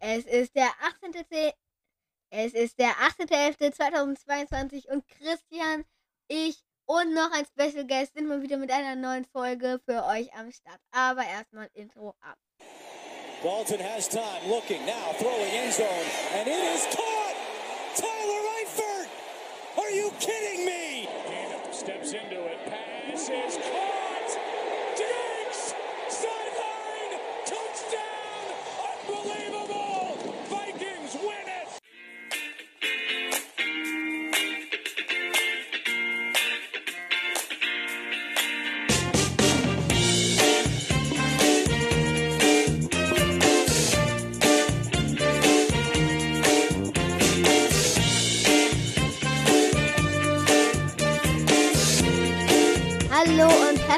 Es 0.00 0.24
ist 0.26 0.54
der 0.54 0.70
18. 0.80 1.26
Es 2.30 2.52
ist 2.52 2.78
der 2.78 2.90
18.11.2022 2.90 4.86
und 4.88 5.04
Christian, 5.08 5.84
ich 6.28 6.62
und 6.86 7.12
noch 7.14 7.30
ein 7.32 7.44
Special 7.44 7.86
Guest 7.86 8.14
sind 8.14 8.28
mal 8.28 8.40
wieder 8.42 8.56
mit 8.56 8.70
einer 8.70 8.96
neuen 8.96 9.24
Folge 9.24 9.80
für 9.84 10.04
euch 10.04 10.32
am 10.34 10.50
Start. 10.52 10.80
Aber 10.90 11.22
erstmal 11.24 11.68
Intro 11.74 12.14
ab. 12.20 12.38
Dalton 13.42 13.80
has 13.80 14.08
time, 14.08 14.48
looking 14.48 14.84
now, 14.84 15.12
throwing 15.18 15.50
end 15.52 15.72
zone, 15.72 15.86
and 16.34 16.48
it 16.48 16.74
is 16.74 16.86
caught! 16.86 17.36
Tyler 17.94 18.42
Eifert! 18.60 19.08
Are 19.78 19.90
you 19.90 20.10
kidding 20.18 20.64
me? 20.64 21.08
Steps 21.70 22.12
into 22.12 22.46
it, 22.46 22.58
pass 22.66 23.28
is 23.28 23.56
caught! 23.56 23.97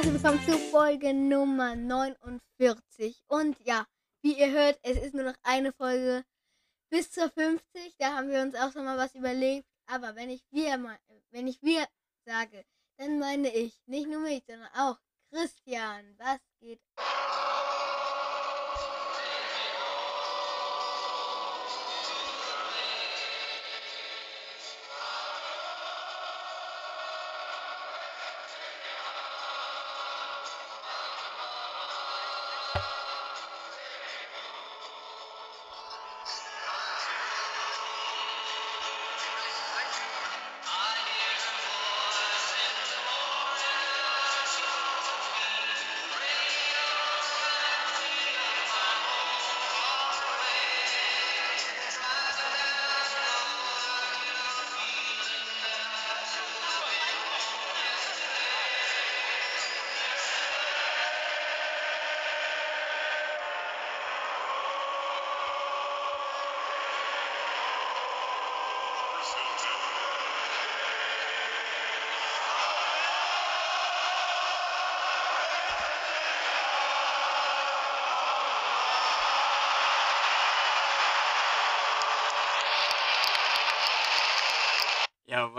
Herzlich 0.01 0.23
willkommen 0.23 0.47
zu 0.47 0.59
Folge 0.71 1.13
Nummer 1.13 1.77
49. 1.77 3.23
Und 3.29 3.59
ja, 3.67 3.85
wie 4.23 4.33
ihr 4.33 4.51
hört, 4.51 4.79
es 4.83 4.97
ist 4.97 5.13
nur 5.13 5.25
noch 5.25 5.35
eine 5.43 5.75
Folge 5.75 6.25
bis 6.89 7.11
zur 7.11 7.29
50. 7.29 7.97
Da 7.99 8.17
haben 8.17 8.31
wir 8.31 8.41
uns 8.41 8.55
auch 8.55 8.73
schon 8.73 8.87
mal 8.87 8.97
was 8.97 9.15
überlegt. 9.15 9.67
Aber 9.85 10.17
wenn 10.17 10.31
ich 10.31 10.43
wir, 10.51 10.79
mal- 10.79 10.99
wenn 11.33 11.47
ich 11.47 11.61
wir 11.61 11.87
sage, 12.25 12.65
dann 12.97 13.19
meine 13.19 13.55
ich 13.55 13.79
nicht 13.85 14.09
nur 14.09 14.21
mich, 14.21 14.43
sondern 14.47 14.71
auch 14.75 14.97
Christian. 15.31 16.17
Was 16.17 16.41
geht? 16.61 16.81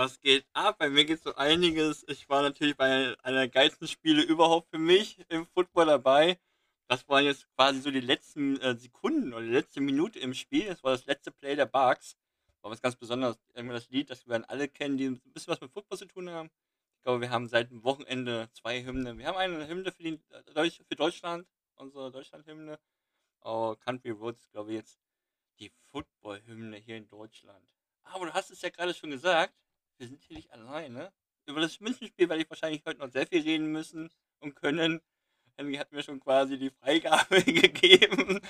Was 0.01 0.19
geht 0.19 0.45
ab? 0.53 0.79
Bei 0.79 0.89
mir 0.89 1.05
geht 1.05 1.21
so 1.21 1.35
einiges. 1.35 2.03
Ich 2.07 2.27
war 2.27 2.41
natürlich 2.41 2.75
bei 2.75 3.15
einer 3.21 3.37
der 3.37 3.49
geilsten 3.49 3.87
Spiele 3.87 4.23
überhaupt 4.23 4.71
für 4.71 4.79
mich 4.79 5.23
im 5.29 5.45
Football 5.45 5.85
dabei. 5.85 6.39
Das 6.87 7.07
waren 7.07 7.23
jetzt 7.23 7.47
quasi 7.55 7.81
so 7.81 7.91
die 7.91 7.99
letzten 7.99 8.59
äh, 8.61 8.75
Sekunden 8.75 9.31
oder 9.31 9.43
die 9.43 9.51
letzte 9.51 9.79
Minute 9.79 10.17
im 10.17 10.33
Spiel. 10.33 10.65
Das 10.65 10.83
war 10.83 10.93
das 10.93 11.05
letzte 11.05 11.29
Play 11.29 11.55
der 11.55 11.67
Bugs. 11.67 12.17
War 12.61 12.71
was 12.71 12.81
ganz 12.81 12.95
Besonderes. 12.95 13.37
Irgendwann 13.53 13.75
das 13.75 13.91
Lied, 13.91 14.09
das 14.09 14.25
wir 14.25 14.33
dann 14.33 14.43
alle 14.45 14.67
kennen, 14.67 14.97
die 14.97 15.05
ein 15.05 15.21
bisschen 15.33 15.51
was 15.51 15.61
mit 15.61 15.71
Football 15.71 15.99
zu 15.99 16.07
tun 16.07 16.31
haben. 16.31 16.49
Ich 16.97 17.03
glaube, 17.03 17.21
wir 17.21 17.29
haben 17.29 17.47
seit 17.47 17.69
dem 17.69 17.83
Wochenende 17.83 18.49
zwei 18.53 18.83
Hymnen. 18.83 19.19
Wir 19.19 19.27
haben 19.27 19.37
eine 19.37 19.67
Hymne 19.67 19.91
für, 19.91 20.01
die, 20.01 20.19
äh, 20.31 20.71
für 20.71 20.95
Deutschland, 20.95 21.47
unsere 21.75 22.11
Deutschland-Hymne. 22.11 22.79
Oh, 23.41 23.75
Country 23.75 24.09
Roads, 24.09 24.49
glaube 24.49 24.71
ich, 24.71 24.77
jetzt 24.77 24.99
die 25.59 25.71
Football-Hymne 25.91 26.77
hier 26.77 26.97
in 26.97 27.07
Deutschland. 27.07 27.67
Aber 28.01 28.25
du 28.25 28.33
hast 28.33 28.49
es 28.49 28.61
ja 28.63 28.69
gerade 28.69 28.95
schon 28.95 29.11
gesagt, 29.11 29.53
wir 30.01 30.07
sind 30.07 30.23
hier 30.23 30.35
nicht 30.35 30.51
alleine. 30.51 31.13
Über 31.45 31.61
das 31.61 31.79
Münchenspiel 31.79 32.27
werde 32.27 32.41
ich 32.41 32.49
wahrscheinlich 32.49 32.83
heute 32.85 32.99
noch 32.99 33.11
sehr 33.11 33.27
viel 33.27 33.43
reden 33.43 33.71
müssen 33.71 34.09
und 34.39 34.55
können. 34.55 34.99
Henry 35.57 35.75
hat 35.75 35.91
mir 35.91 36.01
schon 36.01 36.19
quasi 36.19 36.57
die 36.57 36.71
Freigabe 36.71 37.43
gegeben. 37.43 38.41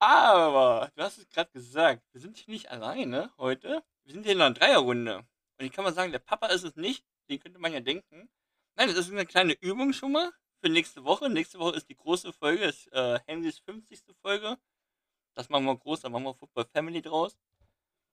Aber 0.00 0.90
du 0.96 1.02
hast 1.02 1.18
es 1.18 1.28
gerade 1.28 1.52
gesagt, 1.52 2.02
wir 2.12 2.20
sind 2.20 2.36
hier 2.36 2.52
nicht 2.52 2.70
alleine 2.70 3.30
heute. 3.38 3.84
Wir 4.02 4.12
sind 4.12 4.24
hier 4.24 4.32
in 4.32 4.40
einer 4.40 4.54
Dreierrunde. 4.54 5.18
Und 5.18 5.64
ich 5.64 5.70
kann 5.70 5.84
mal 5.84 5.94
sagen, 5.94 6.10
der 6.10 6.18
Papa 6.18 6.48
ist 6.48 6.64
es 6.64 6.74
nicht. 6.74 7.04
Den 7.30 7.38
könnte 7.38 7.60
man 7.60 7.72
ja 7.72 7.78
denken. 7.78 8.28
Nein, 8.74 8.88
das 8.88 8.96
ist 8.96 9.12
eine 9.12 9.24
kleine 9.24 9.52
Übung 9.60 9.92
schon 9.92 10.10
mal 10.10 10.32
für 10.60 10.68
nächste 10.68 11.04
Woche. 11.04 11.30
Nächste 11.30 11.60
Woche 11.60 11.76
ist 11.76 11.88
die 11.88 11.96
große 11.96 12.32
Folge, 12.32 12.64
ist 12.64 12.92
äh, 12.92 13.20
Henrys 13.26 13.60
50. 13.60 14.00
Folge. 14.20 14.58
Das 15.34 15.48
machen 15.48 15.64
wir 15.64 15.76
groß, 15.76 16.00
da 16.00 16.08
machen 16.08 16.24
wir 16.24 16.34
Football 16.34 16.64
Family 16.64 17.02
draus. 17.02 17.38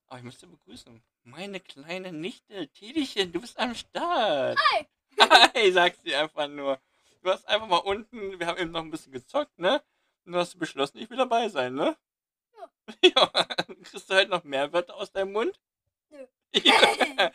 Aber 0.10 0.18
ich 0.18 0.26
möchte 0.26 0.48
begrüßen 0.48 1.04
meine 1.24 1.60
kleine 1.60 2.12
Nichte, 2.12 2.68
Teddychen, 2.70 3.32
du 3.32 3.42
bist 3.42 3.60
am 3.60 3.76
Start. 3.76 4.58
Hi. 4.60 4.88
Hi, 5.56 5.72
sagt 5.72 6.02
sie 6.04 6.16
einfach 6.16 6.48
nur. 6.48 6.82
Du 7.22 7.30
hast 7.30 7.48
einfach 7.48 7.68
mal 7.68 7.78
unten, 7.78 8.40
wir 8.40 8.48
haben 8.48 8.58
eben 8.58 8.72
noch 8.72 8.82
ein 8.82 8.90
bisschen 8.90 9.12
gezockt, 9.12 9.60
ne? 9.60 9.84
Und 10.26 10.32
du 10.32 10.40
hast 10.40 10.58
beschlossen, 10.58 10.98
ich 10.98 11.10
will 11.12 11.18
dabei 11.18 11.48
sein, 11.50 11.76
ne? 11.76 11.96
Ja. 12.54 12.70
Ja. 13.16 13.28
Kriegst 13.84 14.10
du 14.10 14.14
halt 14.16 14.30
noch 14.30 14.44
mehr 14.44 14.74
Wörter 14.74 14.96
aus 14.96 15.12
deinem 15.12 15.32
Mund? 15.32 15.60
Nö. 16.10 16.26
Ja. 16.64 17.32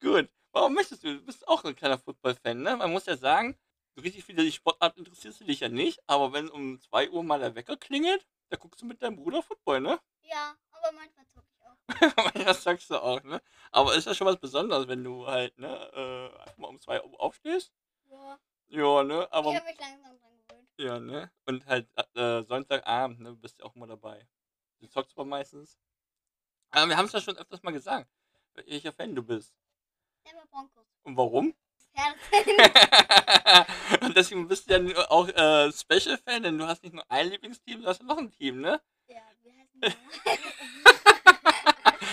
Gut. 0.00 0.28
Warum 0.50 0.74
möchtest 0.74 1.04
du? 1.04 1.14
Du 1.18 1.24
bist 1.24 1.46
auch 1.46 1.62
ein 1.64 1.76
kleiner 1.76 1.98
Football-Fan, 1.98 2.60
ne? 2.60 2.76
Man 2.76 2.90
muss 2.90 3.06
ja 3.06 3.16
sagen, 3.16 3.56
so 3.94 4.00
richtig 4.00 4.24
viel 4.24 4.34
die 4.34 4.50
Sportart 4.50 4.96
interessierst 4.96 5.40
du 5.40 5.44
dich 5.44 5.60
ja 5.60 5.68
nicht, 5.68 6.00
aber 6.08 6.32
wenn 6.32 6.48
um 6.48 6.80
2 6.80 7.10
Uhr 7.10 7.22
mal 7.22 7.38
der 7.38 7.54
Wecker 7.54 7.76
klingelt, 7.76 8.26
da 8.48 8.56
guckst 8.56 8.82
du 8.82 8.86
mit 8.86 9.00
deinem 9.00 9.16
Bruder 9.16 9.42
Football, 9.42 9.80
ne? 9.80 10.00
Ja, 10.22 10.56
aber 10.72 10.92
manchmal 10.92 11.26
zocke 11.28 11.46
ich. 11.52 11.55
das 12.34 12.62
sagst 12.62 12.90
du 12.90 12.96
auch, 13.02 13.22
ne? 13.22 13.40
Aber 13.70 13.94
ist 13.94 14.06
ja 14.06 14.14
schon 14.14 14.26
was 14.26 14.38
Besonderes, 14.38 14.88
wenn 14.88 15.04
du 15.04 15.26
halt, 15.26 15.56
ne, 15.58 15.68
äh, 15.68 16.38
einfach 16.40 16.56
mal 16.58 16.68
um 16.68 16.80
2 16.80 17.02
Uhr 17.02 17.20
aufstehst. 17.20 17.72
Ja, 18.10 18.38
Ja, 18.68 19.02
ne? 19.04 19.28
Aber, 19.32 19.50
ich 19.50 19.56
habe 19.56 19.66
mich 19.66 19.78
langsam 19.78 20.18
dran 20.18 20.30
gewöhnt. 20.48 20.68
ja, 20.78 20.98
ne? 20.98 21.30
Und 21.44 21.64
halt 21.66 21.88
äh, 22.14 22.42
Sonntagabend, 22.42 23.20
ne, 23.20 23.32
bist 23.34 23.60
du 23.60 23.64
auch 23.64 23.76
immer 23.76 23.86
dabei. 23.86 24.26
Du 24.80 24.88
zockst 24.88 25.16
aber 25.16 25.24
meistens. 25.24 25.78
Aber 26.70 26.88
wir 26.88 26.96
haben 26.96 27.06
es 27.06 27.12
ja 27.12 27.20
schon 27.20 27.36
öfters 27.36 27.62
mal 27.62 27.72
gesagt, 27.72 28.10
welcher 28.54 28.92
Fan 28.92 29.14
du 29.14 29.22
bist. 29.22 29.54
Denver 30.26 30.46
Broncos. 30.50 30.86
Und 31.04 31.16
warum? 31.16 31.54
Und 34.02 34.14
deswegen 34.14 34.46
bist 34.48 34.68
du 34.68 34.74
ja 34.74 35.08
auch 35.08 35.26
äh, 35.28 35.72
Special-Fan, 35.72 36.42
denn 36.42 36.58
du 36.58 36.66
hast 36.66 36.82
nicht 36.82 36.92
nur 36.94 37.10
ein 37.10 37.30
Lieblingsteam, 37.30 37.80
du 37.80 37.88
hast 37.88 38.02
noch 38.02 38.18
ein 38.18 38.30
Team, 38.30 38.60
ne? 38.60 38.82
ja, 39.08 39.22
denn 39.42 39.66
der? 39.80 39.92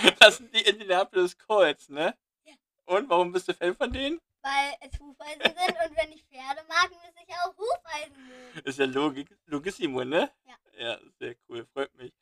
Das 0.19 0.37
sind 0.37 0.53
die 0.53 0.61
Indianapolis 0.61 1.37
Colts, 1.37 1.89
ne? 1.89 2.15
Ja. 2.45 2.53
Und 2.85 3.09
warum 3.09 3.31
bist 3.31 3.47
du 3.47 3.53
Fan 3.53 3.75
von 3.75 3.91
denen? 3.91 4.19
Weil 4.41 4.73
es 4.81 4.99
Hufeisen 4.99 5.41
sind 5.41 5.55
und 5.55 5.97
wenn 5.97 6.11
ich 6.11 6.23
Pferde 6.25 6.61
mag, 6.67 6.89
muss 6.91 7.13
ich 7.25 7.33
auch 7.35 7.55
Hufeisen 7.57 8.27
mögen. 8.27 8.67
Ist 8.67 8.79
ja 8.79 8.85
Logik, 8.85 9.37
Logissimo, 9.45 10.03
ne? 10.03 10.31
Ja. 10.45 10.55
Ja, 10.77 10.99
sehr 11.19 11.35
cool, 11.47 11.65
freut 11.73 11.93
mich. 11.95 12.13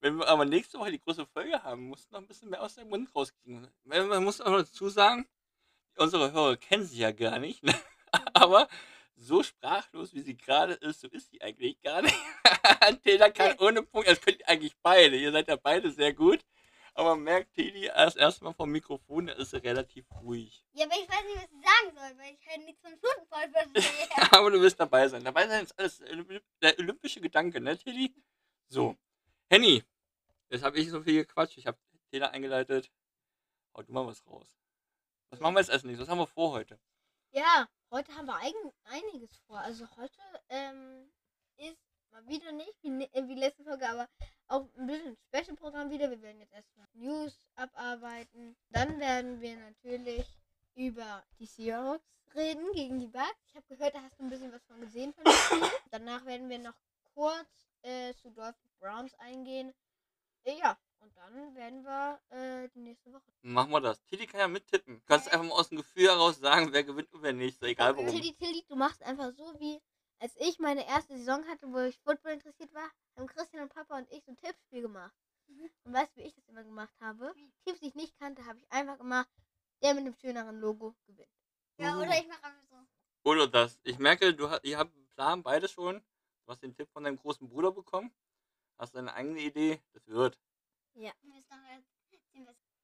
Wenn 0.00 0.16
wir 0.16 0.26
aber 0.28 0.44
nächste 0.44 0.78
Woche 0.78 0.90
die 0.90 1.00
große 1.00 1.26
Folge 1.26 1.62
haben, 1.62 1.88
musst 1.88 2.08
du 2.08 2.14
noch 2.14 2.20
ein 2.20 2.26
bisschen 2.26 2.50
mehr 2.50 2.62
aus 2.62 2.74
deinem 2.74 2.88
Mund 2.88 3.14
rauskriegen. 3.14 3.68
Man 3.84 4.24
muss 4.24 4.40
auch 4.40 4.50
noch 4.50 4.58
dazu 4.58 4.88
sagen, 4.88 5.28
unsere 5.96 6.32
Hörer 6.32 6.56
kennen 6.56 6.84
sie 6.84 6.98
ja 6.98 7.12
gar 7.12 7.38
nicht, 7.38 7.62
ne? 7.62 7.74
aber 8.34 8.68
so 9.16 9.42
sprachlos, 9.42 10.12
wie 10.14 10.22
sie 10.22 10.36
gerade 10.36 10.74
ist, 10.74 11.00
so 11.00 11.08
ist 11.08 11.30
sie 11.30 11.40
eigentlich 11.40 11.80
gar 11.80 12.02
nicht. 12.02 12.16
Taylor 13.04 13.30
kann 13.30 13.56
ohne 13.58 13.82
Punkt, 13.82 14.08
das 14.08 14.20
könnt 14.20 14.40
ihr 14.40 14.48
eigentlich 14.48 14.74
beide, 14.82 15.16
ihr 15.16 15.32
seid 15.32 15.48
ja 15.48 15.56
beide 15.56 15.90
sehr 15.90 16.12
gut. 16.12 16.40
Aber 16.94 17.10
man 17.10 17.24
merkt, 17.24 17.54
Teddy 17.54 17.86
erst 17.86 18.16
erstmal 18.16 18.52
vom 18.52 18.70
Mikrofon, 18.70 19.28
da 19.28 19.32
ist 19.34 19.54
er 19.54 19.62
relativ 19.62 20.04
ruhig. 20.10 20.64
Ja, 20.72 20.84
aber 20.84 20.94
ich 20.94 21.08
weiß 21.08 21.24
nicht, 21.24 21.36
was 21.36 21.44
ich 21.44 21.66
sagen 21.66 21.96
soll, 21.96 22.18
weil 22.18 22.34
ich 22.34 22.46
halt 22.46 22.64
nichts 22.64 22.80
von 22.82 22.92
Football 22.98 23.50
verstehe. 23.50 24.08
Aber 24.38 24.50
du 24.50 24.60
wirst 24.60 24.78
dabei 24.78 25.08
sein. 25.08 25.24
Dabei 25.24 25.48
sein 25.48 25.64
ist 25.64 25.78
alles 25.78 26.02
der 26.60 26.78
olympische 26.78 27.20
Gedanke, 27.20 27.60
ne, 27.60 27.78
Tilly? 27.78 28.14
So. 28.68 28.96
Henny, 29.48 29.82
Jetzt 30.52 30.64
habe 30.64 30.78
ich 30.78 30.90
so 30.90 31.00
viel 31.00 31.24
gequatscht. 31.24 31.56
Ich 31.56 31.66
habe 31.66 31.78
Fehler 32.10 32.30
eingeleitet. 32.32 32.92
Hau 33.74 33.82
du 33.82 33.90
mal 33.90 34.06
was 34.06 34.26
raus. 34.26 34.58
Was 35.30 35.40
machen 35.40 35.54
wir 35.54 35.60
jetzt 35.60 35.70
erst 35.70 35.86
nicht? 35.86 35.98
Was 35.98 36.08
haben 36.08 36.18
wir 36.18 36.26
vor 36.26 36.52
heute? 36.52 36.78
Ja, 37.30 37.66
heute 37.90 38.14
haben 38.14 38.26
wir 38.26 38.36
eigen, 38.36 38.72
einiges 38.84 39.34
vor. 39.46 39.58
Also 39.60 39.88
heute 39.96 40.20
ähm, 40.50 41.10
ist 41.56 41.91
mal 42.12 42.26
wieder 42.28 42.52
nicht 42.52 42.74
wie, 42.82 42.90
ne- 42.90 43.12
äh, 43.14 43.26
wie 43.26 43.34
letzte 43.34 43.64
Folge, 43.64 43.88
aber 43.88 44.08
auch 44.48 44.68
ein 44.76 44.86
bisschen 44.86 45.16
Special-Programm 45.28 45.90
wieder. 45.90 46.10
Wir 46.10 46.20
werden 46.22 46.40
jetzt 46.40 46.52
erstmal 46.52 46.86
News 46.92 47.34
abarbeiten. 47.54 48.56
Dann 48.70 49.00
werden 49.00 49.40
wir 49.40 49.56
natürlich 49.56 50.26
über 50.74 51.24
die 51.38 51.46
Seahawks 51.46 52.04
reden 52.34 52.70
gegen 52.72 53.00
die 53.00 53.06
Bucks. 53.06 53.46
Ich 53.48 53.56
habe 53.56 53.66
gehört, 53.68 53.94
da 53.94 54.02
hast 54.02 54.18
du 54.18 54.24
ein 54.24 54.30
bisschen 54.30 54.52
was 54.52 54.64
von 54.64 54.80
gesehen 54.80 55.12
von 55.14 55.24
dem 55.24 55.32
Spiel. 55.32 55.62
Danach 55.90 56.24
werden 56.24 56.48
wir 56.48 56.58
noch 56.58 56.74
kurz 57.14 57.48
äh, 57.82 58.14
zu 58.14 58.30
Dolphins 58.30 58.72
Browns 58.78 59.14
eingehen. 59.18 59.72
Äh, 60.44 60.58
ja, 60.58 60.78
und 61.00 61.16
dann 61.16 61.54
werden 61.54 61.82
wir 61.84 62.20
äh, 62.30 62.68
die 62.74 62.80
nächste 62.80 63.12
Woche. 63.12 63.22
Machen 63.42 63.70
wir 63.70 63.80
das. 63.80 64.02
Tilly 64.04 64.26
kann 64.26 64.40
ja 64.40 64.48
mittippen. 64.48 64.96
Du 64.96 65.02
kannst 65.06 65.30
einfach 65.32 65.46
mal 65.46 65.54
aus 65.54 65.68
dem 65.68 65.78
Gefühl 65.78 66.08
heraus 66.08 66.38
sagen, 66.38 66.72
wer 66.72 66.84
gewinnt 66.84 67.12
und 67.12 67.22
wer 67.22 67.32
nicht. 67.32 67.62
Egal 67.62 67.96
warum. 67.96 68.08
Tilly, 68.08 68.32
Tilly, 68.34 68.64
du 68.68 68.76
machst 68.76 69.02
einfach 69.02 69.32
so 69.32 69.54
wie 69.58 69.80
als 70.22 70.36
ich 70.36 70.60
meine 70.60 70.86
erste 70.86 71.18
Saison 71.18 71.44
hatte, 71.48 71.66
wo 71.72 71.80
ich 71.80 71.98
Football 71.98 72.34
interessiert 72.34 72.72
war, 72.72 72.88
haben 73.16 73.26
Christian 73.26 73.64
und 73.64 73.74
Papa 73.74 73.98
und 73.98 74.08
ich 74.12 74.24
so 74.24 74.30
ein 74.30 74.36
Tippspiel 74.36 74.82
gemacht. 74.82 75.12
Und 75.84 75.92
weißt 75.92 76.16
du, 76.16 76.20
wie 76.20 76.26
ich 76.26 76.34
das 76.34 76.46
immer 76.46 76.62
gemacht 76.62 76.94
habe? 77.00 77.34
Teams, 77.64 77.80
die 77.80 77.88
ich 77.88 77.94
nicht 77.96 78.16
kannte, 78.20 78.46
habe 78.46 78.60
ich 78.60 78.70
einfach 78.70 78.98
gemacht, 78.98 79.28
der 79.82 79.94
mit 79.94 80.06
dem 80.06 80.14
schöneren 80.14 80.60
Logo 80.60 80.94
gewinnt. 81.06 81.28
Ja, 81.76 81.98
oder 81.98 82.16
ich 82.16 82.28
mache 82.28 82.44
einfach 82.44 82.62
so. 82.70 82.76
Oder 83.24 83.48
das. 83.48 83.80
Ich 83.82 83.98
merke, 83.98 84.32
du 84.32 84.48
hast, 84.48 84.62
ihr 84.64 84.78
habt 84.78 84.94
einen 84.94 85.08
Plan, 85.08 85.42
beide 85.42 85.66
schon. 85.66 85.98
Du 86.44 86.52
hast 86.52 86.62
den 86.62 86.74
Tipp 86.74 86.88
von 86.92 87.02
deinem 87.02 87.16
großen 87.16 87.48
Bruder 87.48 87.72
bekommen. 87.72 88.14
Hast 88.78 88.94
deine 88.94 89.12
eigene 89.14 89.40
Idee. 89.40 89.82
Das 89.92 90.06
wird. 90.06 90.38
Wir 90.94 91.12
müssen 91.22 91.48
nachher 91.48 91.80
sehen, 91.80 91.84
was 91.84 91.91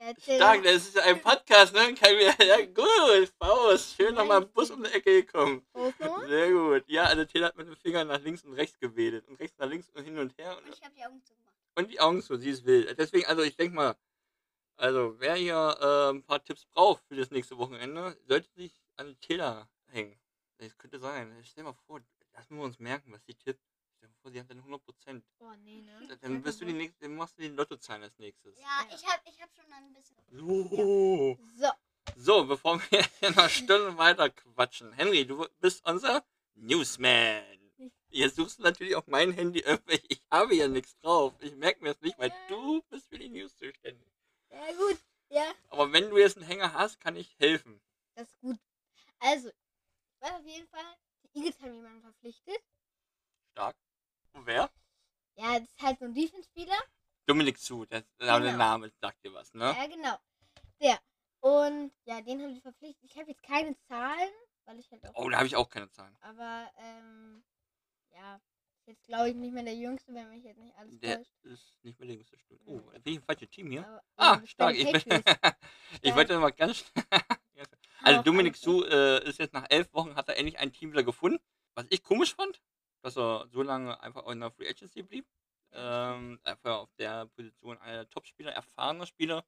Erzähl 0.01 0.37
Stark, 0.37 0.63
das 0.63 0.75
ist 0.89 0.99
ein 0.99 1.21
Podcast, 1.21 1.75
ne? 1.75 1.93
Kann 1.95 2.15
mir, 2.17 2.33
ja, 2.47 2.65
gut, 2.67 3.33
Faust. 3.39 3.97
Schön 3.97 4.15
nochmal 4.15 4.43
ein 4.43 4.49
Bus 4.53 4.71
um 4.71 4.83
die 4.83 4.91
Ecke 4.91 5.23
gekommen. 5.25 5.67
Sehr 6.29 6.53
gut. 6.53 6.85
Ja, 6.89 7.05
also 7.05 7.25
Till 7.25 7.45
hat 7.45 7.57
mit 7.57 7.67
dem 7.67 7.77
Finger 7.77 8.05
nach 8.05 8.21
links 8.21 8.45
und 8.45 8.55
rechts 8.55 8.79
gewedelt. 8.79 9.27
Und 9.27 9.41
rechts 9.41 9.59
nach 9.59 9.69
links 9.69 9.91
und 9.91 10.05
hin 10.05 10.19
und 10.19 10.37
her. 10.39 10.57
Und 10.57 10.65
Und, 10.67 10.75
ich 10.75 10.83
habe 10.83 10.95
die 10.95 11.05
Augen 11.05 11.21
zugemacht. 11.25 11.55
und 11.77 11.91
die 11.91 12.01
Augen 12.01 12.23
zu, 12.23 12.37
sie 12.37 12.51
ist 12.51 12.65
wild. 12.65 12.97
Deswegen, 12.99 13.27
also 13.27 13.43
ich 13.43 13.57
denke 13.57 13.75
mal, 13.75 13.97
also 14.77 15.17
wer 15.19 15.35
hier 15.35 15.77
äh, 15.81 16.11
ein 16.15 16.23
paar 16.23 16.45
Tipps 16.45 16.65
braucht 16.67 17.03
für 17.09 17.17
das 17.17 17.33
nächste 17.33 17.59
Wochenende, 17.59 18.17
sollte 18.29 18.49
sich 18.55 18.73
an 18.97 19.19
Taylor 19.21 19.69
hängen. 19.89 20.17
Das 20.59 20.77
könnte 20.79 21.01
sein. 21.01 21.37
Stell 21.43 21.65
dir 21.65 21.71
mal 21.71 21.77
vor, 21.87 22.01
lassen 22.35 22.57
wir 22.57 22.63
uns 22.63 22.79
merken, 22.79 23.13
was 23.13 23.25
sie 23.27 23.35
tippt. 23.35 23.61
Stell 23.99 24.09
dir 24.11 24.15
vor, 24.23 24.31
sie 24.31 24.41
hat 24.41 24.49
dann 24.51 24.59
100 24.59 24.85
Prozent. 24.85 25.25
Oh, 25.41 25.51
nee, 25.65 25.81
ne? 25.83 26.19
Dann 26.21 26.41
bist 26.43 26.61
du 26.61 26.65
die 26.65 26.73
nächste, 26.73 27.01
dann 27.01 27.17
machst 27.17 27.37
du 27.37 27.43
den 27.43 27.55
Lottozahlen 27.57 28.03
als 28.05 28.17
nächstes. 28.19 28.57
Ja, 28.59 28.63
Ja. 28.89 28.95
ich 28.97 29.07
habe 29.07 29.23
ich 29.29 29.41
hab 29.43 29.51
schon 29.55 29.73
ein 29.73 29.93
bisschen. 29.93 30.17
So. 30.31 31.39
So, 31.57 31.73
So, 32.17 32.45
bevor 32.47 32.81
wir 32.91 33.03
hier 33.21 33.31
noch 33.33 33.49
Stunden 33.49 33.99
weiter 33.99 34.31
quatschen. 34.31 34.93
Henry, 34.93 35.27
du 35.27 35.47
bist 35.61 35.85
unser 35.85 36.25
Newsman. 36.55 37.43
Jetzt 38.11 38.37
suchst 38.37 38.59
du 38.59 38.63
natürlich 38.63 38.95
auf 38.97 39.07
mein 39.09 39.33
Handy 39.33 39.61
irgendwelche. 39.61 40.07
Ich 40.09 40.23
habe 40.31 40.55
ja 40.55 40.67
nichts 40.69 40.97
drauf. 41.01 41.35
Ich 41.41 41.55
merke 41.57 41.83
mir 41.83 41.93
das 41.93 42.01
nicht, 42.01 42.19
weil 42.19 42.33
du 42.49 42.81
bist 42.89 43.09
für 43.09 43.19
die 43.19 43.29
News 43.29 43.55
zuständig. 43.57 44.09
ja 44.51 44.73
gut. 44.75 44.99
Ja, 45.31 45.53
Aber 45.69 45.93
wenn 45.93 46.09
du 46.09 46.17
jetzt 46.17 46.39
einen 46.39 46.47
Hänger 46.47 46.73
hast, 46.73 47.01
kann 47.01 47.15
ich 47.17 47.37
helfen. 47.39 47.83
das 48.15 48.29
ist 48.29 48.41
gut. 48.41 48.59
Also, 49.19 49.49
ich 49.51 50.21
weiß 50.21 50.33
auf 50.41 50.47
jeden 50.47 50.67
Fall, 50.69 50.97
die 51.23 51.39
Eagles 51.41 51.61
haben 51.61 51.75
jemanden 51.75 52.01
verpflichtet. 52.01 52.63
Stark. 53.53 53.77
Und 54.39 54.47
wer? 54.47 54.71
Ja, 55.37 55.59
das 55.59 55.69
ist 55.69 55.83
halt 55.83 55.99
so 55.99 56.05
ein 56.05 56.15
Defense-Spieler. 56.15 56.77
Dominik 57.27 57.59
Zu. 57.59 57.85
Der, 57.87 58.03
der 58.21 58.41
Genau. 58.41 58.57
Name 58.57 58.91
sagt 59.01 59.25
dir 59.25 59.33
was, 59.35 59.53
ne? 59.55 59.65
Ja, 59.77 59.87
genau. 59.87 60.17
Der. 60.81 60.99
Und 61.41 61.93
ja, 62.05 62.21
den 62.21 62.41
haben 62.43 62.55
sie 62.55 62.61
verpflichtet. 62.61 63.03
Ich 63.05 63.17
habe 63.19 63.31
jetzt 63.31 63.43
keine 63.43 63.77
Zahlen, 63.89 64.31
weil 64.65 64.79
ich 64.79 64.91
halt 64.91 65.07
auch. 65.07 65.15
Oh, 65.17 65.29
da 65.29 65.37
habe 65.39 65.47
ich 65.47 65.57
auch 65.57 65.69
keine 65.69 65.91
Zahlen. 65.91 66.17
Aber, 66.21 66.71
ähm, 66.79 67.45
ja, 68.13 68.37
ist 68.81 68.87
jetzt 68.87 69.07
glaube 69.07 69.31
ich 69.31 69.35
nicht 69.37 69.53
mehr 69.53 69.63
der 69.65 69.75
Jüngste, 69.75 70.15
wenn 70.15 70.29
mich 70.31 70.45
jetzt 70.45 70.59
nicht 70.59 70.75
alles 70.77 70.99
Der 71.01 71.19
täuscht. 71.19 71.33
ist 71.43 71.75
nicht 71.83 71.99
mehr 71.99 72.07
der 72.07 72.17
jüngste 72.17 72.39
Stunde. 72.39 72.63
Oh, 72.67 72.79
bin 72.79 73.03
ich 73.05 73.17
im 73.17 73.23
falschen 73.23 73.51
Team 73.51 73.71
hier? 73.71 73.87
Aber, 73.87 74.03
Ah, 74.17 74.35
ähm, 74.39 74.47
stark. 74.47 74.75
Ich, 74.77 74.91
bin, 75.05 75.23
ich 76.03 76.15
wollte 76.15 76.39
mal 76.39 76.51
ganz 76.53 76.77
schnell. 76.79 77.05
Also 78.01 78.23
Dominik 78.23 78.57
Su 78.57 78.85
äh, 78.85 79.23
ist 79.29 79.41
jetzt 79.41 79.53
nach 79.53 79.67
elf 79.69 79.93
Wochen, 79.93 80.15
hat 80.15 80.29
er 80.29 80.37
endlich 80.39 80.57
ein 80.59 80.73
Team 80.73 80.93
wieder 80.93 81.03
gefunden. 81.03 81.41
Was 81.75 81.85
ich 81.91 82.03
komisch 82.05 82.33
fand, 82.35 82.63
dass 83.03 83.17
er 83.17 83.49
so 83.49 83.63
lange 83.63 84.01
einfach 84.01 84.27
in 84.27 84.41
der 84.41 84.51
Free 84.51 84.69
Agency 84.69 85.03
blieb. 85.03 85.27
Ähm, 85.73 86.41
einfach 86.45 86.79
auf 86.79 86.93
der 86.95 87.27
Position 87.27 87.79
einer 87.79 87.99
der 87.99 88.11
Top-Spieler, 88.11 88.53
erfahrener 88.53 89.07
Spieler. 89.07 89.45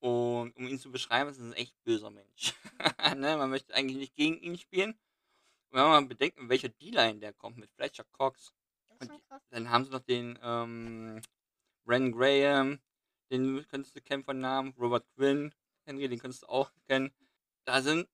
Und 0.00 0.54
um 0.56 0.66
ihn 0.66 0.78
zu 0.78 0.92
beschreiben, 0.92 1.30
ist 1.30 1.38
er 1.38 1.46
ein 1.46 1.52
echt 1.54 1.74
böser 1.82 2.10
Mensch. 2.10 2.54
ne? 3.16 3.36
Man 3.36 3.50
möchte 3.50 3.74
eigentlich 3.74 3.98
nicht 3.98 4.14
gegen 4.14 4.38
ihn 4.40 4.56
spielen. 4.56 4.90
Und 5.70 5.78
wenn 5.78 5.88
man 5.88 6.08
bedenkt, 6.08 6.38
in 6.38 6.48
welcher 6.48 6.68
D-Line 6.68 7.18
der 7.18 7.32
kommt, 7.32 7.58
mit 7.58 7.70
Fletcher 7.72 8.04
Cox, 8.12 8.54
dann 9.50 9.70
haben 9.70 9.84
sie 9.84 9.90
noch 9.90 10.00
den 10.00 10.38
ähm, 10.42 11.20
Ren 11.86 12.12
Graham, 12.12 12.78
den 13.30 13.66
könntest 13.68 13.94
du 13.96 14.00
kennen 14.00 14.24
von 14.24 14.40
Namen, 14.40 14.74
Robert 14.78 15.06
Quinn, 15.14 15.52
Henry, 15.84 16.08
den 16.08 16.18
könntest 16.18 16.42
du 16.42 16.48
auch 16.48 16.70
kennen. 16.86 17.12
Da 17.64 17.82
sind 17.82 18.08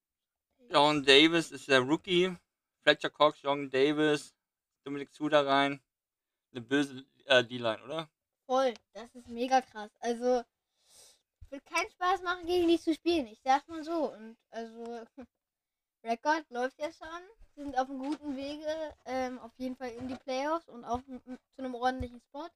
John 0.70 1.05
Davis, 1.05 1.50
ist 1.50 1.69
der 1.69 1.81
Rookie, 1.81 2.37
Fletcher 2.82 3.11
Cox, 3.11 3.41
John 3.43 3.70
Davis, 3.70 4.35
Dominik 4.84 5.12
Zu 5.12 5.28
da 5.28 5.40
rein. 5.42 5.81
Eine 6.52 6.60
böse 6.60 7.04
äh, 7.25 7.42
D-Line, 7.42 7.82
oder? 7.82 8.10
Voll. 8.46 8.75
Das 8.92 9.14
ist 9.14 9.28
mega 9.28 9.60
krass. 9.62 9.90
Also, 10.00 10.44
wird 11.50 11.64
keinen 11.64 11.90
Spaß 11.90 12.22
machen, 12.22 12.46
gegen 12.46 12.69
die 12.69 12.78
zu 12.78 12.94
spielen. 12.94 13.26
Ich 13.26 13.40
sag's 13.42 13.66
mal 13.66 13.82
so. 13.82 14.12
Und 14.12 14.36
also, 14.50 15.04
Rekord 16.04 16.48
läuft 16.50 16.78
ja 16.78 16.92
schon. 16.92 17.22
Wir 17.54 17.64
sind 17.64 17.78
auf 17.78 17.88
einem 17.88 18.00
guten 18.00 18.36
Wege. 18.36 18.94
Ähm, 19.06 19.38
auf 19.38 19.52
jeden 19.56 19.76
Fall 19.76 19.90
in 19.90 20.08
die 20.08 20.16
Playoffs 20.16 20.69
und 20.69 20.84
auch 20.84 21.00
zu 21.02 21.38
einem 21.58 21.75
ordentlichen 21.75 22.20
Spot. 22.20 22.48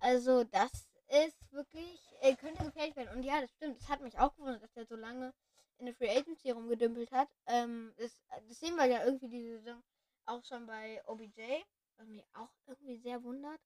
Also, 0.00 0.44
das 0.44 0.72
ist 1.08 1.52
wirklich, 1.52 2.00
äh, 2.20 2.34
könnte 2.36 2.64
gefährlich 2.64 2.96
werden. 2.96 3.14
Und 3.14 3.22
ja, 3.22 3.40
das 3.40 3.50
stimmt. 3.52 3.80
Es 3.80 3.88
hat 3.88 4.00
mich 4.00 4.18
auch 4.18 4.34
gewundert, 4.34 4.62
dass 4.62 4.72
der 4.72 4.86
so 4.86 4.96
lange 4.96 5.32
in 5.78 5.86
der 5.86 5.94
Free 5.94 6.10
Agency 6.10 6.50
rumgedümpelt 6.50 7.12
hat. 7.12 7.28
Ähm, 7.46 7.92
das, 7.98 8.16
das 8.48 8.60
sehen 8.60 8.76
wir 8.76 8.86
ja 8.86 9.04
irgendwie 9.04 9.28
diese 9.28 9.58
Saison 9.58 9.82
auch 10.26 10.44
schon 10.44 10.66
bei 10.66 11.02
OBJ, 11.06 11.62
was 11.96 12.08
mich 12.08 12.24
auch 12.34 12.50
irgendwie 12.66 12.98
sehr 12.98 13.22
wundert. 13.22 13.60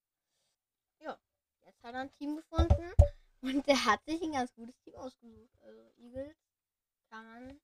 Ja, 1.00 1.18
jetzt 1.66 1.82
hat 1.82 1.94
er 1.94 2.02
ein 2.02 2.12
Team 2.14 2.36
gefunden 2.36 2.92
und 3.42 3.66
der 3.66 3.84
hat 3.84 4.04
sich 4.04 4.20
ein 4.22 4.32
ganz 4.32 4.52
gutes 4.54 4.78
Team 4.80 4.94
ausgesucht. 4.96 5.50
Also 5.60 5.80
Eagles 5.96 6.36
kann 7.10 7.24
man 7.26 7.60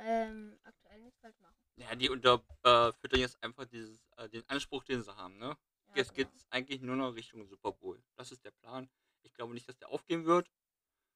ähm, 0.00 0.58
aktuell 0.62 1.00
nichts 1.00 1.20
falsch 1.20 1.38
machen. 1.40 1.56
Ja, 1.76 1.94
die 1.94 2.08
unterfüttern 2.08 3.20
jetzt 3.20 3.42
einfach 3.42 3.64
dieses, 3.66 4.00
äh, 4.16 4.28
den 4.28 4.48
Anspruch, 4.48 4.84
den 4.84 5.02
sie 5.02 5.14
haben, 5.16 5.38
ne? 5.38 5.56
Ja, 5.88 5.96
Jetzt 5.96 6.14
genau. 6.14 6.28
geht 6.28 6.36
es 6.36 6.46
eigentlich 6.50 6.80
nur 6.80 6.96
noch 6.96 7.14
Richtung 7.14 7.46
Super 7.46 7.72
Bowl. 7.72 8.02
Das 8.16 8.30
ist 8.30 8.44
der 8.44 8.50
Plan. 8.52 8.88
Ich 9.22 9.34
glaube 9.34 9.54
nicht, 9.54 9.68
dass 9.68 9.78
der 9.78 9.88
aufgehen 9.88 10.24
wird. 10.24 10.50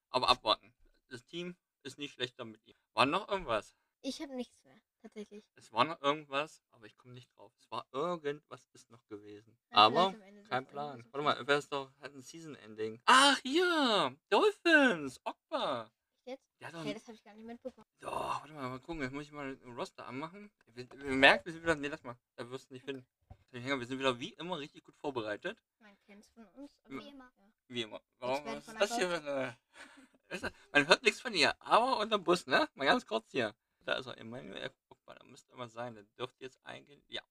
Aber 0.09 0.29
abwarten. 0.29 0.73
Das 1.09 1.25
Team 1.25 1.55
ist 1.83 1.97
nicht 1.97 2.13
schlechter 2.13 2.45
mit 2.45 2.65
ihm. 2.65 2.75
War 2.93 3.05
noch 3.05 3.27
irgendwas? 3.29 3.75
Ich 4.01 4.21
habe 4.21 4.35
nichts 4.35 4.63
mehr, 4.63 4.79
tatsächlich. 5.07 5.43
Es 5.55 5.71
war 5.71 5.85
noch 5.85 6.01
irgendwas, 6.01 6.61
aber 6.71 6.85
ich 6.85 6.97
komme 6.97 7.13
nicht 7.13 7.29
drauf. 7.35 7.53
Es 7.57 7.71
war 7.71 7.87
irgendwas 7.91 8.67
ist 8.73 8.89
noch 8.91 9.05
gewesen. 9.07 9.57
Na, 9.69 9.85
aber 9.85 10.15
kein 10.49 10.65
Plan. 10.65 11.03
Warte 11.11 11.23
mal, 11.23 11.47
wer 11.47 11.57
ist 11.57 11.71
doch, 11.71 11.91
hat 11.99 12.13
ein 12.13 12.21
Season-Ending. 12.21 13.01
Ach, 13.05 13.39
hier! 13.43 14.15
Dolphins! 14.29 15.19
Okpa! 15.23 15.91
Jetzt? 16.27 16.43
Hat 16.61 16.73
doch 16.73 16.81
Okay, 16.81 16.93
das 16.93 17.07
habe 17.07 17.15
ich 17.15 17.23
gar 17.23 17.33
nicht 17.33 17.45
mitbekommen. 17.45 17.87
Oh, 18.03 18.07
warte 18.07 18.51
mal, 18.51 18.69
mal 18.69 18.79
gucken. 18.79 19.01
Jetzt 19.01 19.13
muss 19.13 19.23
ich 19.23 19.31
mal 19.31 19.55
den 19.55 19.73
Roster 19.73 20.05
anmachen. 20.05 20.51
Wir, 20.73 20.85
wir 20.91 21.11
merken, 21.13 21.45
wir 21.45 21.53
sind 21.53 21.63
wieder. 21.63 21.75
Nee, 21.75 21.87
lass 21.87 22.03
mal. 22.03 22.17
Da 22.35 22.49
wirst 22.49 22.69
du 22.69 22.73
nicht 22.73 22.83
finden. 22.83 23.07
Wir 23.51 23.85
sind 23.85 23.97
wieder 23.97 24.19
wie 24.19 24.33
immer 24.33 24.59
richtig 24.59 24.83
gut 24.83 24.97
vorbereitet. 24.97 25.57
Man 25.79 25.97
kennt 26.05 26.25
es 26.25 26.29
von 26.31 26.45
uns. 26.49 26.77
Ja. 26.89 26.99
Wie 26.99 27.07
immer. 27.07 27.31
Ja. 27.37 27.45
Wie 27.69 27.81
immer. 27.83 28.01
Warum 28.19 28.45
ist 28.57 28.67
das 28.77 28.95
hier? 28.97 29.07
du, 30.29 30.51
Man 30.73 30.87
hört 30.87 31.03
nichts 31.03 31.21
von 31.21 31.33
ihr, 31.33 31.55
aber 31.61 31.97
unter 31.99 32.19
Bus, 32.19 32.45
ne? 32.45 32.67
Mal 32.75 32.85
ganz 32.85 33.05
kurz 33.05 33.31
hier. 33.31 33.55
Da 33.85 33.93
ist 33.93 34.07
er. 34.07 34.17
Emmanuel, 34.17 34.69
guck 34.85 34.86
mal, 35.07 35.15
da 35.15 35.23
müsste 35.23 35.51
immer 35.53 35.67
sein. 35.67 35.95
Der 35.95 36.03
dürfte 36.17 36.43
jetzt 36.43 36.59
eingehen. 36.65 37.01
Ja. 37.07 37.21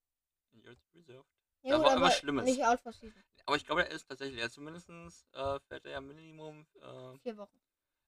Injured 0.52 0.78
Reserved. 0.94 1.26
Ja, 1.62 1.70
Da 1.70 1.76
gut, 1.76 1.86
war 1.86 1.96
aber 1.96 2.10
Schlimmes. 2.10 2.44
Nicht 2.44 2.64
out 2.64 2.80
for 2.80 2.92
season. 2.92 3.22
Aber 3.44 3.56
ich 3.56 3.64
glaube, 3.64 3.84
er 3.84 3.90
ist 3.90 4.08
tatsächlich. 4.08 4.40
Er 4.40 4.46
ist 4.46 4.54
zumindest 4.54 4.88
äh, 4.90 5.60
fährt 5.68 5.84
er 5.84 5.92
ja 5.92 6.00
Minimum. 6.00 6.66
Äh, 6.80 7.18
Vier 7.18 7.36
Wochen. 7.36 7.60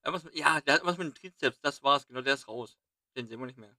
irgendwas 0.02 0.24
mit, 0.24 0.34
ja, 0.34 0.60
der 0.60 0.74
hat 0.74 0.84
was 0.84 0.98
mit 0.98 1.06
dem 1.08 1.14
Trizeps. 1.14 1.60
Das 1.60 1.82
war's. 1.82 2.06
Genau, 2.06 2.20
der 2.22 2.34
ist 2.34 2.48
raus. 2.48 2.76
Den 3.16 3.26
sehen 3.26 3.38
wir 3.38 3.46
nicht 3.46 3.58
mehr. 3.58 3.76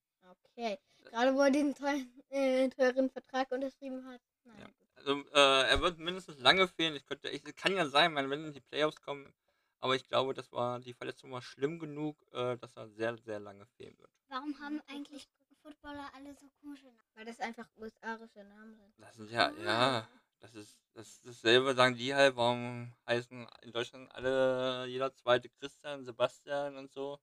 Okay. 0.54 0.80
Gerade 1.06 1.34
wo 1.34 1.42
er 1.42 1.52
den 1.52 1.74
teuren, 1.74 2.12
äh, 2.30 2.70
teuren 2.70 3.10
Vertrag 3.10 3.52
unterschrieben 3.52 4.06
hat. 4.06 4.22
Naja, 4.44 4.60
Ja. 4.60 4.68
Also, 4.96 5.24
äh, 5.34 5.70
er 5.70 5.82
wird 5.82 5.98
mindestens 5.98 6.40
lange 6.40 6.68
fehlen. 6.68 6.94
Ich 6.96 7.06
könnte, 7.06 7.30
ich, 7.30 7.42
kann 7.56 7.74
ja 7.74 7.88
sein, 7.88 8.14
wenn 8.16 8.30
wenn 8.30 8.46
in 8.46 8.54
die 8.54 8.60
Playoffs 8.60 9.02
kommen. 9.02 9.34
Aber 9.80 9.96
ich 9.96 10.04
glaube, 10.04 10.34
das 10.34 10.52
war 10.52 10.80
die 10.82 10.94
Verletzung 10.94 11.32
war 11.32 11.42
schlimm 11.42 11.80
genug, 11.80 12.22
äh, 12.34 12.58
dass 12.58 12.76
er 12.76 12.90
sehr, 12.90 13.16
sehr 13.18 13.40
lange 13.40 13.66
fehlen 13.78 13.98
wird. 13.98 14.12
Warum 14.28 14.60
haben 14.60 14.82
eigentlich 14.88 15.30
Footballer 15.70 16.10
alle 16.16 16.34
so 16.34 16.50
komische 16.62 16.86
Namen? 16.86 17.10
Weil 17.14 17.26
das 17.26 17.40
einfach 17.40 17.68
USA-rische 17.78 18.44
Namen 18.44 18.76
sind. 18.76 18.94
Das 18.98 19.16
sind 19.16 19.30
ja, 19.30 19.52
ja, 19.64 20.08
Das 20.40 20.56
ist, 20.56 20.80
das 20.94 21.08
ist 21.08 21.28
dasselbe, 21.28 21.76
sagen 21.76 21.96
die 21.96 22.14
halt, 22.14 22.36
warum 22.36 22.92
heißen 23.08 23.48
in 23.62 23.72
Deutschland 23.72 24.12
alle, 24.16 24.88
jeder 24.88 25.14
zweite 25.14 25.50
Christian, 25.50 26.04
Sebastian 26.04 26.76
und 26.76 26.92
so. 26.92 27.20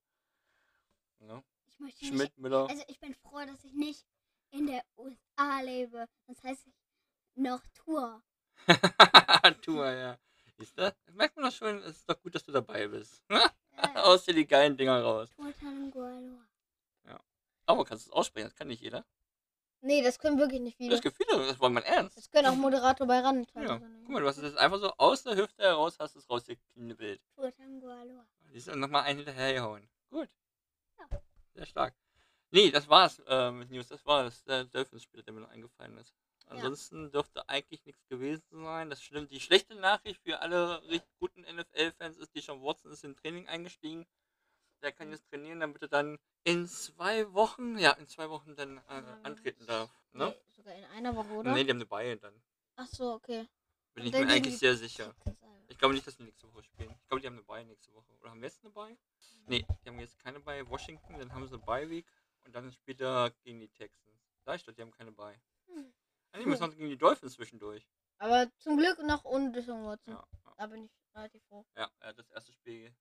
Ne? 1.19 1.43
Ich 1.67 1.79
möchte 1.81 2.05
nicht, 2.05 2.15
Schmidt, 2.15 2.39
Müller. 2.39 2.69
also 2.69 2.85
ich 2.87 3.01
bin 3.01 3.15
froh, 3.15 3.41
dass 3.45 3.65
ich 3.65 3.73
nicht 3.73 4.07
in 4.51 4.67
der 4.67 4.85
USA 4.97 5.61
lebe. 5.63 6.07
Das 6.27 6.43
heißt 6.45 6.67
ich 6.67 6.75
noch 7.35 7.63
Tour. 7.75 8.23
Tour, 9.63 9.91
ja. 9.91 10.19
Siehst 10.59 10.79
du? 10.79 10.83
Das 10.83 11.15
merkt 11.15 11.37
man 11.37 11.47
doch 11.47 11.53
schon, 11.53 11.79
es 11.79 11.97
ist 11.97 12.09
doch 12.09 12.21
gut, 12.23 12.35
dass 12.35 12.45
du 12.45 12.53
dabei 12.53 12.87
bist. 12.87 13.23
Aus 13.95 14.25
dir 14.25 14.35
die 14.35 14.47
geilen 14.47 14.77
Dinger 14.77 15.03
raus. 15.03 15.31
Tour. 15.35 16.47
Aber 17.67 17.85
kannst 17.85 18.07
du 18.07 18.11
es 18.11 18.13
aussprechen? 18.13 18.47
Das 18.47 18.55
kann 18.55 18.69
nicht 18.69 18.83
jeder. 18.83 19.05
Nee, 19.83 20.03
das 20.03 20.19
können 20.19 20.39
wirklich 20.39 20.61
nicht 20.61 20.77
viele. 20.77 20.91
Das 20.91 21.03
Gefühl, 21.03 21.27
das 21.29 21.61
war 21.61 21.69
mein 21.69 21.85
Ernst. 21.85 22.17
Das 22.17 22.31
können 22.31 22.49
auch 22.49 22.57
Moderator 22.57 23.07
bei 23.07 23.21
Rand. 23.21 23.53
Ja. 23.55 23.79
Guck 23.79 24.09
mal, 24.09 24.21
du 24.21 24.27
hast 24.27 24.39
es 24.39 24.45
jetzt 24.45 24.59
einfach 24.59 24.79
so 24.79 24.93
aus 24.97 25.23
der 25.23 25.37
Hüfte 25.37 25.63
heraus, 25.63 25.99
hast 25.99 26.17
es 26.17 26.29
rausgeknibbelt. 26.29 27.21
Siehst 28.53 28.69
du, 28.69 28.77
nochmal 28.77 29.03
einen 29.03 29.19
hinterhergehauen. 29.19 29.89
Gut. 30.11 30.29
Ja. 30.99 31.21
Sehr 31.55 31.67
stark. 31.67 31.95
Nee, 32.51 32.71
das 32.71 32.89
war's 32.89 33.21
äh, 33.27 33.51
mit 33.51 33.71
News. 33.71 33.89
Das 33.89 34.05
war 34.07 34.25
das 34.25 34.43
der 34.45 34.65
Dolphins-Spieler, 34.65 35.23
der 35.23 35.35
mir 35.35 35.41
noch 35.41 35.51
eingefallen 35.51 35.99
ist. 35.99 36.15
Ansonsten 36.49 37.11
dürfte 37.11 37.49
eigentlich 37.49 37.85
nichts 37.85 38.07
gewesen 38.07 38.45
sein. 38.51 38.89
Das 38.89 39.03
stimmt. 39.03 39.31
Die 39.33 39.41
schlechte 39.41 39.75
Nachricht 39.75 40.21
für 40.23 40.41
alle 40.41 40.81
richtig 40.89 41.11
guten 41.19 41.43
NFL-Fans 41.43 42.19
ist, 42.19 42.35
die 42.35 42.41
Sean 42.41 42.63
Watson 42.63 42.93
ist 42.93 43.05
in 43.05 43.17
Training 43.17 43.49
eingestiegen. 43.49 44.07
Der 44.83 44.93
kann 44.93 45.11
jetzt 45.11 45.29
trainieren, 45.29 45.61
damit 45.61 45.83
er 45.83 45.89
dann 45.89 46.19
in 46.45 46.67
zwei 46.67 47.33
Wochen, 47.33 47.79
ja, 47.79 47.93
in 47.93 48.07
zwei 48.07 48.29
Wochen 48.31 48.55
dann 48.55 48.79
äh, 48.89 49.03
antreten 49.23 49.67
darf. 49.67 49.91
Ne? 50.13 50.27
Nee, 50.29 50.53
sogar 50.55 50.75
in 50.75 50.85
einer 50.85 51.17
Woche, 51.17 51.29
oder? 51.31 51.53
Nee, 51.53 51.65
die 51.65 51.71
haben 51.71 51.79
eine 51.79 51.87
Beine 51.87 52.17
dann. 52.19 52.43
Ach 52.77 52.87
so, 52.87 53.13
okay. 53.15 53.49
Bin 53.95 54.07
ich 54.07 54.13
mir 54.13 54.29
eigentlich 54.29 54.59
sehr 54.59 54.77
sicher. 54.77 55.15
Ich 55.69 55.79
glaube 55.79 55.95
nicht, 55.95 56.07
dass 56.07 56.17
die 56.17 56.23
nächste 56.25 56.47
Woche 56.53 56.63
spielen. 56.63 56.95
Ich 57.03 57.09
glaube, 57.09 57.21
die 57.21 57.27
haben 57.27 57.35
eine 57.35 57.43
Bye 57.43 57.65
nächste 57.65 57.93
Woche. 57.93 58.13
Oder 58.21 58.31
haben 58.31 58.41
wir 58.41 58.49
jetzt 58.49 58.63
eine 58.63 58.71
Bye? 58.71 58.97
Nee, 59.47 59.67
die 59.85 59.89
haben 59.89 59.99
jetzt 59.99 60.19
keine 60.19 60.41
Bye. 60.41 60.69
Washington, 60.69 61.19
dann 61.19 61.33
haben 61.33 61.47
sie 61.47 61.55
eine 61.55 61.65
Bye 61.65 61.89
Week 61.91 62.07
und 62.45 62.55
dann 62.55 62.71
später 62.71 63.31
gegen 63.43 63.61
die 63.61 63.69
Texans. 63.69 64.21
Da 64.45 64.55
ich 64.55 64.65
die 64.65 64.81
haben 64.81 64.93
keine 64.93 65.13
Bye. 65.13 65.41
Hm. 65.67 65.93
Nee, 66.37 66.47
müssen 66.47 66.63
noch 66.63 66.71
gegen 66.77 66.89
die 66.89 66.99
Dolphins 66.99 67.33
zwischendurch. 67.33 67.89
Aber 68.19 68.51
zum 68.59 68.77
Glück 68.77 68.99
noch 69.03 69.25
ohne 69.25 69.51
Deshaun 69.53 69.85
Watson. 69.87 70.15
Ja, 70.15 70.27
ja, 70.45 70.55
Da 70.57 70.67
bin 70.67 70.85
ich 70.85 70.93
relativ 71.15 71.43
froh. 71.45 71.65
ja, 71.77 71.91
er 72.01 72.09
hat 72.09 72.19
das 72.19 72.31
erste 72.31 72.53
Spiel 72.53 72.95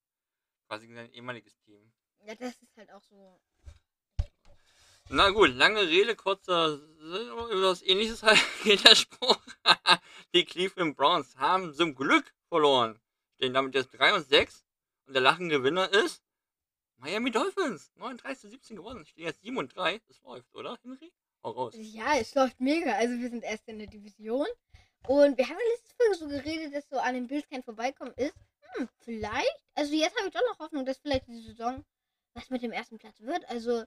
quasi 0.68 0.88
gegen 0.88 0.96
sein 0.96 1.12
ehemaliges 1.12 1.58
Team. 1.60 1.92
Ja, 2.26 2.36
das 2.36 2.62
ist 2.62 2.76
halt 2.78 2.92
auch 2.92 3.02
so. 3.02 3.40
Na 5.10 5.30
gut, 5.30 5.54
lange 5.54 5.82
Rede, 5.82 6.16
kurzer 6.16 6.78
Sinn, 6.78 7.28
über 7.28 7.70
was 7.70 7.84
ähnliches 7.84 8.24
halt 8.24 8.40
geht 8.64 8.84
der 8.88 8.96
Spruch. 8.96 9.40
die 10.34 10.46
Cleveland 10.46 10.98
Browns 10.98 11.36
haben 11.38 11.74
zum 11.74 11.94
Glück 11.94 12.34
verloren. 12.50 13.00
Stehen 13.36 13.54
damit 13.54 13.76
jetzt 13.76 13.92
3 13.92 14.16
und 14.16 14.28
6 14.28 14.66
und 15.06 15.14
der 15.14 15.22
lachende 15.22 15.58
Gewinner 15.58 15.92
ist 15.92 16.24
Miami 16.98 17.30
Dolphins. 17.30 17.92
39 17.96 18.42
zu 18.42 18.50
17 18.50 18.78
gewonnen. 18.78 19.06
Stehen 19.06 19.26
jetzt 19.26 19.42
7 19.42 19.58
und 19.58 19.76
3. 19.76 20.02
Das 20.08 20.22
läuft, 20.22 20.56
oder, 20.56 20.78
Henry? 20.82 21.12
Hau 21.44 21.52
raus. 21.52 21.74
Ja, 21.78 22.18
es 22.18 22.34
läuft 22.34 22.60
mega. 22.60 22.94
Also 22.94 23.20
wir 23.20 23.30
sind 23.30 23.44
erst 23.44 23.68
in 23.68 23.78
der 23.78 23.88
Division. 23.88 24.48
Und 25.08 25.38
wir 25.38 25.48
haben 25.48 25.58
in 25.58 25.72
letzter 25.72 25.96
Folge 25.98 26.16
so 26.16 26.28
geredet, 26.28 26.74
dass 26.74 26.90
so 26.90 26.98
an 26.98 27.14
den 27.14 27.28
Bills 27.28 27.48
kein 27.48 27.62
Vorbeikommen 27.62 28.14
ist. 28.16 28.36
Hm, 28.78 28.90
vielleicht. 29.00 29.64
Also 29.76 29.94
jetzt 29.94 30.18
habe 30.18 30.28
ich 30.28 30.34
doch 30.34 30.42
noch 30.50 30.60
Hoffnung, 30.60 30.86
dass 30.86 30.98
vielleicht 30.98 31.28
diese 31.28 31.50
Saison 31.52 31.84
was 32.34 32.50
mit 32.50 32.62
dem 32.62 32.72
ersten 32.72 32.98
Platz 32.98 33.20
wird. 33.22 33.48
Also 33.50 33.84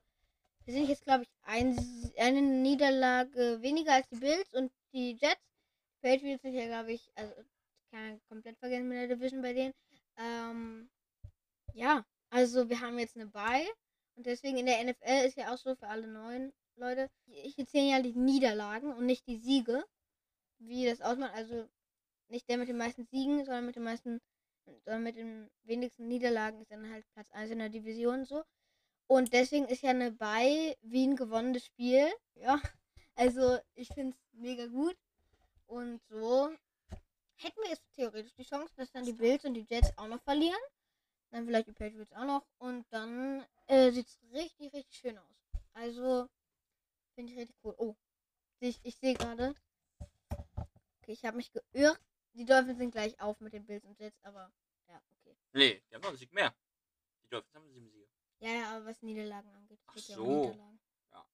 wir 0.65 0.75
sind 0.75 0.89
jetzt, 0.89 1.05
glaube 1.05 1.25
ich, 1.25 1.31
ein, 1.43 1.79
eine 2.19 2.43
Niederlage 2.43 3.61
weniger 3.63 3.95
als 3.95 4.09
die 4.09 4.17
Bills 4.17 4.55
und 4.55 4.73
die 4.93 5.13
Jets. 5.21 5.41
Patriots 6.01 6.43
sind 6.43 6.55
ja, 6.55 6.67
glaube 6.67 6.93
ich, 6.93 7.11
also 7.15 7.35
kann 7.91 8.09
man 8.09 8.21
komplett 8.29 8.59
vergessen 8.59 8.89
mit 8.89 8.99
der 8.99 9.17
Division 9.17 9.43
bei 9.43 9.53
denen. 9.53 9.75
Ähm, 10.17 10.91
ja, 11.75 12.05
also 12.31 12.69
wir 12.69 12.81
haben 12.81 12.99
jetzt 12.99 13.17
eine 13.17 13.27
Bye. 13.27 13.67
Und 14.17 14.27
deswegen 14.27 14.59
in 14.59 14.67
der 14.67 14.83
NFL 14.85 15.27
ist 15.27 15.37
ja 15.37 15.53
auch 15.53 15.59
so 15.59 15.75
für 15.75 15.89
alle 15.89 16.07
neuen 16.07 16.53
Leute, 16.77 17.09
hier 17.27 17.67
zählen 17.67 17.89
ja 17.89 18.03
die 18.03 18.15
Niederlagen 18.15 18.93
und 18.93 19.07
nicht 19.07 19.27
die 19.27 19.39
Siege. 19.39 19.85
Wie 20.59 20.87
das 20.87 21.01
ausmacht. 21.01 21.35
Also 21.35 21.69
nicht 22.29 22.49
der 22.49 22.59
mit 22.59 22.69
den 22.69 22.77
meisten 22.77 23.07
Siegen, 23.07 23.45
sondern 23.45 23.67
mit 23.67 23.77
den 23.77 23.85
meisten, 23.85 24.21
sondern 24.85 25.03
mit 25.03 25.17
den 25.17 25.51
wenigsten 25.65 26.09
Niederlagen 26.09 26.61
ist 26.61 26.71
dann 26.71 26.91
halt 26.91 27.05
Platz 27.13 27.31
1 27.33 27.51
in 27.51 27.59
der 27.59 27.69
Division 27.69 28.25
so. 28.25 28.45
Und 29.07 29.33
deswegen 29.33 29.67
ist 29.67 29.83
ja 29.83 29.91
eine 29.91 30.13
Bye 30.13 30.77
wie 30.83 31.07
ein 31.07 31.17
gewonnenes 31.17 31.67
Spiel. 31.67 32.07
Ja. 32.41 32.61
Also 33.17 33.59
ich 33.75 33.89
finde 33.89 34.17
es 34.17 34.39
mega 34.39 34.67
gut. 34.69 34.97
Und 35.67 36.01
so 36.09 36.51
hätten 37.35 37.61
wir 37.63 37.71
jetzt 37.71 37.83
theoretisch 37.97 38.33
die 38.37 38.45
Chance, 38.45 38.73
dass 38.77 38.93
dann 38.93 39.05
die 39.05 39.13
Bills 39.13 39.45
und 39.45 39.55
die 39.55 39.67
Jets 39.69 39.93
auch 39.97 40.07
noch 40.07 40.23
verlieren. 40.23 40.61
Dann 41.31 41.45
vielleicht 41.45 41.67
die 41.67 41.73
Patriots 41.73 42.13
auch 42.13 42.25
noch. 42.25 42.47
Und 42.59 42.87
dann 42.91 43.45
äh, 43.67 43.91
sieht 43.91 44.07
es 44.07 44.19
richtig, 44.33 44.73
richtig 44.73 44.97
schön 44.97 45.19
aus. 45.19 45.37
Also 45.73 46.29
finde 47.15 47.33
ich 47.33 47.39
richtig 47.39 47.57
cool. 47.65 47.75
Oh, 47.79 47.97
ich, 48.61 48.79
ich 48.85 48.97
sehe 48.97 49.15
gerade. 49.15 49.55
Okay, 51.03 51.13
ich 51.13 51.25
habe 51.25 51.37
mich 51.37 51.51
geirrt. 51.51 52.01
Die 52.35 52.45
Dolphins 52.45 52.79
sind 52.79 52.91
gleich 52.93 53.21
auf 53.21 53.41
mit 53.41 53.53
den 53.53 53.67
Bills 53.67 53.85
und 53.85 53.99
Jets, 53.99 54.19
aber 54.23 54.53
ja, 54.89 55.01
okay. 55.13 55.37
Nee, 55.53 55.83
die 55.89 55.95
haben 55.95 56.03
noch 56.03 56.09
einen 56.11 56.19
Sieg 56.19 56.33
mehr. 56.33 56.55
Die 57.25 57.29
Dolphins 57.29 57.55
haben 57.55 57.69
sieben 57.71 57.89
Siege. 57.91 58.09
Ja, 58.41 58.51
ja, 58.51 58.77
aber 58.77 58.87
was 58.87 59.03
Niederlagen 59.03 59.51
angeht. 59.53 59.81
Ach 59.87 59.95
geht 59.95 60.09
ja 60.09 60.15
so. 60.17 60.25
Niederlagen. 60.27 60.81
Ja. 61.11 61.27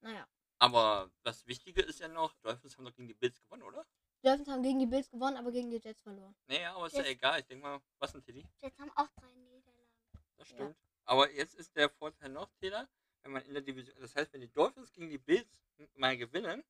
Naja. 0.00 0.28
Aber 0.58 1.10
das 1.22 1.46
Wichtige 1.46 1.82
ist 1.82 2.00
ja 2.00 2.08
noch, 2.08 2.32
die 2.34 2.42
Dolphins 2.42 2.76
haben 2.76 2.84
doch 2.84 2.94
gegen 2.94 3.08
die 3.08 3.14
Bills 3.14 3.40
gewonnen, 3.42 3.62
oder? 3.62 3.86
Die 4.22 4.26
Dolphins 4.28 4.48
haben 4.48 4.62
gegen 4.62 4.78
die 4.78 4.86
Bills 4.86 5.10
gewonnen, 5.10 5.36
aber 5.36 5.50
gegen 5.50 5.70
die 5.70 5.78
Jets 5.78 6.02
verloren. 6.02 6.34
Naja, 6.46 6.74
aber 6.74 6.86
ist 6.86 6.94
ja 6.94 7.00
Yes. 7.00 7.10
egal. 7.10 7.40
Ich 7.40 7.46
denke 7.46 7.62
mal, 7.62 7.80
was 7.98 8.12
denn, 8.12 8.22
Tilly? 8.22 8.46
Jetzt 8.60 8.78
haben 8.78 8.90
auch 8.92 9.08
drei 9.16 9.32
Niederlagen. 9.32 9.90
Das 10.36 10.48
Ja. 10.50 10.54
stimmt. 10.56 10.76
Aber 11.06 11.30
jetzt 11.30 11.54
ist 11.54 11.74
der 11.76 11.90
Vorteil 11.90 12.30
noch, 12.30 12.50
Taylor, 12.60 12.88
wenn 13.22 13.32
man 13.32 13.42
in 13.44 13.54
der 13.54 13.62
Division, 13.62 13.94
das 14.00 14.14
heißt, 14.14 14.32
wenn 14.32 14.40
die 14.42 14.52
Dolphins 14.52 14.92
gegen 14.92 15.10
die 15.10 15.18
Bills 15.18 15.48
mal 15.94 16.16
gewinnen 16.16 16.62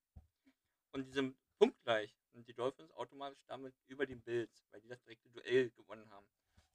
und 0.92 1.04
die 1.04 1.12
sind 1.12 1.36
punktgleich, 1.58 2.16
sind 2.34 2.46
die 2.48 2.54
Dolphins 2.54 2.90
automatisch 2.92 3.42
damit 3.46 3.74
über 3.86 4.06
die 4.06 4.16
Bills, 4.16 4.66
weil 4.70 4.80
die 4.80 4.88
das 4.88 5.00
direkte 5.02 5.28
Duell 5.30 5.70
gewonnen 5.70 6.10
haben. 6.10 6.26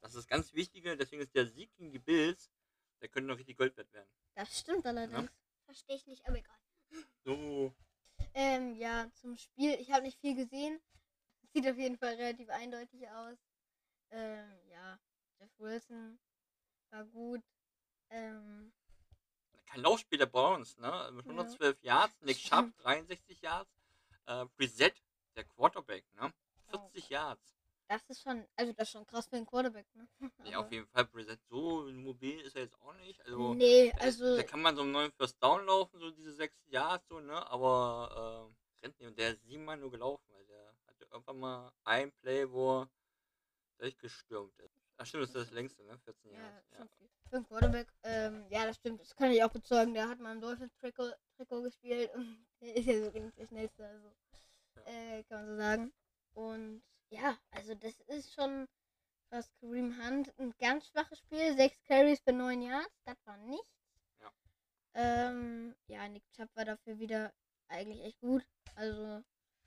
Das 0.01 0.11
ist 0.11 0.17
das 0.17 0.27
ganz 0.27 0.53
Wichtige, 0.53 0.95
deswegen 0.97 1.21
ist 1.21 1.35
der 1.35 1.45
Sieg 1.45 1.75
gegen 1.75 1.91
die 1.91 1.99
Bills, 1.99 2.49
der 3.01 3.09
könnte 3.09 3.27
noch 3.27 3.37
richtig 3.37 3.57
Gold 3.57 3.75
wert 3.77 3.91
werden. 3.93 4.09
Das 4.35 4.57
stimmt 4.59 4.85
allerdings. 4.85 5.29
Verstehe 5.65 5.97
ich 5.97 6.07
nicht, 6.07 6.25
aber 6.25 6.37
egal. 6.37 6.57
So. 7.23 7.73
Ähm, 8.33 8.75
ja, 8.75 9.09
zum 9.13 9.35
Spiel. 9.37 9.75
Ich 9.79 9.91
habe 9.91 10.03
nicht 10.03 10.19
viel 10.19 10.35
gesehen. 10.35 10.79
Sieht 11.53 11.67
auf 11.67 11.77
jeden 11.77 11.97
Fall 11.97 12.15
relativ 12.15 12.49
eindeutig 12.49 13.07
aus. 13.09 13.37
Ähm, 14.11 14.59
ja, 14.69 14.99
Jeff 15.39 15.51
Wilson 15.59 16.19
war 16.91 17.05
gut. 17.05 17.43
Ähm, 18.09 18.71
Kein 19.67 19.81
Laufspiel 19.81 20.17
der 20.17 20.25
Browns, 20.25 20.77
ne? 20.77 21.09
Mit 21.13 21.25
Ja. 21.25 21.31
112 21.31 21.83
Yards, 21.83 22.21
Nick 22.21 22.37
Chubb 22.37 22.69
Stimmt. 22.69 22.83
63 22.83 23.41
Yards, 23.41 23.71
äh, 24.25 24.45
Brissett, 24.57 25.03
der 25.35 25.43
Quarterback, 25.45 26.05
ne? 26.15 26.33
40 26.71 27.09
Yards. 27.09 27.55
das 27.87 28.03
ist 28.09 28.21
schon, 28.21 28.45
also 28.55 28.73
das 28.73 28.87
ist 28.87 28.91
schon 28.91 29.05
krass 29.07 29.27
für 29.27 29.35
einen 29.37 29.45
Quarterback, 29.45 29.87
ne? 29.95 30.07
Ja, 30.51 30.59
auf 30.59 30.71
jeden 30.71 30.87
Fall, 30.87 31.05
Brissett 31.05 31.41
so 31.49 31.89
mobil 31.91 32.39
ist 32.41 32.55
er 32.55 32.63
jetzt 32.63 32.79
auch 32.81 32.93
nicht. 32.95 33.19
Also, 33.25 33.53
nee, 33.55 33.91
Da- 33.91 33.97
also 34.05 34.35
Da 34.37 34.43
kann 34.43 34.61
man 34.61 34.75
so 34.75 34.83
einen 34.83 34.91
neuen 34.91 35.11
First 35.13 35.41
Down 35.41 35.65
laufen, 35.65 35.99
so 35.99 36.11
diese 36.11 36.33
sechs 36.33 36.57
Yards, 36.67 37.07
so, 37.07 37.19
ne? 37.19 37.45
Aber 37.49 38.51
äh, 38.81 38.85
rennt 38.85 38.99
nicht. 38.99 39.07
Und 39.07 39.17
der 39.17 39.31
ist 39.31 39.43
siebenmal 39.45 39.77
nur 39.77 39.89
gelaufen, 39.91 40.23
weil 40.33 40.45
der 40.45 40.73
hatte 40.87 41.05
irgendwann 41.11 41.39
mal 41.39 41.71
ein 41.83 42.11
Play, 42.21 42.49
wo 42.51 42.81
er 42.81 42.89
durchgestürmt 43.77 44.57
ist. 44.59 44.75
Ach 44.97 45.05
stimmt, 45.05 45.23
das 45.23 45.29
ist 45.29 45.37
das 45.47 45.51
längste, 45.51 45.83
ne? 45.85 45.97
14 45.99 46.31
Ja, 46.31 46.39
Yards. 46.39 46.69
Ja. 46.71 46.77
schon 46.77 46.89
viel. 46.97 47.09
Für 47.29 47.35
einen 47.37 47.45
Quarterback, 47.47 47.87
ähm, 48.03 48.45
ja, 48.49 48.65
das 48.65 48.75
stimmt. 48.75 48.99
Das 49.01 49.15
kann 49.15 49.31
ich 49.31 49.41
auch 49.43 49.51
bezeugen. 49.51 49.93
Der 49.93 50.09
hat 50.09 50.19
mal 50.19 50.33
im 50.33 50.41
Dolphins-Trikot 50.41 51.11
Trikot 51.37 51.61
gespielt 51.61 52.11
und 52.15 52.45
der 52.61 52.75
ist 52.75 52.85
ja 52.85 53.05
so 53.05 53.11
nicht 53.19 53.37
der 53.37 53.47
schnellste, 53.47 53.87
also. 53.87 54.11
Äh, 54.85 55.23
kann 55.23 55.45
man 55.45 55.47
so 55.47 55.57
sagen. 55.57 55.93
Und 56.33 56.83
ja, 57.09 57.37
also 57.51 57.75
das 57.75 57.99
ist 58.01 58.33
schon 58.33 58.67
was 59.29 59.51
Kareem 59.59 59.97
Hunt. 59.97 60.33
Ein 60.39 60.53
ganz 60.59 60.87
schwaches 60.87 61.19
Spiel. 61.19 61.55
Sechs 61.55 61.81
Carries 61.83 62.19
für 62.21 62.33
neun 62.33 62.61
Yards, 62.61 63.01
das 63.05 63.17
war 63.25 63.37
nichts. 63.37 63.67
Ja. 64.19 64.31
Ähm, 64.93 65.75
ja, 65.87 66.07
Nick 66.07 66.23
Chubb 66.31 66.49
war 66.55 66.65
dafür 66.65 66.99
wieder 66.99 67.33
eigentlich 67.67 68.01
echt 68.03 68.19
gut. 68.19 68.45
Also 68.75 69.23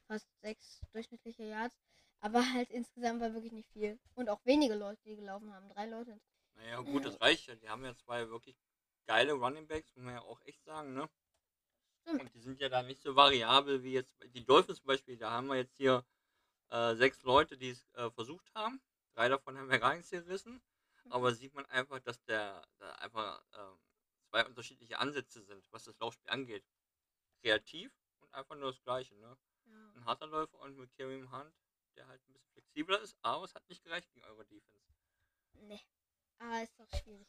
fast 0.06 0.28
sechs 0.40 0.80
durchschnittliche 0.92 1.44
Yards. 1.44 1.76
Aber 2.20 2.52
halt 2.52 2.70
insgesamt 2.70 3.20
war 3.20 3.34
wirklich 3.34 3.52
nicht 3.52 3.68
viel. 3.72 3.98
Und 4.14 4.28
auch 4.28 4.40
wenige 4.44 4.74
Leute, 4.74 5.02
die 5.04 5.16
gelaufen 5.16 5.52
haben. 5.52 5.68
Drei 5.70 5.86
Leute 5.86 6.20
Naja, 6.54 6.80
gut, 6.80 7.04
das 7.04 7.20
reicht 7.20 7.48
ja. 7.48 7.56
Die 7.56 7.68
haben 7.68 7.84
ja 7.84 7.94
zwei 7.96 8.28
wirklich 8.28 8.56
geile 9.06 9.32
Running 9.32 9.66
Backs, 9.66 9.94
muss 9.96 10.04
man 10.04 10.14
ja 10.14 10.22
auch 10.22 10.40
echt 10.42 10.64
sagen, 10.64 10.94
ne? 10.94 11.08
Stimmt. 12.02 12.20
Und 12.22 12.34
die 12.34 12.40
sind 12.40 12.60
ja 12.60 12.68
da 12.68 12.82
nicht 12.82 13.02
so 13.02 13.16
variabel 13.16 13.82
wie 13.82 13.92
jetzt 13.92 14.14
die 14.34 14.44
Dolphins 14.44 14.78
zum 14.78 14.86
Beispiel. 14.86 15.16
Da 15.16 15.30
haben 15.30 15.46
wir 15.46 15.56
jetzt 15.56 15.76
hier 15.76 16.04
äh, 16.70 16.94
sechs 16.94 17.22
Leute, 17.22 17.56
die 17.56 17.70
es 17.70 17.86
äh, 17.94 18.10
versucht 18.10 18.52
haben. 18.54 18.80
Drei 19.14 19.28
davon 19.28 19.56
haben 19.56 19.70
wir 19.70 19.78
gar 19.78 19.94
nichts 19.94 20.10
gerissen. 20.10 20.62
Aber 21.10 21.34
sieht 21.34 21.54
man 21.54 21.66
einfach, 21.66 22.00
dass 22.00 22.22
der 22.24 22.66
da 22.78 22.92
einfach 22.96 23.42
ähm, 23.54 23.78
zwei 24.30 24.46
unterschiedliche 24.46 24.98
Ansätze 24.98 25.42
sind, 25.42 25.66
was 25.72 25.84
das 25.84 25.98
Laufspiel 25.98 26.30
angeht. 26.30 26.64
Kreativ 27.42 27.92
und 28.20 28.32
einfach 28.34 28.56
nur 28.56 28.70
das 28.70 28.82
Gleiche, 28.82 29.14
ne? 29.16 29.36
Ja. 29.64 29.92
ein 29.94 30.04
harter 30.04 30.26
Läufer 30.26 30.58
und 30.60 30.76
mit 30.76 30.94
Kareem 30.96 31.30
Hunt, 31.32 31.54
der 31.96 32.06
halt 32.06 32.20
ein 32.28 32.32
bisschen 32.32 32.52
flexibler 32.52 33.00
ist, 33.00 33.16
aber 33.22 33.44
es 33.44 33.54
hat 33.54 33.68
nicht 33.68 33.82
gereicht 33.84 34.10
gegen 34.12 34.24
eure 34.26 34.44
Defense. 34.46 34.94
Nee. 35.54 35.80
Aber 36.38 36.62
ist 36.62 36.78
doch 36.78 36.88
schwierig. 37.00 37.28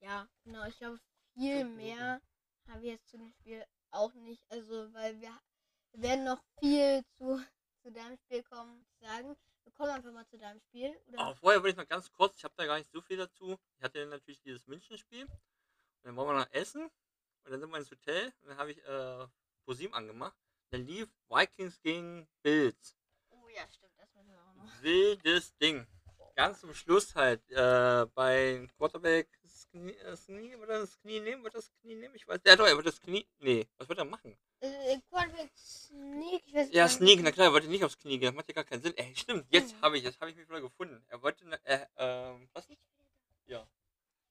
Ja, 0.00 0.28
genau. 0.44 0.66
Ich 0.66 0.76
glaube, 0.78 1.00
viel 1.34 1.64
mehr 1.64 2.20
haben 2.68 2.82
wir 2.82 2.92
jetzt 2.92 3.08
zu 3.08 3.18
dem 3.18 3.32
Spiel 3.32 3.64
auch 3.92 4.12
nicht. 4.14 4.44
Also, 4.50 4.92
weil 4.94 5.20
wir, 5.20 5.38
werden 5.92 6.24
noch 6.24 6.42
viel 6.58 7.02
zu, 7.18 7.42
zu 7.82 7.90
deinem 7.90 8.16
Spiel 8.18 8.42
kommen, 8.44 8.86
sagen. 9.00 9.36
Wir 9.64 9.72
kommen 9.72 9.90
einfach 9.90 10.12
mal 10.12 10.26
zu 10.26 10.38
deinem 10.38 10.60
Spiel. 10.60 10.96
Oder? 11.06 11.18
Aber 11.18 11.36
vorher 11.36 11.60
würde 11.60 11.70
ich 11.70 11.76
noch 11.76 11.88
ganz 11.88 12.10
kurz, 12.12 12.36
ich 12.36 12.44
habe 12.44 12.54
da 12.56 12.66
gar 12.66 12.78
nicht 12.78 12.90
so 12.90 13.00
viel 13.00 13.16
dazu. 13.16 13.58
Ich 13.76 13.82
hatte 13.82 14.06
natürlich 14.06 14.40
dieses 14.40 14.66
München-Spiel. 14.66 15.24
Und 15.24 16.04
dann 16.04 16.16
wollen 16.16 16.28
wir 16.28 16.40
noch 16.40 16.52
essen. 16.52 16.84
Und 17.44 17.50
dann 17.50 17.60
sind 17.60 17.70
wir 17.70 17.78
ins 17.78 17.90
Hotel. 17.90 18.32
Und 18.40 18.48
dann 18.48 18.58
habe 18.58 18.72
ich 18.72 18.78
äh, 18.84 19.26
ProSieben 19.64 19.94
angemacht. 19.94 20.36
Dann 20.70 20.86
lief 20.86 21.08
Vikings 21.28 21.80
gegen 21.82 22.28
Bills. 22.42 22.96
Oh 23.30 23.48
ja, 23.48 23.68
stimmt. 23.70 23.98
Das 23.98 24.12
müssen 24.14 24.30
wir 24.30 24.40
auch 24.40 24.54
noch. 24.54 24.82
Wildes 24.82 25.56
Ding. 25.56 25.86
Ganz 26.36 26.60
zum 26.60 26.72
Schluss 26.74 27.14
halt, 27.14 27.42
äh, 27.50 28.06
bei 28.14 28.66
Quarterback 28.76 29.28
das 29.42 29.68
Knie, 29.70 29.94
das 30.02 30.26
Knie, 30.26 30.58
wird 30.58 30.70
er 30.70 30.80
das 30.80 30.98
Knie 31.00 31.20
nehmen, 31.20 31.42
wird 31.44 31.54
das 31.54 31.70
Knie 31.80 31.94
nehmen? 31.96 32.14
Ich 32.14 32.26
weiß, 32.26 32.40
ja 32.46 32.56
doch, 32.56 32.66
er 32.66 32.76
wird 32.76 32.86
das 32.86 33.00
Knie, 33.00 33.26
nee, 33.38 33.66
was 33.76 33.88
wird 33.88 33.98
er 33.98 34.04
machen? 34.04 34.36
Äh, 34.60 34.98
Quarterback 35.08 35.50
Sneak, 35.56 36.42
ich 36.46 36.54
weiß 36.54 36.68
Ja. 36.72 36.88
Sneak, 36.88 37.20
na 37.22 37.32
klar, 37.32 37.48
er 37.48 37.52
wollte 37.52 37.68
nicht 37.68 37.84
aufs 37.84 37.98
Knie 37.98 38.18
gehen, 38.18 38.26
das 38.28 38.34
macht 38.34 38.48
ja 38.48 38.54
gar 38.54 38.64
keinen 38.64 38.82
Sinn. 38.82 38.96
Ey, 38.96 39.14
stimmt, 39.16 39.46
jetzt 39.50 39.74
Mhm. 39.76 39.80
habe 39.82 39.98
ich, 39.98 40.04
jetzt 40.04 40.20
habe 40.20 40.30
ich 40.30 40.36
mich 40.36 40.48
wieder 40.48 40.60
gefunden. 40.60 41.04
Er 41.08 41.20
wollte, 41.22 41.44
äh, 41.64 41.86
ähm, 41.96 42.48
was? 42.52 42.68
Ja. 43.46 43.66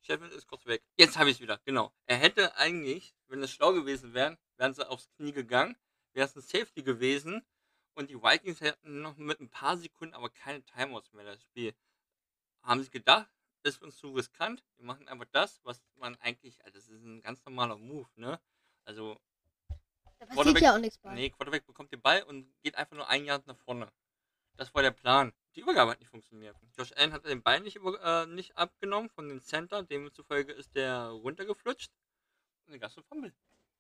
Sheffield 0.01 0.31
ist 0.33 0.47
kurz 0.47 0.65
weg. 0.65 0.81
Jetzt 0.97 1.17
habe 1.17 1.29
ich 1.29 1.35
es 1.37 1.41
wieder, 1.41 1.59
genau. 1.65 1.91
Er 2.05 2.17
hätte 2.17 2.55
eigentlich, 2.55 3.13
wenn 3.27 3.43
es 3.43 3.51
schlau 3.51 3.73
gewesen 3.73 4.13
wären, 4.13 4.37
wären 4.57 4.73
sie 4.73 4.87
aufs 4.89 5.09
Knie 5.17 5.33
gegangen, 5.33 5.75
wäre 6.13 6.25
es 6.27 6.35
ein 6.35 6.41
Safety 6.41 6.81
gewesen 6.83 7.45
und 7.95 8.09
die 8.09 8.15
Vikings 8.21 8.61
hätten 8.61 9.01
noch 9.01 9.17
mit 9.17 9.39
ein 9.41 9.49
paar 9.49 9.77
Sekunden, 9.77 10.13
aber 10.15 10.29
keine 10.29 10.63
Timeouts 10.63 11.11
mehr 11.13 11.25
das 11.25 11.41
Spiel. 11.43 11.73
Haben 12.61 12.83
sie 12.83 12.89
gedacht, 12.89 13.29
ist 13.63 13.81
uns 13.81 13.97
zu 13.97 14.11
riskant, 14.13 14.63
wir 14.77 14.85
machen 14.85 15.07
einfach 15.07 15.27
das, 15.31 15.59
was 15.63 15.81
man 15.95 16.15
eigentlich, 16.17 16.63
also 16.65 16.77
das 16.77 16.87
ist 16.87 17.03
ein 17.03 17.21
ganz 17.21 17.43
normaler 17.45 17.77
Move, 17.77 18.07
ne? 18.15 18.39
Also 18.85 19.19
Da 20.19 20.25
passiert 20.25 20.61
ja 20.61 20.75
auch 20.75 20.79
nichts 20.79 20.97
bei. 20.97 21.13
Nee, 21.13 21.29
Quarterback 21.29 21.65
bekommt 21.65 21.91
den 21.91 22.01
Ball 22.01 22.23
und 22.23 22.47
geht 22.61 22.75
einfach 22.75 22.95
nur 22.95 23.07
ein 23.07 23.25
Jahr 23.25 23.41
nach 23.45 23.57
vorne. 23.57 23.91
Das 24.55 24.73
war 24.75 24.81
der 24.81 24.91
Plan. 24.91 25.33
Die 25.55 25.61
Übergabe 25.61 25.91
hat 25.91 25.99
nicht 25.99 26.09
funktioniert. 26.09 26.55
Josh 26.77 26.91
Allen 26.93 27.13
hat 27.13 27.25
den 27.25 27.41
Ball 27.41 27.61
nicht, 27.61 27.77
über, 27.77 28.01
äh, 28.01 28.25
nicht 28.27 28.57
abgenommen 28.57 29.09
von 29.09 29.29
den 29.29 29.41
Center, 29.41 29.83
demzufolge 29.83 30.51
ist 30.51 30.75
der 30.75 31.07
runtergeflutscht. 31.07 31.91
Und 32.67 32.79
gab 32.79 32.91
es 32.91 32.97
einen 32.97 33.05
Fumble. 33.05 33.33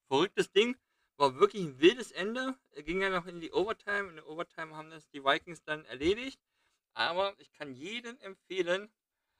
Verrücktes 0.07 0.51
Ding. 0.51 0.77
War 1.17 1.35
wirklich 1.35 1.63
ein 1.63 1.79
wildes 1.79 2.11
Ende. 2.11 2.57
Er 2.71 2.83
ging 2.83 3.01
ja 3.01 3.09
noch 3.09 3.25
in 3.25 3.41
die 3.41 3.51
Overtime. 3.51 4.09
In 4.09 4.15
der 4.15 4.27
Overtime 4.27 4.75
haben 4.75 4.89
das 4.89 5.09
die 5.09 5.23
Vikings 5.23 5.63
dann 5.63 5.83
erledigt. 5.85 6.39
Aber 6.93 7.33
ich 7.39 7.51
kann 7.53 7.73
jedem 7.73 8.17
empfehlen, 8.19 8.91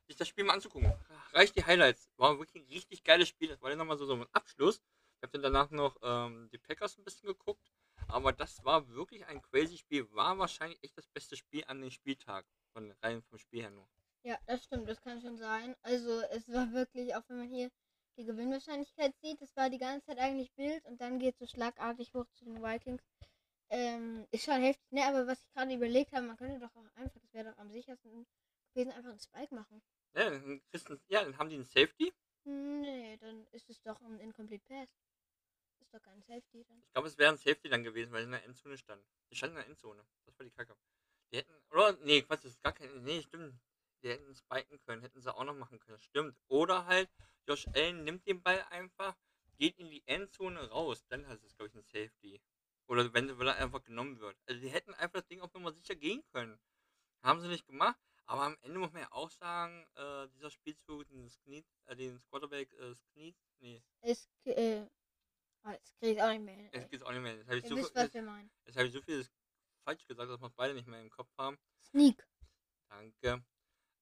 sich 0.08 0.16
das 0.18 0.28
Spiel 0.28 0.44
mal 0.44 0.54
anzugucken. 0.54 0.92
Reicht 1.34 1.56
die 1.56 1.66
Highlights. 1.66 2.10
War 2.18 2.40
wirklich 2.40 2.64
ein 2.64 2.70
richtig 2.70 3.04
geiles 3.04 3.28
Spiel. 3.28 3.50
Das 3.50 3.62
war 3.62 3.70
dann 3.70 3.80
nochmal 3.80 3.98
so, 3.98 4.06
so 4.06 4.16
ein 4.16 4.26
Abschluss. 4.32 4.82
Ich 5.18 5.24
habe 5.24 5.32
dann 5.34 5.42
danach 5.42 5.70
noch 5.72 5.98
ähm, 6.02 6.50
die 6.52 6.58
Packers 6.58 6.98
ein 6.98 7.04
bisschen 7.04 7.28
geguckt. 7.28 7.72
Aber 8.08 8.32
das 8.32 8.64
war 8.64 8.88
wirklich 8.90 9.26
ein 9.26 9.42
crazy 9.42 9.78
Spiel. 9.78 10.12
War 10.14 10.38
wahrscheinlich 10.38 10.82
echt 10.84 10.98
das 10.98 11.08
beste 11.08 11.36
Spiel 11.36 11.64
an 11.68 11.82
dem 11.82 11.92
Spieltag. 11.92 12.46
Von 12.74 12.92
rein 13.02 13.22
vom 13.24 13.38
Spiel 13.38 13.62
her 13.62 13.72
nur. 13.72 13.88
Ja, 14.24 14.38
das 14.46 14.64
stimmt, 14.64 14.88
das 14.88 15.02
kann 15.02 15.22
schon 15.22 15.38
sein. 15.38 15.76
Also 15.82 16.22
es 16.32 16.52
war 16.52 16.72
wirklich, 16.72 17.16
auch 17.16 17.24
wenn 17.28 17.38
man 17.38 17.48
hier 17.48 17.72
die 18.18 18.26
Gewinnwahrscheinlichkeit 18.26 19.16
sieht, 19.22 19.42
das 19.42 19.56
war 19.56 19.70
die 19.70 19.78
ganze 19.78 20.08
Zeit 20.08 20.20
eigentlich 20.20 20.52
Bild 20.54 20.86
und 20.86 21.00
dann 21.00 21.20
geht 21.20 21.36
es 21.36 21.40
so 21.40 21.48
schlagartig 21.48 22.14
hoch 22.14 22.26
zu 22.34 22.46
den 22.46 22.62
Vikings. 22.62 23.02
Ähm, 23.72 24.28
ist 24.32 24.46
schon 24.46 24.62
heftig, 24.62 24.92
ne? 24.92 25.06
Aber 25.06 25.28
was 25.28 25.40
ich 25.42 25.54
gerade 25.54 25.74
überlegt 25.74 26.12
habe, 26.12 26.26
man 26.26 26.38
könnte 26.38 26.60
doch 26.60 26.76
auch 26.76 26.86
einfach, 26.96 27.20
das 27.22 27.34
wäre 27.34 27.52
doch 27.52 27.58
am 27.58 27.72
sichersten 27.72 28.26
gewesen, 28.74 28.92
einfach 28.92 29.12
einen 29.12 29.20
Spike 29.20 29.54
machen. 29.54 29.82
Ja, 30.16 30.30
dann, 30.30 30.62
ja, 31.08 31.24
dann 31.24 31.38
haben 31.38 31.50
die 31.50 31.56
einen 31.56 31.66
Safety. 31.66 32.12
Nee, 32.46 33.18
dann 33.18 33.46
ist 33.52 33.70
es 33.70 33.82
doch 33.82 34.02
ein 34.02 34.20
Incomplete 34.20 34.66
Pass. 34.68 34.90
Ist 35.82 35.94
doch 35.94 36.02
kein 36.02 36.22
Safety 36.24 36.64
dann. 36.68 36.82
Ich 36.82 36.94
glaube, 36.94 37.08
es 37.08 37.18
wäre 37.18 37.32
ein 37.32 37.38
Safety 37.38 37.70
dann 37.70 37.84
gewesen, 37.84 38.12
weil 38.12 38.22
sie 38.22 38.26
in 38.26 38.32
der 38.32 38.44
Endzone 38.44 38.78
stand. 38.78 39.04
Die 39.30 39.36
standen 39.36 39.58
in 39.58 39.62
der 39.62 39.70
Endzone. 39.70 40.04
Das 40.26 40.38
war 40.40 40.46
die 40.46 40.52
Kacke. 40.52 40.76
Die 41.32 41.38
hätten, 41.38 41.54
oder? 41.70 41.98
Nee, 42.02 42.24
Quatsch, 42.24 42.46
das 42.46 42.54
ist 42.54 42.64
gar 42.64 42.74
kein, 42.74 43.04
nee, 43.04 43.22
stimmt. 43.22 43.54
Die 44.02 44.10
hätten 44.10 44.34
spiken 44.36 44.80
können, 44.80 45.02
hätten 45.02 45.22
sie 45.22 45.34
auch 45.34 45.44
noch 45.44 45.56
machen 45.56 45.80
können. 45.80 46.00
Stimmt. 46.00 46.40
Oder 46.48 46.86
halt, 46.86 47.10
Josh 47.48 47.68
Allen 47.74 48.04
nimmt 48.04 48.26
den 48.26 48.42
Ball 48.42 48.66
einfach, 48.70 49.16
geht 49.58 49.78
in 49.78 49.90
die 49.90 50.04
Endzone 50.08 50.70
raus. 50.70 51.06
Dann 51.08 51.28
heißt 51.28 51.44
es, 51.44 51.56
glaube 51.56 51.70
ich, 51.70 51.76
ein 51.76 51.84
Safety. 51.84 52.19
Oder 52.90 53.14
wenn 53.14 53.30
er 53.30 53.56
einfach 53.58 53.84
genommen 53.84 54.20
wird. 54.20 54.36
Also 54.48 54.60
die 54.60 54.70
hätten 54.70 54.96
einfach 54.96 55.20
das 55.20 55.28
Ding 55.28 55.42
auf 55.42 55.54
Nummer 55.54 55.72
sicher 55.72 55.96
gehen 55.96 56.24
können. 56.32 56.60
Haben 57.22 57.40
sie 57.40 57.48
nicht 57.48 57.68
gemacht. 57.68 58.00
Aber 58.26 58.44
am 58.44 58.58
Ende 58.62 58.80
muss 58.80 58.92
man 58.92 59.04
ja 59.04 59.12
auch 59.12 59.30
sagen, 59.30 59.86
äh, 59.96 60.28
dieser 60.30 60.50
Spielzug, 60.50 61.08
den 61.08 61.30
Knie, 61.44 61.64
äh, 61.86 61.96
den 61.96 62.22
Quarterback, 62.30 62.72
äh, 62.74 62.96
Knie, 63.14 63.36
nee, 63.60 63.84
Ist, 64.02 64.30
äh, 64.46 64.86
oh, 65.64 65.70
jetzt 65.70 65.98
krieg 66.00 66.16
ich 66.16 66.22
auch 66.22 66.30
nicht 66.30 66.42
mehr 66.42 66.56
hin. 66.56 66.70
es 66.72 66.90
geht 66.90 67.04
auch 67.04 67.12
nicht 67.12 67.22
mehr. 67.22 67.36
Jetzt 67.36 67.48
habe 67.48 67.58
ich 67.58 67.68
so, 67.68 67.76
wisst, 67.76 67.96
jetzt. 67.96 68.16
Jetzt 68.16 68.78
habe 68.78 68.88
ich 68.88 68.94
so 68.94 69.02
viel 69.02 69.28
falsch 69.84 70.06
gesagt, 70.06 70.30
dass 70.30 70.40
wir 70.40 70.48
es 70.48 70.54
beide 70.54 70.74
nicht 70.74 70.88
mehr 70.88 71.02
im 71.02 71.10
Kopf 71.10 71.30
haben. 71.38 71.58
Sneak. 71.82 72.24
Danke. 72.88 73.44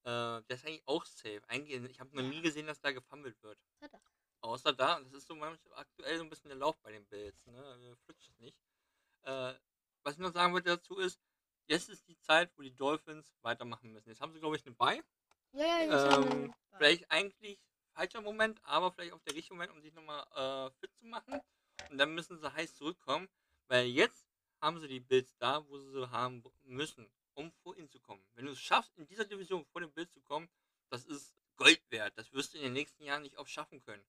Äh, 0.03 0.43
der 0.43 0.43
ist 0.49 0.65
eigentlich 0.65 0.87
auch 0.87 1.05
safe. 1.05 1.41
Eigentlich, 1.47 1.91
ich 1.91 1.99
habe 1.99 2.15
noch 2.15 2.23
nie 2.23 2.41
gesehen, 2.41 2.67
dass 2.67 2.81
da 2.81 2.91
gefummelt 2.91 3.41
wird. 3.43 3.59
Er. 3.79 3.89
Außer 4.41 4.73
da, 4.73 4.97
und 4.97 5.05
das 5.05 5.13
ist 5.13 5.27
so 5.27 5.35
manchmal 5.35 5.79
aktuell 5.79 6.17
so 6.17 6.23
ein 6.23 6.29
bisschen 6.29 6.49
der 6.49 6.57
Lauf 6.57 6.77
bei 6.79 6.91
den 6.91 7.05
Bills. 7.05 7.45
Ne? 7.45 7.97
Flutscht 8.05 8.29
es 8.29 8.39
nicht. 8.39 8.57
Äh, 9.27 9.53
was 10.03 10.13
ich 10.13 10.19
noch 10.19 10.31
sagen 10.31 10.53
wollte 10.53 10.69
dazu 10.69 10.97
ist, 10.97 11.19
jetzt 11.67 11.89
ist 11.89 12.07
die 12.07 12.17
Zeit, 12.17 12.49
wo 12.55 12.61
die 12.61 12.73
Dolphins 12.73 13.35
weitermachen 13.41 13.91
müssen. 13.91 14.07
Jetzt 14.09 14.21
haben 14.21 14.31
sie, 14.31 14.39
glaube 14.39 14.55
ich, 14.55 14.65
eine 14.65 14.73
Bye. 14.75 15.03
Ja, 15.51 15.81
ja, 15.83 16.17
Ähm, 16.17 16.53
vielleicht 16.77 17.11
eigentlich 17.11 17.59
falscher 17.93 18.21
Moment, 18.21 18.63
aber 18.63 18.91
vielleicht 18.91 19.13
auch 19.13 19.21
der 19.21 19.35
richtige 19.35 19.55
Moment, 19.55 19.73
um 19.73 19.81
sich 19.81 19.93
nochmal 19.93 20.25
äh, 20.33 20.71
fit 20.79 20.95
zu 20.95 21.05
machen. 21.05 21.41
Und 21.89 21.97
dann 21.97 22.15
müssen 22.15 22.39
sie 22.39 22.53
heiß 22.53 22.75
zurückkommen, 22.75 23.27
weil 23.67 23.87
jetzt 23.87 24.29
haben 24.61 24.79
sie 24.79 24.87
die 24.87 24.99
Bills 25.01 25.35
da, 25.37 25.67
wo 25.67 25.77
sie 25.77 25.91
sie 25.91 26.09
haben 26.09 26.43
müssen, 26.63 27.11
um 27.33 27.51
vor 27.51 27.75
ihnen 27.75 27.89
zu 27.89 27.99
kommen. 27.99 28.25
Wenn 28.33 28.45
du 28.45 28.53
es 28.53 28.59
schaffst, 28.59 28.97
in 28.97 29.05
dieser 29.07 29.25
Division 29.25 29.65
vor 29.65 29.81
den 29.81 29.91
Bills 29.91 30.11
zu 30.13 30.21
kommen, 30.21 30.49
das 30.89 31.05
ist 31.05 31.35
Gold 31.57 31.81
wert. 31.91 32.17
Das 32.17 32.31
wirst 32.31 32.53
du 32.53 32.57
in 32.57 32.63
den 32.63 32.73
nächsten 32.73 33.03
Jahren 33.03 33.23
nicht 33.23 33.37
oft 33.37 33.51
schaffen 33.51 33.81
können. 33.81 34.05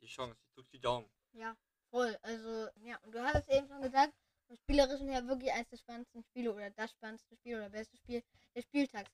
Die 0.00 0.06
Chance, 0.06 0.40
ich 0.42 0.50
drück 0.54 0.70
die 0.70 0.80
Daumen. 0.80 1.10
Ja, 1.32 1.56
voll. 1.90 2.16
Also, 2.22 2.68
ja, 2.82 2.96
und 3.02 3.14
du 3.14 3.22
hattest 3.22 3.50
eben 3.50 3.68
schon 3.68 3.82
gesagt, 3.82 4.14
vom 4.46 4.56
Spielerischen 4.56 5.08
her 5.08 5.26
wirklich 5.26 5.52
eines 5.52 5.68
der 5.68 5.76
spannendsten 5.78 6.22
Spiele 6.24 6.52
oder 6.54 6.70
das 6.70 6.90
spannendste 6.90 7.34
Spiel 7.36 7.56
oder 7.56 7.70
beste 7.70 7.96
Spiel 7.96 8.22
des 8.54 8.64
Spieltags. 8.64 9.10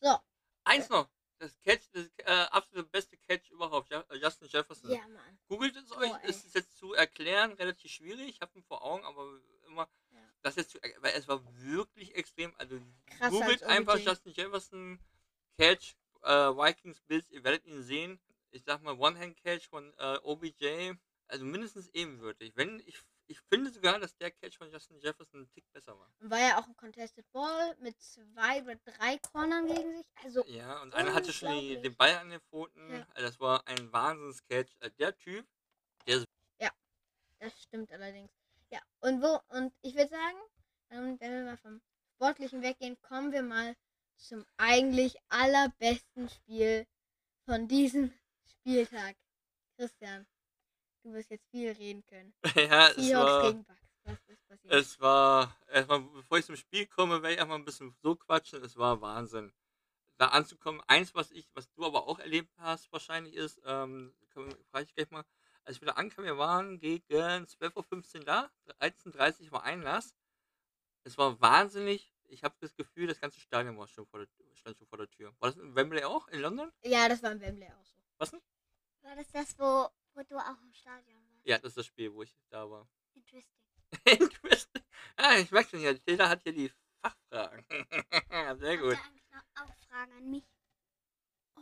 So, 0.00 0.16
Eins 0.64 0.88
noch, 0.88 1.08
das 1.38 1.60
Catch, 1.60 1.88
das 1.92 2.08
äh, 2.18 2.46
absolute 2.50 2.88
beste 2.88 3.16
Catch 3.18 3.50
überhaupt, 3.50 3.90
äh, 3.92 4.02
Justin 4.20 4.48
Jefferson. 4.48 4.90
ja, 4.90 5.06
Mann. 5.08 5.38
Googelt 5.48 5.76
es 5.76 5.92
euch, 5.92 6.10
Boah, 6.10 6.20
ey. 6.22 6.30
ist 6.30 6.44
es 6.44 6.54
jetzt 6.54 6.76
zu 6.76 6.92
erklären 6.94 7.52
relativ 7.52 7.90
schwierig. 7.90 8.28
Ich 8.28 8.40
habe 8.40 8.58
ihn 8.58 8.64
vor 8.64 8.82
Augen, 8.82 9.04
aber 9.04 9.40
immer 9.66 9.88
Ja. 10.10 10.18
das 10.42 10.56
jetzt 10.56 10.70
zu 10.70 10.78
weil 10.98 11.14
es 11.14 11.28
war 11.28 11.40
wirklich 11.62 12.14
extrem. 12.14 12.54
Also 12.58 12.80
Krasser 13.06 13.30
googelt 13.30 13.62
einfach. 13.64 13.98
Justin 13.98 14.32
Jefferson 14.32 14.98
Catch 15.58 15.94
äh, 16.22 16.28
Vikings 16.30 17.00
Bills, 17.02 17.30
ihr 17.30 17.44
werdet 17.44 17.64
ihn 17.66 17.82
sehen. 17.82 18.18
Ich 18.50 18.64
sag 18.64 18.82
mal 18.82 18.98
One-Hand-Catch 18.98 19.68
von 19.68 19.92
äh, 19.98 20.18
OBJ, 20.22 20.92
also 21.28 21.44
mindestens 21.44 21.88
ebenwürdig. 21.90 22.52
Wenn 22.56 22.80
ich 22.86 22.98
ich 23.26 23.40
finde 23.48 23.70
sogar, 23.70 23.98
dass 23.98 24.16
der 24.16 24.30
Catch 24.30 24.56
von 24.56 24.70
Justin 24.70 24.98
Jefferson 25.00 25.42
ein 25.42 25.50
Tick 25.50 25.64
besser 25.72 25.98
war. 25.98 26.10
War 26.20 26.38
ja 26.38 26.58
auch 26.58 26.66
ein 26.66 26.76
Contested 26.76 27.30
Ball 27.32 27.76
mit 27.80 28.00
zwei 28.00 28.62
oder 28.62 28.76
drei 28.76 29.18
Cornern 29.18 29.66
gegen 29.66 29.96
sich. 29.96 30.06
Also, 30.22 30.44
Ja, 30.46 30.82
und 30.82 30.94
einer 30.94 31.14
hatte 31.14 31.32
schon 31.32 31.58
die, 31.60 31.80
den 31.80 31.96
Ball 31.96 32.16
an 32.16 32.30
den 32.30 32.40
Pfoten. 32.40 32.90
Ja. 32.90 33.06
Also 33.14 33.28
das 33.28 33.40
war 33.40 33.66
ein 33.66 33.92
Wahnsinns-Catch. 33.92 34.76
Also 34.80 34.96
der 34.96 35.16
Typ, 35.16 35.46
das 37.38 37.62
stimmt 37.62 37.92
allerdings. 37.92 38.30
Ja, 38.70 38.80
und 39.00 39.22
wo, 39.22 39.40
und 39.56 39.72
ich 39.82 39.94
würde 39.94 40.10
sagen, 40.10 40.38
ähm, 40.90 41.20
wenn 41.20 41.32
wir 41.32 41.44
mal 41.44 41.56
vom 41.58 41.80
Sportlichen 42.14 42.62
weggehen, 42.62 43.00
kommen 43.02 43.32
wir 43.32 43.42
mal 43.42 43.76
zum 44.16 44.44
eigentlich 44.56 45.16
allerbesten 45.28 46.28
Spiel 46.28 46.86
von 47.44 47.68
diesem 47.68 48.12
Spieltag. 48.46 49.16
Christian, 49.76 50.26
du 51.06 51.12
wirst 51.12 51.30
jetzt 51.30 51.46
viel 51.50 51.70
reden 51.72 52.04
können. 52.06 52.34
ja, 52.56 52.88
es 52.88 53.12
war... 53.12 53.42
gegen 53.42 53.64
Bucks. 53.64 53.80
Was 54.04 54.28
ist 54.28 54.46
passiert? 54.46 54.72
Es 54.72 55.00
war, 55.00 55.56
erstmal, 55.68 56.00
bevor 56.00 56.38
ich 56.38 56.46
zum 56.46 56.56
Spiel 56.56 56.86
komme, 56.86 57.22
werde 57.22 57.32
ich 57.32 57.38
erstmal 57.38 57.58
ein 57.58 57.64
bisschen 57.64 57.92
so 58.02 58.14
quatschen. 58.14 58.62
Es 58.62 58.76
war 58.76 59.00
Wahnsinn. 59.00 59.52
Da 60.18 60.28
anzukommen, 60.28 60.80
eins, 60.86 61.14
was 61.14 61.30
ich, 61.32 61.48
was 61.54 61.70
du 61.72 61.84
aber 61.84 62.06
auch 62.06 62.18
erlebt 62.18 62.52
hast, 62.58 62.90
wahrscheinlich 62.92 63.34
ist, 63.34 63.60
ähm, 63.66 64.14
frage 64.70 64.84
ich 64.84 64.94
gleich 64.94 65.10
mal, 65.10 65.24
als 65.64 65.80
wir 65.80 65.86
da 65.86 65.94
ankamen, 65.94 66.26
wir 66.26 66.38
waren 66.38 66.78
gegen 66.78 67.04
12.15 67.08 68.18
Uhr 68.18 68.24
da, 68.24 68.50
13.30 68.80 69.46
Uhr 69.46 69.52
war 69.52 69.64
Einlass. 69.64 70.14
Es 71.02 71.18
war 71.18 71.40
wahnsinnig. 71.40 72.12
Ich 72.28 72.44
habe 72.44 72.54
das 72.60 72.74
Gefühl, 72.74 73.06
das 73.08 73.20
ganze 73.20 73.40
Stadion 73.40 73.76
war 73.76 73.88
schon 73.88 74.06
vor 74.06 74.20
der, 74.20 74.28
stand 74.54 74.78
schon 74.78 74.86
vor 74.86 74.98
der 74.98 75.08
Tür. 75.08 75.34
War 75.40 75.50
das 75.50 75.58
in 75.58 75.74
Wembley 75.74 76.04
auch, 76.04 76.28
in 76.28 76.40
London? 76.40 76.72
ja, 76.82 77.08
das 77.08 77.22
war 77.22 77.32
in 77.32 77.40
Wembley 77.40 77.68
auch 77.68 77.84
so. 77.84 77.96
Was 78.18 78.30
denn? 78.30 78.40
War 79.02 79.16
das 79.16 79.30
das, 79.30 79.58
wo, 79.58 79.88
wo 80.16 80.22
du 80.22 80.36
auch 80.36 80.60
im 80.62 80.72
Stadion 80.72 81.22
warst? 81.28 81.46
Ja, 81.46 81.58
das 81.58 81.70
ist 81.72 81.76
das 81.78 81.86
Spiel, 81.86 82.12
wo 82.12 82.22
ich 82.22 82.34
da 82.48 82.68
war. 82.68 82.88
Interesting. 83.14 83.60
Interesting. 84.04 84.82
Ah, 85.16 85.36
ich 85.38 85.50
merke 85.50 85.70
schon, 85.70 85.80
ja, 85.80 85.92
jeder 86.06 86.28
hat 86.28 86.42
hier 86.42 86.52
die 86.52 86.72
Fachfragen. 87.00 87.64
Sehr 88.60 88.78
gut. 88.78 88.96
Noch 89.30 89.62
auch 89.62 89.74
Fragen 89.88 90.12
an 90.12 90.30
mich? 90.30 90.44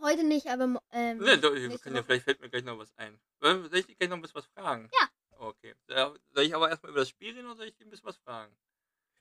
Heute 0.00 0.24
nicht, 0.24 0.46
aber 0.46 0.80
ähm, 0.90 1.18
Ne, 1.18 1.38
doch, 1.38 1.52
nächste 1.54 1.78
können 1.78 1.96
ja, 1.96 2.02
vielleicht 2.02 2.24
fällt 2.24 2.40
mir 2.40 2.50
gleich 2.50 2.64
noch 2.64 2.78
was 2.78 2.92
ein. 2.96 3.20
Soll 3.40 3.68
ich 3.72 3.86
dich 3.86 3.96
gleich 3.96 4.08
noch 4.10 4.16
ein 4.16 4.22
bisschen 4.22 4.36
was 4.36 4.46
fragen? 4.46 4.90
Ja. 4.92 5.08
Okay. 5.38 5.74
Soll 5.88 6.44
ich 6.44 6.54
aber 6.54 6.68
erstmal 6.68 6.90
über 6.90 7.00
das 7.00 7.08
Spiel 7.08 7.34
reden 7.34 7.46
oder 7.46 7.56
soll 7.56 7.66
ich 7.66 7.76
dir 7.76 7.84
ein 7.86 7.90
bisschen 7.90 8.06
was 8.06 8.16
fragen? 8.18 8.56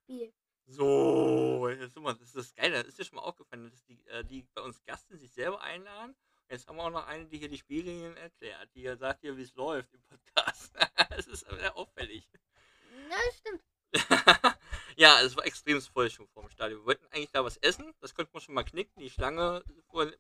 Spiel. 0.04 0.34
So, 0.66 1.68
jetzt, 1.70 1.94
guck 1.94 2.04
mal, 2.04 2.14
das 2.14 2.28
ist 2.28 2.36
das 2.36 2.56
Geile. 2.56 2.82
Ist 2.82 2.98
dir 2.98 3.04
schon 3.04 3.18
mal 3.18 3.24
aufgefallen, 3.24 3.70
dass 3.70 3.84
die, 3.84 4.06
äh, 4.08 4.24
die 4.24 4.44
bei 4.54 4.62
uns 4.62 4.84
Gasten 4.86 5.18
sich 5.18 5.34
selber 5.34 5.62
einladen? 5.62 6.16
Jetzt 6.54 6.68
haben 6.68 6.76
wir 6.76 6.84
auch 6.84 6.92
noch 6.92 7.08
eine, 7.08 7.26
die 7.26 7.40
hier 7.40 7.50
die 7.50 7.58
Spielregeln 7.58 8.16
erklärt, 8.16 8.70
die 8.76 8.84
ja 8.84 8.96
sagt 8.96 9.22
hier, 9.22 9.36
wie 9.36 9.42
es 9.42 9.56
läuft 9.56 9.92
im 9.92 10.04
Podcast. 10.04 10.72
Es 11.18 11.26
ist 11.26 11.48
sehr 11.50 11.76
auffällig. 11.76 12.30
Ja, 13.10 13.18
das 13.26 13.38
stimmt. 13.38 13.64
ja, 14.96 15.20
es 15.22 15.36
war 15.36 15.48
extrem 15.48 15.82
voll 15.82 16.12
schon 16.12 16.28
vor 16.28 16.44
dem 16.44 16.52
Stadion. 16.52 16.82
Wir 16.82 16.86
wollten 16.86 17.08
eigentlich 17.08 17.32
da 17.32 17.44
was 17.44 17.58
essen, 17.58 17.92
das 18.02 18.14
konnte 18.14 18.32
man 18.34 18.42
schon 18.44 18.54
mal 18.54 18.64
knicken. 18.64 19.02
Die 19.02 19.10
Schlange 19.10 19.64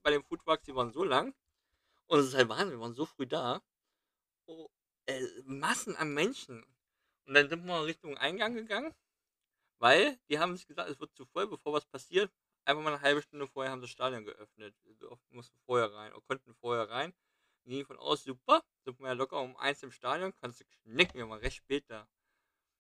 bei 0.02 0.10
den 0.10 0.24
Foodtrucks, 0.24 0.63
die 0.63 0.74
waren 0.74 0.91
so 0.91 1.04
lang. 1.04 1.36
Und 2.08 2.19
es 2.19 2.30
ist 2.30 2.34
halt 2.34 2.50
Wahnsinn, 2.50 2.72
wir 2.72 2.80
waren 2.80 2.96
so 2.96 3.06
früh 3.06 3.28
da. 3.28 3.62
Oh, 4.48 4.69
äh, 5.06 5.22
Massen 5.46 5.96
an 5.96 6.15
Menschen. 6.15 6.65
Und 7.28 7.36
dann 7.36 7.48
sind 7.48 7.63
wir 7.63 7.86
Richtung 7.86 8.17
Eingang 8.17 8.56
gegangen, 8.56 8.91
weil 9.78 10.17
die 10.30 10.39
haben 10.39 10.56
sich 10.56 10.65
gesagt, 10.65 10.89
es 10.89 11.00
wird 11.00 11.13
zu 11.15 11.26
voll, 11.28 11.46
bevor 11.46 11.74
was 11.74 11.86
passiert. 11.86 12.32
Einfach 12.65 12.82
mal 12.84 12.93
eine 12.93 13.02
halbe 13.02 13.21
Stunde 13.21 13.47
vorher 13.47 13.71
haben 13.71 13.80
sie 13.80 13.86
das 13.86 13.91
Stadion 13.91 14.23
geöffnet. 14.26 14.76
Wir 14.84 15.17
mussten 15.30 15.58
vorher 15.65 15.93
rein, 15.93 16.13
oder 16.13 16.21
konnten 16.21 16.54
vorher 16.56 16.89
rein. 16.89 17.13
Ging 17.65 17.86
von 17.86 17.97
aus, 17.97 18.23
super, 18.23 18.63
sind 18.84 18.99
wir 18.99 19.08
ja 19.08 19.13
locker 19.13 19.39
um 19.39 19.56
eins 19.58 19.84
im 19.84 19.91
Stadion, 19.91 20.34
kannst 20.36 20.60
du 20.60 20.65
knicken, 20.65 21.17
wir 21.17 21.30
waren 21.30 21.39
recht 21.39 21.58
spät 21.58 21.89
da. 21.89 22.08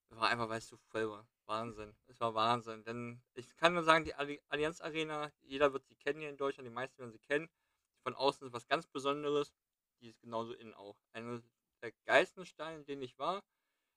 Das 0.09 0.19
war 0.19 0.29
einfach, 0.29 0.49
weil 0.49 0.59
es 0.59 0.67
zu 0.67 0.77
voll 0.77 1.09
war. 1.09 1.27
Wahnsinn. 1.45 1.95
Es 2.07 2.19
war 2.19 2.33
Wahnsinn. 2.35 2.83
Denn 2.83 3.21
ich 3.33 3.55
kann 3.57 3.73
nur 3.73 3.83
sagen, 3.83 4.05
die 4.05 4.15
Alli- 4.15 4.41
Allianz 4.49 4.79
Arena, 4.79 5.31
jeder 5.41 5.73
wird 5.73 5.85
sie 5.85 5.95
kennen 5.95 6.19
hier 6.19 6.29
in 6.29 6.37
Deutschland, 6.37 6.67
die 6.67 6.73
meisten 6.73 6.99
werden 6.99 7.11
sie 7.11 7.19
kennen. 7.19 7.49
Von 8.03 8.13
außen 8.13 8.47
ist 8.47 8.53
was 8.53 8.67
ganz 8.67 8.85
Besonderes. 8.87 9.53
Die 10.01 10.09
ist 10.09 10.21
genauso 10.21 10.53
innen 10.53 10.73
auch. 10.73 10.97
Eine 11.13 11.41
der 11.81 11.91
geilsten 12.05 12.45
Stadien, 12.45 12.81
in 12.81 12.85
denen 12.85 13.01
ich 13.01 13.17
war. 13.17 13.43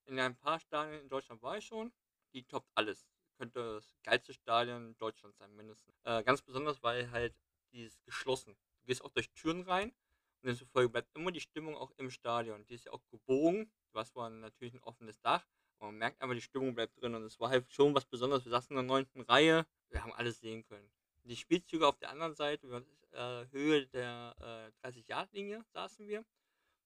In 0.06 0.18
ein 0.18 0.36
paar 0.36 0.58
Stadien 0.58 1.02
in 1.02 1.08
Deutschland 1.08 1.42
war 1.42 1.58
ich 1.58 1.66
schon. 1.66 1.92
Die 2.32 2.44
toppt 2.44 2.70
alles. 2.74 3.06
Könnte 3.38 3.74
das 3.74 3.94
geilste 4.02 4.32
Stadion 4.32 4.96
Deutschlands 4.96 5.38
sein, 5.38 5.54
mindestens. 5.54 6.00
Äh, 6.04 6.22
ganz 6.22 6.42
besonders, 6.42 6.82
weil 6.82 7.10
halt 7.10 7.34
die 7.72 7.82
ist 7.82 8.02
geschlossen. 8.04 8.56
Du 8.80 8.86
gehst 8.86 9.04
auch 9.04 9.10
durch 9.10 9.30
Türen 9.32 9.62
rein 9.62 9.92
und 10.40 10.48
demzufolge 10.48 10.88
bleibt 10.88 11.14
immer 11.14 11.32
die 11.32 11.40
Stimmung 11.40 11.76
auch 11.76 11.90
im 11.98 12.10
Stadion. 12.10 12.64
Die 12.66 12.74
ist 12.74 12.84
ja 12.84 12.92
auch 12.92 13.02
gebogen. 13.10 13.70
Du 13.92 13.98
hast 13.98 14.12
zwar 14.12 14.30
natürlich 14.30 14.74
ein 14.74 14.82
offenes 14.82 15.20
Dach, 15.20 15.46
aber 15.78 15.88
man 15.90 15.98
merkt 15.98 16.22
einfach, 16.22 16.34
die 16.34 16.40
Stimmung 16.40 16.74
bleibt 16.74 17.00
drin 17.00 17.14
und 17.14 17.22
es 17.24 17.38
war 17.40 17.50
halt 17.50 17.70
schon 17.72 17.94
was 17.94 18.06
Besonderes. 18.06 18.44
Wir 18.44 18.50
saßen 18.50 18.70
in 18.70 18.76
der 18.76 18.84
neunten 18.84 19.20
Reihe, 19.22 19.66
wir 19.90 20.02
haben 20.02 20.12
alles 20.12 20.40
sehen 20.40 20.64
können. 20.64 20.90
Die 21.24 21.36
Spielzüge 21.36 21.86
auf 21.86 21.98
der 21.98 22.10
anderen 22.10 22.34
Seite, 22.34 22.66
über 22.66 22.82
äh, 23.12 23.46
Höhe 23.50 23.86
der 23.88 24.72
äh, 24.82 24.86
30-Yard-Linie 24.86 25.64
saßen 25.72 26.06
wir. 26.06 26.24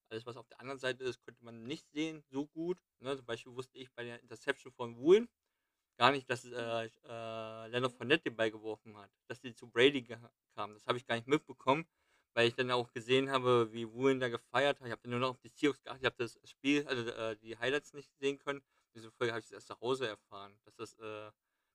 Alles, 0.09 0.27
was 0.27 0.37
auf 0.37 0.49
der 0.49 0.61
anderen 0.61 0.79
Seite 0.79 1.05
ist, 1.05 1.23
konnte 1.25 1.45
man 1.45 1.63
nicht 1.65 1.89
sehen, 1.91 2.25
so 2.31 2.47
gut. 2.47 2.79
Ne? 2.99 3.17
Zum 3.17 3.27
Beispiel 3.27 3.55
wusste 3.55 3.79
ich 3.79 3.93
bei 3.93 4.03
der 4.03 4.21
Interception 4.21 4.73
von 4.73 4.97
Woolen 4.97 5.29
gar 6.01 6.13
nicht, 6.13 6.31
dass 6.31 6.47
äh, 6.47 6.87
äh, 6.87 7.67
Leonard 7.69 7.93
Fournette 7.93 8.31
den 8.31 8.37
Ball 8.37 8.51
geworfen 8.51 8.97
hat, 8.97 9.11
dass 9.29 9.39
die 9.39 9.55
zu 9.55 9.69
Brady 9.69 10.03
kam. 10.03 10.73
Das 10.73 10.87
habe 10.87 10.97
ich 10.97 11.07
gar 11.07 11.17
nicht 11.17 11.29
mitbekommen, 11.29 11.85
weil 12.33 12.49
ich 12.49 12.55
dann 12.55 12.71
auch 12.71 12.91
gesehen 12.91 13.31
habe, 13.31 13.69
wie 13.71 13.87
Woolen 13.93 14.19
da 14.19 14.31
gefeiert 14.31 14.81
hat. 14.81 14.87
Ich 14.87 14.93
habe 14.93 15.03
dann 15.03 15.11
nur 15.11 15.21
noch 15.21 15.29
auf 15.29 15.41
die 15.41 15.51
Seahawks 15.51 15.83
geachtet, 15.83 16.01
ich 16.01 16.07
habe 16.07 16.17
das 16.17 16.41
Spiel, 16.49 16.87
also 16.87 17.03
äh, 17.03 17.37
die 17.37 17.59
Highlights 17.59 17.93
nicht 17.93 18.11
sehen 18.19 18.39
können. 18.39 18.63
Diese 18.95 19.11
Folge 19.11 19.35
habe 19.35 19.45
ich 19.45 19.53
erst 19.53 19.67
zu 19.67 19.79
Hause 19.79 20.09
erfahren, 20.09 20.59
dass 20.65 20.75
das 20.77 20.95
äh, 20.95 21.31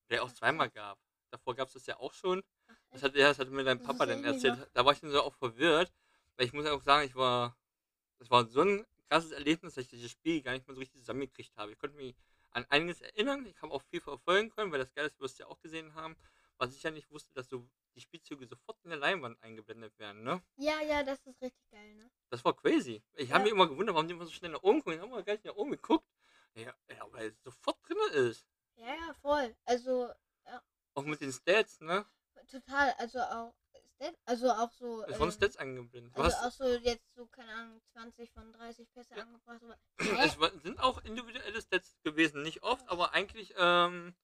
vielleicht 0.07 0.23
auch 0.23 0.31
zweimal 0.31 0.71
gab. 0.71 0.97
Davor 1.29 1.53
gab 1.53 1.67
es 1.67 1.75
das 1.75 1.85
ja 1.85 1.99
auch 1.99 2.13
schon. 2.15 2.41
Das 2.89 3.03
hat, 3.03 3.15
ja, 3.15 3.27
das 3.27 3.37
hat 3.37 3.51
mir 3.51 3.63
dein 3.63 3.83
Papa 3.83 4.07
dann 4.07 4.23
erzählt. 4.23 4.57
Da 4.73 4.83
war 4.83 4.93
ich 4.93 5.01
dann 5.01 5.11
so 5.11 5.21
auch 5.21 5.35
verwirrt, 5.35 5.93
weil 6.35 6.47
ich 6.47 6.53
muss 6.53 6.65
auch 6.65 6.81
sagen, 6.81 7.05
ich 7.05 7.15
war, 7.15 7.55
das 8.17 8.31
war 8.31 8.47
so 8.47 8.61
ein 8.61 8.87
krasses 9.07 9.33
Erlebnis, 9.33 9.75
dass 9.75 9.83
ich 9.83 9.89
dieses 9.91 10.09
Spiel 10.09 10.41
gar 10.41 10.53
nicht 10.53 10.67
mehr 10.67 10.73
so 10.73 10.79
richtig 10.79 10.99
zusammengekriegt 11.01 11.55
habe. 11.57 11.73
Ich 11.73 11.77
konnte 11.77 11.95
mich 11.95 12.15
an 12.55 12.65
einiges 12.69 13.01
erinnern, 13.01 13.45
ich 13.45 13.61
habe 13.61 13.73
auch 13.73 13.83
viel 13.83 14.01
verfolgen 14.01 14.49
können, 14.49 14.71
weil 14.71 14.79
das 14.79 14.93
Geile 14.93 15.07
ist, 15.07 15.19
wir 15.19 15.25
es 15.25 15.37
ja 15.37 15.47
auch 15.47 15.59
gesehen 15.59 15.93
haben. 15.95 16.15
Was 16.57 16.75
ich 16.75 16.83
ja 16.83 16.91
nicht 16.91 17.11
wusste, 17.11 17.33
dass 17.33 17.49
so 17.49 17.67
die 17.95 18.01
Spielzüge 18.01 18.47
sofort 18.47 18.79
in 18.83 18.89
der 18.89 18.99
Leinwand 18.99 19.41
eingeblendet 19.43 19.97
werden, 19.99 20.23
ne? 20.23 20.41
Ja, 20.57 20.81
ja, 20.81 21.03
das 21.03 21.25
ist 21.25 21.41
richtig 21.41 21.69
geil, 21.69 21.95
ne? 21.95 22.09
Das 22.29 22.43
war 22.45 22.55
crazy. 22.55 23.03
Ich 23.13 23.31
habe 23.31 23.39
Ja. 23.39 23.43
mich 23.43 23.51
immer 23.53 23.67
gewundert, 23.67 23.95
warum 23.95 24.07
die 24.07 24.13
immer 24.13 24.25
so 24.25 24.31
schnell 24.31 24.51
nach 24.51 24.63
oben 24.63 24.79
gucken. 24.79 24.93
Ich 24.93 24.99
habe 24.99 25.11
mal 25.11 25.23
gleich 25.23 25.43
nach 25.43 25.55
oben 25.55 25.71
geguckt. 25.71 26.07
Ja, 26.55 26.73
ja 26.89 27.11
weil 27.11 27.27
es 27.29 27.43
sofort 27.43 27.77
drin 27.87 27.97
ist. 28.13 28.47
Ja, 28.77 28.93
ja, 28.95 29.13
voll. 29.21 29.55
Also, 29.65 30.13
Auch 30.93 31.05
mit 31.05 31.21
den 31.21 31.31
Stats, 31.31 31.79
ne? 31.79 32.05
total. 32.47 32.93
Also 32.97 33.19
auch, 33.21 33.53
Stat- 33.95 34.17
also 34.25 34.51
auch 34.51 34.71
so. 34.71 35.03
Es 35.05 35.19
wurden 35.19 35.29
ähm, 35.29 35.31
Stats 35.31 35.57
eingeblendet. 35.57 36.15
Du 36.17 36.21
Also 36.21 36.37
hast, 36.37 36.45
auch 36.45 36.51
so 36.67 36.73
jetzt 36.77 37.13
so, 37.15 37.25
keine 37.27 37.53
Ahnung, 37.53 37.81
20 37.93 38.31
von 38.31 38.51
30 38.53 38.91
Pässe 38.93 39.15
Ja. 39.15 39.23
angebracht. 39.23 39.61
Aber, 39.63 39.77
es 40.25 40.39
wa- 40.39 40.51
sind 40.63 40.79
auch 40.79 41.03
individuelle 41.03 41.61
Stats 41.61 41.97
gewesen. 42.03 42.41
Nicht 42.43 42.63
oft, 42.63 42.87
aber 42.89 43.13
eigentlich 43.13 43.53
ähm, 43.57 44.15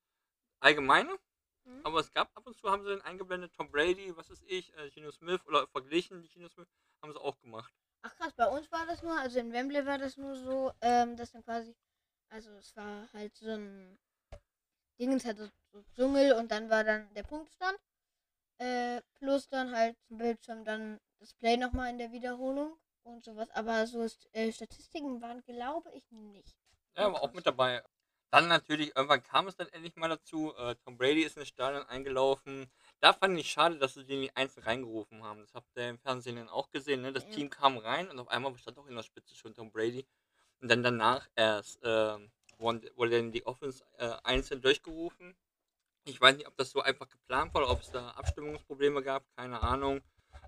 allgemeine. 0.60 1.18
Mhm. 1.64 1.80
Aber 1.84 2.00
es 2.00 2.12
gab 2.12 2.36
ab 2.36 2.46
und 2.46 2.56
zu, 2.56 2.70
haben 2.70 2.82
sie 2.82 2.90
dann 2.90 3.02
eingeblendet, 3.02 3.54
Tom 3.54 3.70
Brady, 3.70 4.16
was 4.16 4.30
ist 4.30 4.42
ich, 4.46 4.76
äh, 4.76 4.90
Geno 4.90 5.10
Smith 5.12 5.40
oder 5.46 5.66
verglichen, 5.68 6.28
Geno 6.28 6.48
Smith, 6.48 6.68
haben 7.02 7.12
sie 7.12 7.20
auch 7.20 7.38
gemacht. 7.40 7.72
Ach 8.04 8.14
krass, 8.16 8.32
bei 8.34 8.48
uns 8.48 8.70
war 8.72 8.84
das 8.86 9.00
nur, 9.02 9.16
also 9.16 9.38
in 9.38 9.52
Wembley 9.52 9.86
war 9.86 9.96
das 9.98 10.16
nur 10.16 10.34
so, 10.34 10.72
ähm, 10.80 11.16
dass 11.16 11.30
dann 11.30 11.44
quasi, 11.44 11.72
also 12.30 12.50
es 12.56 12.74
war 12.74 13.08
halt 13.12 13.36
so 13.36 13.48
ein 13.48 13.96
Dingens 14.98 15.24
hatte 15.24 15.50
so 15.72 15.82
Dschungel 15.94 16.32
und 16.34 16.50
dann 16.50 16.68
war 16.68 16.84
dann 16.84 17.12
der 17.14 17.22
Punktstand. 17.22 17.78
Äh, 18.62 19.02
plus 19.18 19.48
dann 19.48 19.74
halt 19.74 19.96
zum 20.06 20.18
Bildschirm 20.18 20.64
dann 20.64 21.00
das 21.18 21.34
Play 21.34 21.56
nochmal 21.56 21.90
in 21.90 21.98
der 21.98 22.12
Wiederholung 22.12 22.76
und 23.02 23.24
sowas. 23.24 23.50
Aber 23.50 23.86
so 23.88 24.06
äh, 24.32 24.52
Statistiken 24.52 25.20
waren, 25.20 25.42
glaube 25.42 25.90
ich, 25.94 26.08
nicht. 26.12 26.56
Ja, 26.96 27.06
aber 27.06 27.22
auch 27.22 27.32
mit 27.32 27.44
dabei. 27.44 27.82
Dann 28.30 28.46
natürlich, 28.46 28.94
irgendwann 28.94 29.22
kam 29.22 29.48
es 29.48 29.56
dann 29.56 29.68
endlich 29.70 29.96
mal 29.96 30.08
dazu. 30.08 30.54
Äh, 30.56 30.76
Tom 30.84 30.96
Brady 30.96 31.22
ist 31.22 31.36
in 31.36 31.40
das 31.40 31.48
Stadion 31.48 31.82
eingelaufen. 31.88 32.70
Da 33.00 33.12
fand 33.12 33.36
ich 33.36 33.50
schade, 33.50 33.78
dass 33.78 33.94
sie 33.94 34.04
den 34.06 34.20
nicht 34.20 34.36
einzeln 34.36 34.62
reingerufen 34.62 35.24
haben. 35.24 35.40
Das 35.40 35.54
habt 35.54 35.66
ihr 35.76 35.88
im 35.88 35.98
Fernsehen 35.98 36.36
dann 36.36 36.48
auch 36.48 36.70
gesehen. 36.70 37.02
Ne? 37.02 37.12
Das 37.12 37.24
Ja. 37.24 37.30
Team 37.30 37.50
kam 37.50 37.78
rein 37.78 38.08
und 38.08 38.18
auf 38.20 38.28
einmal 38.28 38.56
stand 38.58 38.78
auch 38.78 38.86
in 38.86 38.94
der 38.94 39.02
Spitze 39.02 39.34
schon 39.34 39.54
Tom 39.54 39.72
Brady. 39.72 40.06
Und 40.60 40.70
dann 40.70 40.84
danach 40.84 41.28
erst 41.34 41.82
wurden- 41.82 42.88
wurde 42.94 43.10
dann 43.10 43.32
die 43.32 43.44
Offense 43.44 43.84
äh, 43.98 44.12
einzeln 44.22 44.62
durchgerufen. 44.62 45.34
Ich 46.04 46.20
weiß 46.20 46.36
nicht, 46.36 46.48
ob 46.48 46.56
das 46.56 46.70
so 46.70 46.80
einfach 46.80 47.08
geplant 47.08 47.54
war 47.54 47.62
oder 47.62 47.70
ob 47.70 47.80
es 47.80 47.90
da 47.90 48.10
Abstimmungsprobleme 48.10 49.02
gab. 49.02 49.24
Keine 49.36 49.62
Ahnung. 49.62 50.00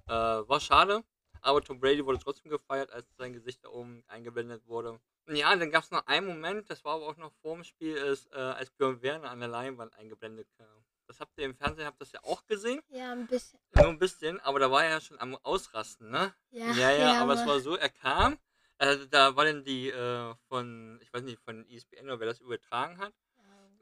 Äh, 0.06 0.12
war 0.12 0.60
schade. 0.60 1.04
Aber 1.40 1.62
Tom 1.62 1.78
Brady 1.78 2.04
wurde 2.04 2.18
trotzdem 2.18 2.50
gefeiert, 2.50 2.90
als 2.90 3.06
sein 3.16 3.32
Gesicht 3.32 3.64
da 3.64 3.68
oben 3.68 4.02
eingeblendet 4.08 4.66
wurde. 4.66 4.98
Ja, 5.28 5.54
dann 5.54 5.70
gab 5.70 5.84
es 5.84 5.90
noch 5.90 6.06
einen 6.06 6.26
Moment, 6.26 6.68
das 6.70 6.84
war 6.84 6.94
aber 6.94 7.06
auch 7.06 7.16
noch 7.16 7.32
vor 7.40 7.54
dem 7.54 7.64
Spiel, 7.64 7.94
ist, 7.96 8.30
äh, 8.32 8.36
als 8.36 8.70
Björn 8.70 9.00
Werner 9.02 9.30
an 9.30 9.40
der 9.40 9.48
Leinwand 9.48 9.94
eingeblendet 9.96 10.48
kam. 10.56 10.84
Das 11.06 11.20
habt 11.20 11.38
ihr 11.38 11.44
im 11.44 11.54
Fernsehen, 11.54 11.86
habt 11.86 12.00
das 12.00 12.12
ja 12.12 12.20
auch 12.24 12.46
gesehen. 12.46 12.80
Ja, 12.88 13.12
ein 13.12 13.26
bisschen. 13.26 13.58
Nur 13.74 13.88
ein 13.88 13.98
bisschen, 13.98 14.40
aber 14.40 14.58
da 14.58 14.70
war 14.70 14.84
er 14.84 14.90
ja 14.90 15.00
schon 15.00 15.18
am 15.20 15.36
Ausrasten, 15.36 16.10
ne? 16.10 16.34
Ja, 16.50 16.72
Ja, 16.72 16.90
ja, 16.92 17.12
aber 17.22 17.34
es 17.34 17.46
war 17.46 17.60
so, 17.60 17.76
er 17.76 17.90
kam, 17.90 18.38
also 18.78 19.04
da 19.06 19.36
war 19.36 19.44
dann 19.44 19.64
die 19.64 19.88
äh, 19.90 20.34
von, 20.48 20.98
ich 21.02 21.12
weiß 21.12 21.22
nicht, 21.22 21.40
von 21.40 21.66
ESPN 21.68 22.04
oder 22.06 22.20
wer 22.20 22.26
das 22.26 22.40
übertragen 22.40 22.98
hat, 22.98 23.12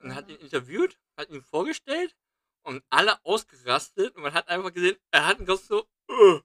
und 0.03 0.15
hat 0.15 0.29
ihn 0.29 0.37
interviewt, 0.37 0.99
hat 1.17 1.31
ihn 1.31 1.43
vorgestellt 1.43 2.17
und 2.62 2.85
alle 2.91 3.25
ausgerastet 3.25 4.15
und 4.17 4.23
man 4.23 4.35
hat 4.35 4.49
einfach 4.49 4.73
gesehen, 4.73 4.97
er 5.11 5.27
hat 5.27 5.45
ganz 5.45 5.67
so 5.67 5.87
uh, 6.11 6.41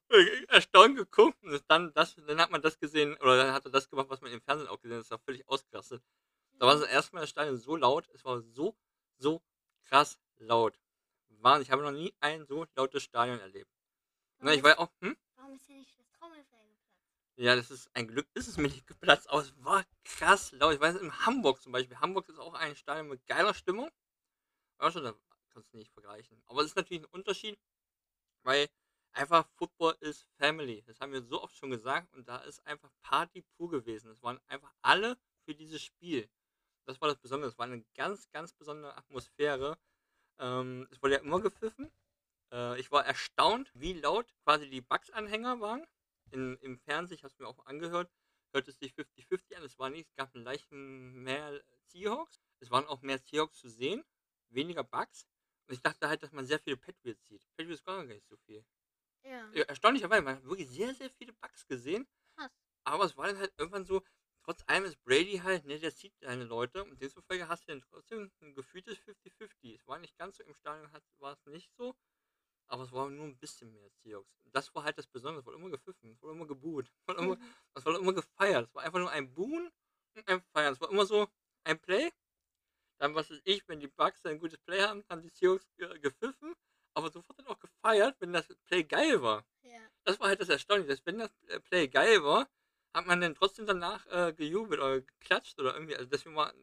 erstaunt 0.48 0.96
geguckt 0.96 1.42
und 1.44 1.64
dann, 1.68 1.94
das, 1.94 2.16
dann 2.16 2.40
hat 2.40 2.52
man 2.52 2.62
das 2.62 2.80
gesehen, 2.80 3.16
oder 3.18 3.38
dann 3.38 3.54
hat 3.54 3.66
er 3.66 3.72
das 3.72 3.90
gemacht, 3.90 4.10
was 4.10 4.22
man 4.22 4.32
im 4.32 4.42
Fernsehen 4.42 4.68
auch 4.68 4.80
gesehen 4.80 4.98
hat, 4.98 5.04
das 5.04 5.12
war 5.12 5.20
völlig 5.20 5.48
ausgerastet. 5.48 6.04
Da 6.54 6.66
war 6.66 6.76
das 6.76 6.90
erste 6.90 7.16
Mal 7.16 7.22
das 7.22 7.30
Stadion 7.30 7.58
so 7.58 7.76
laut, 7.76 8.08
es 8.14 8.26
war 8.26 8.42
so, 8.42 8.76
so 9.18 9.42
krass 9.86 10.20
laut. 10.38 10.80
Wahnsinn, 11.30 11.64
ich 11.64 11.72
habe 11.72 11.84
noch 11.84 11.92
nie 11.92 12.14
ein 12.20 12.46
so 12.46 12.66
lautes 12.76 13.04
Stadion 13.04 13.40
erlebt. 13.40 13.72
Na, 14.40 14.54
ich 14.54 14.64
war 14.64 14.80
auch, 14.80 14.92
hm? 15.02 15.16
Warum 15.36 15.54
ist 15.54 15.66
hier 15.66 15.76
nicht 15.76 15.98
das 16.00 16.10
Trommelfell? 16.12 16.57
Ja, 17.40 17.56
das 17.56 17.70
ist 17.70 17.96
ein 17.96 18.08
Glück, 18.08 18.28
ist 18.34 18.48
es 18.48 18.58
mir 18.58 18.68
nicht 18.68 18.88
geplatzt, 18.88 19.30
aber 19.30 19.42
es 19.42 19.54
war 19.64 19.86
krass 20.04 20.52
laut. 20.54 20.74
Ich 20.74 20.80
weiß, 20.80 20.96
in 20.96 21.26
Hamburg 21.26 21.62
zum 21.62 21.72
Beispiel. 21.72 22.00
Hamburg 22.00 22.28
ist 22.30 22.40
auch 22.40 22.56
ein 22.56 22.76
Stadion 22.76 23.10
mit 23.10 23.28
geiler 23.28 23.54
Stimmung. 23.54 23.92
Aber 24.80 24.92
schon, 24.92 25.04
da 25.04 25.14
kannst 25.52 25.72
du 25.72 25.78
nicht 25.78 25.92
vergleichen. 25.92 26.42
Aber 26.48 26.62
es 26.62 26.70
ist 26.70 26.76
natürlich 26.76 27.04
ein 27.04 27.12
Unterschied, 27.12 27.60
weil 28.42 28.68
einfach 29.14 29.48
Football 29.56 29.96
ist 30.00 30.26
Family. 30.40 30.82
Das 30.88 31.00
haben 31.00 31.12
wir 31.12 31.22
so 31.22 31.44
oft 31.44 31.56
schon 31.56 31.70
gesagt 31.70 32.12
und 32.16 32.28
da 32.28 32.38
ist 32.38 32.66
einfach 32.66 32.90
Party 33.04 33.44
pur 33.56 33.70
gewesen. 33.70 34.10
Es 34.10 34.24
waren 34.24 34.40
einfach 34.48 34.74
alle 34.82 35.16
für 35.46 35.54
dieses 35.54 35.84
Spiel. 35.84 36.28
Das 36.88 37.00
war 37.02 37.08
das 37.08 37.20
Besondere. 37.20 37.52
Es 37.52 37.58
war 37.60 37.68
eine 37.68 37.84
ganz, 37.96 38.32
ganz 38.32 38.52
besondere 38.54 38.98
Atmosphäre. 38.98 39.78
Ähm, 40.40 40.88
es 40.90 41.04
wurde 41.04 41.16
ja 41.16 41.22
immer 41.22 41.40
gepfiffen. 41.40 41.92
Äh, 42.52 42.80
ich 42.80 42.92
war 42.92 43.06
erstaunt, 43.06 43.70
wie 43.76 43.94
laut 43.94 44.34
quasi 44.44 44.70
die 44.72 44.82
Bugs-Anhänger 44.82 45.60
waren 45.60 45.86
in, 46.32 46.58
im 46.58 46.78
Fernsehen, 46.80 47.16
ich 47.16 47.24
habe 47.24 47.34
es 47.34 47.40
mir 47.40 47.48
auch 47.48 47.66
angehört, 47.66 48.12
hört 48.54 48.68
es 48.68 48.80
sich 48.80 48.94
50-50 48.94 49.56
an. 49.56 49.64
Es 49.64 49.78
war 49.78 49.90
nicht, 49.90 50.08
es 50.08 50.16
gab 50.16 50.34
einen 50.34 50.44
leichten 50.44 51.24
mehr 51.24 51.62
Seahawks. 51.86 52.42
Es 52.60 52.72
waren 52.72 52.88
auch 52.88 53.02
mehr 53.02 53.20
Seahawks 53.20 53.60
zu 53.60 53.70
sehen, 53.70 54.04
weniger 54.50 54.84
Bugs. 54.84 55.28
Und 55.68 55.76
ich 55.76 55.82
dachte 55.82 56.08
halt, 56.08 56.24
dass 56.24 56.32
man 56.32 56.46
sehr 56.46 56.60
viele 56.60 56.78
Patriots 56.78 57.26
sieht. 57.28 57.46
Patriots 57.58 57.86
waren 57.86 58.08
gar 58.08 58.16
nicht 58.16 58.28
so 58.28 58.38
viel. 58.38 58.66
Ja. 59.24 59.52
Erstaunlicherweise, 59.52 60.22
man 60.22 60.38
hat 60.38 60.46
wirklich 60.46 60.70
sehr, 60.70 60.94
sehr 60.94 61.10
viele 61.10 61.34
Bugs 61.34 61.68
gesehen. 61.68 62.08
Krass. 62.36 62.52
Aber 62.86 63.04
es 63.04 63.18
war 63.18 63.28
dann 63.28 63.38
halt 63.38 63.54
irgendwann 63.58 63.84
so, 63.84 64.02
trotz 64.44 64.64
allem 64.68 64.86
ist 64.86 65.04
Brady 65.04 65.40
halt, 65.44 65.66
ne, 65.66 65.78
der 65.78 65.94
zieht 65.94 66.14
seine 66.22 66.46
Leute. 66.46 66.84
Und 66.86 67.02
demzufolge 67.02 67.50
hast 67.50 67.68
du 67.68 67.74
dann 67.74 67.82
trotzdem 67.82 68.32
ein 68.42 68.54
gefühltes 68.56 68.98
50-50. 69.00 69.76
Es 69.76 69.88
war 69.88 70.00
nicht 70.00 70.18
ganz 70.18 70.38
so, 70.38 70.44
im 70.44 70.56
Stadion 70.56 70.92
hat, 70.94 71.04
war 71.20 71.34
es 71.34 71.46
nicht 71.48 71.74
so. 71.76 71.96
Aber 72.70 72.84
es 72.84 72.92
war 72.92 73.10
nur 73.10 73.26
ein 73.26 73.38
bisschen 73.38 73.72
mehr 73.74 73.90
Seahawks. 74.04 74.30
Das 74.52 74.74
war 74.76 74.84
halt 74.84 74.98
das 74.98 75.08
Besondere. 75.08 75.40
Es 75.42 75.46
wurde 75.46 75.58
immer 75.58 75.70
gepfiffen, 75.70 76.12
es 76.12 76.22
wurde 76.22 76.34
immer 76.36 76.48
geboot. 76.48 76.92
Es 77.00 77.08
wurde 77.08 77.20
immer, 77.22 77.36
Mhm. 77.36 77.56
es 77.76 77.86
wurde 77.86 78.00
immer 78.00 78.14
gefeiert. 78.14 78.68
Es 78.68 78.76
war 78.76 78.84
einfach 78.84 79.00
nur 79.00 79.12
ein 79.12 79.34
Buhen 79.34 79.72
und 80.16 80.28
ein 80.28 80.42
Feiern. 80.54 80.74
Es 80.74 80.82
war 80.82 80.90
immer 80.92 81.06
so 81.06 81.28
ein 81.64 81.80
Play. 81.80 82.12
Dann, 83.00 83.14
was 83.16 83.30
weiß 83.30 83.42
ich, 83.46 83.68
wenn 83.68 83.80
die 83.80 83.88
Bugs 83.88 84.26
ein 84.26 84.40
gutes 84.40 84.60
Play 84.60 84.82
haben, 84.82 85.04
haben 85.10 85.22
die 85.22 85.30
Seahawks 85.30 85.68
ge- 85.78 86.00
gepfiffen. 86.00 86.54
Aber 86.96 87.12
sofort 87.12 87.38
dann 87.40 87.48
auch 87.48 87.60
gefeiert, 87.60 88.16
wenn 88.20 88.34
das 88.34 88.48
Play 88.66 88.84
geil 88.84 89.22
war 89.22 89.46
ja. 89.64 89.80
das 90.06 90.20
war 90.20 90.30
halt 90.30 90.42
das 90.42 90.50
Erstaunliche, 90.50 90.90
dass 90.90 91.06
wenn 91.06 91.20
das 91.20 91.32
äh, 91.48 91.60
Play 91.60 91.88
geil 91.90 92.24
war, 92.24 92.50
hat 92.96 93.06
man 93.06 93.22
dann 93.22 93.36
trotzdem 93.36 93.68
danach 93.68 94.06
äh, 94.08 94.34
gejubelt 94.34 94.82
oder 94.82 95.02
geklatscht 95.02 95.60
oder 95.60 95.74
irgendwie. 95.76 95.96
Also 95.96 96.10
deswegen 96.10 96.36
war 96.36 96.54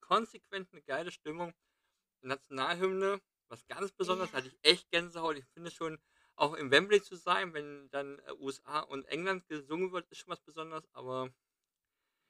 konsequent 0.00 0.72
eine 0.72 0.82
geile 0.82 1.12
Stimmung. 1.12 1.54
Nationalhymne, 2.22 3.20
was 3.48 3.66
ganz 3.66 3.92
besonders, 3.92 4.32
Ja. 4.32 4.38
hatte 4.38 4.48
ich 4.48 4.58
echt 4.62 4.90
Gänsehaut. 4.90 5.36
Ich 5.38 5.46
finde 5.46 5.70
schon, 5.70 5.98
auch 6.36 6.54
im 6.54 6.70
Wembley 6.70 7.02
zu 7.02 7.16
sein, 7.16 7.54
wenn 7.54 7.88
dann 7.90 8.18
äh, 8.20 8.32
USA 8.34 8.80
und 8.80 9.04
England 9.06 9.46
gesungen 9.48 9.92
wird, 9.92 10.06
ist 10.10 10.18
schon 10.18 10.32
was 10.32 10.40
Besonderes, 10.40 10.86
aber, 10.92 11.30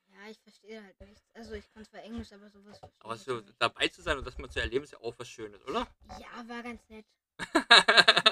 Ja, 0.08 0.28
ich 0.30 0.38
verstehe 0.40 0.82
halt 0.82 1.00
nichts. 1.00 1.30
Also 1.34 1.52
ich 1.54 1.70
kann 1.72 1.84
zwar 1.84 2.02
Englisch, 2.02 2.32
aber 2.32 2.48
sowas 2.50 2.78
verstehe 2.78 2.90
aber 3.00 3.16
so 3.16 3.40
nicht. 3.40 3.54
dabei 3.58 3.88
zu 3.88 4.02
sein 4.02 4.18
und 4.18 4.26
das 4.26 4.38
mal 4.38 4.50
zu 4.50 4.60
erleben, 4.60 4.84
ist 4.84 4.92
ja 4.92 5.00
auch 5.00 5.14
was 5.18 5.28
Schönes, 5.28 5.64
oder? 5.64 5.86
Ja, 6.20 6.48
war 6.48 6.62
ganz 6.62 6.88
nett. 6.88 7.06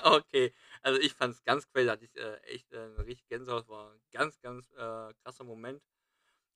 okay, 0.04 0.54
also 0.82 1.00
ich 1.00 1.12
fand 1.14 1.34
es 1.34 1.42
ganz 1.44 1.68
crazy, 1.68 1.88
hatte 1.88 2.04
ich 2.04 2.16
äh, 2.16 2.36
echt 2.44 2.72
äh, 2.72 2.78
richtig 2.78 3.26
Gänsehaut, 3.28 3.68
war 3.68 3.92
ein 3.92 4.00
ganz, 4.10 4.40
ganz 4.40 4.70
äh, 4.72 5.12
krasser 5.22 5.44
Moment. 5.44 5.82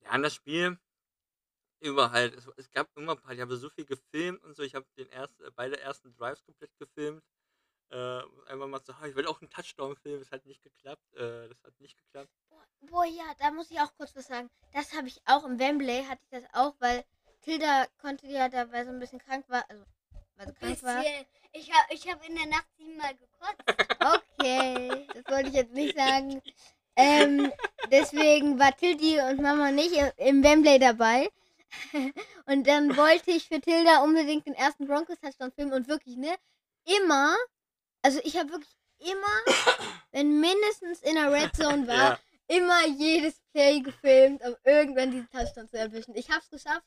Ja, 0.00 0.10
an 0.10 0.22
das 0.22 0.34
Spiel 0.34 0.78
über 1.80 2.10
halt, 2.10 2.34
es, 2.34 2.48
es 2.56 2.70
gab 2.70 2.88
immer 2.96 3.12
ein 3.12 3.18
paar, 3.18 3.32
ich 3.32 3.40
habe 3.40 3.56
so 3.56 3.70
viel 3.70 3.84
gefilmt 3.84 4.42
und 4.44 4.54
so, 4.54 4.62
ich 4.62 4.74
habe 4.74 4.86
den 4.96 5.08
ersten, 5.10 5.44
äh, 5.44 5.50
beide 5.54 5.80
ersten 5.80 6.12
Drives 6.14 6.44
komplett 6.44 6.76
gefilmt. 6.78 7.22
Äh, 7.90 8.20
einfach 8.46 8.66
mal 8.66 8.80
so, 8.84 8.92
ich 9.06 9.16
will 9.16 9.26
auch 9.26 9.40
einen 9.40 9.48
Touchdown 9.48 9.96
filmen, 9.96 10.20
das 10.20 10.30
hat 10.30 10.44
nicht 10.44 10.62
geklappt, 10.62 11.14
äh, 11.14 11.48
das 11.48 11.62
hat 11.64 11.80
nicht 11.80 11.96
geklappt. 11.96 12.30
Boah, 12.50 12.66
boah, 12.90 13.04
ja, 13.06 13.24
da 13.38 13.50
muss 13.50 13.70
ich 13.70 13.80
auch 13.80 13.94
kurz 13.96 14.14
was 14.14 14.26
sagen. 14.26 14.50
Das 14.72 14.92
habe 14.92 15.08
ich 15.08 15.20
auch 15.24 15.44
im 15.44 15.58
Wembley, 15.58 16.04
hatte 16.04 16.20
ich 16.24 16.30
das 16.30 16.44
auch, 16.52 16.74
weil 16.80 17.04
Tilda 17.40 17.86
konnte 17.98 18.26
ja 18.26 18.48
da, 18.48 18.70
weil 18.72 18.84
sie 18.84 18.90
ein 18.90 18.98
bisschen 18.98 19.20
krank 19.20 19.48
war, 19.48 19.64
also 19.70 19.84
weil 20.36 20.48
sie 20.48 20.54
krank 20.54 20.82
war. 20.82 21.02
Bisschen. 21.02 21.26
Ich 21.52 21.72
habe 21.72 21.94
ich 21.94 22.10
hab 22.10 22.28
in 22.28 22.34
der 22.34 22.46
Nacht 22.46 22.68
siebenmal 22.76 23.14
gekotzt. 23.14 23.64
Okay, 24.00 25.06
das 25.12 25.24
wollte 25.26 25.48
ich 25.48 25.54
jetzt 25.54 25.72
nicht 25.72 25.96
sagen. 25.96 26.40
Ähm, 27.00 27.52
deswegen 27.92 28.58
war 28.58 28.76
Tildi 28.76 29.20
und 29.20 29.40
Mama 29.40 29.70
nicht 29.70 29.92
im 30.16 30.42
Wembley 30.42 30.80
dabei. 30.80 31.30
Und 32.46 32.66
dann 32.66 32.96
wollte 32.96 33.30
ich 33.30 33.48
für 33.48 33.60
Tilda 33.60 34.02
unbedingt 34.02 34.46
den 34.46 34.54
ersten 34.54 34.86
Broncos-Touchdown 34.86 35.52
filmen 35.52 35.72
und 35.72 35.88
wirklich, 35.88 36.16
ne? 36.16 36.34
Immer, 37.02 37.36
also 38.02 38.20
ich 38.24 38.36
habe 38.36 38.50
wirklich 38.50 38.74
immer, 38.98 39.54
wenn 40.12 40.40
mindestens 40.40 41.02
in 41.02 41.14
der 41.14 41.30
Red 41.32 41.54
Zone 41.54 41.86
war, 41.88 41.94
Ja. 41.94 42.18
immer 42.48 42.86
jedes 42.86 43.40
Play 43.52 43.80
gefilmt, 43.80 44.42
um 44.42 44.56
irgendwann 44.64 45.10
diesen 45.10 45.28
Touchdown 45.30 45.68
zu 45.68 45.78
erwischen. 45.78 46.14
Ich 46.16 46.30
hab's 46.30 46.48
geschafft. 46.50 46.86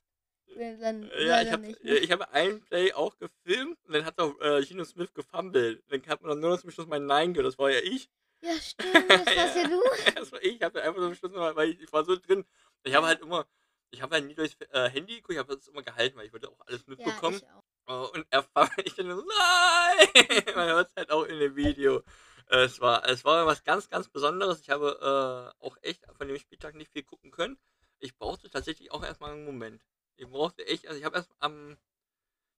äh, 0.58 0.78
Dann 0.78 1.10
Ja, 1.20 1.41
ich 1.41 1.52
habe 1.52 1.67
ich 1.67 2.12
hab 2.12 2.34
einen 2.34 2.62
Play 2.62 2.94
auch 2.94 3.17
gefilmt 3.17 3.78
und 3.86 3.94
dann 3.94 4.06
hat 4.06 4.20
auch 4.20 4.39
äh, 4.41 4.63
Gino 4.63 4.84
Smith 4.84 5.13
gefummelt. 5.13 5.84
Dann 5.89 6.06
hat 6.08 6.22
man 6.22 6.32
dann 6.32 6.39
nur 6.39 6.52
noch 6.52 6.62
zum 6.62 6.72
Schluss 6.72 6.88
mein 6.88 7.06
Nein 7.06 7.34
gehört, 7.34 7.54
das 7.54 7.60
war 7.60 7.70
ja 7.70 7.80
ich. 7.80 8.10
Ja, 8.41 8.54
stimmt, 8.60 9.10
das 9.10 9.28
warst 9.28 9.56
ja 9.56 9.67
du. 9.67 9.82
das 10.15 10.32
war 10.32 10.41
ich, 10.44 10.56
ich 10.56 10.62
habe 10.63 10.82
einfach 10.82 11.02
am 11.04 11.13
Schluss 11.15 11.32
noch, 11.32 11.56
weil 11.56 11.70
ich, 11.70 11.80
ich 11.82 11.94
war 11.94 12.04
so 12.04 12.15
drin. 12.15 12.44
Ich 12.84 12.96
habe 12.96 13.06
halt 13.06 13.22
immer, 13.22 13.46
ich 13.92 14.02
habe 14.02 14.16
halt 14.16 14.26
nie 14.26 14.36
durchs 14.36 14.58
äh, 14.72 14.90
Handy 14.90 15.16
geguckt, 15.16 15.34
ich 15.34 15.38
habe 15.40 15.56
das 15.56 15.68
immer 15.68 15.84
gehalten, 15.84 16.18
weil 16.18 16.26
ich 16.26 16.34
wollte 16.34 16.50
auch 16.50 16.60
alles 16.62 16.82
Ja, 16.82 16.88
mitbekommen. 16.88 17.38
ich 17.38 17.46
auch. 17.46 17.64
Äh, 17.88 18.18
und 18.18 18.28
er 18.30 18.46
war 18.54 18.70
ich 18.86 18.96
dann 18.96 19.10
so, 19.16 19.24
nein! 19.24 20.08
Man 20.56 20.68
hört 20.70 20.90
es 20.90 20.96
halt 20.96 21.12
auch 21.12 21.24
in 21.26 21.40
dem 21.40 21.56
Video. 21.56 22.04
Äh, 22.48 22.64
es, 22.64 22.80
war, 22.82 23.08
es 23.08 23.24
war 23.26 23.46
was 23.46 23.64
ganz, 23.64 23.90
ganz 23.90 24.10
Besonderes. 24.10 24.62
Ich 24.62 24.70
habe 24.70 25.54
äh, 25.62 25.64
auch 25.66 25.78
echt 25.82 26.06
von 26.18 26.28
dem 26.28 26.38
Spieltag 26.40 26.76
nicht 26.76 26.92
viel 26.92 27.04
gucken 27.04 27.32
können. 27.32 27.58
Ich 28.00 28.16
brauchte 28.18 28.50
tatsächlich 28.50 28.92
auch 28.92 29.04
erstmal 29.04 29.32
einen 29.34 29.46
Moment. 29.46 29.84
Ich 30.18 30.28
brauchte 30.28 30.66
echt, 30.68 30.88
also 30.88 31.00
ich 31.00 31.06
habe 31.06 31.18
erst 31.18 31.34
am, 31.40 31.78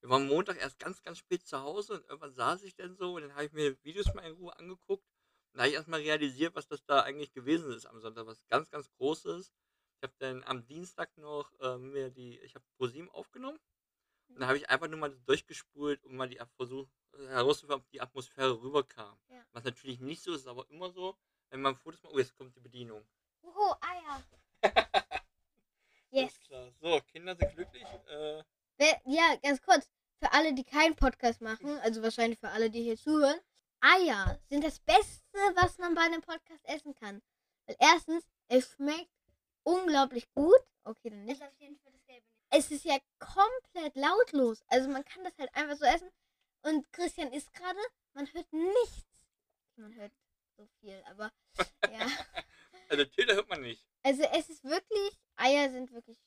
wir 0.02 0.10
waren 0.10 0.28
Montag 0.28 0.58
erst 0.60 0.80
ganz, 0.80 1.02
ganz 1.02 1.18
spät 1.18 1.46
zu 1.46 1.62
Hause 1.62 1.94
und 1.96 2.06
irgendwann 2.06 2.34
saß 2.34 2.64
ich 2.64 2.76
dann 2.76 2.96
so 2.96 3.16
und 3.16 3.24
dann 3.24 3.34
habe 3.34 3.46
ich 3.46 3.52
mir 3.54 3.78
Videos 3.84 4.14
mal 4.14 4.24
in 4.26 4.34
Ruhe 4.34 4.58
angeguckt. 4.58 5.06
Und 5.54 5.58
da 5.58 5.62
habe 5.64 5.70
ich 5.70 5.76
erstmal 5.76 6.02
realisiert, 6.02 6.56
was 6.56 6.68
das 6.68 6.84
da 6.86 7.02
eigentlich 7.02 7.32
gewesen 7.34 7.72
ist 7.72 7.86
am 7.86 8.00
Sonntag, 8.02 8.26
was 8.26 8.46
ganz, 8.48 8.70
ganz 8.70 8.90
Großes. 8.98 9.54
Ich 10.04 10.06
habe 10.10 10.16
dann 10.20 10.44
am 10.44 10.66
Dienstag 10.66 11.18
noch 11.18 11.50
äh, 11.62 11.78
mir 11.78 12.10
die, 12.10 12.38
ich 12.42 12.56
habe 12.56 12.66
ProSieben 12.76 13.10
aufgenommen. 13.12 13.58
Und 14.28 14.38
dann 14.42 14.50
habe 14.50 14.58
ich 14.58 14.70
einfach 14.70 14.90
nur 14.90 15.00
mal 15.00 15.16
durchgespult, 15.26 16.04
um 16.04 16.18
mal 16.18 16.28
die 16.28 16.42
versucht 16.58 16.92
herauszufinden, 17.30 17.80
ob 17.80 17.90
die 17.90 18.02
Atmosphäre 18.02 18.62
rüberkam. 18.62 19.18
Ja. 19.30 19.46
Was 19.54 19.64
natürlich 19.64 20.02
nicht 20.02 20.22
so 20.22 20.34
ist, 20.34 20.46
aber 20.46 20.70
immer 20.70 20.92
so, 20.92 21.16
wenn 21.52 21.62
man 21.62 21.78
Fotos 21.78 22.04
macht, 22.04 22.14
oh, 22.14 22.20
jetzt 22.20 22.36
kommt 22.36 22.54
die 22.54 22.60
Bedienung. 22.60 23.08
Oho, 23.44 23.76
Eier. 23.80 24.24
Alles 24.92 25.22
Yes. 26.12 26.40
klar. 26.42 26.70
So, 26.82 27.00
Kinder 27.10 27.38
sind 27.38 27.56
glücklich. 27.56 27.86
Äh, 28.10 28.44
Ja, 29.06 29.38
ganz 29.42 29.62
kurz. 29.62 29.90
Für 30.20 30.34
alle, 30.34 30.54
die 30.54 30.66
keinen 30.66 30.96
Podcast 30.98 31.40
machen, 31.40 31.78
also 31.80 32.02
wahrscheinlich 32.04 32.40
für 32.40 32.50
alle, 32.50 32.70
die 32.70 32.84
hier 32.84 32.98
zuhören, 32.98 33.40
Eier 33.80 34.38
sind 34.50 34.66
das 34.66 34.80
Beste, 34.82 35.38
was 35.56 35.78
man 35.78 35.96
bei 35.96 36.02
einem 36.02 36.22
Podcast 36.22 36.66
essen 36.66 36.94
kann. 36.94 37.22
Weil 37.68 37.78
erstens, 37.80 38.26
es 38.50 38.70
schmeckt 38.74 39.10
unglaublich 39.64 40.32
gut. 40.34 40.60
Okay, 40.84 41.10
dann 41.10 41.26
nicht. 41.26 41.42
Es 42.50 42.70
ist 42.70 42.86
ja 42.86 42.98
komplett 43.18 43.96
lautlos. 43.96 44.64
Also 44.68 44.88
man 44.90 45.04
kann 45.04 45.24
das 45.24 45.38
halt 45.40 45.54
einfach 45.56 45.76
so 45.76 45.86
essen. 45.86 46.10
Und 46.62 46.92
Christian 46.94 47.34
isst 47.34 47.52
gerade, 47.54 47.80
man 48.14 48.32
hört 48.32 48.52
nichts. 48.54 49.28
Man 49.76 49.96
hört 49.96 50.12
so 50.56 50.68
viel, 50.80 51.02
aber 51.10 51.32
ja. 51.92 52.08
also 52.90 53.06
Tilda 53.06 53.34
hört 53.34 53.50
man 53.50 53.62
nicht. 53.62 53.84
Also 54.04 54.24
es 54.24 54.50
ist 54.50 54.64
wirklich, 54.64 55.20
Eier 55.36 55.72
sind 55.72 55.92
wirklich 55.92 56.20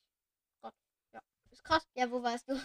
Gott. 0.61 0.75
Ja, 1.13 1.23
ist 1.53 1.63
krass. 1.63 1.87
Ja, 1.95 2.11
wo 2.11 2.23
warst 2.23 2.49
du? 2.49 2.61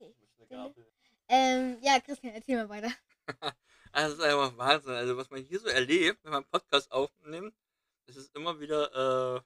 Ähm, 1.26 1.78
ja, 1.80 1.98
Christian, 2.00 2.34
erzähl 2.34 2.56
mal 2.56 2.68
weiter. 2.68 2.92
Also, 3.26 3.54
das 3.92 4.12
ist 4.12 4.20
einfach 4.20 4.56
Wahnsinn. 4.58 4.92
Also, 4.92 5.16
was 5.16 5.30
man 5.30 5.42
hier 5.42 5.58
so 5.58 5.68
erlebt, 5.68 6.22
wenn 6.22 6.32
man 6.32 6.42
einen 6.42 6.50
Podcast 6.50 6.92
aufnimmt, 6.92 7.54
das 8.06 8.16
ist 8.16 8.34
immer 8.36 8.60
wieder 8.60 9.36
äh, 9.36 9.40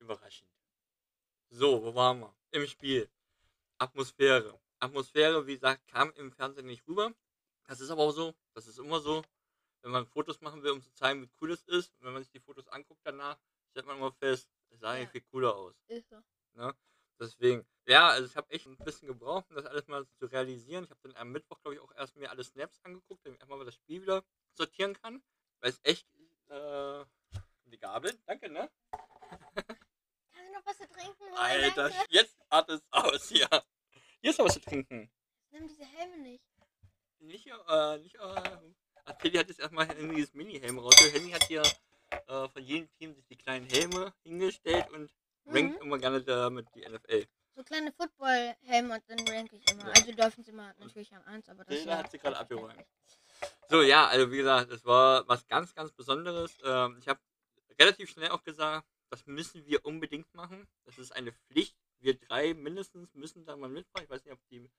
überraschend. 0.00 0.50
So, 1.50 1.82
wo 1.82 1.94
waren 1.94 2.20
wir? 2.20 2.34
Im 2.50 2.66
Spiel. 2.66 3.08
Atmosphäre. 3.78 4.58
Atmosphäre, 4.78 5.46
wie 5.46 5.54
gesagt, 5.54 5.86
kam 5.88 6.10
im 6.12 6.32
Fernsehen 6.32 6.66
nicht 6.66 6.86
rüber. 6.86 7.12
Das 7.66 7.80
ist 7.80 7.90
aber 7.90 8.02
auch 8.02 8.12
so. 8.12 8.34
Das 8.54 8.66
ist 8.66 8.78
immer 8.78 9.00
so. 9.00 9.22
Wenn 9.82 9.92
man 9.92 10.06
Fotos 10.06 10.40
machen 10.40 10.62
will, 10.62 10.72
um 10.72 10.82
zu 10.82 10.92
zeigen, 10.92 11.22
wie 11.22 11.30
cool 11.40 11.52
es 11.52 11.62
ist, 11.64 11.92
und 11.98 12.06
wenn 12.06 12.12
man 12.14 12.22
sich 12.22 12.32
die 12.32 12.40
Fotos 12.40 12.66
anguckt 12.68 13.00
danach, 13.04 13.38
stellt 13.70 13.86
man 13.86 13.98
immer 13.98 14.12
fest, 14.12 14.48
es 14.70 14.80
sah 14.80 14.94
Ja. 14.94 15.00
eigentlich 15.00 15.10
viel 15.10 15.20
cooler 15.30 15.54
aus. 15.54 15.74
Ist 15.88 16.08
so. 16.10 16.72
Deswegen, 17.18 17.66
ja, 17.86 18.08
also 18.08 18.26
ich 18.28 18.36
habe 18.36 18.50
echt 18.50 18.66
ein 18.66 18.76
bisschen 18.76 19.08
gebraucht, 19.08 19.48
um 19.48 19.56
das 19.56 19.64
alles 19.64 19.86
mal 19.86 20.06
zu 20.18 20.26
realisieren. 20.26 20.84
Ich 20.84 20.90
habe 20.90 21.00
dann 21.02 21.16
am 21.16 21.32
Mittwoch, 21.32 21.58
glaube 21.62 21.74
ich, 21.74 21.80
auch 21.80 21.92
erst 21.92 22.14
mir 22.16 22.30
alle 22.30 22.44
Snaps 22.44 22.78
angeguckt, 22.82 23.24
damit 23.24 23.38
ich 23.38 23.42
einfach 23.42 23.56
mal 23.56 23.64
das 23.64 23.74
Spiel 23.74 24.02
wieder 24.02 24.22
sortieren 24.52 24.94
kann. 24.94 25.22
Weil 25.60 25.70
es 25.70 25.80
echt, 25.82 26.06
äh, 26.48 27.04
die 27.64 27.78
Gabel, 27.78 28.18
danke, 28.26 28.50
ne? 28.50 28.70
Was 30.66 30.76
zu 30.78 30.88
trinken? 30.88 31.24
Alter, 31.36 31.88
Danke. 31.90 32.06
jetzt 32.10 32.36
artet 32.50 32.80
es 32.82 32.86
aus, 32.92 33.30
ja. 33.30 33.48
Hier 34.20 34.30
ist 34.30 34.38
noch 34.38 34.46
was 34.46 34.54
zu 34.54 34.60
trinken. 34.60 35.10
Nimm 35.50 35.68
diese 35.68 35.84
Helme 35.84 36.18
nicht. 36.18 36.44
Nicht, 37.20 37.46
äh, 37.46 37.98
nicht, 37.98 38.16
äh, 38.16 39.12
Teddy 39.20 39.38
hat 39.38 39.48
jetzt 39.48 39.60
erstmal 39.60 39.86
irgendwie 39.88 40.20
das 40.20 40.34
Mini-Helm 40.34 40.78
raus. 40.78 40.94
Henny 41.12 41.30
hat 41.30 41.44
hier 41.44 41.62
äh, 42.10 42.48
von 42.48 42.62
jedem 42.62 42.90
Team 42.98 43.14
sich 43.14 43.26
die 43.26 43.36
kleinen 43.36 43.66
Helme 43.70 44.12
hingestellt 44.22 44.90
und 44.90 45.10
rankt 45.46 45.76
Mhm. 45.76 45.86
immer 45.86 45.98
gerne 45.98 46.22
damit 46.22 46.66
die 46.74 46.82
NFL. 46.86 47.26
So 47.54 47.62
kleine 47.64 47.90
Football-Helme 47.92 48.94
und 48.94 49.02
dann 49.08 49.28
rank 49.28 49.52
ich 49.52 49.70
immer. 49.70 49.86
Ja. 49.86 49.92
Also 49.92 50.12
Dolphins 50.12 50.48
immer 50.48 50.74
natürlich 50.78 51.12
an 51.14 51.24
1, 51.24 51.48
aber 51.48 51.64
das 51.64 51.76
ist 51.78 51.86
ja 51.86 51.98
hat 51.98 52.10
sie 52.10 52.18
gerade 52.18 52.36
selbstverständlich. 52.36 52.86
So, 53.68 53.82
ja, 53.82 54.06
also 54.08 54.30
wie 54.30 54.36
gesagt, 54.38 54.70
es 54.72 54.84
war 54.84 55.26
was 55.26 55.46
ganz, 55.46 55.74
ganz 55.74 55.92
Besonderes. 55.92 56.58
Ähm, 56.64 56.96
ich 56.98 57.08
habe 57.08 57.20
relativ 57.78 58.10
schnell 58.10 58.30
auch 58.30 58.42
gesagt, 58.42 58.86
das 59.10 59.26
müssen 59.26 59.64
wir 59.66 59.84
unbedingt 59.84 60.32
machen. 60.34 60.66
Das 60.84 60.98
ist 60.98 61.12
eine 61.12 61.32
Pflicht. 61.32 61.76
Wir 61.98 62.18
drei 62.18 62.54
mindestens 62.54 63.14
müssen 63.14 63.44
da 63.44 63.56
mal 63.56 63.68
mitfahren. 63.68 64.04
Ich 64.04 64.10
weiß 64.10 64.24
nicht, 64.24 64.34
ob 64.34 64.40
die, 64.48 64.70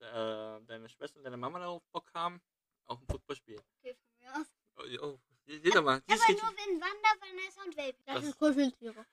äh, 0.00 0.60
deine 0.66 0.88
Schwester 0.88 1.18
und 1.18 1.24
deine 1.24 1.36
Mama 1.36 1.58
darauf 1.58 1.82
Bock 1.92 2.10
haben. 2.14 2.40
Auch 2.86 3.00
ein 3.00 3.06
Footballspiel. 3.06 3.60
Okay, 3.78 3.94
von 3.94 4.18
mir 4.18 4.34
aus. 4.34 4.46
Oh, 4.76 5.06
oh, 5.06 5.18
seht 5.46 5.74
ihr 5.74 5.82
mal, 5.82 6.00
die 6.00 6.12
Aber 6.12 6.20
richtig, 6.20 6.42
nur 6.42 6.50
wenn 6.52 6.80
Wander, 6.80 7.20
Vanessa 7.20 7.62
und 7.64 7.76
Welpe. 7.76 8.02
Das 8.04 8.14
Das- 8.16 8.24
sind 8.24 8.38
Kuscheltiere. 8.38 9.06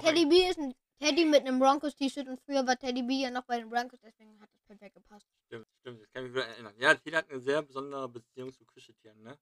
Teddy 0.00 0.26
B 0.26 0.48
ist 0.48 0.58
ein 0.58 0.74
Teddy 0.98 1.24
mit 1.24 1.40
einem 1.42 1.58
Broncos-T-Shirt 1.58 2.26
und 2.28 2.40
früher 2.40 2.66
war 2.66 2.76
Teddy 2.78 3.02
B 3.02 3.22
ja 3.22 3.30
noch 3.30 3.44
bei 3.44 3.58
den 3.58 3.70
Broncos, 3.70 4.00
deswegen 4.00 4.40
hat 4.40 4.50
das 4.52 4.62
perfekt 4.62 4.94
gepasst. 4.94 5.26
Stimmt, 5.46 5.66
stimmt, 5.80 6.00
das 6.02 6.10
kann 6.10 6.24
ich 6.24 6.32
mich 6.32 6.42
wieder 6.42 6.48
erinnern. 6.48 6.74
Ja, 6.78 6.94
Tila 6.94 7.18
hat 7.18 7.30
eine 7.30 7.40
sehr 7.40 7.62
besondere 7.62 8.08
Beziehung 8.08 8.52
zu 8.52 8.64
Kuscheltieren, 8.64 9.22
ne? 9.22 9.38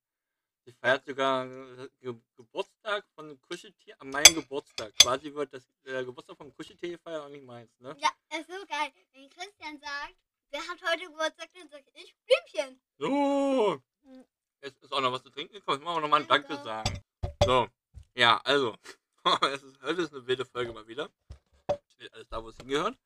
Sie 0.64 0.73
feiert 0.73 1.05
sogar 1.05 1.47
äh, 1.47 1.88
Ge 2.01 2.14
Geburtstag 2.83 3.05
von 3.14 3.40
Kuscheltier 3.42 3.95
an 4.01 4.11
meinem 4.11 4.35
Geburtstag. 4.35 4.92
Quasi 4.99 5.33
wird 5.33 5.55
das 5.55 5.64
äh, 5.85 6.05
Geburtstag 6.05 6.37
vom 6.37 6.53
Kuscheltier 6.53 6.90
gefeiert 6.90 7.25
und 7.25 7.33
nicht 7.33 7.45
meins, 7.45 7.71
ne? 7.79 7.97
Ja, 7.99 8.11
ist 8.37 8.49
so 8.49 8.66
geil. 8.66 8.92
Wenn 9.12 9.31
Christian 9.31 9.79
sagt, 9.79 10.16
wer 10.51 10.61
hat 10.66 10.83
heute 10.83 11.07
Geburtstag, 11.07 11.49
dann 11.55 11.68
sag 11.68 11.85
ich 11.95 12.14
Blümchen. 12.27 12.81
So. 12.99 13.81
Mhm. 14.03 14.25
Jetzt 14.62 14.83
ist 14.83 14.92
auch 14.92 15.01
noch 15.01 15.12
was 15.12 15.23
zu 15.23 15.31
trinken 15.31 15.55
gekommen. 15.55 15.79
Jetzt 15.79 15.85
machen 15.85 15.97
wir 15.97 16.01
nochmal 16.01 16.23
ein 16.23 16.29
Danke 16.29 16.49
Danke. 16.49 16.64
sagen. 16.64 17.05
So. 17.45 17.68
Ja, 18.14 18.40
also. 18.45 18.77
es 19.42 19.62
ist, 19.62 19.81
heute 19.83 20.03
ist 20.03 20.12
eine 20.12 20.27
wilde 20.27 20.45
Folge 20.45 20.73
mal 20.73 20.87
wieder. 20.88 21.09
Steht 21.87 22.12
alles 22.12 22.29
da, 22.29 22.42
wo 22.42 22.49
es 22.49 22.57
hingehört. 22.57 22.99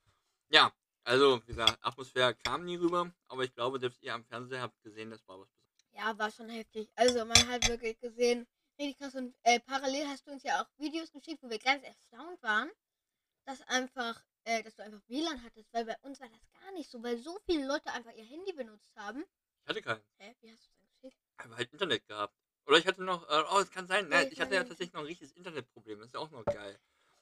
Ja, 0.49 0.73
also, 1.05 1.43
wie 1.43 1.47
gesagt, 1.49 1.79
Atmosphäre 1.83 2.35
kam 2.35 2.65
nie 2.65 2.77
rüber. 2.77 3.12
Aber 3.29 3.45
ich 3.45 3.53
glaube, 3.53 3.79
selbst 3.79 4.03
ihr 4.03 4.15
am 4.15 4.25
Fernseher 4.25 4.62
habt 4.62 4.83
gesehen, 4.83 5.11
das 5.11 5.27
war 5.29 5.39
was 5.39 5.51
Besonderes. 5.51 5.77
Ja, 5.93 6.19
war 6.19 6.31
schon 6.31 6.49
heftig. 6.49 6.89
Also 6.95 7.25
man 7.27 7.47
hat 7.49 7.69
wirklich 7.69 7.99
gesehen, 8.01 8.47
richtig 8.79 8.99
krass. 8.99 9.15
Und 9.15 9.35
äh, 9.43 9.61
parallel 9.61 10.07
hast 10.07 10.27
du 10.27 10.33
uns 10.33 10.43
ja 10.43 10.62
auch 10.62 10.69
Videos 10.79 11.11
geschickt, 11.12 11.43
wo 11.43 11.51
wir 11.51 11.59
ganz 11.59 11.85
erstaunt 11.85 12.43
waren, 12.43 12.71
dass 13.45 13.62
einfach, 13.62 14.23
äh, 14.45 14.62
dass 14.62 14.77
du 14.77 14.83
einfach 14.83 15.01
WLAN 15.09 15.43
hattest, 15.43 15.73
weil 15.73 15.85
bei 15.85 15.97
uns 16.03 16.21
war 16.21 16.29
das 16.29 16.41
gar 16.61 16.73
nicht 16.73 16.91
so, 16.91 17.03
weil 17.03 17.19
so 17.19 17.39
viele 17.47 17.67
Leute 17.67 17.93
einfach 17.93 18.12
ihr 18.12 18.25
Handy 18.25 18.53
benutzt 18.53 18.95
haben. 18.97 19.25
Ich 19.62 19.69
hatte 19.69 19.83
keinen. 19.83 20.03
Hä, 20.19 20.35
wie 20.41 20.53
hast 20.53 20.65
du 20.65 20.69
es 20.69 20.77
denn 20.77 20.89
geschickt? 20.89 21.23
Ich 21.39 21.45
habe 21.45 21.57
halt 21.57 21.73
Internet 21.73 22.07
gehabt. 22.07 22.35
Oder 22.67 22.79
ich 22.79 22.87
hatte 22.87 23.05
noch, 23.05 23.29
äh, 23.29 23.45
oh, 23.53 23.61
es 23.61 23.71
kann 23.71 23.87
sein, 23.87 24.09
ne, 24.09 24.25
ich 24.25 24.33
ich 24.33 24.41
hatte 24.41 24.55
ja 24.55 24.65
tatsächlich 24.65 24.93
noch 24.93 25.01
ein 25.01 25.07
richtiges 25.07 25.33
Internetproblem. 25.35 26.01
Das 26.01 26.09
ist 26.09 26.15
ja 26.15 26.21
auch 26.21 26.31
noch 26.31 26.45
geil. 26.45 26.79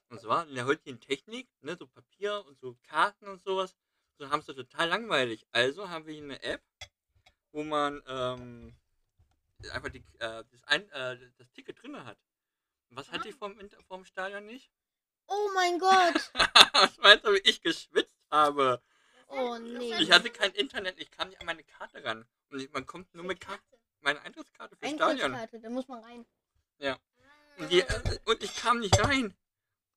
Und 0.09 0.21
zwar 0.21 0.47
in 0.49 0.55
der 0.55 0.65
heutigen 0.65 1.01
Technik, 1.01 1.49
ne, 1.61 1.77
so 1.77 1.87
Papier 1.87 2.45
und 2.47 2.59
so 2.61 2.77
Karten 2.85 3.29
und 3.29 3.43
sowas, 3.43 3.75
so 4.19 4.31
haben 4.31 4.41
es 4.41 4.47
total 4.47 4.89
langweilig. 4.89 5.47
Also 5.51 5.91
haben 5.91 6.07
wir 6.07 6.15
hier 6.15 6.23
eine 6.23 6.43
App, 6.43 6.63
wo 7.53 7.63
man 7.63 8.03
ähm, 8.07 8.77
einfach 9.71 9.91
die, 9.91 10.05
äh, 10.19 10.45
das, 10.51 10.65
ein, 10.65 10.89
äh, 10.91 11.19
das 11.37 11.51
Ticket 11.53 11.83
drin 11.83 12.05
hat. 12.05 12.19
Was 12.91 13.11
hatte 13.11 13.29
ich 13.29 13.35
vom, 13.35 13.59
Inter- 13.59 13.83
vom 13.85 14.05
Stadion 14.05 14.47
nicht? 14.47 14.71
Oh 15.27 15.51
mein 15.55 15.79
Gott! 15.79 16.31
was 16.73 16.97
meinst 16.99 17.25
du, 17.25 17.33
wie 17.33 17.39
ich 17.39 17.61
geschwitzt 17.61 18.13
habe? 18.31 18.83
Oh 19.29 19.57
nee. 19.59 19.95
Ich 20.01 20.13
hatte 20.13 20.31
kein 20.31 20.53
Internet, 20.53 20.99
ich 21.01 21.11
kam 21.11 21.29
nicht 21.29 21.41
an 21.41 21.47
meine 21.47 21.65
Karte 21.65 22.05
ran. 22.05 22.27
Und 22.51 22.61
ich, 22.61 22.71
man 22.73 22.87
kommt 22.87 23.13
nur 23.15 23.25
mit 23.25 23.41
Karte, 23.41 23.63
meine 24.01 24.21
Eintrittskarte 24.21 24.77
für 24.77 24.87
Stadion. 24.87 25.35
Eintrittskarte, 25.35 25.61
da 25.61 25.71
muss 25.71 25.89
man 25.89 26.03
rein. 26.05 26.27
Und, 27.57 27.71
die, 27.71 27.81
äh, 27.81 28.19
und 28.25 28.43
ich 28.43 28.55
kam 28.57 28.81
nicht 28.81 28.99
rein. 29.03 29.33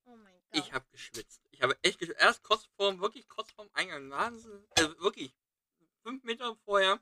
Oh 0.06 0.15
mein 0.15 0.34
Gott. 0.34 0.63
Ich 0.63 0.73
habe 0.73 0.86
geschwitzt. 0.91 1.41
Ich 1.51 1.62
habe 1.62 1.75
echt 1.82 1.97
geschwitzt. 1.99 2.21
Erst 2.21 2.43
kurz 2.43 2.65
vorm, 2.77 2.99
wirklich 3.01 3.27
kurz 3.27 3.51
vorm 3.51 3.69
Eingang. 3.73 4.10
Wahnsinn. 4.12 4.65
Also 4.77 4.97
wirklich. 4.99 5.36
Fünf 6.03 6.23
Meter 6.23 6.56
vorher. 6.65 7.01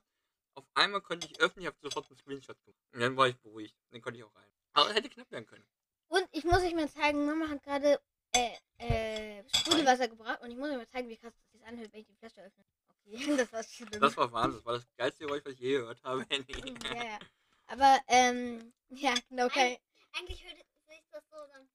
Auf 0.56 0.64
einmal 0.74 1.02
konnte 1.02 1.26
ich 1.26 1.38
öffnen. 1.38 1.62
Ich 1.62 1.66
habe 1.66 1.76
sofort 1.80 2.08
einen 2.08 2.16
Screenshot 2.18 2.56
gemacht. 2.64 2.82
Und 2.92 3.00
dann 3.00 3.16
war 3.16 3.28
ich 3.28 3.36
beruhigt. 3.38 3.76
Dann 3.90 4.00
konnte 4.00 4.18
ich 4.18 4.24
auch 4.24 4.34
rein. 4.34 4.50
Aber 4.72 4.88
es 4.88 4.96
hätte 4.96 5.08
knapp 5.10 5.30
werden 5.30 5.46
können. 5.46 5.66
Und 6.08 6.26
ich 6.32 6.44
muss 6.44 6.62
euch 6.62 6.74
mal 6.74 6.88
zeigen, 6.88 7.26
Mama 7.26 7.48
hat 7.48 7.62
gerade 7.62 8.00
äh, 8.32 8.56
äh, 8.78 9.44
Sprudelwasser 9.54 10.08
gebracht 10.08 10.40
und 10.42 10.50
ich 10.50 10.56
muss 10.56 10.70
euch 10.70 10.76
mal 10.76 10.88
zeigen, 10.88 11.08
wie 11.08 11.16
krass 11.16 11.34
das 11.34 11.50
sich 11.52 11.64
anhört, 11.66 11.92
wenn 11.92 12.00
ich 12.00 12.06
die 12.06 12.14
Flasche 12.14 12.42
öffne. 12.42 12.64
Okay, 13.06 13.36
das 13.36 13.52
war 13.52 13.62
schlimm. 13.64 14.00
Das 14.00 14.16
war 14.16 14.32
Wahnsinn. 14.32 14.58
Das 14.58 14.66
war 14.66 14.74
das 14.74 14.86
geilste 14.96 15.24
Geräusch, 15.26 15.44
was 15.44 15.52
ich 15.54 15.60
je 15.60 15.72
gehört 15.78 16.02
habe. 16.04 16.26
Ja, 16.94 17.04
ja. 17.04 17.18
Aber, 17.66 17.98
ähm, 18.08 18.72
ja, 18.90 19.14
genau, 19.28 19.46
okay. 19.46 19.78
Eigentlich 20.12 20.44
hört 20.44 20.56
sich 20.56 21.02
das 21.10 21.24
so 21.28 21.36
dann. 21.52 21.68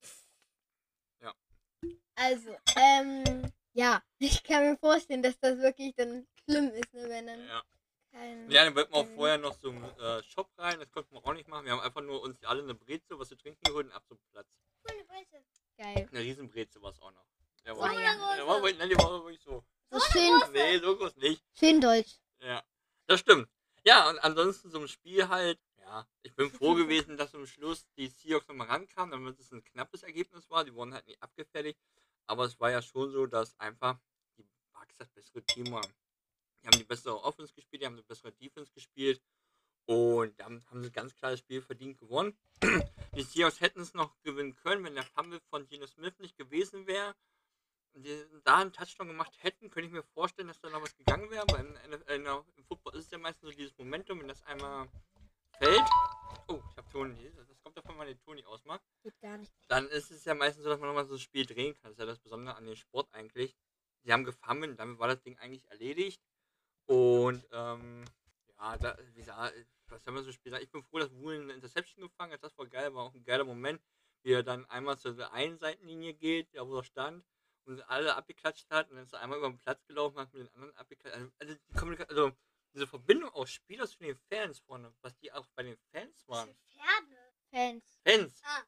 Also, 2.16 2.56
ähm, 2.76 3.52
ja, 3.74 4.04
ich 4.20 4.44
kann 4.44 4.64
mir 4.64 4.78
vorstellen, 4.78 5.24
dass 5.24 5.40
das 5.40 5.58
wirklich 5.58 5.96
dann 5.96 6.28
schlimm 6.44 6.70
ist, 6.70 6.94
ne, 6.94 7.10
wenn 7.10 7.26
dann 7.26 7.48
Ja. 7.48 7.64
Ja, 8.14 8.66
dann 8.66 8.76
wollten 8.76 8.92
wir 8.92 8.98
auch 9.00 9.06
Mhm. 9.06 9.16
vorher 9.16 9.38
noch 9.38 9.58
zum 9.60 9.84
äh, 9.84 10.24
Shop 10.24 10.50
rein. 10.58 10.80
Das 10.80 10.92
konnten 10.92 11.16
wir 11.16 11.26
auch 11.26 11.34
nicht 11.34 11.48
machen. 11.48 11.66
Wir 11.66 11.72
haben 11.74 11.80
einfach 11.82 12.02
nur 12.02 12.22
uns 12.22 12.44
alle 12.44 12.62
eine 12.64 12.76
Breze, 12.76 13.18
was 13.18 13.30
zu 13.30 13.36
trinken 13.36 13.62
geholt 13.64 13.88
und 13.88 13.94
ab 13.94 14.04
zum 14.08 14.20
Platz. 14.32 14.48
Coole 14.84 15.04
Breite. 15.06 15.44
Geil. 15.78 16.08
Eine 16.12 16.20
Riesenbreze 16.20 16.82
war 16.82 16.92
es 16.92 17.00
auch 17.02 17.12
noch. 17.12 17.26
Oh, 17.70 17.78
war, 17.80 17.94
ja. 17.94 18.36
der 18.36 18.48
war, 18.48 18.62
wohl- 18.62 18.74
nein, 18.74 18.90
die 18.90 18.98
war 18.98 19.24
wirklich 19.24 19.42
so. 19.42 19.64
So 19.92 20.00
schön, 20.12 20.32
Nee, 20.52 20.80
so 20.80 20.98
groß 20.98 21.16
nicht. 21.18 21.44
schön 21.58 21.80
deutsch. 21.80 22.18
Ja, 22.40 22.64
das 23.08 23.20
stimmt. 23.20 23.50
Ja, 23.84 24.10
und 24.10 24.20
ansonsten 24.20 24.70
so 24.72 24.80
ein 24.80 24.88
Spiel 24.88 25.28
halt, 25.28 25.60
ja, 25.78 26.08
ich 26.24 26.34
bin 26.36 26.50
froh 26.52 26.74
gewesen, 26.76 27.18
dass 27.18 27.32
zum 27.32 27.46
Schluss 27.46 27.86
die 27.98 28.08
Seahawks 28.08 28.48
nochmal 28.48 28.68
rankamen, 28.68 29.12
damit 29.12 29.40
es 29.40 29.52
ein 29.52 29.64
knappes 29.64 30.04
Ergebnis 30.04 30.50
war. 30.50 30.64
Die 30.66 30.74
wurden 30.74 30.94
halt 30.94 31.06
nicht 31.08 31.22
abgefertigt. 31.22 31.80
Aber 32.28 32.46
es 32.46 32.60
war 32.60 32.72
ja 32.72 32.82
schon 32.82 33.12
so, 33.12 33.26
dass 33.26 33.58
einfach 33.60 34.00
die 34.38 34.46
Bucks 34.74 34.96
das 34.98 35.10
bessere 35.10 35.44
Team 35.44 35.72
waren. 35.72 35.94
Die 36.62 36.68
haben 36.68 36.78
die 36.78 36.84
bessere 36.84 37.24
Offense 37.24 37.54
gespielt, 37.54 37.82
die 37.82 37.86
haben 37.86 37.98
die 37.98 38.04
bessere 38.04 38.32
Defense 38.32 38.72
gespielt. 38.72 39.22
Und 39.86 40.40
dann 40.40 40.64
haben 40.70 40.84
sie 40.84 40.92
ganz 40.92 41.16
klar 41.16 41.32
das 41.32 41.40
Spiel 41.40 41.62
verdient 41.62 41.98
gewonnen. 42.00 42.38
Die 43.16 43.24
Seahawks 43.24 43.60
hätten 43.60 43.82
es 43.82 43.94
noch 43.94 44.22
gewinnen 44.22 44.56
können, 44.56 44.86
wenn 44.86 44.96
der 44.96 45.04
Fumble 45.04 45.42
von 45.50 45.68
Geno 45.68 45.88
Smith 45.88 46.18
nicht 46.20 46.38
gewesen 46.38 46.88
wäre. 46.88 47.16
Und 47.94 48.06
die 48.06 48.26
da 48.46 48.60
einen 48.60 48.72
Touchdown 48.72 49.08
gemacht 49.08 49.34
hätten, 49.42 49.70
könnte 49.70 49.88
ich 49.88 49.94
mir 49.94 50.04
vorstellen, 50.04 50.48
dass 50.48 50.62
da 50.62 50.70
noch 50.70 50.82
was 50.82 50.96
gegangen 50.96 51.30
wäre. 51.30 51.42
Aber 51.42 51.60
in, 51.60 51.76
in, 51.76 51.94
in, 51.94 52.26
im 52.26 52.64
Football 52.64 52.96
ist 52.96 53.06
es 53.06 53.12
ja 53.12 53.18
meistens 53.18 53.50
so 53.50 53.58
dieses 53.58 53.78
Momentum, 53.78 54.22
wenn 54.22 54.30
das 54.30 54.42
einmal 54.44 54.88
fällt. 55.58 55.84
Oh, 56.48 56.62
ich 56.70 56.78
habe 56.78 56.90
Toni. 56.90 57.32
Das 57.36 57.48
kommt 57.62 57.76
davon, 57.76 57.92
wenn 57.92 57.98
man 57.98 58.08
den 58.08 58.20
Toni 58.20 58.46
ausmacht. 58.46 58.82
Geht 59.04 59.20
gar 59.20 59.38
nicht. 59.38 59.52
Dann 59.68 59.88
ist 59.90 60.12
es 60.12 60.24
ja 60.24 60.34
meistens 60.36 60.64
so, 60.64 60.70
dass 60.70 60.80
man 60.80 60.88
nochmal 60.88 61.06
so 61.06 61.16
ein 61.16 61.20
Spiel 61.20 61.46
drehen 61.46 61.76
kann. 61.76 61.92
Das 61.92 61.94
ist 61.94 62.00
ja 62.00 62.06
das 62.06 62.20
Besondere 62.20 62.56
an 62.56 62.66
dem 62.66 62.76
Sport 62.76 63.14
eigentlich. 63.14 63.58
Sie 64.04 64.14
haben 64.14 64.24
gefangen, 64.24 64.78
damit 64.78 65.00
war 65.00 65.08
das 65.08 65.22
Ding 65.22 65.38
eigentlich 65.38 65.70
erledigt. 65.70 66.22
Und 66.92 67.48
ähm, 67.54 68.04
ja, 68.60 68.78
da, 68.78 68.98
wie 69.14 69.22
gesagt, 69.22 69.56
was 69.88 70.06
haben 70.06 70.16
wir 70.16 70.24
so 70.24 70.34
Spiel? 70.34 70.54
Ich 70.56 70.70
bin 70.70 70.84
froh, 70.84 71.00
dass 71.00 71.14
Woolen 71.14 71.44
eine 71.44 71.54
Interception 71.54 72.04
gefangen 72.04 72.34
hat. 72.34 72.44
Das 72.44 72.58
war 72.58 72.68
geil, 72.68 72.94
war 72.94 73.06
auch 73.06 73.14
ein 73.14 73.24
geiler 73.24 73.46
Moment, 73.46 73.82
wie 74.24 74.34
er 74.34 74.44
dann 74.44 74.66
einmal 74.66 74.98
zur 74.98 75.32
einen 75.32 75.58
Seitenlinie 75.58 76.14
geht, 76.14 76.52
ja, 76.52 76.68
wo 76.68 76.76
er 76.76 76.84
stand, 76.84 77.24
und 77.64 77.82
alle 77.90 78.14
abgeklatscht 78.16 78.70
hat. 78.70 78.90
Und 78.90 78.98
dann 78.98 79.06
ist 79.06 79.14
er 79.14 79.22
einmal 79.22 79.38
über 79.38 79.48
den 79.50 79.58
Platz 79.58 79.86
gelaufen, 79.86 80.20
hat 80.20 80.34
mit 80.34 80.42
den 80.46 80.54
anderen 80.54 80.76
abgeklatscht. 80.76 81.16
Also, 81.16 81.32
also, 81.40 81.56
die 81.96 82.06
also 82.10 82.32
diese 82.74 82.88
Verbindung 82.88 83.30
aus 83.30 83.52
Spieler 83.52 83.88
zu 83.88 83.98
den 84.00 84.18
Fans 84.30 84.60
vorne, 84.60 84.94
was 85.02 85.18
die 85.20 85.32
auch 85.32 85.48
bei 85.56 85.64
den 85.64 85.78
Fans 85.94 86.28
waren. 86.28 86.54
Pferde. 86.74 87.34
Fans. 87.52 88.00
Fans! 88.04 88.42
Ah. 88.44 88.64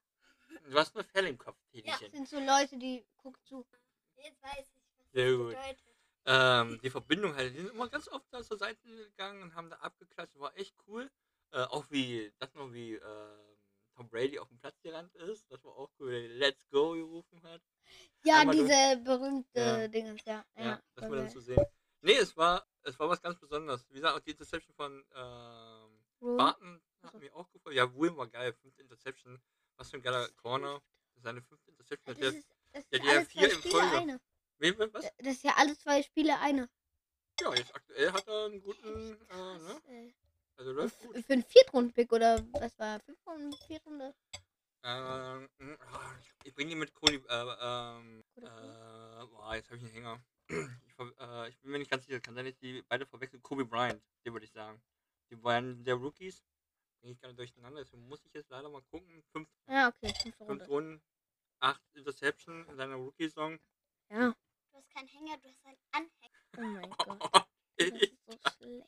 Du 0.69 0.77
hast 0.79 0.95
nur 0.95 1.03
Pferde 1.03 1.27
im 1.27 1.38
Kopf, 1.38 1.57
Ja, 1.73 1.97
Das 1.99 2.12
sind 2.12 2.29
so 2.29 2.39
Leute, 2.39 2.77
die 2.77 3.05
gucken 3.17 3.43
zu. 3.43 3.65
Jetzt 4.15 4.41
weiß 4.41 4.59
ich, 4.59 4.81
was 4.97 5.12
Sehr 5.12 5.27
das 5.29 5.38
gut. 5.38 5.47
bedeutet. 5.49 5.92
Ähm, 6.25 6.79
die 6.83 6.89
Verbindung 6.89 7.36
halt. 7.36 7.53
Die 7.53 7.59
sind 7.62 7.71
immer 7.73 7.89
ganz 7.89 8.07
oft 8.07 8.25
da 8.31 8.41
zur 8.43 8.57
Seite 8.57 8.81
gegangen 8.83 9.41
und 9.43 9.55
haben 9.55 9.69
da 9.69 9.77
abgeklatscht. 9.77 10.38
War 10.39 10.55
echt 10.57 10.75
cool. 10.88 11.09
Äh, 11.51 11.63
auch 11.63 11.86
wie, 11.89 12.31
das 12.39 12.53
noch 12.55 12.71
wie 12.73 12.93
ähm, 12.95 13.57
Tom 13.95 14.09
Brady 14.09 14.39
auf 14.39 14.47
dem 14.47 14.57
Platz 14.57 14.79
gerannt 14.81 15.13
ist. 15.15 15.45
Das 15.51 15.63
war 15.63 15.75
auch 15.77 15.89
cool, 15.99 16.12
Let's 16.12 16.67
Go 16.69 16.93
gerufen 16.93 17.41
hat. 17.43 17.62
Ja, 18.23 18.39
Einmal 18.39 18.55
durch- 18.55 18.67
diese 18.69 18.97
berühmte 19.03 19.59
Ja. 19.59 19.88
Dingens, 19.88 20.21
ja. 20.25 20.43
Ja, 20.55 20.63
Ja, 20.63 20.81
das 20.95 21.09
war 21.09 21.15
dann 21.17 21.29
zu 21.29 21.41
sehen. 21.41 21.63
Nee, 22.01 22.15
es 22.17 22.36
war, 22.36 22.65
es 22.81 22.97
war 22.99 23.07
was 23.09 23.21
ganz 23.21 23.38
Besonderes. 23.39 23.86
Wie 23.89 23.95
gesagt, 23.95 24.15
auch 24.15 24.19
die 24.21 24.31
Interception 24.31 24.73
von 24.75 25.03
ähm. 25.15 26.38
Barton 26.38 26.81
hat 27.03 27.13
mich 27.15 27.31
auch 27.33 27.49
gefreut. 27.51 27.73
Ja, 27.73 27.93
William 27.93 28.15
war 28.17 28.27
geil. 28.27 28.53
Fünfte 28.53 28.81
Interception. 28.81 29.41
Was 29.75 29.89
für 29.91 29.97
ein 29.97 30.01
geiler 30.01 30.27
Corner. 30.41 30.81
Seine 31.17 31.41
fünfte 31.41 31.69
Interception. 31.71 32.15
Das 32.15 32.19
Der, 32.19 32.29
ist, 32.39 32.47
das 32.73 32.83
ja, 32.91 32.97
ist 32.97 33.01
haben 33.03 33.09
alle 33.17 33.25
vier 33.25 33.43
in 33.51 33.57
Spiele 33.59 33.71
Folge. 33.73 33.97
eine. 33.97 34.21
Wie, 34.60 34.78
was? 34.78 34.92
Das 34.92 35.12
ist 35.36 35.44
ja 35.44 35.54
alle 35.58 35.78
zwei 35.78 36.02
Spiele 36.04 36.39
eine. 36.39 36.70
Ja, 37.42 37.54
jetzt 37.56 37.74
aktuell 37.76 38.12
hat 38.12 38.28
er 38.28 38.46
einen 38.46 38.62
guten, 38.62 39.20
äh, 39.30 39.58
ne? 39.58 39.82
Das, 39.84 39.84
äh, 39.89 40.13
Also 40.58 40.72
läuft 40.72 41.00
gut. 41.02 41.18
Für 41.26 41.34
einen 41.34 41.44
Viertrunden-Pick 41.44 42.12
oder 42.12 42.44
was 42.54 42.78
war? 42.78 43.00
Fünftrunden, 43.00 43.54
Viertrunde? 43.68 44.13
Ähm, 44.86 45.50
mh, 45.60 45.78
ah, 45.94 46.16
ich 46.44 46.54
bringe 46.54 46.70
die 46.72 46.76
mit 46.76 46.94
Cody, 46.94 47.16
äh, 47.16 47.56
ähm, 47.62 48.24
äh, 48.38 49.26
boah, 49.28 49.56
jetzt 49.56 49.70
habe 49.70 49.78
ich 49.78 49.84
einen 49.84 49.93
Hänger. 49.93 50.20
Ich, 50.95 51.20
äh, 51.20 51.49
ich 51.49 51.60
bin 51.60 51.72
mir 51.72 51.80
nicht 51.80 51.89
ganz 51.89 52.06
sicher, 52.06 52.20
kann 52.20 52.36
sein, 52.36 52.45
dass 52.45 52.58
die 52.60 52.84
beide 52.84 53.06
verwechseln. 53.08 53.41
Kobe 53.41 53.66
Bryant, 53.66 54.04
den 54.24 54.34
würde 54.34 54.45
ich 54.45 54.51
sagen. 54.51 54.80
Die 55.32 55.41
waren 55.43 55.84
der 55.84 55.95
Rookies. 55.95 56.43
Bringe 57.01 57.14
ich 57.14 57.20
gerade 57.20 57.34
durcheinander, 57.34 57.80
deswegen 57.82 58.08
muss 58.08 58.24
ich 58.26 58.34
jetzt 58.34 58.49
leider 58.51 58.70
mal 58.70 58.84
gucken. 58.84 59.24
Fünf, 59.32 59.49
Ja, 59.68 59.88
okay, 59.88 60.14
fünfte 60.22 60.45
fünf 60.45 60.49
Runde. 60.49 60.66
Runden, 60.68 61.01
acht 61.60 61.82
Interception 61.95 62.68
in 62.68 62.76
seiner 62.76 62.95
Rookie-Song. 62.95 63.60
Ja. 64.10 64.30
Du 64.72 64.78
hast 64.78 64.89
keinen 64.93 65.08
Hänger, 65.08 65.38
du 65.38 65.49
hast 65.49 65.66
einen 65.66 65.78
Anhänger. 65.91 66.39
Oh 66.58 66.62
mein 66.62 66.89
Gott. 66.97 67.47
Das 67.78 67.89
das 67.89 68.01
ist 68.01 68.26
so 68.26 68.38
schlecht. 68.58 68.88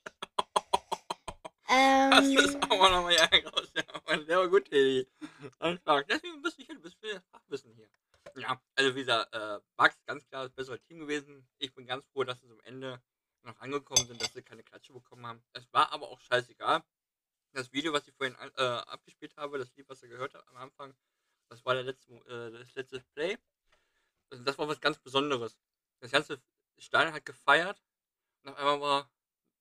ist 2.46 2.56
Ähm, 2.56 2.64
aber 2.72 2.90
nochmal 2.92 3.14
ja 3.14 3.26
raus. 3.50 3.72
Ja, 3.76 4.18
der 4.18 4.38
war 4.38 4.48
gut, 4.48 4.66
Teddy. 4.66 5.08
Deswegen 6.08 6.42
bist 6.42 6.58
du 6.60 6.64
hier, 6.64 6.76
du 6.76 6.82
bist 6.82 6.98
für 7.00 7.22
Fachwissen 7.32 7.74
hier. 7.74 7.90
Ja, 8.36 8.62
also 8.76 8.96
wie 8.96 9.00
gesagt, 9.00 9.34
äh, 9.34 9.60
Bugs 9.76 9.98
ganz 10.06 10.26
klar 10.28 10.44
das 10.44 10.54
bessere 10.54 10.80
Team 10.82 11.00
gewesen. 11.00 11.48
Ich 11.58 11.74
bin 11.74 11.86
ganz 11.86 12.06
froh, 12.08 12.24
dass 12.24 12.40
sie 12.42 12.50
am 12.50 12.60
Ende 12.62 13.02
noch 13.44 13.58
angekommen 13.60 14.06
sind, 14.08 14.22
dass 14.22 14.34
sie 14.34 14.44
keine 14.44 14.64
Klatsche 14.64 14.94
bekommen 14.94 15.26
haben. 15.26 15.44
Es 15.54 15.72
war 15.74 15.92
aber 15.92 16.10
auch 16.10 16.20
scheißegal. 16.20 16.84
Das 17.54 17.72
Video, 17.72 17.94
was 17.94 18.08
ich 18.08 18.14
vorhin 18.16 18.36
an- 18.36 18.52
äh, 18.58 18.62
abgespielt 18.64 19.36
habe, 19.38 19.58
das 19.58 19.74
Lied, 19.76 19.88
was 19.88 20.02
ihr 20.04 20.10
gehört 20.10 20.34
habt 20.34 20.48
am 20.50 20.58
Anfang, 20.58 20.94
das 21.50 21.64
war 21.66 21.74
der 21.76 21.84
letzte, 21.84 22.14
äh, 22.28 22.52
das 22.52 22.74
letzte 22.76 23.00
Play. 23.14 23.38
Also 24.30 24.44
das 24.44 24.58
war 24.58 24.68
was 24.68 24.82
ganz 24.82 24.98
Besonderes. 25.00 25.58
Das 26.02 26.12
ganze 26.12 26.42
Stadion 26.78 27.14
hat 27.14 27.26
gefeiert 27.26 27.84
und 28.44 28.52
auf 28.52 28.58
einmal 28.58 28.82
war 28.82 29.12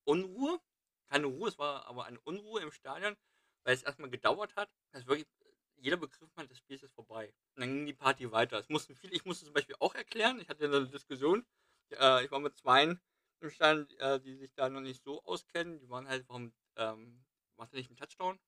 Unruhe. 0.04 0.60
Keine 1.08 1.26
Ruhe, 1.26 1.48
es 1.48 1.58
war 1.58 1.86
aber 1.86 2.06
eine 2.06 2.20
Unruhe 2.20 2.60
im 2.60 2.72
Stadion, 2.72 3.16
weil 3.64 3.74
es 3.74 3.82
erstmal 3.82 4.10
gedauert 4.10 4.56
hat, 4.56 4.70
dass 4.92 5.06
wirklich 5.06 5.28
jeder 5.76 5.96
begriffen 5.96 6.32
hat, 6.36 6.50
das 6.50 6.58
Spiel 6.58 6.76
ist 6.76 6.82
jetzt 6.82 6.94
vorbei. 6.94 7.32
Und 7.54 7.60
dann 7.60 7.74
ging 7.74 7.86
die 7.86 7.92
Party 7.94 8.30
weiter. 8.32 8.58
Es 8.58 8.68
mussten 8.68 8.94
viele, 8.94 9.14
ich 9.14 9.24
musste 9.24 9.44
zum 9.44 9.54
Beispiel 9.54 9.76
auch 9.80 9.94
erklären, 9.94 10.40
ich 10.40 10.48
hatte 10.48 10.64
eine 10.64 10.88
Diskussion, 10.88 11.46
äh, 11.90 12.24
ich 12.24 12.30
war 12.30 12.40
mit 12.40 12.56
zweien 12.56 13.00
im 13.40 13.50
Stadion, 13.50 13.88
äh, 13.98 14.18
die 14.20 14.34
sich 14.34 14.54
da 14.54 14.68
noch 14.68 14.80
nicht 14.80 15.02
so 15.02 15.22
auskennen, 15.24 15.78
die 15.78 15.88
waren 15.90 16.08
halt, 16.08 16.26
warum 16.28 16.54
ähm, 16.76 17.24
macht 17.56 17.72
er 17.72 17.78
nicht 17.78 17.90
einen 17.90 17.98
Touchdown? 17.98 18.40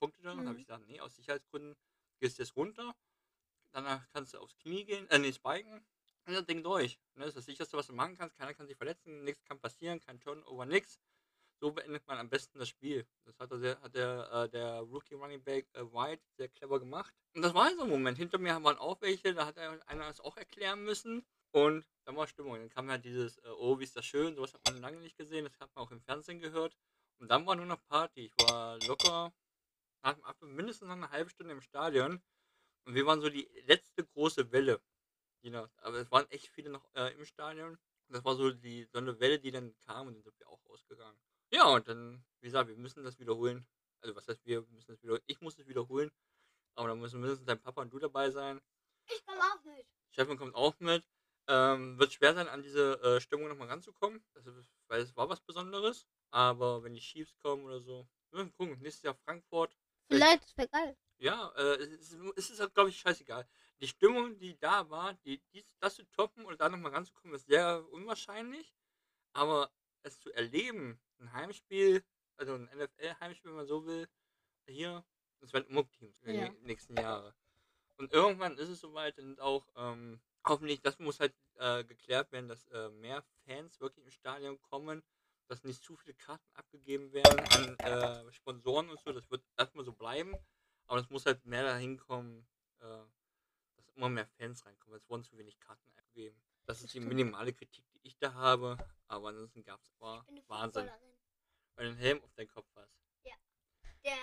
Punkte 0.00 0.22
dann? 0.22 0.38
Mhm. 0.38 0.48
habe 0.48 0.58
ich 0.58 0.66
gesagt, 0.66 0.86
nee, 0.86 1.00
aus 1.00 1.14
Sicherheitsgründen 1.14 1.76
gehst 2.20 2.38
du 2.38 2.42
jetzt 2.42 2.56
runter, 2.56 2.94
danach 3.72 4.06
kannst 4.12 4.34
du 4.34 4.38
aufs 4.38 4.56
Knie 4.56 4.84
gehen, 4.84 5.08
äh, 5.10 5.18
nee, 5.18 5.32
spiken, 5.32 5.84
und 6.26 6.34
das 6.34 6.46
Ding 6.46 6.62
durch. 6.62 6.98
Ne? 7.14 7.24
Das 7.24 7.28
ist 7.28 7.38
das 7.38 7.44
sicherste, 7.46 7.76
was 7.76 7.86
du 7.86 7.92
machen 7.92 8.16
kannst. 8.16 8.36
Keiner 8.36 8.54
kann 8.54 8.66
sich 8.66 8.76
verletzen, 8.76 9.24
nichts 9.24 9.44
kann 9.44 9.58
passieren, 9.58 10.00
kein 10.00 10.20
Turnover, 10.20 10.66
nix. 10.66 11.00
So 11.60 11.72
beendet 11.72 12.06
man 12.06 12.18
am 12.18 12.30
besten 12.30 12.58
das 12.58 12.68
Spiel. 12.68 13.06
Das 13.24 13.38
hat, 13.38 13.50
er 13.50 13.58
sehr, 13.58 13.80
hat 13.82 13.94
der, 13.94 14.30
äh, 14.32 14.48
der 14.48 14.80
Rookie 14.80 15.14
Running 15.14 15.42
Back 15.42 15.68
äh, 15.74 15.82
White 15.82 16.22
sehr 16.36 16.48
clever 16.48 16.80
gemacht. 16.80 17.14
Und 17.34 17.42
das 17.42 17.52
war 17.52 17.70
so 17.74 17.82
ein 17.82 17.88
Moment. 17.88 18.16
Hinter 18.16 18.38
mir 18.38 18.62
waren 18.62 18.78
auch 18.78 19.00
welche, 19.02 19.34
da 19.34 19.46
hat 19.46 19.58
er 19.58 19.78
einer 19.86 20.06
das 20.06 20.20
auch 20.20 20.36
erklären 20.36 20.82
müssen. 20.84 21.22
Und 21.52 21.84
dann 22.04 22.16
war 22.16 22.26
Stimmung. 22.26 22.54
Dann 22.54 22.70
kam 22.70 22.88
halt 22.88 23.04
dieses, 23.04 23.38
äh, 23.38 23.48
oh, 23.58 23.78
wie 23.78 23.84
ist 23.84 23.96
das 23.96 24.06
schön, 24.06 24.36
sowas 24.36 24.54
hat 24.54 24.64
man 24.66 24.80
lange 24.80 25.00
nicht 25.00 25.18
gesehen, 25.18 25.44
das 25.44 25.58
hat 25.60 25.74
man 25.74 25.84
auch 25.84 25.90
im 25.90 26.00
Fernsehen 26.00 26.40
gehört. 26.40 26.76
Und 27.18 27.28
dann 27.28 27.44
war 27.44 27.56
nur 27.56 27.66
noch 27.66 27.84
Party. 27.88 28.26
Ich 28.26 28.48
war 28.48 28.78
locker 28.86 29.32
nach 30.02 30.16
mindestens 30.40 30.88
noch 30.88 30.96
eine 30.96 31.10
halbe 31.10 31.28
Stunde 31.28 31.52
im 31.52 31.60
Stadion. 31.60 32.22
Und 32.90 32.96
wir 32.96 33.06
waren 33.06 33.20
so 33.20 33.28
die 33.30 33.48
letzte 33.66 34.04
große 34.04 34.50
Welle. 34.50 34.82
Die 35.44 35.50
noch, 35.50 35.70
aber 35.76 35.98
es 35.98 36.10
waren 36.10 36.28
echt 36.30 36.48
viele 36.48 36.70
noch 36.70 36.92
äh, 36.96 37.14
im 37.14 37.24
Stadion. 37.24 37.78
Das 38.08 38.24
war 38.24 38.34
so 38.34 38.50
die 38.50 38.82
so 38.86 38.98
eine 38.98 39.20
Welle, 39.20 39.38
die 39.38 39.52
dann 39.52 39.76
kam 39.86 40.08
und 40.08 40.14
dann 40.14 40.24
sind 40.24 40.36
wir 40.40 40.48
auch 40.48 40.58
rausgegangen. 40.68 41.16
Ja, 41.52 41.68
und 41.68 41.86
dann, 41.86 42.24
wie 42.40 42.46
gesagt, 42.46 42.68
wir 42.68 42.76
müssen 42.76 43.04
das 43.04 43.20
wiederholen. 43.20 43.64
Also 44.00 44.16
was 44.16 44.26
heißt 44.26 44.44
wir 44.44 44.62
müssen 44.62 44.90
das 44.90 45.00
wiederholen? 45.04 45.22
Ich 45.26 45.40
muss 45.40 45.56
es 45.56 45.68
wiederholen. 45.68 46.10
Aber 46.74 46.88
dann 46.88 46.98
müssen 46.98 47.20
mindestens 47.20 47.46
dein 47.46 47.60
Papa 47.60 47.80
und 47.80 47.92
du 47.92 48.00
dabei 48.00 48.28
sein. 48.30 48.60
Ich 49.06 49.24
komme 49.24 49.40
auch 49.40 49.62
mit. 49.62 49.86
Stefan 50.10 50.36
kommt 50.36 50.56
auch 50.56 50.76
mit. 50.80 51.04
Ähm, 51.46 51.96
wird 51.96 52.12
schwer 52.12 52.34
sein, 52.34 52.48
an 52.48 52.64
diese 52.64 53.00
äh, 53.02 53.20
Stimmung 53.20 53.46
nochmal 53.46 53.68
ranzukommen. 53.68 54.24
Also, 54.34 54.50
weil 54.88 55.00
es 55.00 55.16
war 55.16 55.28
was 55.28 55.40
Besonderes. 55.42 56.08
Aber 56.32 56.82
wenn 56.82 56.94
die 56.94 57.00
Chiefs 57.00 57.38
kommen 57.38 57.66
oder 57.66 57.78
so, 57.78 58.08
wir 58.30 58.40
müssen 58.40 58.52
gucken. 58.52 58.80
Nächstes 58.80 59.04
Jahr 59.04 59.14
Frankfurt. 59.14 59.76
Vielleicht, 60.08 60.42
das 60.42 60.56
wäre 60.56 60.68
geil. 60.68 60.96
Ja, 61.20 61.52
äh, 61.56 61.74
es 61.82 62.12
ist, 62.12 62.18
es 62.36 62.50
ist 62.50 62.60
halt, 62.60 62.72
glaube 62.74 62.88
ich, 62.88 62.98
scheißegal. 62.98 63.46
Die 63.80 63.86
Stimmung, 63.88 64.38
die 64.38 64.58
da 64.58 64.88
war, 64.88 65.12
die, 65.14 65.38
die, 65.52 65.64
das 65.78 65.96
zu 65.96 66.04
toppen 66.10 66.46
oder 66.46 66.56
da 66.56 66.68
nochmal 66.70 66.92
ranzukommen, 66.92 67.34
ist 67.36 67.46
sehr 67.46 67.86
unwahrscheinlich. 67.90 68.74
Aber 69.34 69.70
es 70.02 70.18
zu 70.18 70.32
erleben, 70.32 70.98
ein 71.18 71.32
Heimspiel, 71.34 72.02
also 72.38 72.54
ein 72.54 72.70
NFL-Heimspiel, 72.74 73.50
wenn 73.50 73.56
man 73.58 73.66
so 73.66 73.84
will, 73.84 74.08
hier, 74.66 75.04
das 75.40 75.52
werden 75.52 75.68
immer 75.68 75.88
Teams 75.90 76.20
in 76.22 76.36
Ja. 76.36 76.48
den 76.48 76.62
nächsten 76.62 76.96
Jahren. 76.96 77.34
Und 77.98 78.12
irgendwann 78.14 78.56
ist 78.56 78.70
es 78.70 78.80
soweit 78.80 79.18
und 79.18 79.40
auch, 79.40 79.68
ähm, 79.76 80.22
hoffentlich, 80.46 80.80
das 80.80 80.98
muss 80.98 81.20
halt 81.20 81.34
äh, 81.56 81.84
geklärt 81.84 82.32
werden, 82.32 82.48
dass 82.48 82.66
äh, 82.68 82.88
mehr 82.88 83.22
Fans 83.44 83.78
wirklich 83.80 84.06
ins 84.06 84.14
Stadion 84.14 84.58
kommen, 84.62 85.02
dass 85.48 85.64
nicht 85.64 85.82
zu 85.82 85.96
viele 85.96 86.14
Karten 86.14 86.48
abgegeben 86.54 87.12
werden 87.12 87.40
an 87.40 87.78
äh, 88.28 88.32
Sponsoren 88.32 88.88
und 88.88 88.98
so, 89.00 89.12
das 89.12 89.30
wird 89.30 89.44
erstmal 89.58 89.84
so 89.84 89.92
bleiben. 89.92 90.34
Aber 90.90 90.98
es 90.98 91.08
muss 91.08 91.24
halt 91.24 91.46
mehr 91.46 91.62
dahin 91.62 91.98
kommen, 91.98 92.44
äh, 92.80 92.84
dass 93.76 93.88
immer 93.94 94.08
mehr 94.08 94.26
Fans 94.26 94.66
reinkommen. 94.66 94.96
Es 94.98 95.08
wurden 95.08 95.22
zu 95.22 95.38
wenig 95.38 95.60
Karten 95.60 95.88
abgegeben. 95.88 96.42
Das 96.66 96.82
ist 96.82 96.92
die 96.92 96.98
minimale 96.98 97.52
Kritik, 97.52 97.84
die 97.92 98.00
ich 98.02 98.18
da 98.18 98.34
habe. 98.34 98.76
Aber 99.06 99.28
ansonsten 99.28 99.62
gab 99.62 99.80
es 99.84 99.92
Wahnsinn. 100.48 100.90
Weil 101.76 101.84
du 101.84 101.90
einen 101.92 101.96
Helm 101.96 102.20
auf 102.24 102.34
deinen 102.34 102.48
Kopf 102.48 102.66
hast. 102.74 102.92
Der, 104.02 104.16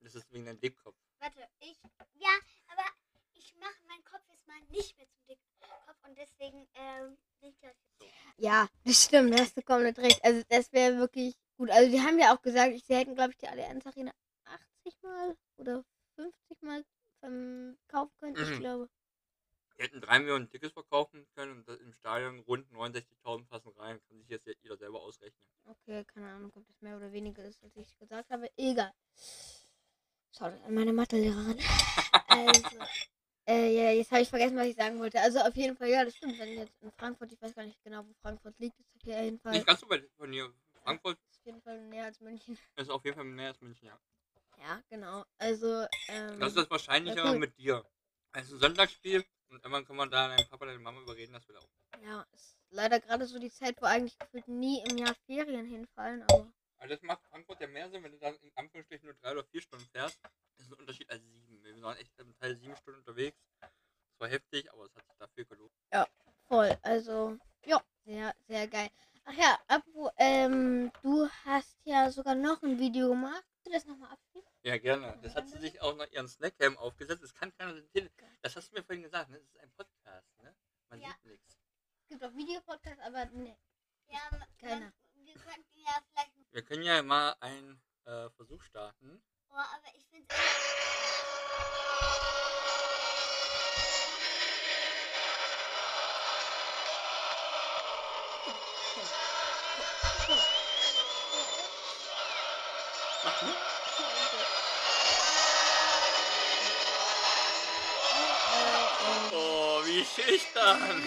Das 0.00 0.14
ist 0.14 0.30
wegen 0.30 0.44
deinem 0.44 0.60
Dickkopf. 0.60 0.98
warte, 1.20 1.48
ich, 1.60 1.78
ja, 2.14 2.36
aber 2.68 2.84
ich 3.32 3.54
mache 3.56 3.82
meinen 3.86 4.04
Kopf 4.04 4.28
jetzt 4.28 4.46
mal 4.46 4.60
nicht 4.68 4.98
mehr 4.98 5.08
zum 5.08 5.24
dicken 5.26 5.48
Kopf 5.86 6.04
und 6.06 6.18
deswegen, 6.18 6.68
ähm, 6.74 7.16
nicht 7.40 7.62
das 7.62 7.76
jetzt. 8.00 8.12
Ja, 8.36 8.68
das 8.84 9.04
stimmt, 9.04 9.32
da 9.32 9.38
hast 9.38 9.56
du 9.56 9.62
komplett 9.62 9.98
recht. 9.98 10.22
Also 10.22 10.42
das 10.50 10.70
wäre 10.72 10.98
wirklich 10.98 11.34
gut. 11.56 11.70
Also 11.70 11.90
die 11.90 12.00
haben 12.00 12.18
ja 12.18 12.34
auch 12.34 12.42
gesagt, 12.42 12.74
sie 12.84 12.94
hätten, 12.94 13.14
glaube 13.14 13.30
ich, 13.30 13.38
die 13.38 13.48
Allianz 13.48 13.86
Arena 13.86 14.12
80 14.44 15.02
Mal 15.02 15.36
oder 15.56 15.84
50 16.60 16.62
Mal 16.62 16.84
ähm, 17.22 17.78
kaufen 17.88 18.12
können. 18.20 18.36
Ich 18.36 18.50
Mhm. 18.50 18.60
glaube. 18.60 18.88
Wir 19.76 19.86
hätten 19.86 20.00
3 20.00 20.18
Millionen 20.18 20.50
Tickets 20.50 20.74
verkaufen 20.74 21.26
können 21.34 21.52
und 21.58 21.68
das 21.68 21.78
im 21.80 21.92
Stadion 21.94 22.40
rund 22.40 22.70
69.000 22.70 23.46
passen 23.48 23.70
rein. 23.78 24.00
Kann 24.08 24.18
sich 24.20 24.28
jetzt 24.28 24.46
jeder 24.62 24.76
selber 24.76 25.00
ausrechnen. 25.00 25.40
Okay, 25.64 26.04
keine 26.04 26.28
Ahnung, 26.30 26.52
ob 26.54 26.66
das 26.66 26.80
mehr 26.82 26.96
oder 26.96 27.12
weniger 27.12 27.44
ist, 27.44 27.62
als 27.62 27.76
ich 27.76 27.98
gesagt 27.98 28.30
habe. 28.30 28.50
Egal. 28.56 28.92
Schaut 30.36 30.52
an 30.64 30.74
meine 30.74 30.92
Mathelehrerin. 30.92 31.58
also, 32.28 32.76
äh, 33.46 33.74
ja, 33.74 33.90
jetzt 33.90 34.10
habe 34.10 34.22
ich 34.22 34.28
vergessen, 34.28 34.56
was 34.56 34.66
ich 34.66 34.76
sagen 34.76 34.98
wollte. 34.98 35.20
Also 35.20 35.38
auf 35.40 35.56
jeden 35.56 35.76
Fall, 35.76 35.88
ja, 35.88 36.04
das 36.04 36.14
stimmt. 36.16 36.38
Wenn 36.38 36.56
jetzt 36.58 36.72
in 36.82 36.90
Frankfurt, 36.92 37.32
ich 37.32 37.40
weiß 37.40 37.54
gar 37.54 37.64
nicht 37.64 37.82
genau, 37.82 38.04
wo 38.06 38.12
Frankfurt 38.22 38.58
liegt, 38.58 38.78
ist 38.78 38.94
auf 38.96 39.02
jeden 39.06 39.40
Fall, 39.40 39.54
Nicht 39.54 39.66
ganz 39.66 39.80
so 39.80 39.88
weit 39.88 40.08
von 40.16 40.32
hier. 40.32 40.52
Frankfurt 40.84 41.18
ist 41.30 41.38
auf 41.38 41.46
jeden 41.46 41.62
Fall 41.62 41.80
näher 41.88 42.04
als 42.04 42.20
München. 42.20 42.58
ist 42.76 42.90
auf 42.90 43.04
jeden 43.04 43.16
Fall 43.16 43.24
näher 43.26 43.48
als 43.48 43.60
München, 43.60 43.86
ja. 43.86 43.98
Ja, 44.60 44.82
genau. 44.88 45.24
Also, 45.38 45.86
ähm, 46.08 46.38
Das 46.38 46.48
ist 46.50 46.58
das 46.58 46.70
Wahrscheinlichere 46.70 47.24
Ja, 47.26 47.32
cool. 47.32 47.38
mit 47.38 47.56
dir. 47.58 47.84
Es 48.32 48.46
ist 48.46 48.52
ein 48.54 48.58
Sonntagsspiel 48.60 49.24
und 49.48 49.56
irgendwann 49.56 49.84
kann 49.84 49.96
man 49.96 50.10
da 50.10 50.28
deinen 50.28 50.48
Papa, 50.48 50.66
deine 50.66 50.78
Mama 50.78 51.00
überreden, 51.00 51.32
dass 51.32 51.46
wir 51.48 51.54
da 51.54 51.60
auch. 51.60 52.02
ja, 52.04 52.26
ist 52.32 52.56
leider 52.70 53.00
gerade 53.00 53.26
so 53.26 53.38
die 53.38 53.50
Zeit, 53.50 53.80
wo 53.80 53.86
eigentlich 53.86 54.18
gefühlt 54.18 54.46
nie 54.48 54.82
im 54.88 54.98
Jahr 54.98 55.14
Ferien 55.26 55.66
hinfallen, 55.66 56.22
aber 56.22 56.52
Also 56.76 56.94
das 56.94 57.02
macht 57.02 57.22
Frankfurt 57.28 57.60
ja 57.60 57.66
mehr 57.66 57.90
Sinn, 57.90 58.02
wenn 58.04 58.12
du 58.12 58.18
dann 58.18 58.36
in 58.36 58.52
Anführungsstrichen 58.54 59.06
nur 59.06 59.16
drei 59.16 59.32
oder 59.32 59.44
vier 59.44 59.60
Stunden 59.62 59.86
fährst. 59.90 60.20
Das 60.56 60.66
ist 60.66 60.72
ein 60.72 60.78
Unterschied 60.78 61.10
als 61.10 61.22
sieben. 61.24 61.62
Wir 61.64 61.80
waren 61.82 61.96
echt 61.96 62.12
im 62.18 62.36
Teil 62.36 62.54
sieben 62.56 62.76
Stunden 62.76 63.00
unterwegs. 63.00 63.38
Das 63.60 63.70
war 64.18 64.28
heftig, 64.28 64.70
aber 64.72 64.84
es 64.84 64.94
hat 64.94 65.04
sich 65.06 65.16
dafür 65.18 65.44
gelohnt. 65.46 65.72
voll. 66.46 66.76
Also, 66.82 67.38
ja, 67.64 67.82
sehr, 68.04 68.34
sehr 68.46 68.68
geil. 68.68 68.90
Ach 69.24 69.32
ja, 69.34 69.58
apropos, 69.68 70.10
ähm, 70.16 70.90
du 71.02 71.28
hast 71.44 71.76
ja 71.84 72.10
sogar 72.10 72.34
noch 72.34 72.62
ein 72.62 72.78
Video 72.78 73.08
gemacht. 73.10 73.44
Kannst 73.52 73.66
du 73.66 73.70
das 73.72 73.86
nochmal 73.86 74.10
abspielen? 74.12 74.46
Ja, 74.62 74.76
gerne. 74.76 75.18
Das 75.22 75.34
hat 75.34 75.48
sie 75.48 75.58
sich 75.58 75.80
auch 75.80 75.96
noch 75.96 76.06
ihren 76.12 76.28
Snackhelm 76.28 76.76
aufgesetzt. 76.76 77.22
Das 77.22 77.34
kann 77.34 77.52
keiner 77.56 77.80
sehen. 77.94 78.10
Das 78.42 78.56
hast 78.56 78.70
du 78.70 78.76
mir 78.76 78.82
vorhin 78.84 79.02
gesagt, 79.02 79.30
ne? 79.30 79.38
Das 79.38 79.46
ist 79.48 79.58
ein 79.60 79.70
Podcast, 79.72 80.38
ne? 80.42 80.54
Man 80.90 81.00
Ja. 81.00 81.08
sieht 81.08 81.24
nichts. 81.24 81.56
Es 82.02 82.08
gibt 82.08 82.24
auch 82.24 82.34
Videopodcasts, 82.34 83.00
aber 83.02 83.24
ne. 83.26 83.56
Ja, 84.08 84.18
man, 84.32 84.42
Keiner. 84.58 84.92
wir 85.14 85.34
könnten 85.34 85.78
ja 85.78 85.98
vielleicht, 86.12 86.32
Wir 86.52 86.62
können 86.62 86.82
ja 86.82 87.02
mal 87.02 87.34
einen 87.40 87.80
äh, 88.04 88.28
Versuch 88.30 88.62
starten. 88.62 89.22
oh, 89.50 89.54
aber 89.54 89.94
ich 89.94 90.04
finde 90.08 90.26
Mach 103.24 103.42
mit. 103.42 103.69
Wie 110.00 110.22
schüchtern. 110.22 111.02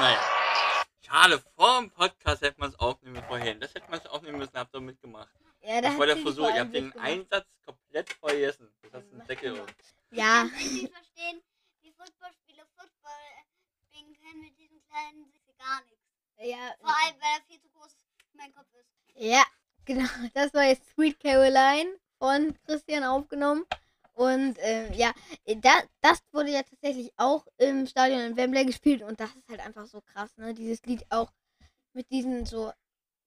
naja. 0.00 0.20
Schade, 1.06 1.42
vor 1.54 1.80
dem 1.80 1.90
Podcast 1.90 2.42
hätte 2.42 2.58
man 2.60 2.70
es 2.70 2.78
aufnehmen 2.78 3.22
vorhin. 3.28 3.60
Das 3.60 3.74
hätte 3.74 3.88
man 3.90 4.00
es 4.00 4.06
aufnehmen 4.06 4.38
müssen, 4.38 4.56
habt 4.58 4.74
ihr 4.74 4.80
mitgemacht. 4.80 5.30
Ja, 5.62 5.80
da 5.80 5.88
Das 5.90 5.98
war 5.98 6.06
der 6.06 6.16
Versuch, 6.18 6.48
ihr 6.48 6.60
habt 6.60 6.74
den 6.74 6.90
gemacht. 6.90 7.06
Einsatz 7.08 7.46
komplett 7.64 8.12
vergessen. 8.12 8.72
Das 8.82 8.92
hast 8.94 9.12
einen 9.12 9.26
Deckel. 9.26 9.54
Ja, 10.10 10.44
Ich 10.44 10.52
kann 10.52 10.74
nicht 10.74 10.92
verstehen, 10.92 11.42
wie 11.82 11.92
Footballspieler 11.92 12.64
Football 12.76 13.22
spielen 13.86 14.16
können 14.20 14.40
mit 14.42 14.58
diesem 14.58 14.80
kleinen 14.88 15.24
Sitze 15.32 15.52
gar 15.58 15.80
nichts. 15.84 16.04
ja, 16.38 16.74
Vor 16.80 16.88
allem, 16.90 17.16
weil 17.20 17.38
er 17.38 17.42
viel 17.46 17.60
zu 17.60 17.68
groß 17.70 17.92
für 18.30 18.36
meinen 18.36 18.54
Kopf 18.54 18.66
ist. 18.74 18.90
ja, 19.14 19.44
genau. 19.86 20.08
Das 20.34 20.52
war 20.52 20.64
jetzt 20.64 20.88
Sweet 20.90 21.18
Caroline 21.20 21.96
von 22.18 22.54
Christian 22.66 23.04
aufgenommen. 23.04 23.64
Und 24.12 24.56
ähm, 24.60 24.92
ja, 24.94 25.12
da, 25.60 25.82
das 26.00 26.22
wurde 26.32 26.50
ja 26.50 26.62
tatsächlich 26.62 27.12
auch 27.18 27.46
im 27.58 27.86
Stadion 27.86 28.20
in 28.20 28.36
Wembley 28.36 28.64
gespielt 28.64 29.02
und 29.02 29.20
das 29.20 29.28
ist 29.36 29.46
halt 29.50 29.60
einfach 29.60 29.84
so 29.86 30.00
krass, 30.00 30.34
ne? 30.38 30.54
Dieses 30.54 30.82
Lied 30.86 31.04
auch 31.10 31.30
mit 31.92 32.10
diesen 32.10 32.46
so 32.46 32.72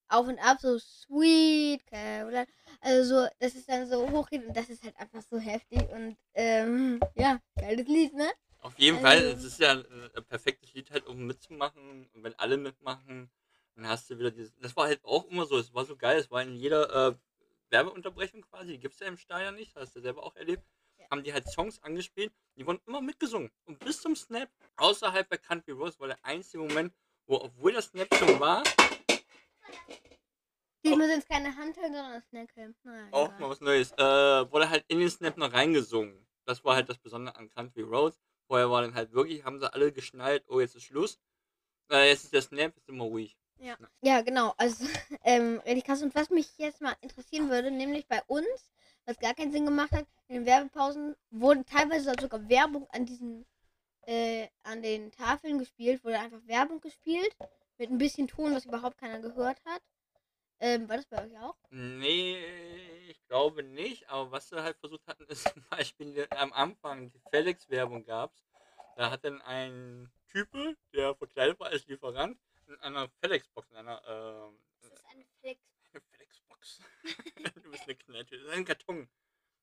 auf 0.07 0.25
und 0.27 0.39
ab, 0.39 0.57
so 0.59 0.79
Sweet 0.79 1.85
Caroline. 1.85 2.47
Also 2.81 3.03
so, 3.23 3.27
das 3.37 3.53
ist 3.53 3.69
dann 3.69 3.87
so 3.87 4.09
hochgeht 4.09 4.43
und 4.47 4.57
das 4.57 4.67
ist 4.69 4.83
halt 4.83 4.97
einfach 4.97 5.21
so 5.29 5.37
heftig 5.37 5.87
und 5.89 6.17
ähm, 6.33 6.99
ja, 7.13 7.39
geiles 7.55 7.87
Lied, 7.87 8.15
ne? 8.15 8.27
Auf 8.61 8.77
jeden 8.79 8.99
Fall, 8.99 9.17
Also- 9.19 9.37
es 9.37 9.43
ist 9.43 9.59
ja 9.59 9.71
ein, 9.73 9.85
ein 10.15 10.25
perfektes 10.25 10.73
Lied 10.73 10.89
halt, 10.89 11.05
um 11.05 11.25
mitzumachen. 11.27 12.09
Und 12.13 12.23
wenn 12.23 12.33
alle 12.39 12.57
mitmachen, 12.57 13.29
dann 13.79 13.87
hast 13.89 14.09
du 14.09 14.19
wieder 14.19 14.31
dieses. 14.31 14.53
Das 14.57 14.75
war 14.75 14.87
halt 14.87 15.03
auch 15.05 15.25
immer 15.29 15.45
so, 15.45 15.57
es 15.57 15.73
war 15.73 15.85
so 15.85 15.95
geil, 15.95 16.19
es 16.19 16.29
war 16.29 16.41
in 16.41 16.55
jeder 16.55 17.09
äh, 17.11 17.15
Werbeunterbrechung 17.69 18.41
quasi, 18.41 18.73
die 18.73 18.79
gibt 18.79 18.93
es 18.95 18.99
ja 18.99 19.07
im 19.07 19.17
Stadion 19.17 19.55
nicht, 19.55 19.75
hast 19.75 19.95
du 19.95 20.01
selber 20.01 20.23
auch 20.23 20.35
erlebt, 20.35 20.63
Ja. 20.97 21.09
haben 21.11 21.23
die 21.23 21.31
halt 21.31 21.47
Songs 21.47 21.81
angespielt, 21.81 22.33
die 22.57 22.65
wurden 22.65 22.81
immer 22.87 22.99
mitgesungen. 23.01 23.51
Und 23.65 23.79
bis 23.79 24.01
zum 24.01 24.15
Snap, 24.15 24.49
außerhalb 24.75 25.29
bei 25.29 25.37
Country 25.37 25.71
Roads, 25.71 25.99
war 25.99 26.07
der 26.07 26.19
einzige 26.23 26.61
Moment, 26.63 26.93
wo, 27.25 27.35
obwohl 27.37 27.73
das 27.73 27.85
Snap 27.85 28.13
schon 28.15 28.39
war, 28.39 28.63
Diesmal 30.83 31.07
sind 31.09 31.19
es 31.19 31.27
keine 31.27 31.55
Handhelm, 31.55 31.93
sondern 31.93 32.21
Snackhelm. 32.29 32.75
Auch 33.11 33.37
mal 33.37 33.49
was 33.49 33.59
Neues, 33.61 33.91
äh, 33.93 34.51
wurde 34.51 34.69
halt 34.69 34.85
in 34.87 34.99
den 34.99 35.09
Snap 35.09 35.37
noch 35.37 35.51
reingesungen. 35.53 36.25
Das 36.45 36.63
war 36.63 36.75
halt 36.75 36.89
das 36.89 36.97
Besondere 36.97 37.35
an 37.35 37.49
Country 37.49 37.81
Roads. 37.81 38.19
Vorher 38.47 38.69
war 38.71 38.81
dann 38.81 38.95
halt 38.95 39.11
wirklich, 39.11 39.43
haben 39.43 39.59
sie 39.59 39.71
alle 39.71 39.91
geschnallt, 39.91 40.43
oh, 40.47 40.59
jetzt 40.59 40.75
ist 40.75 40.83
Schluss. 40.85 41.19
Äh, 41.91 42.09
jetzt 42.09 42.23
ist 42.23 42.33
der 42.33 42.41
Snap, 42.41 42.73
jetzt 42.75 42.85
sind 42.87 42.95
wir 42.97 43.03
ruhig. 43.03 43.37
Ja, 44.01 44.21
genau. 44.21 44.53
Also, 44.57 44.85
ähm, 45.23 45.59
richtig 45.65 45.85
krass. 45.85 46.01
Und 46.01 46.15
was 46.15 46.29
mich 46.29 46.57
jetzt 46.57 46.81
mal 46.81 46.95
interessieren 47.01 47.49
würde, 47.49 47.71
nämlich 47.71 48.07
bei 48.07 48.21
uns, 48.27 48.71
was 49.05 49.19
gar 49.19 49.33
keinen 49.33 49.51
Sinn 49.51 49.65
gemacht 49.65 49.91
hat, 49.91 50.05
in 50.27 50.35
den 50.35 50.45
Werbepausen 50.45 51.15
wurden 51.31 51.65
teilweise 51.65 52.13
sogar 52.19 52.47
Werbung 52.47 52.87
an 52.91 53.05
diesen, 53.05 53.45
äh, 54.03 54.47
an 54.63 54.81
den 54.81 55.11
Tafeln 55.11 55.59
gespielt, 55.59 56.03
wurde 56.03 56.19
einfach 56.19 56.39
Werbung 56.45 56.79
gespielt, 56.79 57.35
mit 57.77 57.89
ein 57.89 57.97
bisschen 57.97 58.27
Ton, 58.27 58.53
was 58.55 58.65
überhaupt 58.65 58.97
keiner 58.97 59.19
gehört 59.19 59.59
hat. 59.65 59.81
Ähm, 60.61 60.87
war 60.89 60.97
das 60.97 61.05
bei 61.05 61.25
euch 61.25 61.37
auch? 61.39 61.55
Nee, 61.69 62.37
ich 63.07 63.25
glaube 63.27 63.63
nicht. 63.63 64.09
Aber 64.09 64.31
was 64.31 64.49
sie 64.49 64.61
halt 64.61 64.77
versucht 64.77 65.05
hatten, 65.07 65.23
ist 65.25 65.43
zum 65.53 65.63
Beispiel 65.69 66.13
die- 66.13 66.31
am 66.31 66.51
Anfang 66.53 67.09
die 67.11 67.21
FedEx-Werbung 67.31 68.03
gab's. 68.05 68.45
Da 68.95 69.09
hat 69.11 69.23
dann 69.23 69.41
ein 69.41 70.11
Type, 70.29 70.75
der 70.93 71.15
verkleidet 71.15 71.59
war 71.59 71.67
als 71.67 71.87
Lieferant, 71.87 72.37
in 72.69 72.79
einer 72.79 73.09
FedEx-Box, 73.21 73.69
in 73.71 73.77
einer 73.77 74.01
ähm, 74.07 74.59
Das 74.81 74.91
ist 74.93 75.05
ein 75.05 75.25
Flex. 75.39 75.61
eine 75.91 76.01
FedEx-Box. 76.01 76.81
du 77.63 77.71
bist 77.71 77.83
eine 77.83 77.95
Knete. 77.95 78.37
Das 78.37 78.47
ist 78.47 78.53
ein 78.53 78.65
Karton. 78.65 79.09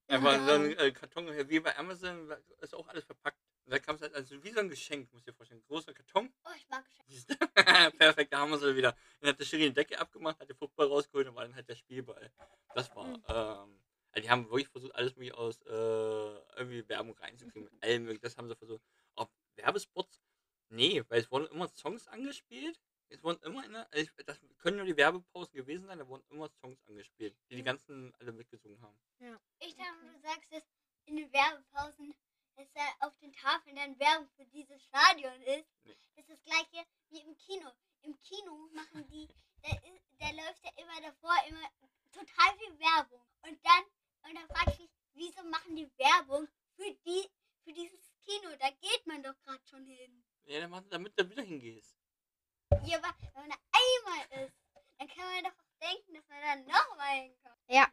Einfach 0.08 0.46
so 0.46 0.52
ein 0.52 0.76
äh, 0.78 0.92
Karton, 0.92 1.48
wie 1.48 1.60
bei 1.60 1.76
Amazon, 1.76 2.30
ist 2.60 2.74
auch 2.74 2.86
alles 2.88 3.04
verpackt. 3.04 3.40
Und 3.64 3.72
da 3.72 3.80
kam 3.80 3.96
es 3.96 4.02
halt 4.02 4.14
also 4.14 4.40
wie 4.44 4.50
so 4.50 4.60
ein 4.60 4.68
Geschenk, 4.68 5.10
muss 5.12 5.22
ich 5.22 5.24
dir 5.24 5.32
vorstellen. 5.34 5.62
Großer 5.66 5.92
Karton. 5.92 6.32
Oh, 6.44 6.50
ich 6.56 6.68
mag 6.68 6.84
Geschenke. 7.08 7.36
Perfekt, 7.98 8.32
da 8.32 8.38
haben 8.38 8.50
wir 8.52 8.58
sie 8.58 8.76
wieder. 8.76 8.96
Dann 9.20 9.30
hat 9.30 9.40
der 9.40 9.44
Schiri 9.44 9.62
die 9.68 9.72
Decke 9.74 9.98
abgemacht, 9.98 10.38
hat 10.38 10.48
den 10.48 10.56
Football 10.56 10.86
rausgeholt 10.86 11.26
und 11.26 11.34
war 11.34 11.42
dann 11.42 11.54
halt 11.56 11.68
der 11.68 11.74
Spielball. 11.74 12.30
Das 12.74 12.94
war, 12.94 13.06
Mhm. 13.06 13.24
ähm, 13.26 13.80
also 14.12 14.22
die 14.22 14.30
haben 14.30 14.48
wirklich 14.48 14.68
versucht, 14.68 14.94
alles 14.94 15.16
mögliche 15.16 15.36
aus 15.36 15.60
äh, 15.62 15.68
irgendwie 15.70 16.88
Werbung 16.88 17.16
reinzukriegen. 17.18 17.64
Mit 17.72 17.82
allem 17.82 18.02
möglichen. 18.04 18.22
Das 18.22 18.36
haben 18.36 18.48
sie 18.48 18.54
versucht. 18.56 18.82
Ob 19.16 19.32
Werbespots? 19.56 20.22
Nee, 20.68 21.02
weil 21.08 21.20
es 21.20 21.30
wurden 21.32 21.46
immer 21.48 21.68
Songs 21.68 22.06
angespielt. 22.06 22.80
Es 23.08 23.22
wurden 23.22 23.42
immer, 23.44 23.64
in 23.64 23.72
der, 23.72 23.88
ich, 23.94 24.10
das 24.24 24.38
können 24.58 24.78
nur 24.78 24.86
die 24.86 24.96
Werbepausen 24.96 25.54
gewesen 25.54 25.86
sein, 25.86 25.98
da 25.98 26.08
wurden 26.08 26.24
immer 26.30 26.48
Songs 26.60 26.82
angespielt, 26.86 27.36
die 27.48 27.56
die 27.56 27.62
ganzen 27.62 28.14
alle 28.16 28.32
mitgesungen 28.32 28.80
haben. 28.80 28.98
Ich 29.60 29.76
dachte, 29.76 30.06
du 30.12 30.20
sagst, 30.20 30.52
dass 30.52 30.62
in 31.06 31.16
den 31.16 31.32
Werbepausen, 31.32 32.14
dass 32.56 32.72
da 32.72 33.06
auf 33.06 33.16
den 33.18 33.32
Tafeln 33.32 33.76
dann 33.76 33.98
Werbung 33.98 34.28
für 34.36 34.44
dieses 34.46 34.82
Stadion 34.84 35.40
ist. 35.42 35.68
Nee. 35.84 35.96
Das 36.16 36.24
ist 36.24 36.30
das 36.30 36.44
gleiche 36.44 36.86
wie 37.10 37.20
im 37.20 37.36
Kino. 37.36 37.70
Im 38.02 38.18
Kino 38.20 38.68
machen 38.72 39.06
die, 39.08 39.28
da, 39.62 39.70
ist, 39.70 40.04
da 40.18 40.30
läuft 40.30 40.64
ja 40.64 40.70
immer 40.76 41.00
davor 41.00 41.34
immer 41.48 41.70
total 42.12 42.58
viel 42.58 42.78
Werbung. 42.78 43.22
Und 43.42 43.58
dann, 43.64 43.84
und 44.28 44.34
dann 44.34 44.48
frage 44.48 44.72
ich 44.72 44.78
mich, 44.80 44.90
wieso 45.14 45.44
machen 45.44 45.76
die 45.76 45.90
Werbung 45.96 46.48
für 46.74 46.92
die, 47.04 47.28
für 47.64 47.72
dieses 47.72 48.12
Kino? 48.24 48.48
Da 48.58 48.70
geht 48.70 49.06
man 49.06 49.22
doch 49.22 49.36
gerade 49.44 49.62
schon 49.68 49.84
hin. 49.86 50.24
Ja, 50.44 50.60
dann 50.60 50.70
machen, 50.70 50.88
damit 50.90 51.18
du 51.18 51.28
wieder 51.28 51.42
hingehst. 51.42 51.95
Ja, 52.84 52.98
aber 52.98 53.14
wenn 53.20 53.42
man 53.42 53.50
da 53.50 53.56
einmal 53.72 54.44
ist, 54.44 54.54
dann 54.98 55.08
kann 55.08 55.24
man 55.24 55.44
doch 55.44 55.50
auch 55.50 55.88
denken, 55.88 56.14
dass 56.14 56.28
man 56.28 56.40
da 56.40 56.56
nochmal 56.72 57.22
hinkommt. 57.22 57.56
Ja, 57.68 57.92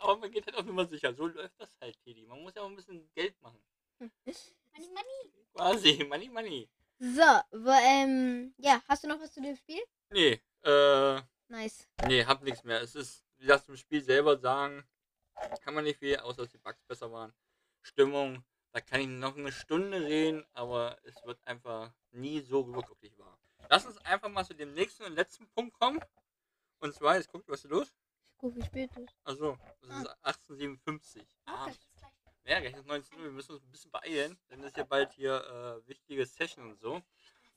aber 0.00 0.16
man 0.18 0.30
geht 0.30 0.46
halt 0.46 0.56
auch 0.56 0.66
immer 0.66 0.86
sicher. 0.86 1.12
So 1.14 1.26
läuft 1.26 1.60
das 1.60 1.76
halt, 1.80 1.98
Teddy. 2.02 2.24
Man 2.26 2.42
muss 2.42 2.54
ja 2.54 2.62
auch 2.62 2.68
ein 2.68 2.76
bisschen 2.76 3.10
Geld 3.12 3.40
machen. 3.42 3.60
Money, 3.98 4.88
money. 4.88 5.32
Quasi, 5.52 6.04
money, 6.04 6.28
money. 6.28 6.70
So, 6.98 7.22
wo, 7.52 7.70
ähm, 7.70 8.54
ja, 8.58 8.82
hast 8.86 9.04
du 9.04 9.08
noch 9.08 9.20
was 9.20 9.32
zu 9.32 9.40
dem 9.40 9.56
Spiel? 9.56 9.82
Nee, 10.10 10.40
äh, 10.62 11.20
Nice. 11.48 11.88
nee, 12.06 12.24
hab 12.24 12.42
nichts 12.42 12.62
mehr. 12.62 12.80
Es 12.80 12.94
ist, 12.94 13.24
wie 13.38 13.46
das 13.46 13.64
zum 13.64 13.76
Spiel 13.76 14.02
selber 14.02 14.38
sagen, 14.38 14.84
kann 15.62 15.74
man 15.74 15.84
nicht 15.84 15.98
viel, 15.98 16.16
außer 16.18 16.42
dass 16.42 16.50
die 16.52 16.58
Bugs 16.58 16.82
besser 16.84 17.10
waren. 17.10 17.34
Stimmung, 17.82 18.44
da 18.72 18.80
kann 18.80 19.00
ich 19.00 19.08
noch 19.08 19.36
eine 19.36 19.50
Stunde 19.50 20.00
reden, 20.02 20.46
aber 20.52 20.98
es 21.04 21.24
wird 21.24 21.44
einfach 21.46 21.92
nie 22.10 22.40
so 22.40 22.72
wirklich 22.74 23.18
wahr. 23.18 23.38
Lass 23.70 23.86
uns 23.86 23.98
einfach 23.98 24.28
mal 24.28 24.44
zu 24.44 24.52
dem 24.52 24.74
nächsten 24.74 25.04
und 25.04 25.14
letzten 25.14 25.48
Punkt 25.50 25.78
kommen. 25.78 26.00
Und 26.80 26.92
zwar, 26.92 27.14
jetzt 27.14 27.30
guckt, 27.30 27.48
was 27.48 27.64
ist 27.64 27.70
los? 27.70 27.94
Ich 28.24 28.32
guck, 28.36 28.56
wie 28.56 28.64
spät 28.64 28.90
es 28.96 29.04
ist. 29.04 29.14
Achso, 29.22 29.56
das 29.82 29.90
ist 29.90 30.06
1857. 30.24 31.22
Ah, 31.44 31.68
ist 31.68 31.78
gleich. 31.94 32.12
ja, 32.46 32.60
gleich 32.60 32.74
ist 32.74 32.86
19 32.86 33.16
Uhr. 33.18 33.24
Wir 33.24 33.30
müssen 33.30 33.52
uns 33.52 33.62
ein 33.62 33.70
bisschen 33.70 33.92
beeilen, 33.92 34.36
denn 34.50 34.58
es 34.60 34.66
ist 34.66 34.76
ja 34.76 34.82
bald 34.82 35.12
hier 35.12 35.82
äh, 35.84 35.88
wichtige 35.88 36.26
Session 36.26 36.68
und 36.72 36.80
so. 36.80 37.00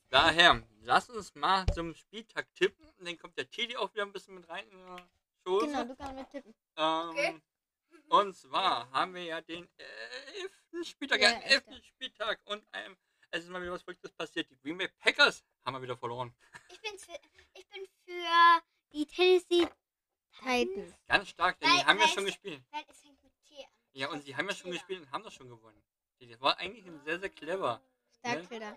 Daher, 0.08 0.62
lass 0.82 1.10
uns 1.10 1.34
mal 1.34 1.66
zum 1.74 1.92
Spieltag 1.96 2.46
tippen. 2.54 2.86
Und 2.96 3.08
dann 3.08 3.18
kommt 3.18 3.36
der 3.36 3.50
Teddy 3.50 3.76
auch 3.76 3.92
wieder 3.92 4.04
ein 4.04 4.12
bisschen 4.12 4.36
mit 4.36 4.48
rein 4.48 4.68
in 4.68 4.78
der 4.78 5.08
Chose. 5.44 5.66
Genau, 5.66 5.84
du 5.84 5.96
kannst 5.96 6.14
mit 6.14 6.30
tippen. 6.30 6.54
Ähm, 6.76 7.10
Okay. 7.10 7.42
Und 8.08 8.36
zwar 8.36 8.88
haben 8.92 9.14
wir 9.14 9.24
ja 9.24 9.40
den 9.40 9.68
elften 10.36 10.84
Spieltag, 10.84 11.20
Ja, 11.20 11.30
elften 11.40 11.82
Spieltag 11.82 12.40
und 12.44 12.64
ähm, 12.72 12.96
es 13.30 13.44
ist 13.44 13.50
mal 13.50 13.60
wieder 13.60 13.72
was 13.72 13.82
Verrücktes 13.82 14.12
passiert. 14.12 14.48
Die 14.50 14.56
Green 14.58 14.78
Bay 14.78 14.88
Packers 14.98 15.42
haben 15.64 15.74
wir 15.74 15.82
wieder 15.82 15.96
verloren. 15.96 16.34
Ich, 16.68 16.80
bin's 16.80 17.04
für, 17.04 17.16
ich 17.54 17.66
bin 17.68 17.86
für 18.04 18.62
die 18.92 19.06
Tennessee 19.06 19.68
Titans. 20.38 20.94
Ganz 21.06 21.28
stark, 21.28 21.58
denn 21.60 21.68
die 21.70 21.76
Weil- 21.78 21.86
haben 21.86 21.98
ja 22.00 22.08
schon 22.08 22.24
es- 22.24 22.30
gespielt. 22.32 22.64
Weil 22.70 22.84
es 22.88 23.00
fängt 23.00 23.22
mit 23.22 23.32
T 23.44 23.56
an. 23.64 23.70
Ja, 23.92 24.08
und 24.10 24.22
sie 24.24 24.36
haben 24.36 24.48
ja 24.48 24.54
schon 24.54 24.70
gespielt 24.72 25.00
und 25.02 25.10
haben 25.10 25.24
das 25.24 25.34
schon 25.34 25.48
gewonnen. 25.48 25.82
Das 26.20 26.40
war 26.40 26.56
eigentlich 26.58 26.84
sehr, 27.04 27.20
sehr 27.20 27.28
clever. 27.28 27.82
Starkfilter. 28.18 28.74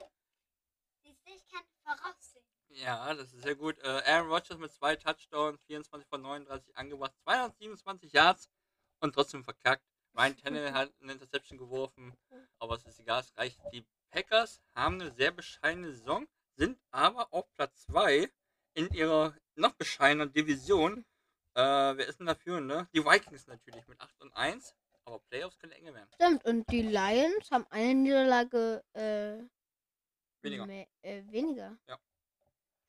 Siehst 1.02 1.26
du, 1.26 1.32
ich 1.34 1.48
kann 1.48 1.64
voraussehen. 1.84 2.44
Ja, 2.70 3.14
das 3.14 3.32
ist 3.34 3.42
sehr 3.44 3.56
gut. 3.56 3.80
Äh, 3.80 4.02
Aaron 4.06 4.30
Rodgers 4.30 4.58
mit 4.58 4.72
zwei 4.74 4.96
Touchdowns, 4.98 5.64
24 5.64 6.08
von 6.10 6.22
39 6.22 6.76
angebracht, 6.76 7.14
227 7.24 8.12
Yards 8.12 8.50
und 9.00 9.14
trotzdem 9.16 9.44
verkackt. 9.46 9.84
Ryan 10.14 10.36
Tannehill 10.44 10.74
hat 10.74 10.94
eine 11.02 11.14
Interception 11.14 11.58
geworfen, 11.58 12.14
aber 12.60 12.76
es 12.76 12.84
ist 12.86 13.00
egal, 13.00 13.22
es 13.22 13.36
reicht. 13.38 13.60
Die 13.72 13.86
Packers 14.10 14.60
haben 14.76 14.96
eine 15.00 15.12
sehr 15.12 15.32
bescheidene 15.32 15.94
Saison, 15.94 16.28
sind 16.58 16.78
aber 16.92 17.34
auf 17.34 17.50
Platz 17.54 17.86
2 17.86 18.30
in 18.74 18.90
ihrer 18.94 19.36
noch 19.56 19.74
bescheideneren 19.74 20.32
Division. 20.34 21.06
Äh, 21.56 21.62
wer 21.62 22.08
ist 22.08 22.20
denn 22.20 22.28
da 22.28 22.36
führende? 22.36 22.88
Die 22.94 23.04
Vikings 23.04 23.48
natürlich 23.48 23.88
mit 23.88 24.00
8 24.02 24.22
und 24.22 24.34
1, 24.34 24.76
aber 25.06 25.20
Playoffs 25.30 25.58
können 25.58 25.72
enger 25.74 25.94
werden. 25.94 26.10
Stimmt, 26.16 26.46
und 26.46 26.70
die 26.72 26.82
Lions 26.84 27.50
haben 27.52 27.66
eine 27.70 27.96
Niederlage 27.96 28.84
äh, 28.94 29.44
Weniger. 30.44 30.66
mehr- 30.66 30.88
äh, 31.02 31.24
weniger. 31.32 31.78
Ja. 31.88 31.98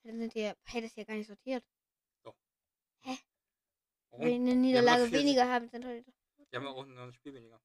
Dann 0.04 0.18
sind 0.18 0.34
die, 0.34 0.40
ja- 0.40 0.54
hey, 0.64 0.82
das 0.82 0.90
ist 0.90 0.96
ja 0.96 1.04
gar 1.04 1.14
nicht 1.14 1.28
sortiert. 1.28 1.64
Warum? 4.10 4.24
Wenn 4.24 4.44
die 4.44 4.50
eine 4.52 4.60
Niederlage 4.60 5.12
weniger 5.12 5.48
haben, 5.48 5.68
sind 5.68 5.84
heute. 5.84 6.12
Die 6.50 6.56
haben 6.56 6.64
ja 6.64 6.70
auch 6.70 6.82
ein 6.84 7.12
Spiel 7.12 7.34
weniger. 7.34 7.60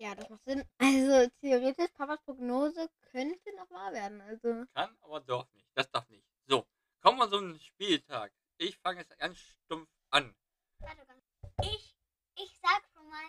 Ja, 0.00 0.14
das 0.14 0.28
macht 0.28 0.44
Sinn. 0.44 0.64
Also 0.78 1.28
theoretisch, 1.40 1.90
Papas 1.96 2.22
Prognose 2.22 2.88
könnte 3.10 3.56
noch 3.56 3.68
wahr 3.70 3.92
werden. 3.92 4.20
Also. 4.20 4.64
Kann, 4.72 4.96
aber 5.00 5.20
doch 5.20 5.50
nicht. 5.52 5.68
Das 5.74 5.90
darf 5.90 6.08
nicht. 6.08 6.24
So, 6.46 6.66
kommen 7.00 7.18
wir 7.18 7.28
zum 7.28 7.58
Spieltag. 7.58 8.32
Ich 8.58 8.78
fange 8.78 9.00
jetzt 9.00 9.18
ganz 9.18 9.38
stumpf 9.38 9.90
an. 10.10 10.36
Warte 10.78 11.04
ganz. 11.04 11.24
Ich, 11.62 11.96
ich 12.36 12.60
sag 12.62 12.82
schon 12.94 13.08
mal 13.08 13.28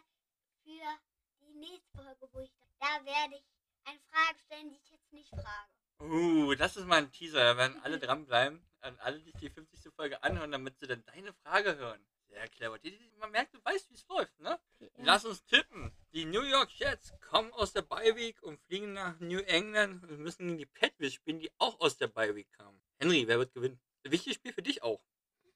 für 0.64 1.00
die 1.42 1.54
nächste 1.58 1.98
Folge, 1.98 2.30
wo 2.32 2.40
ich 2.40 2.52
da, 2.60 2.66
da 3.00 3.06
werde 3.06 3.36
ich 3.36 3.46
eine 3.86 4.00
Frage 4.12 4.40
stellen, 4.46 4.70
die 4.70 4.78
ich 4.78 4.92
jetzt 4.92 5.12
nicht 5.12 5.30
frage. 5.30 5.74
Uh, 6.02 6.54
das 6.54 6.78
ist 6.78 6.86
mal 6.86 7.00
ein 7.00 7.12
Teaser. 7.12 7.44
Da 7.44 7.58
werden 7.58 7.82
alle 7.84 7.98
dranbleiben. 8.00 8.64
An 8.82 8.98
alle, 9.00 9.20
die 9.20 9.34
die 9.34 9.50
50. 9.50 9.92
Folge 9.94 10.22
anhören, 10.24 10.52
damit 10.52 10.78
sie 10.80 10.88
dann 10.88 11.04
deine 11.06 11.34
Frage 11.34 11.76
hören. 11.78 12.06
Sehr 12.30 12.48
clever. 12.48 12.78
Die, 12.80 12.92
die, 12.92 13.12
man 13.18 13.32
merkt, 13.32 13.54
du 13.54 13.60
weißt, 13.64 13.90
wie 13.90 13.96
es 13.96 14.08
läuft, 14.08 14.40
ne? 14.40 14.60
Lass 14.98 15.26
uns 15.26 15.44
tippen. 15.46 15.92
Die 16.14 16.26
New 16.26 16.44
York 16.44 16.70
Jets 16.78 17.14
kommen 17.22 17.52
aus 17.54 17.74
der 17.74 17.82
Bye 17.82 18.16
Week 18.16 18.42
und 18.44 18.60
fliegen 18.62 18.94
nach 18.94 19.20
New 19.20 19.40
England 19.40 20.04
und 20.04 20.20
müssen 20.20 20.46
gegen 20.46 20.58
die 20.60 20.66
Patriots 20.66 21.16
spielen, 21.16 21.40
die 21.40 21.52
auch 21.58 21.80
aus 21.80 21.98
der 21.98 22.08
Bye 22.08 22.36
Week 22.36 22.52
kamen. 22.54 22.80
Henry, 23.00 23.28
wer 23.28 23.40
wird 23.40 23.54
gewinnen? 23.54 23.80
Wichtiges 24.04 24.36
Spiel 24.36 24.54
für 24.54 24.62
dich 24.62 24.84
auch. 24.84 25.02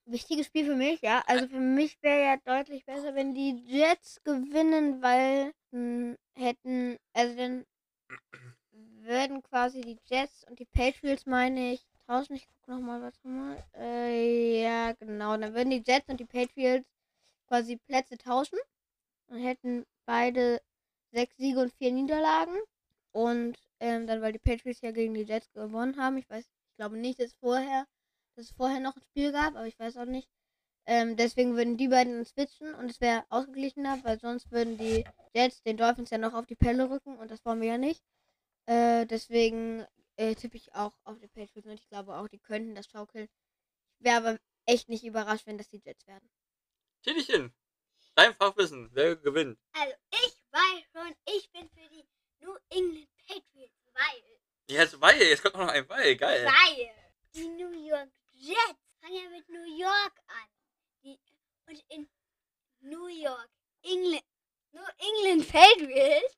Wichtiges 0.05 0.47
Spiel 0.47 0.65
für 0.65 0.75
mich, 0.75 1.01
ja. 1.01 1.23
Also 1.27 1.47
für 1.47 1.59
mich 1.59 2.01
wäre 2.01 2.23
ja 2.23 2.37
deutlich 2.37 2.85
besser, 2.85 3.15
wenn 3.15 3.33
die 3.33 3.63
Jets 3.65 4.21
gewinnen, 4.23 5.01
weil 5.01 5.53
hm, 5.71 6.17
hätten, 6.35 6.97
also 7.13 7.35
dann 7.35 7.65
würden 8.71 9.41
quasi 9.43 9.81
die 9.81 9.99
Jets 10.05 10.43
und 10.49 10.59
die 10.59 10.65
Patriots, 10.65 11.25
meine 11.25 11.73
ich, 11.73 11.85
tauschen. 12.07 12.35
Ich 12.35 12.47
gucke 12.47 12.71
nochmal, 12.71 13.01
warte 13.01 13.27
mal. 13.27 13.63
Äh, 13.75 14.63
ja, 14.63 14.93
genau. 14.93 15.37
Dann 15.37 15.53
würden 15.53 15.69
die 15.71 15.83
Jets 15.85 16.09
und 16.09 16.19
die 16.19 16.25
Patriots 16.25 16.87
quasi 17.47 17.77
Plätze 17.77 18.17
tauschen 18.17 18.59
und 19.27 19.39
hätten 19.39 19.85
beide 20.05 20.61
sechs 21.11 21.37
Siege 21.37 21.59
und 21.59 21.73
vier 21.73 21.91
Niederlagen. 21.91 22.55
Und 23.11 23.57
ähm, 23.79 24.07
dann, 24.07 24.21
weil 24.21 24.33
die 24.33 24.39
Patriots 24.39 24.81
ja 24.81 24.91
gegen 24.91 25.13
die 25.13 25.23
Jets 25.23 25.51
gewonnen 25.53 25.97
haben, 25.97 26.17
ich 26.17 26.29
weiß, 26.29 26.45
ich 26.45 26.75
glaube 26.77 26.97
nicht, 26.97 27.19
dass 27.19 27.33
vorher, 27.35 27.85
dass 28.35 28.45
es 28.45 28.51
vorher 28.51 28.79
noch 28.79 28.95
ein 28.95 29.03
Spiel 29.03 29.31
gab, 29.31 29.55
aber 29.55 29.67
ich 29.67 29.77
weiß 29.79 29.97
auch 29.97 30.05
nicht. 30.05 30.29
Ähm, 30.85 31.15
deswegen 31.15 31.55
würden 31.55 31.77
die 31.77 31.87
beiden 31.87 32.25
switchen 32.25 32.73
und 32.75 32.89
es 32.89 32.99
wäre 32.99 33.23
ausgeglichener, 33.29 33.99
weil 34.03 34.19
sonst 34.19 34.51
würden 34.51 34.77
die 34.77 35.05
Jets 35.33 35.63
den 35.63 35.77
Dolphins 35.77 36.09
ja 36.09 36.17
noch 36.17 36.33
auf 36.33 36.45
die 36.45 36.55
Pelle 36.55 36.89
rücken 36.89 37.17
und 37.17 37.31
das 37.31 37.45
wollen 37.45 37.61
wir 37.61 37.69
ja 37.69 37.77
nicht. 37.77 38.03
Äh, 38.65 39.05
deswegen 39.05 39.85
äh, 40.15 40.35
tippe 40.35 40.57
ich 40.57 40.73
auch 40.75 40.97
auf 41.03 41.19
die 41.19 41.27
Patriots 41.27 41.65
und 41.67 41.73
ich 41.73 41.87
glaube 41.87 42.15
auch, 42.15 42.27
die 42.27 42.39
könnten 42.39 42.75
das 42.75 42.87
schaukeln. 42.87 43.27
Ich 43.99 44.05
wäre 44.05 44.17
aber 44.17 44.39
echt 44.65 44.89
nicht 44.89 45.03
überrascht, 45.03 45.45
wenn 45.45 45.57
das 45.57 45.69
die 45.69 45.81
Jets 45.83 46.05
werden. 46.07 46.29
Titelchen, 47.03 47.53
dein 48.15 48.33
Fachwissen, 48.35 48.89
wer 48.93 49.15
gewinnt? 49.15 49.59
Also, 49.73 49.93
ich 50.11 50.39
weiß 50.51 50.83
schon, 50.93 51.15
ich 51.25 51.51
bin 51.51 51.69
für 51.69 51.87
die 51.89 52.05
New 52.39 52.55
England 52.69 53.09
Patriots, 53.27 53.81
weil, 53.93 54.23
Jetzt 54.67 54.99
weil, 55.01 55.21
jetzt 55.21 55.41
kommt 55.43 55.55
noch 55.55 55.67
ein 55.67 55.87
Weil, 55.89 56.15
geil. 56.15 56.45
weil 56.45 56.95
die 57.33 57.47
New 57.49 57.71
York 57.71 58.09
Jets 58.31 58.97
fangen 59.01 59.15
ja 59.15 59.29
mit 59.29 59.47
New 59.49 59.77
York 59.77 60.13
an. 60.27 60.49
Die, 61.03 61.19
und 61.65 61.83
in 61.89 62.09
New 62.79 63.07
York, 63.07 63.49
England, 63.81 64.23
New 64.71 64.81
England 64.97 65.51
Patriots 65.51 66.37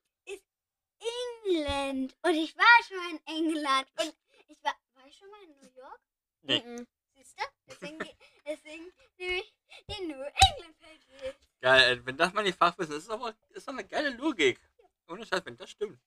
England. 1.00 2.16
Und 2.22 2.34
ich 2.34 2.56
war 2.56 2.64
schon 2.86 2.96
mal 2.96 3.10
in 3.10 3.26
England. 3.26 3.86
Und 4.00 4.14
ich 4.48 4.62
war, 4.62 4.74
war 4.94 5.06
ich 5.06 5.16
schon 5.16 5.30
mal 5.30 5.42
in 5.42 5.50
New 5.56 5.70
York? 5.74 6.00
Nee. 6.42 6.62
Mhm. 6.64 6.86
Siehst 7.14 7.38
du? 7.38 7.44
Deswegen, 7.66 7.98
deswegen 8.46 8.92
nehme 9.18 9.38
ich 9.38 9.54
die 9.88 10.02
New 10.06 10.20
England 10.22 10.78
Patriots. 10.78 11.48
Geil, 11.60 11.98
äh, 11.98 12.06
wenn 12.06 12.16
das 12.16 12.32
mal 12.32 12.44
die 12.44 12.52
Fachwissen 12.52 12.94
ist, 12.96 13.04
ist 13.04 13.10
aber 13.10 13.34
ist 13.50 13.66
doch 13.66 13.72
eine 13.72 13.84
geile 13.86 14.10
Logik. 14.10 14.60
Ohne 15.08 15.24
Scheiß, 15.24 15.44
wenn 15.44 15.56
das 15.56 15.70
stimmt. 15.70 16.00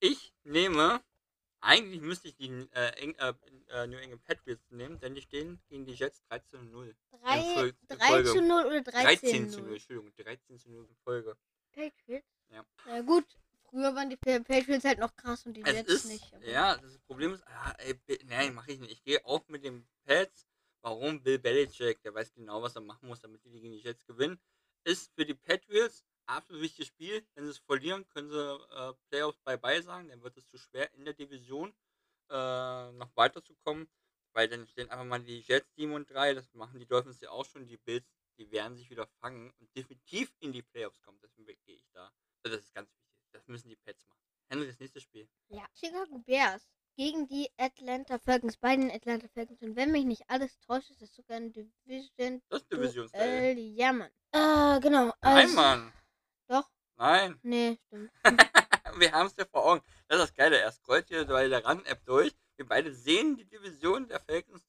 Ich 0.00 0.32
nehme, 0.44 1.02
eigentlich 1.60 2.00
müsste 2.00 2.28
ich 2.28 2.36
die 2.36 2.48
äh, 2.72 2.90
Eng, 3.02 3.14
äh, 3.16 3.34
äh, 3.70 3.86
New 3.86 3.98
England 3.98 4.22
Patriots 4.24 4.70
nehmen, 4.70 4.98
denn 5.00 5.14
die 5.14 5.22
stehen 5.22 5.60
gegen 5.68 5.84
die 5.84 5.94
Jets 5.94 6.22
13 6.28 6.70
0. 6.70 6.96
Drei, 7.10 7.38
Fol- 7.40 7.74
in 7.88 7.98
3 7.98 8.06
Folge. 8.08 8.30
zu 8.32 8.40
0 8.42 8.64
oder 8.66 8.82
13, 8.82 9.02
13 9.02 9.50
zu 9.50 9.58
0, 9.60 9.66
0? 9.66 9.72
Entschuldigung, 9.74 10.14
13 10.16 10.58
zu 10.58 10.70
0 10.70 10.86
in 10.88 10.96
Folge. 10.96 11.36
Patriots? 11.72 12.28
Ja. 12.50 12.64
Na 12.86 13.00
gut, 13.02 13.26
früher 13.76 13.94
waren 13.94 14.08
die 14.08 14.16
Pa- 14.16 14.40
Patriots 14.40 14.84
halt 14.84 14.98
noch 14.98 15.14
krass 15.14 15.44
und 15.44 15.52
die 15.54 15.62
Es 15.62 15.72
Jets 15.74 15.92
ist, 15.92 16.04
nicht. 16.06 16.32
ja, 16.46 16.76
das 16.76 16.98
Problem 17.00 17.34
ist, 17.34 17.46
ah, 17.46 17.74
ey, 17.78 17.94
nein, 18.24 18.54
mache 18.54 18.72
ich 18.72 18.80
nicht. 18.80 18.92
Ich 18.92 19.02
gehe 19.02 19.22
auch 19.24 19.46
mit 19.48 19.64
den 19.64 19.86
Pats. 20.06 20.46
Warum? 20.80 21.22
Bill 21.22 21.38
Belichick, 21.38 22.00
der 22.02 22.14
weiß 22.14 22.32
genau, 22.32 22.62
was 22.62 22.74
er 22.76 22.80
machen 22.80 23.08
muss, 23.08 23.20
damit 23.20 23.44
die 23.44 23.50
gegen 23.50 23.72
die 23.72 23.80
Jets 23.80 24.06
gewinnen. 24.06 24.40
Ist 24.84 25.12
für 25.14 25.26
die 25.26 25.34
Patriots 25.34 26.04
absolut 26.26 26.62
wichtiges 26.62 26.88
Spiel. 26.88 27.26
Wenn 27.34 27.44
sie 27.44 27.50
es 27.50 27.58
verlieren, 27.58 28.08
können 28.08 28.30
sie 28.30 28.38
äh, 28.70 28.94
Playoffs 29.10 29.38
bye-bye 29.40 29.82
sagen. 29.82 30.08
Dann 30.08 30.22
wird 30.22 30.36
es 30.36 30.46
zu 30.46 30.56
schwer 30.56 30.92
in 30.94 31.04
der 31.04 31.14
Division 31.14 31.74
äh, 32.30 32.92
noch 32.92 33.10
weiterzukommen. 33.16 33.88
Weil 34.32 34.48
dann 34.48 34.66
stehen 34.68 34.88
einfach 34.90 35.04
mal 35.06 35.18
die 35.20 35.40
Jets 35.40 35.74
7 35.74 35.92
und 35.92 36.08
3. 36.10 36.34
Das 36.34 36.52
machen 36.54 36.78
die 36.78 36.86
Dolphins 36.86 37.20
ja 37.20 37.30
auch 37.30 37.44
schon. 37.44 37.66
Die 37.66 37.78
Bills, 37.78 38.06
die 38.38 38.50
werden 38.52 38.76
sich 38.76 38.88
wieder 38.90 39.06
fangen 39.20 39.50
und 39.58 39.74
definitiv 39.76 40.32
in 40.38 40.52
die 40.52 40.62
Playoffs 40.62 41.00
kommen. 41.02 41.18
Deswegen 41.20 41.46
gehe 41.64 41.76
ich 41.76 41.88
da. 41.92 42.12
Also 42.44 42.56
das 42.56 42.64
ist 42.66 42.74
ganz 42.74 42.88
wichtig. 42.90 43.05
Das 43.36 43.48
müssen 43.48 43.68
die 43.68 43.76
Pats 43.76 44.04
machen. 44.08 44.18
Henry, 44.48 44.66
das 44.66 44.78
nächste 44.78 45.00
Spiel. 45.00 45.28
Ja. 45.48 45.64
Chicago 45.74 46.18
Bears 46.20 46.66
gegen 46.96 47.26
die 47.28 47.48
Atlanta 47.58 48.18
Falcons. 48.18 48.56
Bei 48.56 48.76
den 48.76 48.90
Atlanta 48.90 49.28
Falcons. 49.28 49.60
Und 49.60 49.76
wenn 49.76 49.92
mich 49.92 50.04
nicht 50.04 50.22
alles 50.28 50.58
täuscht, 50.60 50.90
ist 50.90 51.02
das 51.02 51.14
sogar 51.14 51.36
ein 51.36 51.52
Division 51.52 52.42
Das 52.48 52.62
ist 52.62 52.72
Divisionsduell. 52.72 53.54
Duell. 53.54 53.64
Ja, 53.74 53.92
Mann. 53.92 54.10
Äh, 54.32 54.80
genau. 54.80 55.06
Nein, 55.06 55.14
also- 55.22 55.54
Mann. 55.54 55.92
Doch. 56.48 56.70
Nein. 56.96 57.38
Nee, 57.42 57.78
stimmt. 57.86 58.10
Wir 58.98 59.12
haben 59.12 59.26
es 59.26 59.36
ja 59.36 59.44
vor 59.44 59.64
Augen. 59.66 59.82
Das 60.08 60.18
ist 60.18 60.28
das 60.30 60.34
Geile. 60.34 60.58
Er 60.58 60.72
scrollt 60.72 61.08
hier 61.08 61.26
bei 61.26 61.48
der 61.48 61.64
Run-App 61.66 62.04
durch. 62.06 62.32
Wir 62.56 62.66
beide 62.66 62.94
sehen 62.94 63.36
die 63.36 63.44
Division 63.44 64.08
der 64.08 64.20
Falcons. 64.20 64.64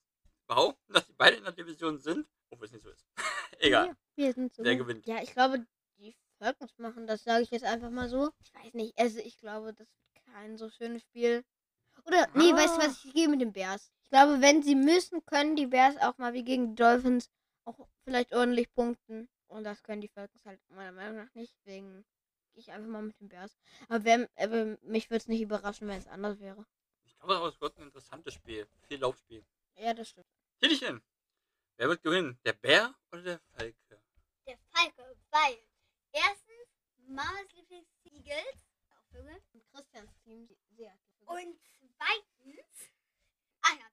Behaupten, 0.47 0.93
dass 0.93 1.05
die 1.05 1.13
beide 1.13 1.37
in 1.37 1.43
der 1.43 1.53
Division 1.53 1.99
sind. 1.99 2.27
Obwohl 2.49 2.65
es 2.65 2.71
nicht 2.73 2.83
so 2.83 2.89
ist. 2.89 3.05
Egal. 3.59 3.87
Ja, 3.87 3.95
wir 4.15 4.33
sind 4.33 4.53
so. 4.53 4.63
Gut. 4.63 4.77
gewinnt? 4.77 5.05
Ja, 5.05 5.21
ich 5.21 5.31
glaube, 5.31 5.65
Falcons 6.37 6.77
machen 6.77 7.07
das, 7.07 7.23
sage 7.23 7.43
ich 7.43 7.51
jetzt 7.51 7.65
einfach 7.65 7.89
mal 7.89 8.09
so. 8.09 8.31
Ich 8.43 8.53
weiß 8.53 8.73
nicht. 8.73 8.97
Also, 8.97 9.19
ich 9.19 9.37
glaube, 9.37 9.73
das 9.73 9.87
wird 9.87 10.25
kein 10.33 10.57
so 10.57 10.69
schönes 10.69 11.01
Spiel. 11.03 11.43
Oder, 12.05 12.27
nee, 12.35 12.53
weißt 12.53 12.77
du 12.77 12.81
Ah. 12.81 12.85
was? 12.87 13.03
Ich 13.05 13.13
gehe 13.13 13.27
mit 13.27 13.41
den 13.41 13.51
Bears. 13.53 13.91
Ich 14.03 14.09
glaube, 14.09 14.39
wenn 14.41 14.61
sie 14.63 14.75
müssen, 14.75 15.25
können 15.25 15.55
die 15.55 15.65
Bears 15.67 15.97
auch 15.97 16.17
mal 16.17 16.33
wie 16.33 16.43
gegen 16.43 16.69
die 16.69 16.75
Dolphins 16.75 17.29
auch 17.65 17.87
vielleicht 18.03 18.33
ordentlich 18.33 18.71
punkten. 18.73 19.27
Und 19.47 19.63
das 19.63 19.81
können 19.83 20.01
die 20.01 20.07
Falcons 20.07 20.45
halt 20.45 20.59
meiner 20.69 20.91
Meinung 20.91 21.17
nach 21.17 21.33
nicht. 21.33 21.53
Deswegen 21.59 22.05
gehe 22.53 22.61
ich 22.61 22.71
einfach 22.71 22.87
mal 22.89 23.01
mit 23.01 23.19
den 23.19 23.29
Bears. 23.29 23.57
Aber, 23.89 24.03
wer, 24.05 24.29
aber 24.37 24.77
mich 24.83 25.09
würde 25.09 25.17
es 25.17 25.27
nicht 25.27 25.41
überraschen, 25.41 25.87
wenn 25.87 25.97
es 25.99 26.07
anders 26.07 26.39
wäre. 26.39 26.65
Ich 27.05 27.17
glaube, 27.17 27.35
aber 27.37 27.47
es 27.47 27.59
wird 27.59 27.77
ein 27.77 27.83
interessantes 27.83 28.33
Spiel. 28.35 28.67
Viel 28.87 28.99
Laufspiel. 28.99 29.43
Ja, 29.75 29.93
das 29.93 30.09
stimmt. 30.09 30.27
Titelchen. 30.61 31.01
Wer 31.77 31.89
wird 31.89 32.03
gewinnen? 32.03 32.39
Der 32.45 32.53
Bär 32.53 32.95
oder 33.11 33.21
der 33.21 33.39
Falke? 33.39 34.01
Der 34.47 34.57
Falke, 34.71 35.15
weil 35.31 35.57
erstens 36.21 36.67
Mamas 37.07 37.51
Lieblings 37.53 37.87
Eagles, 38.03 38.65
auch 38.91 39.03
Vögel, 39.11 39.41
Und 39.53 39.63
Christians 39.71 40.11
Team 40.23 40.49
sehr. 40.75 40.97
und 41.25 41.59
zweitens, 41.97 42.91
ah 43.61 43.73
ja, 43.79 43.87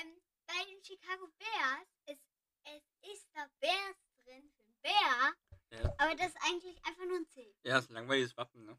ähm, 0.00 0.20
bei 0.46 0.64
den 0.64 0.82
Chicago 0.84 1.28
Bears 1.38 1.88
ist 2.06 2.22
es 2.64 2.82
ist 3.12 3.26
da 3.34 3.46
Bears 3.60 3.96
drin 4.24 4.50
für 4.56 4.64
Bär, 4.82 5.34
Ja. 5.70 5.94
aber 5.98 6.14
das 6.14 6.28
ist 6.28 6.38
eigentlich 6.42 6.76
einfach 6.84 7.04
nur 7.06 7.16
ein 7.18 7.26
C. 7.28 7.54
Ja, 7.62 7.74
das 7.76 7.84
ist 7.84 7.90
ein 7.90 7.94
langweiliges 7.94 8.36
Wappen, 8.36 8.64
ne? 8.64 8.78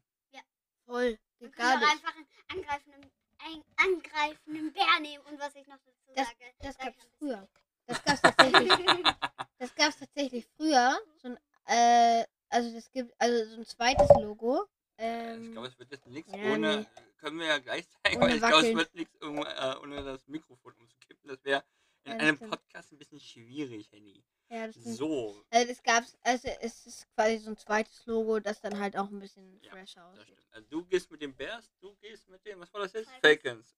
Voll. 0.86 1.18
Man 1.38 1.52
auch 1.54 1.78
nicht. 1.78 1.88
einfach 1.92 2.14
einen 2.16 2.26
angreifenden, 2.48 3.12
einen 3.38 3.64
angreifenden 3.76 4.72
Bär 4.72 5.00
nehmen 5.00 5.24
und 5.26 5.38
was 5.38 5.54
ich 5.54 5.66
noch 5.68 5.78
dazu 5.78 6.12
Das- 6.16 6.26
sage. 6.26 6.52
Das 6.58 6.74
ich 6.76 6.78
gab's 6.82 7.06
früher. 7.18 7.48
Das 7.86 8.02
gab's 8.04 8.20
tatsächlich. 8.22 8.70
Das 9.58 9.74
gab's 9.74 9.96
tatsächlich 9.98 10.46
früher. 10.56 10.98
So 11.22 11.28
ein, 11.28 11.38
äh, 11.66 12.24
also 12.50 12.72
das 12.74 12.90
gibt 12.90 13.12
also 13.18 13.50
so 13.50 13.56
ein 13.56 13.66
zweites 13.66 14.08
Logo. 14.20 14.66
Ähm, 14.98 15.44
ich 15.44 15.52
glaube, 15.52 15.68
es 15.68 15.78
wird 15.78 15.90
jetzt 15.90 16.06
nichts 16.06 16.30
ja, 16.32 16.52
ohne. 16.52 16.80
nee. 16.80 16.86
Können 17.18 17.38
wir 17.38 17.46
ja 17.46 17.58
gleich 17.58 17.86
zeigen, 18.04 18.16
Ohne 18.22 18.26
weil 18.28 18.34
ich 18.36 18.40
glaube, 18.42 18.66
es 18.68 18.74
wird 18.76 18.94
nichts 18.94 19.22
um, 19.22 19.38
äh, 19.38 19.76
ohne 19.82 20.02
das 20.04 20.26
Mikrofon 20.28 20.74
umzukippen. 20.74 21.28
Das 21.28 21.42
wäre 21.44 21.64
in 22.04 22.12
Ja, 22.12 22.18
das 22.18 22.26
einem 22.28 22.36
stimmt. 22.36 22.50
Podcast 22.50 22.92
ein 22.92 22.98
bisschen 22.98 23.20
schwierig, 23.20 23.90
Henny. 23.92 24.24
ja, 24.48 24.66
das 24.66 24.76
stimmt. 24.76 24.96
So, 24.96 25.44
Also 25.50 25.68
das 25.68 25.82
gab's, 25.82 26.16
also 26.22 26.48
es 26.60 26.86
ist 26.86 27.06
quasi 27.14 27.38
so 27.38 27.50
ein 27.50 27.56
zweites 27.58 28.04
Logo, 28.06 28.40
das 28.40 28.60
dann 28.60 28.78
halt 28.78 28.96
auch 28.96 29.10
ein 29.10 29.18
bisschen 29.20 29.58
Ja, 29.62 29.70
fresher 29.72 30.10
das 30.14 30.20
aussieht. 30.22 30.38
Also 30.50 30.66
du 30.68 30.84
gehst 30.86 31.10
mit 31.10 31.20
den 31.22 31.34
Bears, 31.34 31.70
du 31.80 31.94
gehst 31.96 32.28
mit 32.28 32.44
den, 32.46 32.58
was 32.60 32.72
war 32.72 32.80
das 32.82 32.92
jetzt? 32.94 33.10
Falcons. 33.20 33.76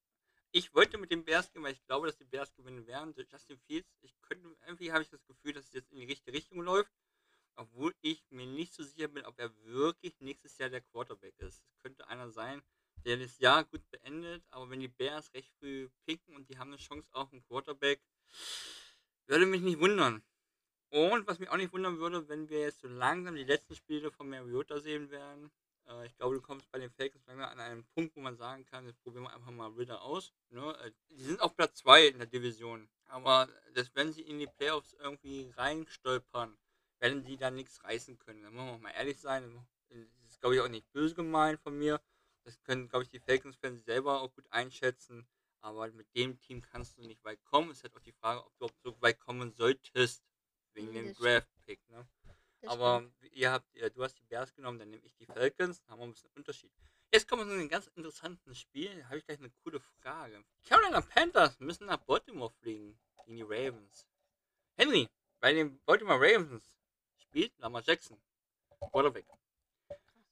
Ich 0.53 0.73
wollte 0.75 0.99
mit 0.99 1.11
den 1.11 1.25
Bears 1.25 1.51
gehen, 1.51 1.63
weil 1.63 1.73
ich 1.73 1.85
glaube, 1.87 2.07
dass 2.07 2.17
die 2.17 2.25
Bears 2.25 2.55
gewinnen 2.55 2.87
werden. 2.87 3.15
Justin 3.31 3.59
Fields, 3.59 3.89
ich 4.03 4.15
könnte, 4.21 4.55
irgendwie 4.67 4.93
habe 4.93 5.03
ich 5.03 5.09
das 5.09 5.25
Gefühl, 5.25 5.53
dass 5.55 5.65
es 5.65 5.73
jetzt 5.73 5.91
in 5.93 5.99
die 5.99 6.05
richtige 6.07 6.37
Richtung 6.37 6.61
läuft. 6.61 6.93
Obwohl 7.57 7.95
ich 8.01 8.25
mir 8.31 8.47
nicht 8.47 8.75
so 8.75 8.83
sicher 8.83 9.09
bin, 9.09 9.25
ob 9.25 9.39
er 9.39 9.51
wirklich 9.65 10.19
nächstes 10.21 10.59
Jahr 10.59 10.71
der 10.71 10.81
Quarterback 10.81 11.39
ist. 11.39 11.63
Es 11.67 11.79
könnte 11.83 12.09
einer 12.09 12.31
sein, 12.31 12.63
der 13.05 13.17
das 13.17 13.39
Jahr 13.39 13.65
gut 13.65 13.89
beendet, 13.91 14.45
aber 14.51 14.71
wenn 14.71 14.81
die 14.81 14.89
Bears 14.89 15.33
recht 15.35 15.51
früh 15.59 15.89
picken 16.07 16.35
und 16.37 16.49
die 16.49 16.59
haben 16.59 16.69
eine 16.69 16.79
Chance 16.79 17.09
auf 17.13 17.33
einen 17.33 17.43
Quarterback, 17.45 18.01
würde 19.27 19.47
mich 19.47 19.63
nicht 19.63 19.81
wundern. 19.81 20.23
Und 20.91 21.27
was 21.27 21.39
mich 21.39 21.49
auch 21.49 21.57
nicht 21.57 21.73
wundern 21.73 21.99
würde, 21.99 22.29
wenn 22.29 22.49
wir 22.49 22.61
jetzt 22.61 22.81
so 22.81 22.89
langsam 22.89 23.35
die 23.35 23.45
letzten 23.45 23.75
Spiele 23.75 24.11
von 24.11 24.29
Mariota 24.29 24.79
sehen 24.79 25.11
werden. 25.11 25.51
Äh, 25.89 26.07
ich 26.07 26.17
glaube, 26.17 26.35
du 26.35 26.43
kommst 26.43 26.71
bei 26.71 26.79
den 26.79 26.91
Falcons 26.91 27.27
langsam 27.27 27.49
an 27.49 27.61
einen 27.61 27.85
Punkt, 27.95 28.15
wo 28.15 28.21
man 28.21 28.37
sagen 28.37 28.67
kann, 28.67 28.87
jetzt 28.87 29.03
probieren 29.03 29.25
wir 29.25 29.33
einfach 29.33 29.51
mal 29.51 29.71
Ritter 29.71 30.03
aus. 30.03 30.35
Ne? 30.51 30.77
Äh, 30.85 30.93
Die 31.09 31.23
sind 31.23 31.41
auf 31.41 31.57
Platz 31.57 31.77
2 31.77 32.09
in 32.09 32.19
der 32.19 32.27
Division. 32.27 32.91
Aber 33.07 33.49
das, 33.75 33.95
wenn 33.95 34.13
sie 34.13 34.23
in 34.23 34.39
die 34.39 34.47
Playoffs 34.47 34.93
irgendwie 34.95 35.51
reinstolpern, 35.57 36.57
werden 37.03 37.25
die 37.25 37.37
da 37.37 37.51
nichts 37.51 37.83
reißen 37.83 38.17
können. 38.19 38.43
Da 38.43 38.51
muss 38.51 38.65
man 38.65 38.75
auch 38.77 38.79
mal 38.79 38.91
ehrlich 38.91 39.21
sein. 39.21 39.67
Das 39.89 39.99
ist, 40.31 40.41
glaube 40.41 40.55
ich, 40.55 40.61
auch 40.61 40.69
nicht 40.69 40.91
böse 40.93 41.15
gemeint 41.17 41.61
von 41.61 41.77
mir. 41.77 42.01
Das 42.45 42.63
können, 42.63 42.89
glaube 42.89 43.05
ich, 43.05 43.11
die 43.11 43.19
Falcons-Fans 43.19 43.85
selber 43.85 44.21
auch 44.23 44.33
gut 44.33 44.47
einschätzen. 44.51 45.27
Aber 45.61 45.89
mit 45.91 46.07
dem 46.15 46.39
Team 46.39 46.63
kannst 46.63 46.97
du 46.99 47.03
nicht 47.03 47.23
weit 47.25 47.45
kommen. 47.45 47.71
Es 47.71 47.79
ist 47.79 47.85
halt 47.85 47.97
auch 47.97 48.01
die 48.01 48.13
Frage, 48.13 48.41
ob 48.45 48.53
du 48.53 48.57
überhaupt 48.65 48.83
so 48.83 49.03
weit 49.03 49.19
kommen 49.21 49.53
solltest. 49.53 50.23
Wegen 50.75 50.89
Mhm, 50.89 50.95
dem 50.95 51.09
das 51.09 51.17
Draft-Pick. 51.19 51.89
Ne? 51.91 52.07
Aber 52.67 53.05
ihr 53.33 53.51
habt, 53.51 53.75
ihr, 53.75 53.91
du 53.91 54.03
hast 54.05 54.19
die 54.19 54.25
Bears 54.25 54.55
genommen, 54.55 54.79
dann 54.79 54.91
nehme 54.91 55.05
ich 55.05 55.15
die 55.17 55.27
Falcons. 55.27 55.81
Dann 55.83 55.91
haben 55.91 55.99
wir 56.01 56.07
ein 56.07 56.13
bisschen 56.13 56.31
Unterschied. 56.37 56.73
Jetzt 57.13 57.29
kommen 57.29 57.43
wir 57.43 57.53
zu 57.53 57.59
einem 57.59 57.69
ganz 57.69 57.89
interessanten 57.89 58.55
Spiel. 58.55 58.97
Da 58.97 59.05
habe 59.07 59.19
ich 59.19 59.27
gleich 59.27 59.39
eine 59.39 59.51
coole 59.51 59.81
Frage. 59.81 60.45
Carolina 60.65 61.01
Panthers 61.01 61.59
müssen 61.61 61.87
nach 61.87 61.99
Baltimore 61.99 62.51
fliegen. 62.51 62.99
Gegen 63.25 63.37
die 63.37 63.43
Ravens. 63.43 64.07
Henry, 64.77 65.09
bei 65.41 65.53
den 65.53 65.79
Baltimore 65.85 66.19
Ravens 66.21 66.73
spielt 67.33 67.59
Lamar 67.59 67.83
Jackson. 67.83 68.21
Quarterback. 68.79 69.25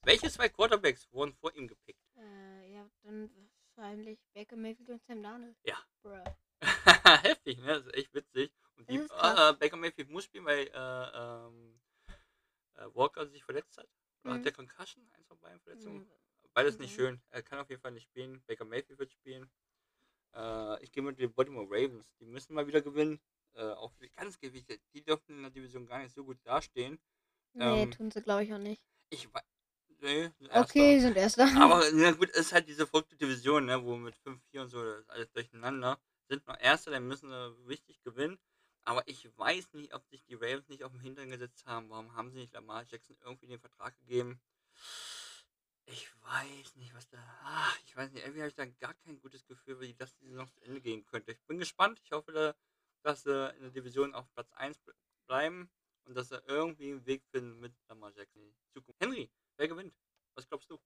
Welche 0.03 0.29
zwei 0.29 0.49
Quarterbacks 0.49 1.11
wurden 1.11 1.33
vor 1.33 1.51
ihm 1.55 1.67
gepickt? 1.67 1.99
Äh, 2.15 2.73
ja, 2.73 2.87
dann 3.01 3.49
wahrscheinlich 3.75 4.19
Baker 4.35 4.55
Mayfield 4.55 4.89
und 4.89 5.03
Sam 5.03 5.23
Darnold. 5.23 5.55
Ja. 5.63 5.83
Heftig, 7.23 7.57
ne? 7.57 7.67
Das 7.67 7.85
ist 7.87 7.93
echt 7.95 8.13
witzig. 8.13 8.51
Und 8.77 8.87
die, 8.87 8.97
äh, 8.97 9.53
Baker 9.53 9.77
Mayfield 9.77 10.09
muss 10.09 10.25
spielen, 10.25 10.45
weil 10.45 10.67
äh, 10.67 11.17
ähm, 11.17 11.79
äh, 12.75 12.85
Walker 12.93 13.25
sich 13.25 13.43
verletzt 13.43 13.77
hat. 13.77 13.87
Oder 14.23 14.33
Mhm. 14.33 14.37
hat 14.37 14.45
der 14.45 14.51
Concussion? 14.53 15.09
Eins 15.13 15.25
von 15.27 15.39
beiden 15.39 15.59
Verletzungen? 15.61 16.03
Mhm. 16.03 16.11
Beides 16.53 16.77
nicht 16.77 16.91
Mhm. 16.91 16.95
schön. 16.95 17.21
Er 17.31 17.41
kann 17.41 17.57
auf 17.57 17.69
jeden 17.69 17.81
Fall 17.81 17.93
nicht 17.93 18.03
spielen. 18.03 18.43
Baker 18.45 18.65
Mayfield 18.65 18.99
wird 18.99 19.11
spielen. 19.11 19.49
Äh, 20.35 20.83
ich 20.83 20.91
gehe 20.91 21.01
mit 21.01 21.17
den 21.17 21.33
Baltimore 21.33 21.65
Ravens. 21.67 22.13
Die 22.19 22.25
müssen 22.25 22.53
mal 22.53 22.67
wieder 22.67 22.81
gewinnen. 22.81 23.19
Äh, 23.55 23.71
auch 23.73 23.93
ganz 24.15 24.39
gewichtet, 24.39 24.81
die 24.93 25.03
dürften 25.03 25.37
in 25.37 25.41
der 25.43 25.51
Division 25.51 25.85
gar 25.85 25.99
nicht 25.99 26.13
so 26.13 26.23
gut 26.23 26.37
dastehen. 26.43 26.99
Nee, 27.53 27.83
Ähm, 27.83 27.91
tun 27.91 28.11
sie, 28.11 28.21
glaube 28.21 28.43
ich, 28.43 28.53
auch 28.53 28.57
nicht. 28.57 28.81
Ich 29.09 29.31
weiß. 29.33 29.43
Nee, 29.99 30.31
sind 30.39 30.51
Okay, 30.55 30.99
sind 30.99 31.15
Erster. 31.15 31.47
Aber 31.61 31.83
na 31.93 32.11
gut, 32.11 32.29
es 32.31 32.47
ist 32.47 32.53
halt 32.53 32.67
diese 32.67 32.87
verrückte 32.87 33.15
Division, 33.15 33.65
ne, 33.65 33.83
wo 33.83 33.95
mit 33.97 34.15
5-4 34.15 34.61
und 34.61 34.69
so, 34.69 34.83
das 34.83 35.01
ist 35.01 35.09
alles 35.09 35.31
durcheinander. 35.31 35.99
Sind 36.27 36.47
noch 36.47 36.59
Erster, 36.59 36.91
dann 36.91 37.07
müssen 37.07 37.29
sie 37.29 37.67
wichtig 37.67 38.01
gewinnen. 38.03 38.39
Aber 38.83 39.07
ich 39.07 39.29
weiß 39.37 39.73
nicht, 39.73 39.93
ob 39.93 40.07
sich 40.07 40.23
die 40.25 40.33
Ravens 40.33 40.67
nicht 40.69 40.83
auf 40.83 40.91
den 40.91 41.01
Hintern 41.01 41.29
gesetzt 41.29 41.65
haben. 41.67 41.89
Warum 41.89 42.15
haben 42.15 42.31
sie 42.31 42.39
nicht 42.39 42.53
Lamar 42.53 42.83
Jackson 42.83 43.15
irgendwie 43.23 43.47
den 43.47 43.59
Vertrag 43.59 43.95
gegeben? 43.99 44.41
Ich 45.85 46.09
weiß 46.23 46.75
nicht, 46.77 46.93
was 46.95 47.07
da. 47.09 47.17
Ach, 47.43 47.77
ich 47.85 47.95
weiß 47.95 48.11
nicht, 48.11 48.23
irgendwie 48.23 48.41
habe 48.41 48.49
ich 48.49 48.55
da 48.55 48.65
gar 48.65 48.93
kein 48.95 49.19
gutes 49.19 49.45
Gefühl, 49.45 49.79
wie 49.81 49.93
das 49.93 50.15
noch 50.21 50.49
zu 50.49 50.61
Ende 50.61 50.81
gehen 50.81 51.05
könnte. 51.05 51.31
Ich 51.33 51.43
bin 51.45 51.59
gespannt. 51.59 51.99
Ich 52.03 52.11
hoffe, 52.11 52.31
da, 52.31 52.55
dass 53.03 53.23
sie 53.23 53.49
in 53.55 53.61
der 53.61 53.71
Division 53.71 54.13
auf 54.13 54.31
Platz 54.33 54.51
1 54.53 54.77
ble- 54.81 54.93
bleiben 55.27 55.69
und 56.05 56.15
dass 56.15 56.29
sie 56.29 56.41
irgendwie 56.47 56.91
einen 56.91 57.05
Weg 57.05 57.23
finden 57.31 57.59
mit 57.59 57.73
Lamar 57.87 58.11
Jackson 58.15 58.41
in 58.43 58.53
Zukunft. 58.73 58.99
Henry, 59.01 59.29
wer 59.57 59.67
gewinnt? 59.67 59.93
Was 60.35 60.47
glaubst 60.47 60.69
du? 60.69 60.79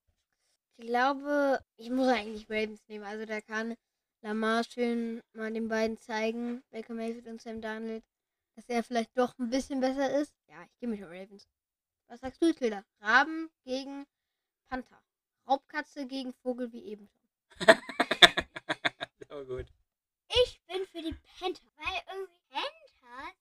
Ich 0.78 0.86
glaube, 0.86 1.64
ich 1.76 1.90
muss 1.90 2.08
eigentlich 2.08 2.48
Ravens 2.50 2.86
nehmen. 2.88 3.04
Also 3.04 3.24
da 3.24 3.40
kann 3.40 3.76
Lamar 4.22 4.64
schön 4.64 5.22
mal 5.32 5.52
den 5.52 5.68
beiden 5.68 5.96
zeigen, 5.98 6.62
Baker 6.70 6.94
Mayfield 6.94 7.26
und 7.28 7.40
Sam 7.40 7.60
Darnold, 7.60 8.04
dass 8.56 8.68
er 8.68 8.82
vielleicht 8.82 9.16
doch 9.16 9.38
ein 9.38 9.50
bisschen 9.50 9.80
besser 9.80 10.18
ist. 10.20 10.34
Ja, 10.48 10.62
ich 10.64 10.78
gehe 10.78 10.88
mit 10.88 11.00
den 11.00 11.06
Ravens. 11.08 11.48
Was 12.08 12.20
sagst 12.20 12.42
du, 12.42 12.52
Tilda? 12.52 12.84
Raben 13.00 13.50
gegen 13.64 14.06
Panther. 14.68 15.02
Raubkatze 15.48 16.06
gegen 16.06 16.32
Vogel 16.34 16.72
wie 16.72 16.84
eben 16.84 17.08
schon. 17.08 17.68
ja, 19.30 19.42
gut. 19.44 19.66
Ich 20.68 20.74
bin 20.74 20.86
für 20.86 21.02
die 21.02 21.16
Panthers, 21.38 21.62
weil 21.76 22.02
irgendwie 22.12 22.40
Panthers 22.50 23.36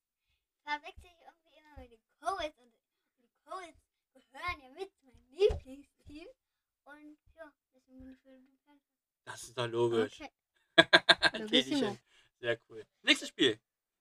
verwechsel 0.63 1.05
ich 1.05 1.21
irgendwie 1.25 1.57
immer 1.57 1.81
mit 1.81 1.91
den 1.91 1.99
Colts 2.19 2.57
und 2.59 2.73
die 3.19 3.29
Colts 3.45 3.77
gehören 4.13 4.61
ja 4.61 4.69
mit 4.69 4.91
zu 4.93 5.05
meinem 5.05 5.31
Lieblingsteam 5.31 6.27
und 6.85 7.17
ja, 7.35 7.51
deswegen 7.73 7.97
bin 7.97 8.11
ich 8.13 8.19
für 8.19 8.29
die 8.29 8.57
Panthers. 8.65 8.85
Das 9.25 9.43
ist 9.43 9.57
doch 9.57 9.67
logisch. 9.67 10.21
Okay. 10.21 10.29
Tätigchen. 11.47 11.99
Sehr 12.39 12.59
cool. 12.69 12.85
Nächstes 13.01 13.29
Spiel. 13.29 13.59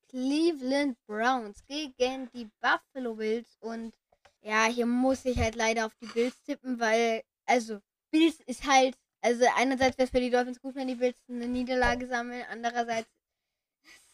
Cleveland 0.08 0.98
Browns 1.06 1.64
gegen 1.66 2.30
die 2.32 2.50
Buffalo 2.60 3.14
Bills 3.14 3.56
und 3.60 3.94
ja, 4.42 4.66
hier 4.66 4.86
muss 4.86 5.24
ich 5.24 5.38
halt 5.38 5.54
leider 5.54 5.86
auf 5.86 5.94
die 5.96 6.06
Bills 6.06 6.42
tippen, 6.42 6.78
weil, 6.78 7.24
also, 7.46 7.80
Bills 8.10 8.40
ist 8.40 8.66
halt, 8.66 8.96
also 9.22 9.46
einerseits 9.56 9.96
wäre 9.96 10.04
es 10.04 10.10
für 10.10 10.20
die 10.20 10.30
Dolphins 10.30 10.60
gut, 10.60 10.74
wenn 10.74 10.88
die 10.88 10.96
Bills 10.96 11.16
eine 11.28 11.48
Niederlage 11.48 12.06
sammeln, 12.06 12.44
andererseits 12.50 13.08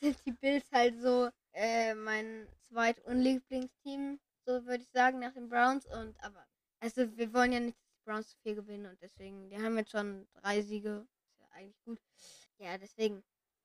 sind 0.00 0.16
die 0.26 0.32
Bills 0.32 0.70
halt 0.72 1.00
so 1.00 1.30
äh, 1.52 1.94
mein 1.94 2.48
zweit- 2.68 3.04
und 3.04 3.18
Lieblingsteam, 3.20 4.18
so 4.46 4.64
würde 4.66 4.82
ich 4.82 4.90
sagen, 4.90 5.18
nach 5.20 5.32
den 5.32 5.48
Browns 5.48 5.86
und 5.86 6.18
aber, 6.22 6.46
also 6.80 7.16
wir 7.16 7.32
wollen 7.32 7.52
ja 7.52 7.60
nicht, 7.60 7.78
dass 7.78 7.90
die 7.92 8.02
Browns 8.04 8.28
zu 8.30 8.36
viel 8.42 8.54
gewinnen 8.54 8.86
und 8.86 9.00
deswegen, 9.00 9.48
die 9.50 9.56
haben 9.56 9.76
jetzt 9.78 9.90
schon 9.90 10.26
drei 10.34 10.62
Siege, 10.62 11.06
ist 11.28 11.38
ja 11.40 11.46
eigentlich 11.52 11.80
gut. 11.84 12.00
Ja, 12.58 12.78
deswegen, 12.78 13.22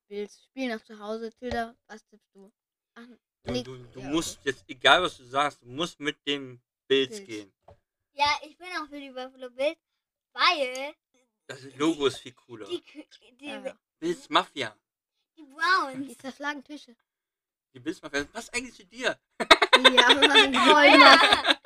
Bills 0.07 0.43
spielen 0.45 0.69
nach 0.69 0.83
zu 0.83 0.99
Hause. 0.99 1.31
Tilda, 1.31 1.75
was 1.87 2.05
tippst 2.05 2.29
du? 2.35 2.51
Ach, 2.95 3.07
Du, 3.43 3.51
nee, 3.51 3.63
du, 3.63 3.77
du 3.77 3.99
ja, 3.99 4.09
musst 4.09 4.39
jetzt, 4.43 4.63
egal 4.67 5.03
was 5.03 5.17
du 5.17 5.23
sagst, 5.23 5.61
du 5.61 5.67
musst 5.67 5.99
mit 5.99 6.17
dem 6.25 6.59
Bills 6.87 7.09
Bills. 7.09 7.27
gehen. 7.27 7.53
Ja, 8.13 8.39
ich 8.43 8.57
bin 8.57 8.67
auch 8.79 8.87
für 8.87 8.99
die 8.99 9.11
Buffalo 9.11 9.49
Bills, 9.51 9.77
weil 10.33 10.93
Das 11.47 11.61
Logo 11.75 12.07
ist 12.07 12.17
viel 12.17 12.33
cooler. 12.33 12.67
die, 12.67 12.81
die, 13.39 13.45
Ja, 13.45 13.63
ja. 13.63 13.77
Bills 13.99 14.29
Mafia. 14.29 14.75
Die 15.37 15.43
Browns. 15.43 16.07
Die 16.07 16.17
zerschlagen 16.17 16.63
Tische. 16.63 16.95
Die 17.73 17.79
Bills 17.79 18.01
Mafia. 18.01 18.21
Das 18.23 18.31
passt 18.31 18.53
eigentlich 18.55 18.75
zu 18.75 18.85
dir. 18.85 19.19
Ja, 19.39 20.13
Mann, 20.13 20.53
voll 20.53 20.97
machen. 20.97 21.57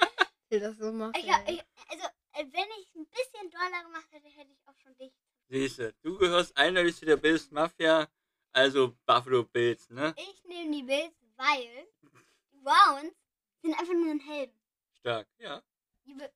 Tilda 0.49 0.73
so 0.73 0.91
macht. 0.91 1.15
Ich, 1.17 1.31
hab- 1.31 1.47
ich, 1.47 1.61
also, 1.89 2.05
äh, 2.33 2.45
wenn 2.51 2.67
ich 2.81 2.95
ein 2.95 3.05
bisschen 3.05 3.51
doller 3.51 3.83
gemacht 3.83 4.07
hätte, 4.11 4.27
hätte 4.29 4.51
ich 4.51 4.67
auch 4.67 4.75
schon 4.81 4.95
dich. 4.97 5.13
Siehste, 5.47 5.93
du 6.01 6.17
gehörst 6.17 6.55
eindeutig 6.57 6.95
zu 6.95 7.05
der 7.05 7.17
Bills 7.17 7.49
Mafia, 7.51 8.07
also 8.51 8.95
Buffalo 9.05 9.43
Bills, 9.43 9.89
ne? 9.89 10.15
Ich 10.17 10.43
nehme 10.45 10.71
die 10.75 10.83
Bills, 10.83 11.13
weil 11.37 11.87
die 12.51 12.57
Browns 12.57 13.13
sind 13.61 13.73
einfach 13.79 13.93
nur 13.93 14.11
ein 14.11 14.19
Helm. 14.19 14.51
Stark, 14.99 15.27
ja. 15.37 15.61
Wie, 16.03 16.15
wie, 16.15 16.27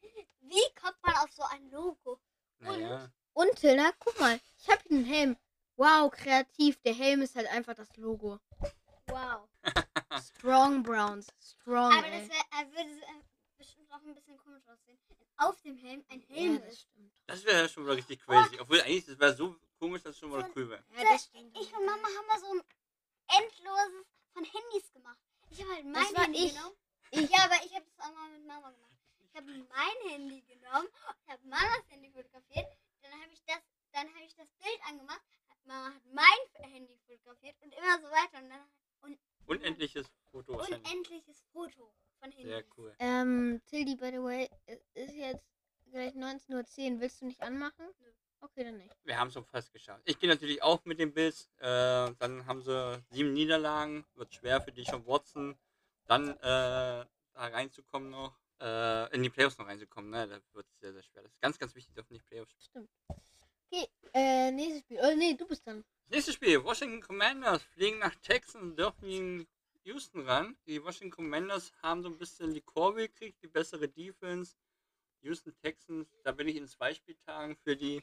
wie, 0.00 0.26
wie 0.40 0.74
kommt 0.80 0.96
man 1.02 1.14
auf 1.16 1.32
so 1.32 1.42
ein 1.44 1.70
Logo? 1.70 2.20
Naja. 2.58 3.10
Und 3.34 3.54
Tilda, 3.56 3.92
guck 3.98 4.18
mal, 4.20 4.38
ich 4.58 4.68
habe 4.68 4.82
hier 4.88 4.96
einen 4.98 5.06
Helm. 5.06 5.36
Wow, 5.76 6.10
kreativ. 6.10 6.80
Der 6.82 6.94
Helm 6.94 7.22
ist 7.22 7.34
halt 7.34 7.48
einfach 7.48 7.74
das 7.74 7.96
Logo. 7.96 8.38
Wow. 9.06 9.48
Strong 10.38 10.82
Browns. 10.82 11.26
Strong. 11.40 11.92
Aber 11.92 12.06
ey. 12.06 12.20
das 12.20 12.28
wär, 12.28 12.60
äh, 12.60 12.66
würde 12.72 13.00
äh, 13.00 13.22
bestimmt 13.56 13.90
auch 13.92 14.02
ein 14.02 14.14
bisschen 14.14 14.36
komisch 14.36 14.62
aussehen. 14.68 14.98
Auf 15.38 15.60
dem 15.62 15.76
Helm 15.76 16.04
ein 16.08 16.20
Helm 16.28 16.54
ja, 16.54 16.58
das 16.60 16.72
ist. 16.74 16.80
stimmt. 16.82 17.12
Das 17.26 17.44
wäre 17.44 17.62
ja 17.62 17.68
schon 17.68 17.84
mal 17.84 17.94
richtig 17.94 18.20
crazy. 18.20 18.58
Obwohl 18.60 18.80
eigentlich, 18.82 19.06
das 19.06 19.18
wäre 19.18 19.34
so 19.34 19.56
komisch, 19.78 20.02
dass 20.02 20.12
es 20.12 20.18
schon 20.18 20.30
mal 20.30 20.48
cool 20.54 20.68
wäre. 20.68 20.84
Ja, 20.96 21.02
das 21.10 21.24
stimmt. 21.24 21.56
Ich 21.58 21.72
und 21.74 21.84
Mama 21.84 22.06
haben 22.06 22.26
mal 22.26 22.38
so 22.40 22.52
ein 22.52 22.62
endloses 23.42 24.06
von 24.32 24.44
Handys 24.44 24.92
gemacht. 24.92 25.18
Ich 25.50 25.60
habe 25.60 25.72
halt 25.74 25.84
mein 25.84 25.94
Das 25.94 26.14
war 26.14 26.24
Handy 26.24 26.44
ich. 26.44 26.54
genommen. 26.54 26.76
Ja, 27.12 27.44
aber 27.44 27.56
ich 27.64 27.74
habe 27.74 27.84
das 27.84 28.06
auch 28.06 28.12
mal 28.14 28.30
mit 28.30 28.46
Mama 28.46 28.70
gemacht. 28.70 28.92
Ich 29.18 29.34
habe 29.36 29.46
mein 29.46 30.10
Handy 30.10 30.42
genommen, 30.42 30.88
ich 31.24 31.32
habe 31.32 31.42
Mamas 31.46 31.88
Handy 31.88 32.10
fotografiert, 32.10 32.66
dann 33.02 33.12
habe 33.12 33.32
ich 33.32 33.42
das, 33.46 33.60
dann 33.92 34.06
habe 34.14 34.24
ich 34.24 34.34
das 34.34 34.48
Bild 34.60 34.78
angemacht, 34.86 35.22
Mama 35.64 35.94
hat 35.94 36.02
mein 36.12 36.70
Handy 36.70 36.96
fotografiert 37.06 37.56
und 37.62 37.72
immer 37.72 38.00
so 38.00 38.06
weiter 38.08 38.42
und 38.42 38.50
dann 38.50 39.18
Unendliches 39.46 40.06
Foto. 40.30 40.54
unendliches 40.54 41.42
Foto 41.52 41.92
von 42.20 42.30
Handys. 42.30 42.46
Sehr 42.46 42.64
cool. 42.76 42.94
Ähm, 42.98 43.60
Tildi, 43.66 43.96
by 43.96 44.10
the 44.12 44.22
way, 44.22 44.48
es 44.66 44.80
ist 44.94 45.14
jetzt 45.14 45.44
gleich 45.90 46.14
19.10 46.14 46.94
Uhr. 46.94 47.00
Willst 47.00 47.20
du 47.20 47.26
nicht 47.26 47.40
anmachen? 47.42 47.86
Okay, 48.40 48.64
dann 48.64 48.76
nicht. 48.76 48.94
Wir 49.04 49.18
haben 49.18 49.28
es 49.28 49.34
schon 49.34 49.44
fast 49.44 49.72
geschafft. 49.72 50.02
Ich 50.04 50.18
gehe 50.18 50.28
natürlich 50.28 50.62
auch 50.62 50.84
mit 50.84 50.98
den 50.98 51.12
Bills. 51.12 51.48
Äh, 51.58 52.12
dann 52.18 52.46
haben 52.46 52.62
sie 52.62 53.02
sieben 53.10 53.32
Niederlagen. 53.32 54.04
Wird 54.14 54.34
schwer 54.34 54.60
für 54.60 54.72
die 54.72 54.84
schon 54.84 55.06
Watson. 55.06 55.56
Dann 56.06 56.30
äh, 56.30 56.36
da 56.40 57.06
reinzukommen 57.34 58.10
noch. 58.10 58.38
Äh, 58.60 59.14
in 59.14 59.22
die 59.22 59.30
Playoffs 59.30 59.58
noch 59.58 59.66
reinzukommen. 59.66 60.10
Ne? 60.10 60.28
Das 60.28 60.42
wird 60.54 60.66
sehr, 60.80 60.92
sehr 60.92 61.02
schwer. 61.02 61.22
Das 61.22 61.32
ist 61.32 61.40
ganz, 61.40 61.58
ganz 61.58 61.74
wichtig, 61.74 61.94
dass 61.94 62.08
nicht 62.10 62.24
Playoffs 62.26 62.54
Stimmt. 62.64 62.90
Okay, 63.72 63.88
äh, 64.12 64.50
nächstes 64.50 64.80
Spiel. 64.80 64.98
Oh, 65.02 65.16
nee, 65.16 65.34
du 65.34 65.46
bist 65.46 65.66
dann. 65.66 65.82
Nächstes 66.08 66.34
Spiel, 66.34 66.62
Washington 66.62 67.00
Commanders 67.00 67.62
fliegen 67.62 67.98
nach 68.00 68.14
Texas 68.16 68.60
und 68.60 68.76
dürfen 68.76 69.08
gegen 69.08 69.46
Houston 69.84 70.20
ran. 70.28 70.56
Die 70.66 70.82
Washington 70.82 71.10
Commanders 71.10 71.72
haben 71.82 72.02
so 72.02 72.08
ein 72.08 72.18
bisschen 72.18 72.52
die 72.52 72.60
Kurve 72.60 73.08
gekriegt, 73.08 73.42
die 73.42 73.48
bessere 73.48 73.88
Defense. 73.88 74.56
Houston 75.22 75.54
Texans, 75.62 76.06
da 76.22 76.32
bin 76.32 76.48
ich 76.48 76.56
in 76.56 76.66
zwei 76.66 76.92
Spieltagen 76.92 77.56
für 77.56 77.74
die, 77.74 78.02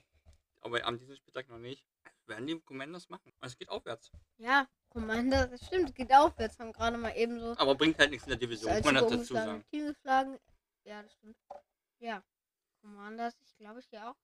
aber 0.61 0.83
an 0.85 0.97
diesem 0.97 1.15
Spieltag 1.15 1.47
noch 1.49 1.59
nicht. 1.59 1.85
Werden 2.25 2.47
die 2.47 2.59
Commanders 2.59 3.09
machen. 3.09 3.31
Es 3.41 3.57
geht 3.57 3.69
aufwärts. 3.69 4.11
Ja, 4.37 4.67
Commander, 4.89 5.47
das 5.47 5.65
stimmt, 5.65 5.93
geht 5.93 6.11
aufwärts. 6.11 6.57
Haben 6.57 6.73
gerade 6.73 6.97
mal 6.97 7.15
eben 7.15 7.39
so 7.39 7.55
Aber 7.57 7.75
bringt 7.75 7.99
halt 7.99 8.09
nichts 8.09 8.25
in 8.25 8.29
der 8.29 8.39
Division, 8.39 8.73
muss 8.73 8.85
man 8.85 8.95
dazu 8.95 9.23
sagen. 9.23 9.63
Team 9.69 9.87
geschlagen. 9.87 10.39
Ja, 10.83 11.03
das 11.03 11.13
stimmt. 11.13 11.37
Ja, 11.99 12.23
Commanders, 12.81 13.35
ich 13.41 13.55
glaube, 13.57 13.79
ich 13.79 13.87
hier 13.89 14.09
auch. 14.09 14.15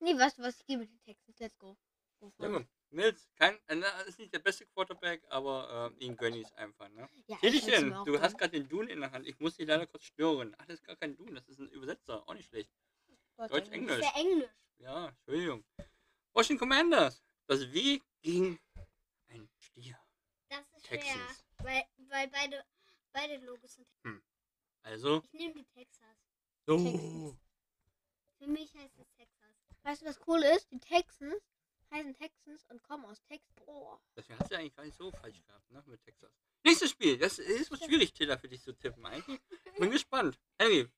Nee, 0.00 0.16
weißt 0.16 0.38
du 0.38 0.42
was, 0.42 0.60
ich 0.60 0.66
gehe 0.66 0.78
mit 0.78 0.90
den 0.90 1.00
Texans. 1.02 1.38
Let's 1.38 1.58
go. 1.58 1.76
go 2.20 2.64
Mills, 2.90 3.28
kein, 3.34 3.58
äh, 3.66 3.74
na, 3.74 3.86
ist 4.02 4.18
nicht 4.18 4.32
der 4.32 4.38
beste 4.38 4.64
Quarterback, 4.66 5.22
aber 5.28 5.92
äh, 5.94 6.04
ihn 6.04 6.16
gönne 6.16 6.38
ich 6.38 6.54
einfach. 6.54 6.88
Ne? 6.88 7.06
Ja, 7.26 7.36
ich 7.42 7.94
auch 7.94 8.04
du 8.04 8.18
hast 8.20 8.38
gerade 8.38 8.52
den 8.52 8.68
Dune 8.68 8.90
in 8.90 9.00
der 9.00 9.10
Hand. 9.10 9.26
Ich 9.26 9.38
muss 9.40 9.56
dich 9.56 9.68
leider 9.68 9.86
kurz 9.86 10.04
stören. 10.04 10.54
Ach, 10.58 10.64
das 10.64 10.76
ist 10.76 10.84
gar 10.84 10.96
kein 10.96 11.14
Dune, 11.14 11.34
das 11.34 11.48
ist 11.48 11.58
ein 11.58 11.68
Übersetzer. 11.68 12.26
Auch 12.26 12.32
nicht 12.32 12.48
schlecht. 12.48 12.72
Deutsch, 13.36 13.50
Deutsch, 13.50 13.64
Das 13.66 13.74
Englisch. 13.74 13.98
ist 13.98 14.04
ja 14.04 14.20
Englisch. 14.20 14.50
Ja, 14.78 15.08
Entschuldigung. 15.08 15.64
Washington 16.32 16.60
Commanders. 16.60 17.22
Das 17.46 17.60
W 17.72 18.00
gegen 18.22 18.58
ein 19.28 19.48
Stier. 19.58 19.98
Das 20.48 20.60
ist 20.76 20.86
schwer. 20.86 21.00
Texans. 21.00 21.44
Weil, 21.58 21.84
weil 22.08 22.28
beide, 22.28 22.64
beide 23.12 23.36
Logos 23.44 23.74
sind. 23.74 23.86
Also. 24.82 25.22
Ich 25.24 25.32
nehme 25.32 25.54
die 25.54 25.64
Texas. 25.66 26.16
Oh. 26.66 26.76
Texans. 26.76 27.36
Für 28.38 28.46
mich 28.46 28.74
heißt 28.74 28.98
es 28.98 29.10
Texas. 29.10 29.17
Weißt 29.88 30.02
du, 30.02 30.06
was 30.06 30.20
cool 30.26 30.42
ist? 30.42 30.70
Die 30.70 30.80
Texans 30.80 31.42
heißen 31.90 32.14
Texans 32.14 32.62
und 32.68 32.82
kommen 32.82 33.06
aus 33.06 33.22
Texas. 33.22 33.54
Boah. 33.64 33.98
Deswegen 34.14 34.38
hast 34.38 34.50
du 34.50 34.58
eigentlich 34.58 34.76
gar 34.76 34.84
nicht 34.84 34.98
so 34.98 35.10
falsch 35.10 35.42
gehabt, 35.46 35.70
ne? 35.70 35.82
Mit 35.86 36.04
Texas. 36.04 36.30
Nächstes 36.62 36.90
Spiel. 36.90 37.16
Das 37.16 37.38
ist 37.38 37.70
was 37.70 37.82
schwierig, 37.82 38.12
Tiller, 38.12 38.38
für 38.38 38.48
dich 38.48 38.60
zu 38.60 38.74
tippen. 38.74 39.06
Eigentlich. 39.06 39.40
Bin 39.78 39.90
gespannt. 39.90 40.38
Henry. 40.58 40.90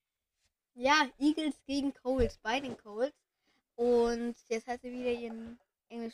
Ja, 0.75 1.09
Eagles 1.21 1.55
gegen 1.69 1.95
Colts, 1.95 2.37
bei 2.39 2.59
den 2.59 2.77
Colts. 2.79 3.17
Und 3.77 4.35
jetzt 4.49 4.67
hat 4.67 4.81
sie 4.81 4.91
wieder 4.91 5.13
ihren 5.13 5.61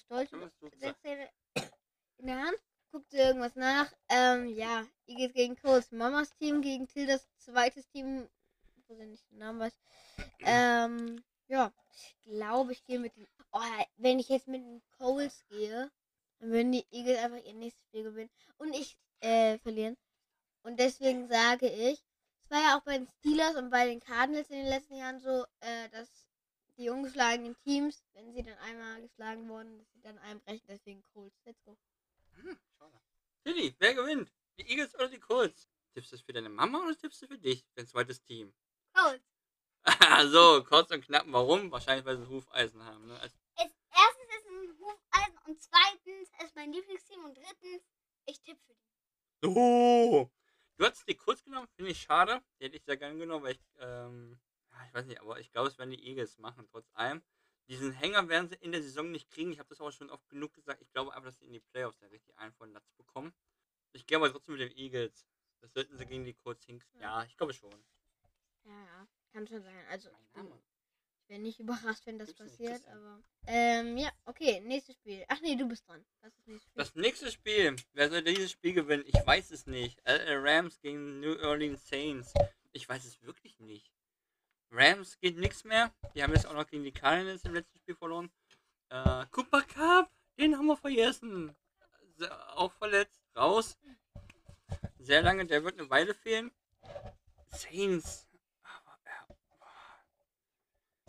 sagst. 0.06 0.34
Übersetzer 0.60 1.30
in 2.18 2.26
der 2.26 2.42
Hand. 2.42 2.58
Guckt 2.92 3.10
sie 3.10 3.16
irgendwas 3.16 3.56
nach. 3.56 3.90
Ähm, 4.10 4.48
ja, 4.48 4.86
Eagles 5.06 5.32
gegen 5.32 5.56
Colts. 5.56 5.92
Mamas 5.92 6.30
Team 6.36 6.60
gegen 6.60 6.86
Tildas 6.88 7.26
zweites 7.38 7.88
Team. 7.88 8.28
Wo 8.86 8.94
sie 8.96 9.06
nicht 9.06 9.24
den 9.30 9.38
Namen 9.38 9.60
weiß. 9.60 9.72
Ähm, 10.48 11.24
ja, 11.48 11.72
ich 11.92 12.16
glaube, 12.22 12.72
ich 12.72 12.84
gehe 12.84 12.98
mit 12.98 13.16
den. 13.16 13.26
Oh, 13.52 13.60
wenn 13.96 14.18
ich 14.18 14.28
jetzt 14.28 14.48
mit 14.48 14.62
den 14.62 14.82
Colts 14.98 15.44
gehe, 15.48 15.90
Dann 16.38 16.50
würden 16.50 16.72
die 16.72 16.86
Eagles 16.90 17.18
einfach 17.18 17.42
ihr 17.44 17.54
nächstes 17.54 17.84
Spiel 17.86 18.04
gewinnen. 18.04 18.30
Und 18.58 18.74
ich 18.74 18.98
äh, 19.20 19.58
verlieren. 19.58 19.96
Und 20.62 20.78
deswegen 20.78 21.28
sage 21.28 21.68
ich, 21.68 22.02
es 22.44 22.50
war 22.50 22.60
ja 22.60 22.78
auch 22.78 22.82
bei 22.82 22.98
den 22.98 23.08
Steelers 23.18 23.56
und 23.56 23.70
bei 23.70 23.86
den 23.86 24.00
Cardinals 24.00 24.50
in 24.50 24.56
den 24.56 24.66
letzten 24.68 24.96
Jahren 24.96 25.20
so, 25.20 25.44
äh, 25.60 25.88
dass 25.90 26.08
die 26.76 26.90
ungeschlagenen 26.90 27.56
Teams, 27.64 28.04
wenn 28.12 28.32
sie 28.32 28.42
dann 28.42 28.58
einmal 28.58 29.00
geschlagen 29.00 29.48
wurden, 29.48 29.78
dass 29.78 29.90
sie 29.92 30.00
dann 30.02 30.18
einbrechen. 30.18 30.66
Deswegen 30.68 31.02
Colts. 31.12 31.36
Let's 31.44 31.62
go. 31.64 31.76
Hm, 32.34 32.58
schade. 32.78 33.00
Tilly, 33.44 33.74
wer 33.78 33.94
gewinnt? 33.94 34.32
Die 34.58 34.68
Eagles 34.70 34.94
oder 34.94 35.08
die 35.08 35.20
Colts? 35.20 35.68
Tippst 35.94 36.12
du 36.12 36.16
es 36.16 36.22
für 36.22 36.32
deine 36.32 36.50
Mama 36.50 36.82
oder 36.84 36.96
tippst 36.96 37.22
du 37.22 37.26
für 37.26 37.38
dich, 37.38 37.64
dein 37.74 37.86
zweites 37.86 38.22
Team? 38.22 38.54
Colts. 38.92 39.35
so, 40.30 40.64
kurz 40.64 40.90
und 40.90 41.04
knapp. 41.04 41.24
Warum? 41.28 41.70
Wahrscheinlich, 41.70 42.04
weil 42.04 42.16
sie 42.16 42.22
ein 42.24 42.28
Hufeisen 42.28 42.82
haben. 42.84 43.06
Ne? 43.06 43.18
Also, 43.20 43.36
Es, 43.56 43.70
erstens 43.90 44.28
ist 44.36 44.44
es 44.44 44.50
ein 44.50 44.78
Hufeisen 44.78 45.38
und 45.46 45.62
zweitens 45.62 46.30
ist 46.44 46.56
mein 46.56 46.72
Lieblingsteam 46.72 47.24
und 47.24 47.36
drittens, 47.36 47.82
ich 48.26 48.40
tippe 48.40 48.60
für 48.66 48.74
die. 48.74 49.48
oh! 49.48 50.30
Du 50.78 50.84
hast 50.84 51.08
die 51.08 51.14
Colts 51.14 51.42
genommen, 51.42 51.68
finde 51.74 51.92
ich 51.92 52.02
schade. 52.02 52.42
Die 52.60 52.64
hätte 52.64 52.76
ich 52.76 52.84
sehr 52.84 52.98
gerne 52.98 53.16
genommen, 53.18 53.44
weil 53.44 53.54
ich, 53.54 53.64
ähm, 53.78 54.38
ja, 54.70 54.86
ich 54.86 54.94
weiß 54.94 55.06
nicht, 55.06 55.20
aber 55.20 55.40
ich 55.40 55.50
glaube, 55.50 55.68
es 55.68 55.78
werden 55.78 55.90
die 55.90 56.06
Eagles 56.06 56.36
machen, 56.38 56.66
trotz 56.70 56.90
allem. 56.92 57.22
Diesen 57.68 57.92
Hänger 57.92 58.28
werden 58.28 58.48
sie 58.48 58.56
in 58.56 58.72
der 58.72 58.82
Saison 58.82 59.10
nicht 59.10 59.30
kriegen. 59.30 59.50
Ich 59.52 59.58
habe 59.58 59.68
das 59.70 59.80
aber 59.80 59.90
schon 59.90 60.10
oft 60.10 60.28
genug 60.28 60.52
gesagt. 60.52 60.82
Ich 60.82 60.92
glaube 60.92 61.12
einfach, 61.14 61.28
dass 61.28 61.38
sie 61.38 61.46
in 61.46 61.52
die 61.52 61.60
Playoffs 61.60 61.98
dann 61.98 62.10
richtig 62.10 62.38
einen 62.38 62.52
von 62.52 62.70
Latz 62.72 62.90
bekommen. 62.92 63.32
Ich 63.92 64.06
gehe 64.06 64.18
aber 64.18 64.30
trotzdem 64.30 64.56
mit 64.56 64.70
den 64.70 64.76
Eagles. 64.76 65.26
Das 65.60 65.72
sollten 65.72 65.96
sie 65.96 66.06
gegen 66.06 66.24
die 66.24 66.34
Colts 66.34 66.64
hinkriegen. 66.66 67.00
Ja, 67.00 67.24
ich 67.24 67.36
glaube 67.36 67.54
schon. 67.54 67.72
Ja, 68.64 68.72
ja. 68.72 69.08
Kann 69.36 69.46
schon 69.46 69.62
sein. 69.62 69.84
Also, 69.90 70.08
ich 70.08 70.32
bin- 70.32 70.46
ich 70.46 71.28
wäre 71.28 71.40
nicht 71.42 71.60
überrascht, 71.94 72.06
wenn 72.06 72.18
das 72.18 72.28
Gibt's 72.28 72.40
passiert, 72.56 72.88
aber. 72.88 73.22
Ähm, 73.46 73.98
ja, 73.98 74.10
okay, 74.24 74.60
nächstes 74.62 74.94
Spiel. 74.96 75.26
Ach 75.28 75.38
nee, 75.42 75.56
du 75.56 75.68
bist 75.68 75.86
dran. 75.86 76.02
Das 76.22 76.32
nächste 76.46 76.62
Spiel. 76.70 76.72
Das 76.74 76.94
nächste 76.94 77.30
Spiel. 77.32 77.76
Wer 77.92 78.08
soll 78.08 78.22
dieses 78.22 78.50
Spiel 78.52 78.72
gewinnen? 78.72 79.04
Ich 79.06 79.26
weiß 79.26 79.50
es 79.50 79.66
nicht. 79.66 80.00
LA 80.06 80.38
Rams 80.38 80.80
gegen 80.80 81.20
New 81.20 81.34
Orleans 81.42 81.86
Saints. 81.86 82.32
Ich 82.72 82.88
weiß 82.88 83.04
es 83.04 83.20
wirklich 83.22 83.60
nicht. 83.60 83.92
Rams 84.70 85.18
geht 85.18 85.36
nichts 85.36 85.64
mehr. 85.64 85.94
Die 86.14 86.22
haben 86.22 86.32
jetzt 86.32 86.46
auch 86.46 86.54
noch 86.54 86.66
gegen 86.66 86.84
die 86.84 86.92
Cardinals 86.92 87.44
im 87.44 87.52
letzten 87.52 87.76
Spiel 87.76 87.94
verloren. 87.94 88.30
Äh, 88.88 89.26
Cooper 89.32 89.62
Cup, 89.64 90.10
den 90.38 90.56
haben 90.56 90.66
wir 90.66 90.78
vergessen. 90.78 91.54
Se- 92.16 92.48
Auch 92.56 92.72
verletzt. 92.72 93.20
Raus. 93.36 93.76
Sehr 94.98 95.20
lange, 95.20 95.44
der 95.44 95.62
wird 95.62 95.78
eine 95.78 95.90
Weile 95.90 96.14
fehlen. 96.14 96.50
Saints. 97.50 98.25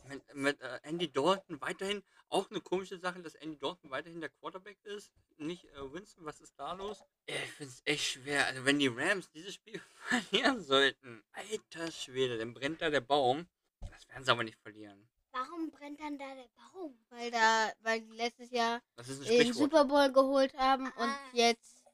Äh, 0.09 0.15
mit, 0.15 0.35
mit 0.35 0.61
äh, 0.61 0.79
Andy 0.83 1.11
Dalton 1.11 1.59
weiterhin 1.61 2.03
auch 2.29 2.49
eine 2.49 2.61
komische 2.61 2.97
Sache, 2.99 3.21
dass 3.21 3.35
Andy 3.35 3.57
Dalton 3.57 3.89
weiterhin 3.89 4.19
der 4.21 4.29
Quarterback 4.29 4.77
ist. 4.83 5.11
Nicht 5.37 5.65
äh, 5.65 5.93
Winston, 5.93 6.25
was 6.25 6.39
ist 6.41 6.53
da 6.57 6.73
los? 6.73 7.03
Ich 7.25 7.35
finde 7.35 7.73
es 7.73 7.81
echt 7.85 8.03
schwer. 8.05 8.45
Also 8.47 8.65
wenn 8.65 8.79
die 8.79 8.87
Rams 8.87 9.29
dieses 9.31 9.53
Spiel 9.55 9.79
verlieren 10.07 10.61
sollten, 10.63 11.23
alter 11.33 11.91
Schwede, 11.91 12.37
dann 12.37 12.53
brennt 12.53 12.81
da 12.81 12.89
der 12.89 13.01
Baum. 13.01 13.47
Das 13.91 14.07
werden 14.09 14.23
sie 14.23 14.31
aber 14.31 14.43
nicht 14.43 14.57
verlieren. 14.59 15.07
Warum 15.31 15.69
brennt 15.69 15.99
dann 15.99 16.17
da 16.17 16.33
der 16.33 16.49
Baum? 16.73 16.97
Weil 17.09 17.29
da, 17.31 17.71
weil 17.81 18.01
die 18.01 18.15
letztes 18.15 18.49
Jahr 18.51 18.81
den. 19.27 19.53
Super 19.53 19.85
Bowl 19.85 20.11
geholt 20.11 20.53
haben 20.57 20.85
und 20.87 21.09
Ah. 21.09 21.19
jetzt 21.33 21.85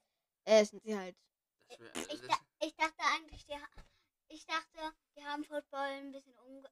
äh, 0.45 0.64
sind 0.64 0.82
sie 0.84 0.97
halt. 0.97 1.16
Wär- 1.78 1.91
Ich, 2.09 2.20
das- 2.22 2.28
da, 2.28 2.36
ich 2.61 2.76
dachte 2.76 3.03
eigentlich, 3.16 3.45
die, 3.45 3.57
ich 4.30 4.45
dachte, 4.45 4.93
die 5.18 5.24
haben 5.26 5.43
Football 5.43 5.80
ein 5.80 6.11
bisschen, 6.11 6.34
umge 6.39 6.70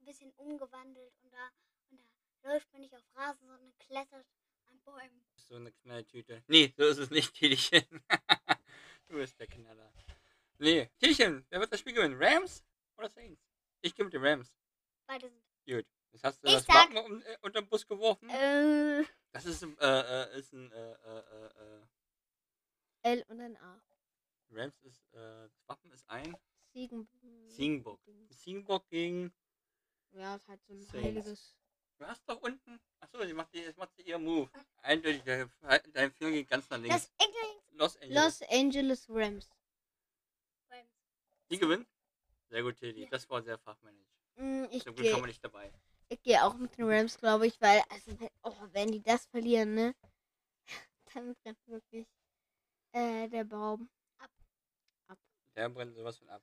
ein 0.00 0.04
bisschen 0.04 0.32
umgewandelt 0.36 1.12
und 1.22 1.32
da, 1.32 1.50
und 1.90 2.00
da 2.42 2.52
läuft 2.52 2.70
man 2.72 2.80
nicht 2.82 2.94
auf 2.94 3.04
Rasen, 3.14 3.46
sondern 3.46 3.76
klettert 3.78 4.26
an 4.66 4.80
Bäumen. 4.84 5.24
so 5.36 5.56
eine 5.56 5.72
Knalltüte. 5.72 6.42
Nee, 6.46 6.72
so 6.76 6.84
ist 6.84 6.98
es 6.98 7.10
nicht, 7.10 7.34
Tilchen. 7.34 7.84
du 9.08 9.14
bist 9.16 9.38
der 9.38 9.46
Knaller. 9.46 9.92
Nee, 10.58 10.90
Tilchen, 10.98 11.46
wer 11.50 11.60
wird 11.60 11.72
das 11.72 11.80
Spiel 11.80 11.92
gewinnen? 11.94 12.16
Rams 12.20 12.64
oder 12.96 13.08
Saints? 13.08 13.42
Ich 13.80 13.94
gehe 13.94 14.04
mit 14.04 14.12
den 14.14 14.24
Rams. 14.24 14.52
Beide 15.06 15.28
sind. 15.30 15.42
Gut. 15.66 15.86
Jetzt 16.10 16.24
hast 16.24 16.42
du 16.42 16.48
Ich 16.48 16.54
das 16.54 16.64
sag- 16.64 16.74
Wappen 16.94 16.96
um, 16.98 17.22
äh, 17.22 17.36
unter 17.42 17.60
den 17.60 17.68
Bus 17.68 17.86
geworfen. 17.86 18.28
Äh, 18.30 19.04
Das 19.32 19.44
ist, 19.44 19.62
ein- 19.62 19.76
äh, 19.78 20.22
äh, 20.34 20.38
ist 20.38 20.52
ein, 20.52 20.72
äh, 20.72 20.92
äh, 20.92 21.18
äh, 21.18 21.46
äh, 21.82 21.86
L 23.02 23.24
und 23.28 23.40
ein 23.40 23.56
A. 23.58 23.80
Rams 24.50 24.78
ist, 24.80 25.04
äh, 25.12 25.48
das 25.48 25.62
Wappen 25.68 25.92
ist 25.92 26.08
ein 26.08 26.34
Siegen. 26.72 27.06
Ziegenbock. 27.48 28.00
Ziegenbock 28.30 28.88
gegen, 28.88 29.32
Ja, 30.12 30.36
ist 30.36 30.48
halt 30.48 30.60
so 30.66 30.72
ein 30.72 30.80
Saints. 30.84 31.04
heiliges. 31.06 31.56
du 31.98 32.06
hast 32.06 32.22
doch 32.28 32.40
unten, 32.42 32.80
achso, 33.00 33.24
die 33.24 33.32
macht, 33.34 33.52
die, 33.52 33.58
jetzt 33.60 33.78
macht 33.78 33.94
sie 33.94 34.02
ihr 34.02 34.18
Move. 34.18 34.50
Eindeutig, 34.82 35.22
der, 35.22 35.48
dein 35.92 36.12
Finger 36.12 36.30
geht 36.32 36.48
ganz 36.48 36.68
nach 36.70 36.78
links. 36.78 37.10
Los 37.72 37.96
Angeles. 37.98 38.40
Los 38.40 38.48
Angeles 38.50 39.06
Rams. 39.08 39.50
Die 41.50 41.58
gewinnen? 41.58 41.86
Sehr 42.50 42.62
gut, 42.62 42.76
Tilly. 42.76 43.06
Das 43.08 43.28
war 43.30 43.42
sehr 43.42 43.58
fachmännisch. 43.58 44.08
Mm, 44.36 44.64
Ich 44.70 44.82
Zum 44.84 44.94
Glück 44.94 45.06
haben 45.08 45.14
wir 45.14 45.20
gehe 45.22 45.26
nicht 45.28 45.44
dabei. 45.44 45.72
ich 46.08 46.22
geh 46.22 46.38
auch 46.38 46.54
mit 46.54 46.76
den 46.76 46.90
Rams, 46.90 47.16
glaube 47.18 47.46
ich, 47.46 47.58
weil, 47.60 47.82
also, 47.88 48.18
wenn, 48.20 48.28
oh, 48.42 48.54
wenn 48.72 48.92
die 48.92 49.02
das 49.02 49.26
verlieren, 49.26 49.74
ne? 49.74 49.94
Dann 51.14 51.34
brennt 51.36 51.66
wirklich 51.66 52.06
äh, 52.92 53.28
der 53.28 53.44
Baum. 53.44 53.88
Der 55.56 55.68
brennt 55.70 55.94
sowas 55.94 56.18
von 56.18 56.28
ab. 56.28 56.42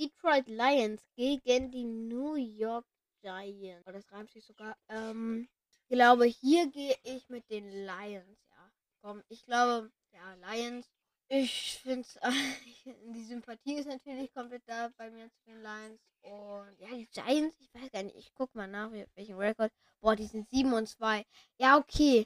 Detroit 0.00 0.48
Lions 0.48 1.02
gegen 1.14 1.70
die 1.70 1.84
New 1.84 2.34
York 2.34 2.86
Giants. 3.22 3.86
Oh, 3.86 3.92
das 3.92 4.10
reimt 4.10 4.30
sich 4.30 4.44
sogar. 4.44 4.74
Ähm, 4.88 5.46
ich 5.68 5.88
glaube, 5.88 6.24
hier 6.24 6.68
gehe 6.70 6.96
ich 7.04 7.28
mit 7.28 7.48
den 7.50 7.68
Lions, 7.70 8.38
ja. 8.50 8.72
Komm, 9.02 9.22
ich 9.28 9.44
glaube, 9.44 9.90
ja, 10.12 10.34
Lions. 10.34 10.90
Ich 11.28 11.78
finde 11.82 12.00
es, 12.00 12.18
die 13.14 13.24
Sympathie 13.24 13.74
ist 13.74 13.86
natürlich 13.86 14.32
komplett 14.32 14.62
da 14.66 14.90
bei 14.96 15.10
mir 15.10 15.30
zu 15.30 15.44
den 15.44 15.62
Lions. 15.62 16.00
Und 16.22 16.78
ja, 16.78 16.88
die 16.88 17.06
Giants, 17.12 17.56
ich 17.60 17.72
weiß 17.74 17.90
gar 17.92 18.02
nicht, 18.02 18.16
ich 18.16 18.32
guck 18.34 18.54
mal 18.54 18.66
nach, 18.66 18.90
welchen 19.14 19.36
Rekord. 19.36 19.70
Boah, 20.00 20.16
die 20.16 20.26
sind 20.26 20.48
7 20.48 20.72
und 20.72 20.88
2. 20.88 21.24
Ja, 21.58 21.76
okay. 21.76 22.24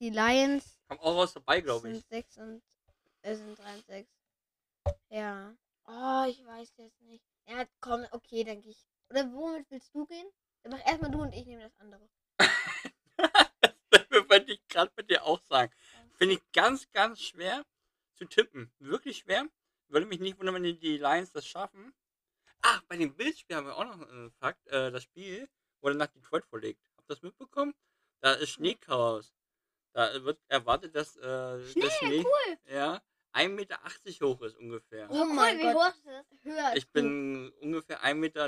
Die 0.00 0.10
Lions 0.10 0.80
Kommt 0.88 1.00
auch 1.02 1.16
was 1.16 1.32
dabei, 1.32 1.60
glaube 1.60 1.88
ich. 1.90 1.94
sind 1.94 2.08
6 2.08 2.36
und 2.38 2.62
äh, 3.22 3.34
sind 3.36 3.58
3 3.58 3.74
und 3.74 3.86
6. 3.86 4.08
Ja. 5.10 5.56
Oh, 5.90 6.24
ich 6.28 6.44
weiß 6.44 6.74
jetzt 6.76 7.00
nicht. 7.00 7.24
Ja, 7.46 7.64
komm, 7.80 8.06
okay, 8.10 8.44
dann 8.44 8.60
gehe 8.60 8.72
ich. 8.72 8.86
Oder 9.08 9.32
womit 9.32 9.70
willst 9.70 9.94
du 9.94 10.04
gehen? 10.04 10.28
Dann 10.62 10.72
mach 10.72 10.86
erstmal 10.86 11.10
du 11.10 11.22
und 11.22 11.32
ich 11.32 11.46
nehme 11.46 11.62
das 11.62 11.74
andere. 11.78 12.08
das 13.90 14.28
wollte 14.28 14.52
ich 14.52 14.68
gerade 14.68 14.92
mit 14.96 15.08
dir 15.08 15.24
auch 15.24 15.40
sagen. 15.48 15.72
Finde 16.18 16.34
ich 16.34 16.52
ganz, 16.52 16.90
ganz 16.90 17.20
schwer 17.20 17.64
zu 18.12 18.26
tippen. 18.26 18.70
Wirklich 18.78 19.18
schwer. 19.18 19.48
Würde 19.88 20.04
mich 20.04 20.20
nicht 20.20 20.38
wundern, 20.38 20.56
wenn 20.56 20.64
die, 20.64 20.78
die 20.78 20.98
Lions 20.98 21.32
das 21.32 21.46
schaffen. 21.46 21.94
Ach, 22.60 22.82
bei 22.82 22.98
dem 22.98 23.14
Bildspiel 23.16 23.56
haben 23.56 23.66
wir 23.66 23.76
auch 23.76 23.84
noch 23.84 24.06
einen 24.06 24.30
Fakt. 24.32 24.66
Äh, 24.66 24.90
das 24.90 25.04
Spiel 25.04 25.48
wurde 25.80 25.96
nach 25.96 26.08
Detroit 26.08 26.44
verlegt. 26.44 26.82
Habt 26.96 27.08
ihr 27.08 27.14
das 27.14 27.22
mitbekommen? 27.22 27.74
Da 28.20 28.34
ist 28.34 28.50
Schneechaos. 28.50 29.32
Da 29.94 30.22
wird 30.22 30.38
erwartet, 30.48 30.94
dass 30.94 31.16
äh, 31.16 31.64
Schnee, 31.64 31.80
der 31.80 31.90
Schnee 31.90 32.24
cool. 32.24 32.58
ja, 32.66 33.02
1,80 33.34 33.48
Meter 33.50 33.78
hoch 34.26 34.40
ist 34.42 34.56
ungefähr. 34.56 35.10
Oh 35.10 35.24
mein 35.26 35.58
wie 35.58 35.62
Gott. 35.62 35.74
hoch 35.76 35.88
ist 35.88 36.06
das? 36.06 36.26
Höher. 36.42 36.76
Ich 36.76 36.90
bin 36.90 37.50
ungefähr 37.60 38.02
1,83 38.02 38.14
Meter. 38.14 38.42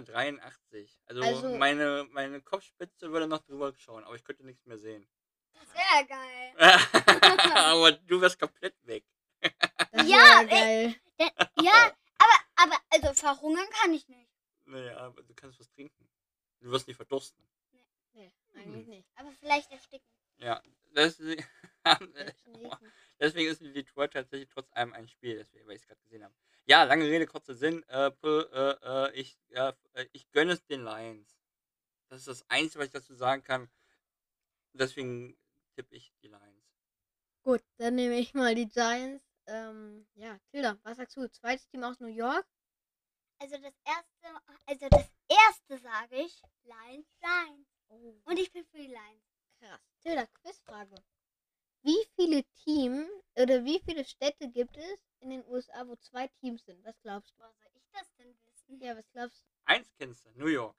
Also, 1.06 1.22
Also- 1.22 1.56
meine, 1.56 2.06
meine 2.10 2.40
Kopfspitze 2.40 3.10
würde 3.12 3.26
noch 3.26 3.40
drüber 3.40 3.72
schauen, 3.76 4.04
aber 4.04 4.14
ich 4.16 4.24
könnte 4.24 4.44
nichts 4.44 4.64
mehr 4.66 4.78
sehen. 4.78 5.06
Das 5.52 5.74
wäre 5.74 6.06
geil. 6.06 6.54
aber 7.54 7.92
du 7.92 8.20
wärst 8.20 8.38
komplett 8.38 8.74
weg. 8.86 9.04
Das 9.92 10.08
Ja, 10.08 10.42
geil. 10.44 10.94
Denn, 11.18 11.30
ja, 11.62 11.92
aber, 12.18 12.38
aber, 12.56 12.76
also 12.90 13.12
verhungern 13.14 13.68
kann 13.70 13.92
ich 13.92 14.08
nicht. 14.08 14.30
Naja, 14.64 14.96
aber 14.98 15.22
du 15.22 15.34
kannst 15.34 15.58
was 15.60 15.70
trinken. 15.70 16.08
Du 16.60 16.70
wirst 16.70 16.86
nicht 16.86 16.96
verdursten. 16.96 17.42
Nee, 18.12 18.32
eigentlich 18.54 18.86
nicht. 18.86 19.08
Aber 19.16 19.30
vielleicht 19.32 19.70
ersticken. 19.70 20.06
Ja, 20.38 20.62
deswegen, 20.94 21.42
Selbst 21.42 21.50
deswegen 23.20 23.50
ist 23.50 23.62
Detroit 23.62 24.12
tatsächlich 24.12 24.48
trotz 24.48 24.68
allem 24.72 24.92
ein 24.92 25.08
Spiel, 25.08 25.36
deswegen, 25.36 25.66
weil 25.66 25.76
ich 25.76 25.82
es 25.82 25.86
gerade 25.86 26.00
gesehen 26.02 26.24
habe. 26.24 26.34
Ja, 26.66 26.84
lange 26.84 27.04
Rede, 27.04 27.26
kurzer 27.26 27.54
Sinn. 27.54 27.82
Äh, 27.88 28.10
äh, 28.22 28.76
äh, 28.82 29.12
ich, 29.14 29.38
ja, 29.48 29.74
äh, 29.94 30.06
ich 30.12 30.30
gönne 30.30 30.52
es 30.52 30.64
den 30.66 30.84
Lions. 30.84 31.40
Das 32.08 32.18
ist 32.18 32.28
das 32.28 32.50
Einzige, 32.50 32.80
was 32.80 32.86
ich 32.86 32.92
dazu 32.92 33.14
sagen 33.14 33.42
kann. 33.42 33.70
Deswegen 34.72 35.36
tippe 35.74 35.94
ich 35.94 36.12
die 36.22 36.28
Lions. 36.28 36.70
Gut, 37.42 37.62
dann 37.78 37.94
nehme 37.94 38.18
ich 38.18 38.34
mal 38.34 38.54
die 38.54 38.68
Giants. 38.68 39.24
Ähm, 39.46 40.06
ja, 40.14 40.38
Tilda, 40.50 40.78
was 40.82 40.98
sagst 40.98 41.16
du? 41.16 41.28
Zweites 41.28 41.66
Team 41.68 41.82
aus 41.82 41.98
New 41.98 42.06
York? 42.06 42.46
Also 43.38 43.56
das 43.56 43.74
erste, 43.84 44.40
also 44.66 44.88
das 44.90 45.10
erste 45.28 45.78
sage 45.78 46.16
ich, 46.16 46.42
Lions, 46.62 47.08
Lions. 47.20 47.68
Oh, 47.88 48.14
Und 48.24 48.38
ich 48.38 48.52
bin 48.52 48.64
für 48.66 48.76
die 48.76 48.88
Lions. 48.88 49.24
krass. 49.58 49.80
Tilda, 50.02 50.26
Quizfrage. 50.26 50.94
Wie 51.82 52.06
viele 52.16 52.44
Teams 52.64 53.08
oder 53.36 53.64
wie 53.64 53.80
viele 53.80 54.04
Städte 54.04 54.48
gibt 54.50 54.76
es 54.76 55.00
in 55.20 55.30
den 55.30 55.44
USA, 55.46 55.86
wo 55.86 55.96
zwei 55.96 56.28
Teams 56.40 56.64
sind? 56.64 56.84
Was 56.84 57.00
glaubst 57.00 57.32
du? 57.32 57.42
Woher 57.42 57.54
soll 57.62 57.70
ich 57.74 57.88
das 57.92 58.14
denn 58.16 58.36
wissen? 58.44 58.80
Ja, 58.80 58.96
was 58.96 59.10
glaubst 59.12 59.40
du? 59.42 59.46
Eins 59.64 59.90
kennst 59.96 60.24
du, 60.24 60.30
New 60.34 60.46
York. 60.48 60.76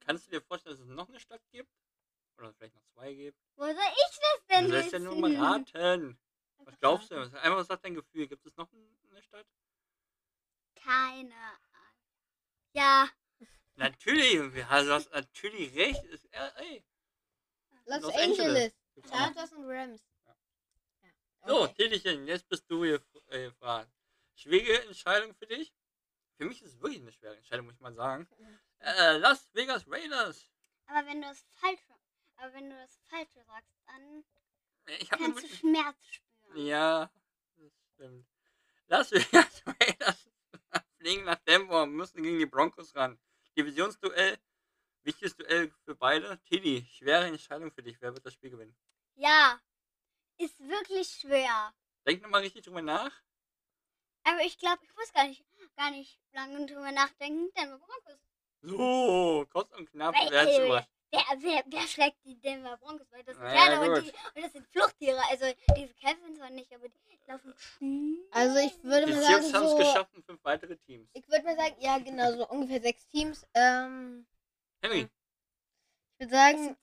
Kannst 0.00 0.26
du 0.26 0.30
dir 0.30 0.42
vorstellen, 0.42 0.76
dass 0.76 0.84
es 0.86 0.90
noch 0.90 1.08
eine 1.08 1.20
Stadt 1.20 1.42
gibt? 1.50 1.70
Oder 2.38 2.52
vielleicht 2.54 2.74
noch 2.74 2.84
zwei 2.94 3.14
gibt. 3.14 3.38
Wo 3.56 3.64
soll 3.64 3.72
ich 3.74 4.18
das 4.18 4.46
denn 4.48 4.64
Du 4.64 4.70
sollst 4.72 4.92
ja 4.92 4.98
nur 4.98 5.16
mal 5.16 5.30
wissen? 5.30 5.42
raten. 5.42 6.18
Was 6.58 6.78
glaubst 6.80 7.10
du? 7.10 7.16
Einfach, 7.16 7.56
was 7.56 7.66
sagt 7.66 7.84
dein 7.84 7.94
Gefühl? 7.94 8.26
Gibt 8.26 8.44
es 8.46 8.56
noch 8.56 8.70
eine 8.72 9.22
Stadt? 9.22 9.46
Keine 10.74 11.34
Ahnung. 11.34 11.58
Ja, 12.72 13.08
Natürlich, 13.76 14.54
wir 14.54 14.68
haben 14.70 14.86
das 14.86 15.10
natürlich 15.10 15.74
recht. 15.74 16.04
Ist 16.04 16.28
LA. 16.32 16.80
Los, 17.86 18.00
Los 18.02 18.14
Angeles. 18.14 18.38
Angeles. 18.38 18.72
Gibt's. 18.94 19.10
Chargers 19.10 19.52
und 19.52 19.64
Rams. 19.66 20.02
Ja. 20.26 20.34
So, 21.46 21.62
Okay. 21.64 21.74
Tillychen, 21.74 22.26
jetzt 22.26 22.48
bist 22.48 22.64
du 22.70 22.84
hier 22.84 23.02
äh, 23.28 23.44
gefragt. 23.46 23.90
Schwierige 24.36 24.82
Entscheidung 24.86 25.34
für 25.34 25.46
dich? 25.46 25.72
Für 26.36 26.46
mich 26.46 26.62
ist 26.62 26.74
es 26.74 26.80
wirklich 26.80 27.00
eine 27.00 27.12
schwere 27.12 27.36
Entscheidung, 27.36 27.66
muss 27.66 27.74
ich 27.76 27.80
mal 27.80 27.94
sagen. 27.94 28.28
Äh, 28.80 29.16
Las 29.16 29.48
Vegas 29.54 29.86
Raiders. 29.88 30.50
aber 30.86 31.06
wenn 31.08 31.22
du 31.22 31.28
das 31.28 31.42
falsche, 31.54 31.94
aber 32.36 32.52
wenn 32.52 32.68
du 32.68 32.76
das 32.76 32.98
falsche 33.08 33.42
sagst, 33.44 33.72
dann 33.86 34.24
Ich 34.98 35.10
habe 35.10 35.22
kannst 35.24 35.42
du 35.42 35.48
Schmerz 35.48 35.96
spüren. 36.04 36.66
Ja, 36.66 37.10
das 37.56 37.72
stimmt. 37.94 38.26
Las 38.88 39.10
Vegas 39.10 39.62
Raiders 39.66 40.28
fliegen 40.98 41.24
nach 41.24 41.38
Denver 41.46 41.84
und 41.84 41.92
müssen 41.94 42.22
gegen 42.22 42.38
die 42.38 42.44
Broncos 42.44 42.94
ran. 42.94 43.18
Divisionsduell, 43.56 44.36
wichtiges 45.04 45.36
Duell 45.36 45.72
für 45.84 45.94
beide. 45.94 46.38
Tilly, 46.44 46.86
schwere 46.90 47.26
Entscheidung 47.26 47.70
für 47.72 47.82
dich. 47.82 48.00
Wer 48.00 48.14
wird 48.14 48.24
das 48.24 48.32
Spiel 48.32 48.50
gewinnen? 48.50 48.76
Ja, 49.16 49.60
ist 50.38 50.58
wirklich 50.60 51.08
schwer. 51.08 51.72
Denk 52.06 52.22
nochmal 52.22 52.42
richtig 52.42 52.64
drüber 52.64 52.82
nach. 52.82 53.12
Aber 54.24 54.40
ich 54.42 54.58
glaube, 54.58 54.78
ich 54.82 54.94
muss 54.96 55.12
gar 55.12 55.26
nicht, 55.28 55.44
gar 55.76 55.90
nicht 55.90 56.18
lange 56.32 56.66
drüber 56.66 56.90
nachdenken, 56.92 57.50
Denver 57.56 57.78
Broncos. 57.78 58.20
So, 58.62 59.46
kurz 59.52 59.70
und 59.76 59.90
knapp. 59.90 60.14
Weil, 60.14 60.30
Wer 60.30 60.42
hat's 60.42 60.56
gemacht? 60.56 60.88
Wer, 61.10 61.22
wer, 61.38 61.64
wer 61.66 61.86
schlägt 61.86 62.24
die 62.24 62.40
Denver 62.40 62.76
Broncos? 62.78 63.06
Weil 63.12 63.22
das 63.24 63.36
sind 63.36 63.44
Na 63.44 63.54
ja, 63.54 63.60
Pferde 63.66 63.92
und, 63.92 64.04
die, 64.06 64.10
und 64.34 64.44
das 64.44 64.52
sind 64.52 64.66
Fluchttiere. 64.68 65.20
Also 65.30 65.44
die 65.76 65.86
kämpfen 65.94 66.34
zwar 66.34 66.50
nicht, 66.50 66.74
aber 66.74 66.88
die 66.88 67.18
laufen 67.26 67.54
schnell. 67.56 68.16
Also 68.32 68.58
ich 68.58 68.82
würde 68.82 69.06
Die 69.06 69.12
mal 69.12 69.22
sagen, 69.22 69.42
Chiefs 69.42 69.54
haben 69.54 69.64
es 69.64 69.70
so, 69.70 69.76
geschafft 69.76 70.14
und 70.14 70.24
fünf 70.24 70.42
weitere 70.42 70.76
Teams. 70.76 71.08
ich 71.12 71.28
würde 71.28 71.44
mal 71.44 71.56
sagen, 71.56 71.76
ja 71.78 71.98
genau, 71.98 72.32
so 72.32 72.48
ungefähr 72.48 72.80
sechs 72.80 73.06
Teams. 73.08 73.46
Ähm, 73.54 74.26
Henry, 74.84 75.08
ich 76.12 76.20
würde 76.20 76.34
sagen, 76.34 76.76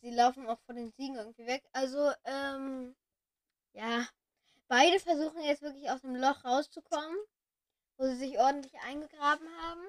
sie 0.00 0.10
laufen 0.10 0.46
auch 0.48 0.58
vor 0.60 0.74
den 0.74 0.90
Siegen 0.92 1.16
irgendwie 1.16 1.46
weg. 1.46 1.62
Also, 1.72 2.10
ähm, 2.24 2.96
ja, 3.74 4.08
beide 4.66 4.98
versuchen 4.98 5.42
jetzt 5.42 5.60
wirklich 5.60 5.90
aus 5.90 6.00
dem 6.00 6.16
Loch 6.16 6.42
rauszukommen, 6.42 7.18
wo 7.98 8.06
sie 8.06 8.16
sich 8.16 8.38
ordentlich 8.38 8.72
eingegraben 8.80 9.46
haben. 9.60 9.84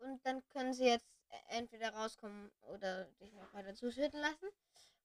Und 0.00 0.20
dann 0.26 0.46
können 0.50 0.74
sie 0.74 0.84
jetzt 0.84 1.08
entweder 1.48 1.94
rauskommen 1.94 2.50
oder 2.74 3.10
sich 3.20 3.32
noch 3.32 3.54
weiter 3.54 3.74
zuschütten 3.74 4.20
lassen. 4.20 4.50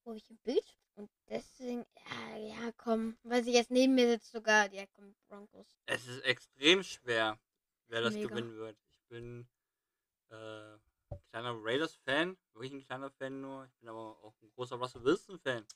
Wo 0.04 0.12
ich 0.12 0.28
im 0.28 0.36
Bild. 0.38 0.76
Und 0.94 1.10
deswegen, 1.30 1.86
ja, 2.10 2.36
ja, 2.36 2.72
komm, 2.76 3.16
weil 3.22 3.42
sie 3.42 3.54
jetzt 3.54 3.70
neben 3.70 3.94
mir 3.94 4.08
sitzt 4.08 4.30
sogar, 4.30 4.70
ja, 4.74 4.84
komm, 4.94 5.14
Broncos. 5.26 5.66
es 5.86 6.06
ist 6.06 6.22
extrem 6.22 6.82
schwer, 6.82 7.38
wer 7.88 8.02
das 8.02 8.12
Mega. 8.12 8.28
gewinnen 8.28 8.56
wird. 8.56 8.76
Ich 8.90 9.00
bin 9.08 9.48
äh, 10.28 10.78
kleiner 11.30 11.54
Raiders-Fan, 11.58 12.36
wirklich 12.54 12.72
ein 12.72 12.84
kleiner 12.84 13.10
Fan 13.10 13.40
nur. 13.40 13.64
Ich 13.66 13.74
bin 13.80 13.88
aber 13.88 14.18
auch 14.22 14.34
ein 14.42 14.50
großer 14.54 14.76
Russell 14.76 15.04
Wilson-Fan. 15.04 15.66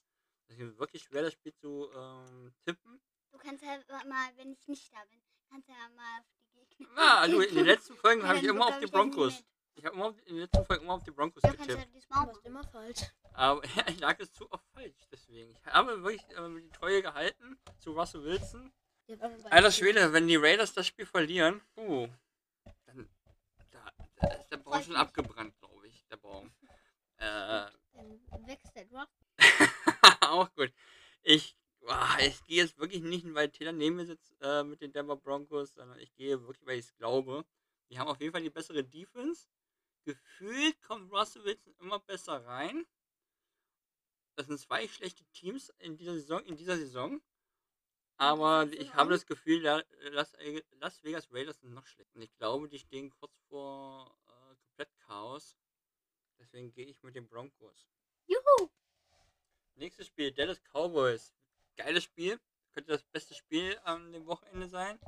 Deswegen 0.49 0.68
ist 0.68 0.74
es 0.74 0.78
wirklich 0.80 1.03
schwer, 1.03 1.22
das 1.22 1.32
Spiel 1.34 1.55
zu 1.55 1.91
ähm, 1.95 2.53
tippen. 2.64 3.01
Du 3.32 3.38
kannst 3.38 3.62
ja 3.64 3.78
mal, 4.07 4.28
wenn 4.36 4.53
ich 4.53 4.66
nicht 4.66 4.93
da 4.93 4.99
bin, 5.11 5.20
kannst 5.49 5.68
du 5.68 5.72
ja 5.72 5.88
mal 5.95 6.20
auf 6.61 6.66
die 6.68 6.76
Gegner. 6.76 6.99
Ah, 6.99 7.18
also 7.20 7.41
in 7.41 7.55
den 7.55 7.66
letzten 7.66 7.97
Folgen 7.97 8.22
Ja, 8.22 8.28
habe 8.28 8.38
ich 8.38 8.45
immer 8.45 8.66
auf 8.66 8.78
die 8.80 8.86
Broncos. 8.86 9.45
Ich 9.76 9.84
habe 9.86 9.95
immer 9.95 10.07
auf, 10.07 10.18
in 10.26 10.34
den 10.34 10.38
letzten 10.38 10.64
Folgen 10.66 10.84
immer 10.84 10.95
auf 10.95 11.05
die 11.05 11.11
Broncos 11.12 11.43
Ja, 11.45 11.51
kannst 11.53 11.66
du 11.70 11.72
ja 11.74 11.78
getippt. 11.78 11.95
diesmal 11.95 12.26
Du 12.32 12.38
immer 12.41 12.64
falsch. 12.64 13.01
Aber 13.32 13.62
ich 13.88 14.01
lag 14.01 14.18
es 14.18 14.32
zu 14.32 14.51
oft 14.51 14.66
falsch, 14.74 14.97
deswegen. 15.12 15.53
Ich 15.64 15.72
habe 15.72 16.03
wirklich 16.03 16.22
äh, 16.36 16.61
die 16.61 16.70
Treue 16.70 17.03
gehalten 17.03 17.59
zu 17.78 17.93
Russell 17.93 18.24
Wilson. 18.24 18.72
Bei- 19.07 19.51
Alter 19.51 19.70
Schwede, 19.72 20.12
wenn 20.12 20.26
die 20.28 20.36
Raiders 20.36 20.72
das 20.72 20.86
Spiel 20.88 21.07
verlieren, 21.07 21.61
dann 21.76 22.16
da, 24.20 24.28
ist 24.34 24.50
der 24.50 24.58
Baum 24.58 24.82
schon 24.82 24.96
abgebrannt, 24.96 25.56
glaube 25.58 25.88
ich, 25.88 26.04
der 26.06 26.16
Baum. 26.16 26.52
Äh, 27.16 27.66
Dann 27.92 28.46
wächst 28.46 28.74
der 28.74 28.86
Draft. 28.86 29.12
auch 30.20 30.52
gut. 30.54 30.72
Ich, 31.22 31.56
boah, 31.80 32.16
ich 32.20 32.44
gehe 32.44 32.62
jetzt 32.62 32.78
wirklich 32.78 33.02
nicht, 33.02 33.26
weil 33.34 33.50
Taylor 33.50 33.72
neben 33.72 33.96
mir 33.96 34.06
sitzt 34.06 34.34
äh, 34.40 34.64
mit 34.64 34.80
den 34.80 34.92
Denver 34.92 35.16
Broncos, 35.16 35.74
sondern 35.74 35.98
ich 35.98 36.14
gehe 36.14 36.40
wirklich, 36.42 36.66
weil 36.66 36.78
ich 36.78 36.86
es 36.86 36.96
glaube. 36.96 37.44
Die 37.90 37.98
haben 37.98 38.08
auf 38.08 38.20
jeden 38.20 38.32
Fall 38.32 38.42
die 38.42 38.50
bessere 38.50 38.84
Defense. 38.84 39.48
Gefühlt 40.04 40.80
kommt 40.82 41.12
Russell 41.12 41.44
Wilson 41.44 41.74
immer 41.80 41.98
besser 42.00 42.44
rein. 42.46 42.86
Das 44.36 44.46
sind 44.46 44.58
zwei 44.58 44.88
schlechte 44.88 45.24
Teams 45.32 45.70
in 45.78 45.96
dieser 45.96 46.14
Saison. 46.14 46.42
In 46.44 46.56
dieser 46.56 46.76
Saison. 46.76 47.20
Aber 48.20 48.66
ich 48.72 48.92
habe 48.94 49.10
das 49.12 49.24
Gefühl, 49.24 49.62
La- 49.62 49.82
Las, 50.10 50.36
Las 50.72 51.02
Vegas 51.02 51.32
Raiders 51.32 51.58
sind 51.60 51.72
noch 51.72 51.86
schlecht. 51.86 52.14
Und 52.14 52.20
ich 52.20 52.36
glaube, 52.36 52.68
die 52.68 52.78
stehen 52.78 53.08
kurz 53.18 53.32
vor 53.48 54.14
äh, 54.26 54.54
komplett 54.66 54.94
Chaos. 55.06 55.56
Deswegen 56.38 56.70
gehe 56.70 56.84
ich 56.84 57.02
mit 57.02 57.14
den 57.16 57.26
Broncos. 57.26 57.88
Juhu! 58.26 58.68
Nächstes 59.76 60.08
Spiel, 60.08 60.32
Dallas 60.32 60.60
Cowboys. 60.70 61.34
Geiles 61.78 62.04
Spiel. 62.04 62.38
Könnte 62.74 62.92
das 62.92 63.04
beste 63.04 63.32
Spiel 63.34 63.80
an 63.84 64.12
dem 64.12 64.26
Wochenende 64.26 64.68
sein. 64.68 65.00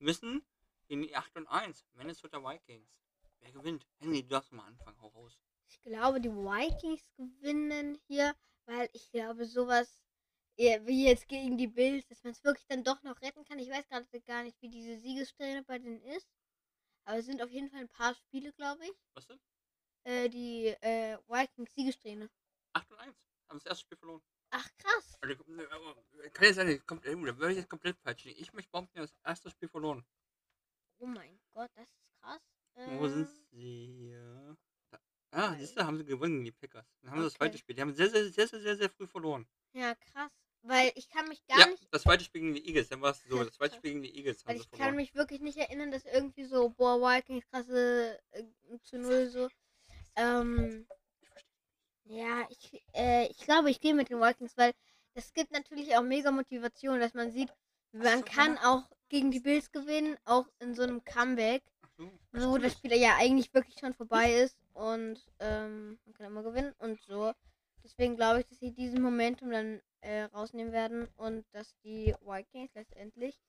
Müssen 0.00 0.44
in 0.88 1.02
die 1.02 1.14
8 1.14 1.36
und 1.36 1.46
1. 1.46 1.86
Minnesota 1.94 2.42
Vikings. 2.42 2.90
Wer 3.38 3.52
gewinnt? 3.52 3.86
Henry, 4.00 4.22
du 4.22 4.28
darfst 4.30 4.50
mal 4.50 4.66
anfangen. 4.66 5.00
Hau 5.00 5.08
raus. 5.08 5.38
Ich 5.68 5.80
glaube, 5.82 6.20
die 6.20 6.30
Vikings 6.32 7.08
gewinnen 7.16 7.96
hier, 8.08 8.34
weil 8.64 8.90
ich 8.92 9.08
glaube, 9.12 9.46
sowas 9.46 10.00
wie 10.56 11.06
jetzt 11.06 11.28
gegen 11.28 11.58
die 11.58 11.66
Bills, 11.66 12.06
dass 12.08 12.22
man 12.24 12.32
es 12.32 12.42
wirklich 12.44 12.66
dann 12.66 12.84
doch 12.84 13.02
noch 13.02 13.20
retten 13.20 13.44
kann. 13.44 13.58
Ich 13.58 13.68
weiß 13.70 13.86
gerade 13.88 14.06
gar 14.22 14.42
nicht, 14.42 14.60
wie 14.62 14.68
diese 14.68 14.98
Siegessträhne 14.98 15.62
bei 15.62 15.78
denen 15.78 16.00
ist. 16.02 16.28
Aber 17.04 17.18
es 17.18 17.26
sind 17.26 17.42
auf 17.42 17.50
jeden 17.50 17.70
Fall 17.70 17.80
ein 17.80 17.88
paar 17.88 18.14
Spiele, 18.14 18.52
glaube 18.52 18.84
ich. 18.84 18.94
Was 19.14 19.26
denn? 19.26 19.38
Äh, 20.04 20.28
die 20.28 20.66
äh, 20.80 21.18
Vikings 21.28 21.74
Siegessträhne. 21.74 22.30
8 22.72 22.90
und 22.92 22.98
1. 22.98 23.16
Haben 23.48 23.58
das 23.58 23.66
erste 23.66 23.82
Spiel 23.82 23.98
verloren. 23.98 24.22
Ach 24.50 24.68
krass. 24.78 25.18
Also, 25.20 25.34
äh, 25.34 26.30
kann 26.30 26.44
jetzt 26.46 26.56
sein, 26.56 26.86
kommt, 26.86 27.04
da 27.04 27.12
würde 27.12 27.50
ich 27.52 27.58
jetzt 27.58 27.68
komplett 27.70 27.96
falsch 27.98 28.24
liegen. 28.24 28.40
Ich 28.40 28.52
möchte 28.52 28.70
behaupten, 28.70 28.98
das 28.98 29.14
erste 29.24 29.50
Spiel 29.50 29.68
verloren. 29.68 30.04
Oh 30.98 31.06
mein 31.06 31.38
Gott, 31.52 31.70
das 31.74 31.88
ist 31.88 32.20
krass. 32.20 32.40
Wo 32.84 33.08
sind 33.08 33.28
Ähm, 33.28 33.46
sie? 33.50 34.08
Ja. 34.10 34.56
Da. 34.90 34.98
Ah, 35.30 35.54
siehst 35.58 35.76
du, 35.76 35.84
haben 35.84 35.96
sie 35.98 36.04
gewonnen, 36.04 36.44
die 36.44 36.52
Packers. 36.52 36.86
Dann 37.02 37.10
haben 37.10 37.18
sie 37.20 37.24
das 37.24 37.34
Okay. 37.34 37.38
zweite 37.38 37.58
Spiel. 37.58 37.74
Die 37.74 37.82
haben 37.82 37.94
sehr, 37.94 38.10
sehr, 38.10 38.28
sehr, 38.30 38.48
sehr, 38.48 38.60
sehr, 38.60 38.76
sehr 38.76 38.90
früh 38.90 39.06
verloren. 39.06 39.46
Ja, 39.72 39.94
krass. 39.94 40.32
Weil 40.68 40.90
ich 40.96 41.08
kann 41.08 41.28
mich 41.28 41.46
gar 41.46 41.60
ja, 41.60 41.66
nicht, 41.66 41.86
das 41.92 42.02
zweite 42.02 42.24
Spiel 42.24 42.40
gegen 42.40 42.54
die 42.54 42.66
Eagles. 42.68 42.88
Dann 42.88 43.00
war 43.00 43.12
es 43.12 43.22
so. 43.28 43.42
Das 43.42 43.54
zweite. 43.54 43.76
Spiel 43.76 43.92
gegen 43.92 44.02
die 44.02 44.16
Eagles 44.16 44.44
weil 44.46 44.56
ich 44.56 44.70
kann 44.70 44.96
mich 44.96 45.14
wirklich 45.14 45.40
nicht 45.40 45.58
erinnern, 45.58 45.90
dass 45.90 46.04
irgendwie 46.04 46.44
so, 46.44 46.70
boah, 46.70 47.00
Vikings 47.00 47.46
krasse 47.48 48.18
äh, 48.32 48.42
zu 48.82 48.98
null 48.98 49.28
so. 49.28 49.48
Ähm, 50.16 50.86
ja, 52.04 52.46
ich, 52.50 52.82
äh, 52.94 53.26
ich 53.28 53.38
glaube, 53.38 53.70
ich 53.70 53.80
gehe 53.80 53.94
mit 53.94 54.10
den 54.10 54.20
Vikings, 54.20 54.56
weil 54.56 54.72
das 55.14 55.32
gibt 55.32 55.52
natürlich 55.52 55.96
auch 55.96 56.02
mega 56.02 56.30
Motivation, 56.30 57.00
dass 57.00 57.14
man 57.14 57.32
sieht, 57.32 57.50
man 57.92 58.24
kann 58.24 58.58
auch 58.58 58.84
gegen 59.08 59.30
die 59.30 59.40
Bills 59.40 59.70
gewinnen, 59.70 60.16
auch 60.24 60.46
in 60.58 60.74
so 60.74 60.82
einem 60.82 61.04
Comeback, 61.04 61.62
wo 62.32 62.58
das 62.58 62.72
Spiel 62.72 62.94
ja 62.94 63.16
eigentlich 63.16 63.52
wirklich 63.54 63.78
schon 63.78 63.94
vorbei 63.94 64.34
ist 64.34 64.56
und 64.74 65.18
ähm, 65.40 65.98
man 66.04 66.14
kann 66.14 66.26
immer 66.26 66.42
gewinnen 66.42 66.74
und 66.78 67.00
so. 67.02 67.32
Deswegen 67.82 68.16
glaube 68.16 68.40
ich, 68.40 68.46
dass 68.46 68.58
sie 68.58 68.72
diesen 68.72 69.00
Momentum 69.00 69.50
dann 69.50 69.80
äh, 70.00 70.22
rausnehmen 70.24 70.72
werden 70.72 71.08
und 71.16 71.44
dass 71.52 71.74
die 71.84 72.14
Vikings 72.20 72.72
letztendlich 72.74 73.40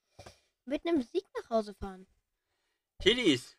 mit 0.66 0.86
einem 0.86 1.02
Sieg 1.02 1.26
nach 1.36 1.50
Hause 1.50 1.74
fahren. 1.76 2.08
Tillys. 3.00 3.58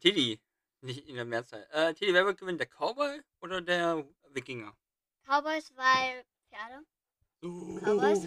Tilly. 0.00 0.40
Nicht 0.82 1.06
in 1.08 1.16
der 1.16 1.24
Mehrzahl. 1.24 1.66
Äh, 1.72 1.94
Tilly, 1.94 2.14
wer 2.14 2.24
wird 2.24 2.38
gewinnen? 2.38 2.58
Der 2.58 2.66
Cowboy 2.68 3.22
oder 3.40 3.60
der 3.60 4.06
Wikinger? 4.30 4.76
Cowboys, 5.26 5.74
weil 5.76 6.24
Pferde. 6.48 6.84
Oh. 7.42 7.78
Cowboys? 7.80 8.22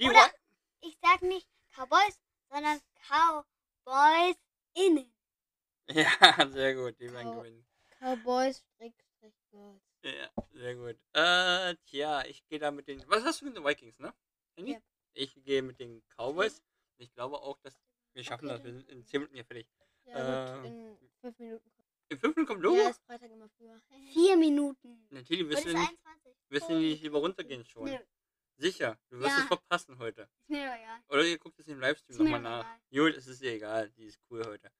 Die 0.00 0.06
Oder- 0.08 0.30
Ich 0.80 0.96
sag 1.02 1.22
nicht 1.22 1.48
Cowboys, 1.74 2.20
sondern 2.50 2.80
Cowboys 3.08 4.36
innen. 4.74 5.12
Ja, 5.88 6.10
sehr 6.50 6.74
gut. 6.74 6.98
Die 7.00 7.10
werden 7.12 7.28
Cow- 7.32 7.36
gewinnen. 7.42 7.66
Cowboys, 7.98 8.62
Schrägstrich, 8.76 9.34
Girls. 9.50 9.82
Ja, 10.02 10.30
sehr 10.52 10.74
gut. 10.76 10.96
Äh, 11.12 11.74
tja, 11.86 12.24
ich 12.26 12.46
gehe 12.46 12.58
da 12.58 12.70
mit 12.70 12.86
den. 12.88 13.02
Was 13.08 13.24
hast 13.24 13.40
du 13.40 13.46
mit 13.46 13.56
den 13.56 13.64
Vikings, 13.64 13.98
ne? 13.98 14.14
Ja. 14.58 14.78
Ich 15.12 15.34
gehe 15.44 15.62
mit 15.62 15.80
den 15.80 16.02
Cowboys. 16.16 16.62
Ich 16.98 17.12
glaube 17.12 17.40
auch, 17.40 17.58
dass 17.60 17.74
wir 18.12 18.22
schaffen 18.24 18.46
Okay, 18.48 18.54
das. 18.56 18.64
Wir 18.64 18.72
sind 18.72 18.88
in 18.88 19.04
10 19.06 19.20
Minuten 19.20 19.34
hier 19.34 19.44
fertig. 19.44 19.68
Ja, 20.04 20.56
gut, 20.56 20.64
Äh, 20.64 20.68
in 20.68 21.10
fünf 21.20 21.38
Minuten. 21.38 21.70
In 22.10 22.18
5 22.18 22.36
Minuten 22.36 22.46
kommt 22.46 22.64
Ja, 22.64 22.70
Logo? 22.70 22.88
ist 22.90 23.02
Freitag 23.04 23.30
immer 23.30 23.48
früher. 23.50 23.80
Vier 24.12 24.36
Minuten. 24.36 25.06
Natürlich, 25.10 25.48
wirst 25.48 25.64
du 25.64 25.68
nicht, 25.74 25.98
21. 26.04 26.36
wirst 26.48 26.68
du 26.70 26.74
nicht 26.78 27.02
lieber 27.02 27.18
runtergehen 27.18 27.64
schon. 27.64 27.84
Nö, 27.84 27.98
Sicher, 28.56 28.98
du 29.10 29.18
wirst 29.20 29.36
Ja. 29.36 29.42
es 29.42 29.46
verpassen 29.46 29.98
heute. 29.98 30.22
ist 30.22 30.48
mir 30.50 30.66
aber 30.66 30.80
egal. 30.80 31.00
Oder 31.08 31.24
ihr 31.24 31.38
guckt 31.38 31.58
es 31.60 31.68
im 31.68 31.78
Livestream 31.78 32.18
nochmal 32.18 32.40
nach. 32.40 32.66
Gut, 32.90 33.14
es 33.14 33.26
ist 33.28 33.40
dir 33.42 33.52
egal, 33.52 33.90
die 33.90 34.06
ist 34.06 34.18
cool 34.30 34.44
heute. 34.46 34.72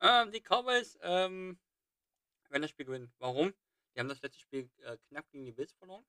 Ähm, 0.00 0.30
die 0.30 0.40
Cowboys 0.40 0.96
ähm, 1.02 1.58
werden 2.50 2.62
das 2.62 2.70
Spiel 2.70 2.86
gewinnen. 2.86 3.12
Warum? 3.18 3.52
Die 3.96 4.00
haben 4.00 4.08
das 4.08 4.20
letzte 4.20 4.40
Spiel 4.40 4.68
äh, 4.82 4.98
knapp 5.08 5.26
gegen 5.30 5.46
die 5.46 5.52
Bills 5.52 5.72
verloren. 5.72 6.04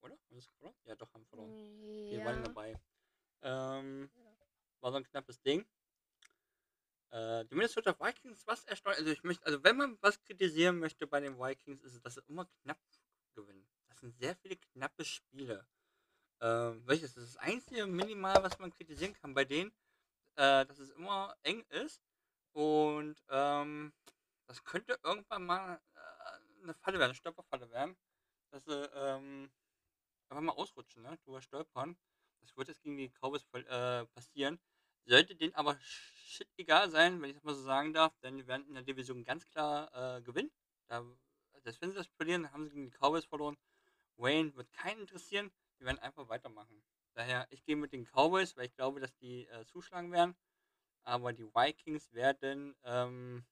Oder? 0.00 0.16
Haben 0.30 0.40
sie 0.40 0.48
verloren? 0.48 0.76
Ja, 0.84 0.94
doch, 0.94 1.12
haben 1.12 1.26
verloren. 1.26 1.50
Wir 1.50 2.24
waren 2.24 2.36
Ja. 2.36 2.42
dabei. 2.42 2.80
Ähm, 3.42 4.08
war 4.80 4.92
so 4.92 4.98
ein 4.98 5.04
knappes 5.04 5.42
Ding. 5.42 5.66
Äh, 7.10 7.44
die 7.46 7.56
Minnesota 7.56 7.98
Vikings, 7.98 8.46
was 8.46 8.64
erstaunt, 8.64 8.98
also 8.98 9.10
ich 9.10 9.24
möchte, 9.24 9.44
also 9.44 9.62
wenn 9.64 9.76
man 9.76 9.98
was 10.02 10.20
kritisieren 10.22 10.78
möchte 10.78 11.06
bei 11.08 11.18
den 11.18 11.36
Vikings, 11.36 11.82
ist 11.82 11.94
es, 11.94 12.00
dass 12.00 12.14
sie 12.14 12.22
immer 12.28 12.46
knapp 12.62 12.78
gewinnen. 13.34 13.68
Das 13.88 13.98
sind 13.98 14.16
sehr 14.16 14.36
viele 14.36 14.56
knappe 14.56 15.04
Spiele. 15.04 15.66
Ähm, 16.40 16.86
welches? 16.86 17.14
Das 17.14 17.24
ist 17.24 17.34
das 17.36 17.42
einzige 17.42 17.86
Minimal, 17.86 18.40
was 18.42 18.58
man 18.60 18.70
kritisieren 18.70 19.14
kann 19.14 19.34
bei 19.34 19.44
denen, 19.44 19.72
äh, 20.36 20.64
dass 20.64 20.78
es 20.78 20.90
immer 20.90 21.36
eng 21.42 21.62
ist. 21.70 22.02
Und 22.52 23.20
ähm, 23.30 23.92
das 24.46 24.62
könnte 24.62 24.98
irgendwann 25.02 25.44
mal 25.44 25.80
eine 26.66 26.74
Falle 26.74 26.98
werden, 26.98 27.10
eine 27.10 27.14
Stolperfalle 27.14 27.70
werden. 27.70 27.96
Dass 28.50 28.64
sie 28.64 28.90
ähm, 28.94 29.50
einfach 30.28 30.42
mal 30.42 30.52
ausrutschen, 30.52 31.02
ne? 31.02 31.16
drüber 31.24 31.42
stolpern. 31.42 31.96
Das 32.40 32.56
wird 32.56 32.68
jetzt 32.68 32.82
gegen 32.82 32.96
die 32.96 33.10
Cowboys 33.10 33.44
äh, 33.52 34.06
passieren. 34.06 34.60
Sollte 35.04 35.36
denen 35.36 35.54
aber 35.54 35.78
shit 35.80 36.48
egal 36.56 36.90
sein, 36.90 37.20
wenn 37.20 37.30
ich 37.30 37.36
das 37.36 37.44
mal 37.44 37.54
so 37.54 37.62
sagen 37.62 37.92
darf, 37.92 38.16
denn 38.18 38.36
die 38.36 38.46
werden 38.46 38.66
in 38.66 38.74
der 38.74 38.82
Division 38.82 39.24
ganz 39.24 39.46
klar 39.46 40.18
äh, 40.18 40.22
gewinnen. 40.22 40.50
Da, 40.88 41.04
selbst 41.62 41.80
wenn 41.80 41.90
sie 41.90 41.96
das 41.96 42.08
verlieren, 42.08 42.52
haben 42.52 42.64
sie 42.64 42.74
gegen 42.74 42.90
die 42.90 42.96
Cowboys 42.96 43.24
verloren. 43.24 43.56
Wayne 44.16 44.54
wird 44.56 44.72
keinen 44.72 45.00
interessieren. 45.00 45.52
Die 45.78 45.84
werden 45.84 45.98
einfach 45.98 46.28
weitermachen. 46.28 46.82
Daher, 47.14 47.46
ich 47.50 47.64
gehe 47.64 47.76
mit 47.76 47.92
den 47.92 48.04
Cowboys, 48.04 48.56
weil 48.56 48.66
ich 48.66 48.74
glaube, 48.74 49.00
dass 49.00 49.14
die 49.16 49.46
äh, 49.46 49.64
zuschlagen 49.66 50.12
werden. 50.12 50.36
Aber 51.02 51.32
die 51.32 51.44
Vikings 51.44 52.12
werden 52.12 52.74
ähm, 52.84 53.44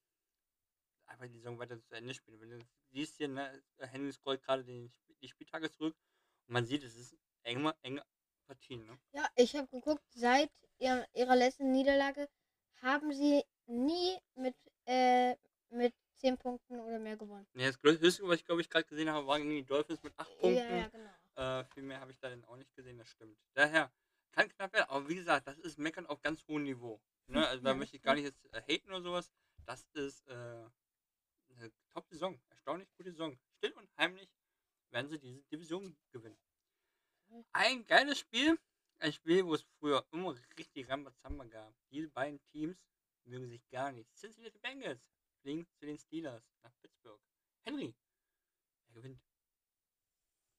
einfach 1.06 1.26
die 1.26 1.38
Saison 1.38 1.58
weiter 1.58 1.80
zu 1.80 1.94
Ende 1.94 2.14
spielen. 2.14 2.40
Wenn 2.40 2.50
du 2.50 2.58
siehst 2.94 3.16
hier, 3.16 3.28
ne, 3.28 3.62
Henry 3.78 4.12
scrollt 4.12 4.42
gerade 4.42 4.64
den, 4.64 4.92
die 5.20 5.28
Spieltage 5.28 5.70
zurück 5.70 5.96
und 6.46 6.52
man 6.52 6.64
sieht, 6.64 6.82
es 6.84 6.96
ist 6.96 7.16
enge, 7.42 7.74
enge 7.82 8.02
Partien. 8.46 8.84
Ne? 8.86 8.98
Ja, 9.12 9.28
ich 9.36 9.54
habe 9.56 9.68
geguckt, 9.68 10.02
seit 10.14 10.50
ihr, 10.78 11.06
ihrer 11.14 11.36
letzten 11.36 11.70
Niederlage 11.72 12.28
haben 12.82 13.12
sie 13.12 13.42
nie 13.66 14.18
mit, 14.34 14.54
äh, 14.86 15.36
mit 15.70 15.94
10 16.16 16.36
Punkten 16.38 16.80
oder 16.80 16.98
mehr 16.98 17.16
gewonnen. 17.16 17.46
Nee, 17.54 17.66
das 17.66 17.80
grö- 17.80 17.98
höchste, 17.98 18.26
was 18.28 18.36
ich 18.36 18.44
glaube 18.44 18.60
ich 18.60 18.70
gerade 18.70 18.86
gesehen 18.86 19.10
habe, 19.10 19.26
war 19.26 19.38
gegen 19.38 19.50
die 19.50 19.64
Dolphins 19.64 20.02
mit 20.02 20.12
8 20.18 20.30
Punkten. 20.38 20.56
Ja, 20.56 20.76
ja, 20.76 20.88
genau. 20.88 21.60
Äh, 21.60 21.64
viel 21.72 21.82
mehr 21.82 22.00
habe 22.00 22.12
ich 22.12 22.18
da 22.18 22.28
dann 22.30 22.44
auch 22.44 22.56
nicht 22.56 22.74
gesehen, 22.74 22.98
das 22.98 23.08
stimmt. 23.08 23.36
Daher 23.54 23.92
kann 24.32 24.48
knapp 24.48 24.72
werden, 24.72 24.88
aber 24.88 25.08
wie 25.08 25.16
gesagt, 25.16 25.46
das 25.46 25.58
ist 25.58 25.78
Meckern 25.78 26.06
auf 26.06 26.20
ganz 26.20 26.46
hohem 26.46 26.62
Niveau. 26.64 27.00
Ne? 27.26 27.38
Also 27.50 27.62
da 27.64 27.70
Ja, 27.70 27.74
möchte 27.76 27.96
ich 27.96 28.02
gar 28.02 28.14
nicht 28.14 28.24
jetzt 28.24 28.44
äh, 28.52 28.60
haten 28.62 28.88
oder 28.90 29.02
sowas. 29.02 29.32
Das 29.66 29.84
ist 29.94 30.26
äh, 30.28 30.64
eine 31.56 31.72
Top-Saison, 31.92 32.40
erstaunlich 32.50 32.88
gute 32.96 33.10
Saison. 33.10 33.38
Still 33.56 33.72
und 33.72 33.88
heimlich 33.98 34.28
werden 34.90 35.08
sie 35.08 35.18
diese 35.18 35.42
Division 35.44 35.96
gewinnen. 36.12 36.38
Ein 37.52 37.84
geiles 37.86 38.18
Spiel, 38.18 38.58
ein 38.98 39.12
Spiel, 39.12 39.44
wo 39.44 39.54
es 39.54 39.64
früher 39.78 40.06
immer 40.12 40.34
richtig 40.58 40.88
Rambazamba 40.88 41.44
gab. 41.44 41.74
Diese 41.90 42.08
beiden 42.08 42.40
Teams 42.52 42.76
mögen 43.24 43.48
sich 43.48 43.68
gar 43.70 43.92
nicht. 43.92 44.08
Cincinnati 44.14 44.58
Bengals 44.58 45.02
fliegen 45.42 45.66
zu 45.78 45.86
den 45.86 45.98
Steelers 45.98 46.42
nach 46.62 46.72
Pittsburgh. 46.80 47.20
Henry, 47.64 47.94
wer 48.86 48.94
gewinnt? 48.94 49.20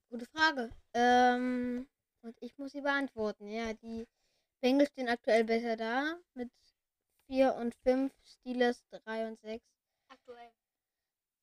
Gute 0.09 0.25
Frage. 0.25 0.75
Ähm, 0.93 1.87
und 2.21 2.41
ich 2.41 2.57
muss 2.57 2.71
sie 2.71 2.81
beantworten. 2.81 3.47
Ja, 3.47 3.73
die 3.73 4.07
Bengals 4.61 4.89
stehen 4.89 5.09
aktuell 5.09 5.43
besser 5.43 5.77
da 5.77 6.19
mit 6.33 6.51
4 7.27 7.55
und 7.55 7.75
5, 7.83 8.13
Steelers 8.23 8.83
3 8.89 9.27
und 9.27 9.39
6. 9.41 9.63
Aktuell. 10.09 10.51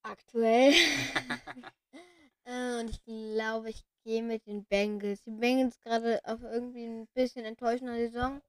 Aktuell. 0.03 0.73
äh, 2.45 2.81
und 2.81 2.91
ich 2.91 3.03
glaube, 3.05 3.71
ich 3.71 3.85
gehe 4.05 4.23
mit 4.23 4.47
den 4.47 4.65
Bengals. 4.65 5.23
Die 5.23 5.31
Bengals 5.31 5.79
gerade 5.81 6.21
auf 6.25 6.43
irgendwie 6.43 6.85
ein 6.85 7.07
bisschen 7.15 7.45
enttäuschender 7.45 7.97
Saison. 7.97 8.43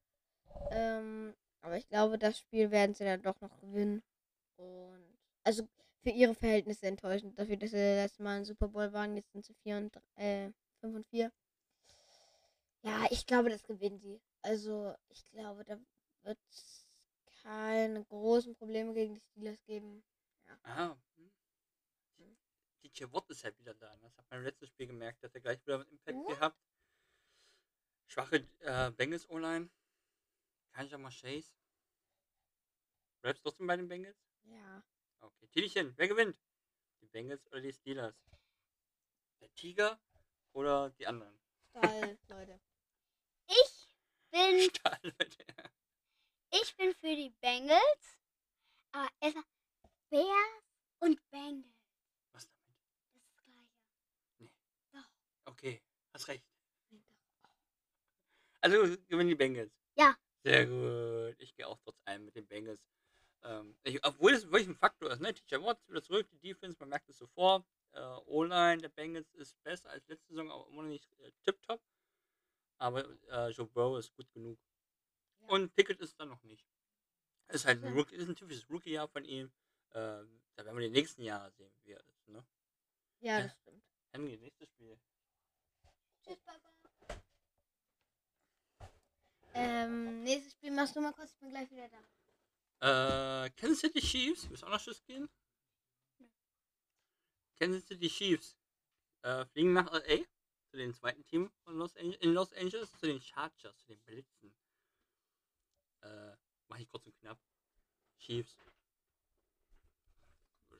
Ähm, 0.72 1.34
aber 1.62 1.78
ich 1.78 1.88
glaube, 1.88 2.18
das 2.18 2.40
Spiel 2.40 2.72
werden 2.72 2.96
sie 2.96 3.06
dann 3.06 3.22
doch 3.22 3.40
noch 3.42 3.58
gewinnen. 3.60 4.04
Und 4.58 5.18
also 5.44 5.68
für 6.02 6.10
ihre 6.10 6.36
Verhältnisse 6.36 6.88
enttäuschend. 6.88 7.38
Dafür, 7.40 7.58
dass 7.58 7.72
sie 7.72 7.78
letztes 7.78 8.20
Mal 8.20 8.38
im 8.38 8.46
Super 8.46 8.68
Bowl 8.68 8.92
waren, 8.94 9.16
jetzt 9.16 9.32
sind 9.32 9.46
sie 9.46 9.54
4 9.64 9.78
und, 9.78 9.96
äh, 10.16 10.52
5 10.82 10.96
und 10.96 11.08
4. 11.08 11.32
Ja, 12.82 13.06
ich 13.10 13.26
glaube, 13.26 13.50
das 13.50 13.64
gewinnen 13.64 14.00
sie. 14.00 14.22
Also, 14.42 14.94
ich 15.08 15.26
glaube, 15.32 15.64
da 15.64 15.80
wird 16.24 16.38
es 16.50 16.86
keine 17.42 18.04
großen 18.04 18.56
Probleme 18.56 18.94
gegen 18.94 19.16
die 19.16 19.22
Steelers 19.22 19.64
geben. 19.64 20.04
Ah. 20.64 20.96
DJ 22.84 23.06
Watt 23.12 23.30
ist 23.30 23.44
halt 23.44 23.58
wieder 23.60 23.74
da. 23.74 23.96
ne? 23.98 24.02
Das 24.04 24.18
hat 24.18 24.30
man 24.30 24.40
im 24.40 24.46
letzten 24.46 24.68
Spiel 24.68 24.88
gemerkt, 24.88 25.24
dass 25.24 25.34
er 25.34 25.42
gleich 25.42 25.62
wieder 25.66 25.78
mit 25.80 25.90
Impact 25.90 26.18
What? 26.18 26.28
gehabt. 26.28 26.60
Schwache 28.08 28.48
äh, 28.60 28.92
Bengals 28.92 29.28
O-Line. 29.30 29.70
Kein 30.72 30.88
Jamar 30.88 31.12
Chase. 31.12 31.52
Bleibst 33.22 33.40
du 33.46 33.50
trotzdem 33.50 33.68
bei 33.68 33.78
den 33.78 33.88
Bengals? 33.88 34.18
Ja. 34.44 34.84
Okay. 35.22 35.48
Tilchen, 35.48 35.94
wer 35.98 36.08
gewinnt? 36.08 36.38
Die 37.02 37.08
Bengals 37.08 37.46
oder 37.48 37.62
die 37.62 37.72
Steelers? 37.74 38.16
Der 39.40 39.54
Tiger 39.56 40.00
oder 40.52 40.90
die 40.92 41.08
anderen? 41.08 41.40
Geil, 41.74 42.18
Leute. 42.28 42.60
Ich 43.48 43.96
bin, 44.32 44.60
Stahl, 44.70 45.00
Leute. 45.04 45.46
ich 46.52 46.76
bin 46.76 46.94
für 46.96 47.16
die 47.16 47.30
Bengals. 47.42 48.20
Aber 48.92 49.10
erstmal 49.22 49.46
Bears 50.10 50.64
und 51.00 51.30
Bengals. 51.32 51.74
Was 52.32 52.48
damit? 52.50 52.76
Das 53.14 53.16
ist 53.16 53.26
das 53.26 53.44
Gleiche. 53.44 55.10
Okay, 55.46 55.82
hast 56.24 56.30
recht. 56.30 56.46
Also 58.62 58.78
gewinnen 59.08 59.30
die 59.30 59.36
Bengals. 59.36 59.72
Ja. 59.96 60.16
Sehr 60.44 60.66
gut. 60.66 61.36
Ich 61.40 61.56
gehe 61.56 61.68
auch 61.68 61.78
trotz 61.84 62.00
allem 62.06 62.26
mit 62.26 62.36
den 62.36 62.48
Bengals. 62.48 62.82
Ähm, 63.44 63.78
ich, 63.84 64.04
obwohl 64.06 64.32
es 64.34 64.46
wirklich 64.46 64.68
ein 64.70 64.76
Faktor 64.76 65.12
ist, 65.12 65.20
ne? 65.20 65.34
TJ 65.34 65.56
Watt 65.56 65.80
ist 65.82 65.90
wieder 65.90 66.02
zurück, 66.02 66.28
die 66.32 66.40
Defense, 66.40 66.78
man 66.80 66.90
merkt 66.90 67.10
es 67.10 67.18
sofort. 67.18 67.66
Äh, 67.92 68.00
O-Line 68.26 68.82
der 68.82 68.90
Bengals 68.90 69.30
ist 69.34 69.62
besser 69.64 69.90
als 69.90 70.08
letzte 70.08 70.30
Saison, 70.30 70.50
aber 70.50 70.68
immer 70.70 70.84
noch 70.84 70.90
nicht 70.90 71.12
äh, 71.20 71.32
tipptopp. 71.44 71.82
Aber 72.78 73.06
äh, 73.30 73.50
Joe 73.50 73.68
Burrow 73.68 74.00
ist 74.00 74.14
gut 74.16 74.32
genug. 74.32 74.58
Ja. 75.42 75.48
Und 75.50 75.76
Pickett 75.76 76.00
ist 76.00 76.18
dann 76.20 76.30
noch 76.30 76.42
nicht. 76.44 76.66
Ist 77.50 77.66
halt 77.66 77.84
ein. 77.84 77.94
Rookie, 77.94 78.16
ist 78.16 78.28
ein 78.30 78.36
typisches 78.36 78.70
Rookie-Jahr 78.70 79.08
von 79.10 79.26
ihm. 79.26 79.52
Äh, 79.90 80.24
da 80.56 80.66
werden 80.66 80.78
wir 80.78 80.88
die 80.88 80.94
nächsten 80.94 81.22
Jahre 81.22 81.52
sehen, 81.52 81.74
wie 81.84 81.92
er 81.92 82.04
ist, 82.08 82.28
ne? 82.30 82.46
Ja, 83.20 83.40
Ja. 83.40 83.44
das 83.44 83.56
stimmt. 83.58 83.84
Henry, 84.12 84.38
nächstes 84.38 84.70
Spiel. 84.70 84.98
Tschüss, 86.24 86.40
Papa. 86.42 86.74
Ähm, 89.56 90.24
nächstes 90.24 90.54
Spiel 90.54 90.72
machst 90.72 90.96
du 90.96 91.02
mal 91.02 91.14
kurz, 91.14 91.32
ich 91.32 91.40
bin 91.40 91.50
gleich 91.50 91.70
wieder 91.70 91.90
da. 91.90 93.46
Äh, 93.46 93.50
Kansas 93.52 93.80
City 93.80 94.02
Chiefs, 94.02 94.50
willst 94.50 94.64
du 94.64 94.68
auch 94.68 94.72
noch 94.72 94.80
Schuss 94.80 95.04
gehen? 95.04 95.30
Kansas 97.60 97.86
City 97.86 98.10
Chiefs 98.10 98.58
äh, 99.22 99.46
fliegen 99.46 99.74
nach 99.74 99.92
LA 99.92 100.24
zu 100.70 100.78
dem 100.78 100.94
zweiten 100.94 101.24
Team 101.26 101.52
von 101.64 101.78
Los 101.78 101.96
Angeles, 101.98 102.22
in 102.22 102.34
Los 102.34 102.54
Angeles, 102.54 102.92
zu 102.98 103.06
den 103.06 103.22
Chargers, 103.22 103.78
zu 103.78 103.88
den 103.88 104.02
Blitzen. 104.02 104.56
Äh, 106.02 106.36
mach 106.68 106.80
ich 106.80 106.90
kurz 106.90 107.06
und 107.06 107.16
knapp. 107.20 107.40
Chiefs. 108.18 108.58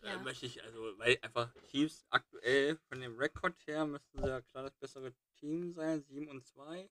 Ja. 0.04 0.16
Äh, 0.16 0.24
möchte 0.24 0.46
ich, 0.46 0.62
also, 0.62 0.98
weil 1.00 1.18
einfach 1.22 1.54
Chiefs 1.70 2.06
aktuell 2.10 2.78
von 2.90 3.00
dem 3.00 3.18
Rekord 3.18 3.56
her 3.66 3.86
müssten 3.86 4.22
sie 4.22 4.28
ja 4.28 4.42
klar 4.42 4.64
das 4.64 4.76
bessere 4.76 5.14
Team 5.38 5.74
sein, 5.74 6.04
7 6.04 6.28
und 6.28 6.46
2. 6.46 6.90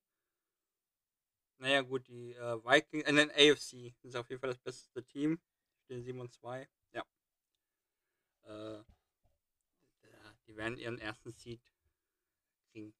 Naja, 1.58 1.82
gut, 1.82 2.08
die 2.08 2.32
äh, 2.32 2.64
Vikings, 2.64 3.06
in 3.06 3.16
den 3.16 3.30
AFC 3.30 3.94
sind 4.00 4.10
sie 4.10 4.18
auf 4.18 4.28
jeden 4.30 4.40
Fall 4.40 4.50
das 4.50 4.58
beste 4.58 5.04
Team. 5.04 5.40
Stehen 5.84 6.02
7 6.02 6.20
und 6.20 6.32
2. 6.32 6.68
Ja. 6.92 7.04
Äh, 8.44 8.82
die 10.46 10.56
werden 10.56 10.78
ihren 10.78 10.98
ersten 10.98 11.32
Seed 11.32 11.62
kriegen. 12.70 12.94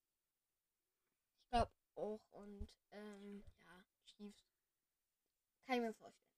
Ich 1.41 1.51
glaube 1.51 1.73
auch 1.95 2.21
und, 2.33 2.69
ähm, 2.91 3.43
ja, 3.61 3.85
Chiefs. 4.05 4.47
Kann 5.67 5.77
ich 5.77 5.83
mir 5.83 5.95
vorstellen. 5.95 6.29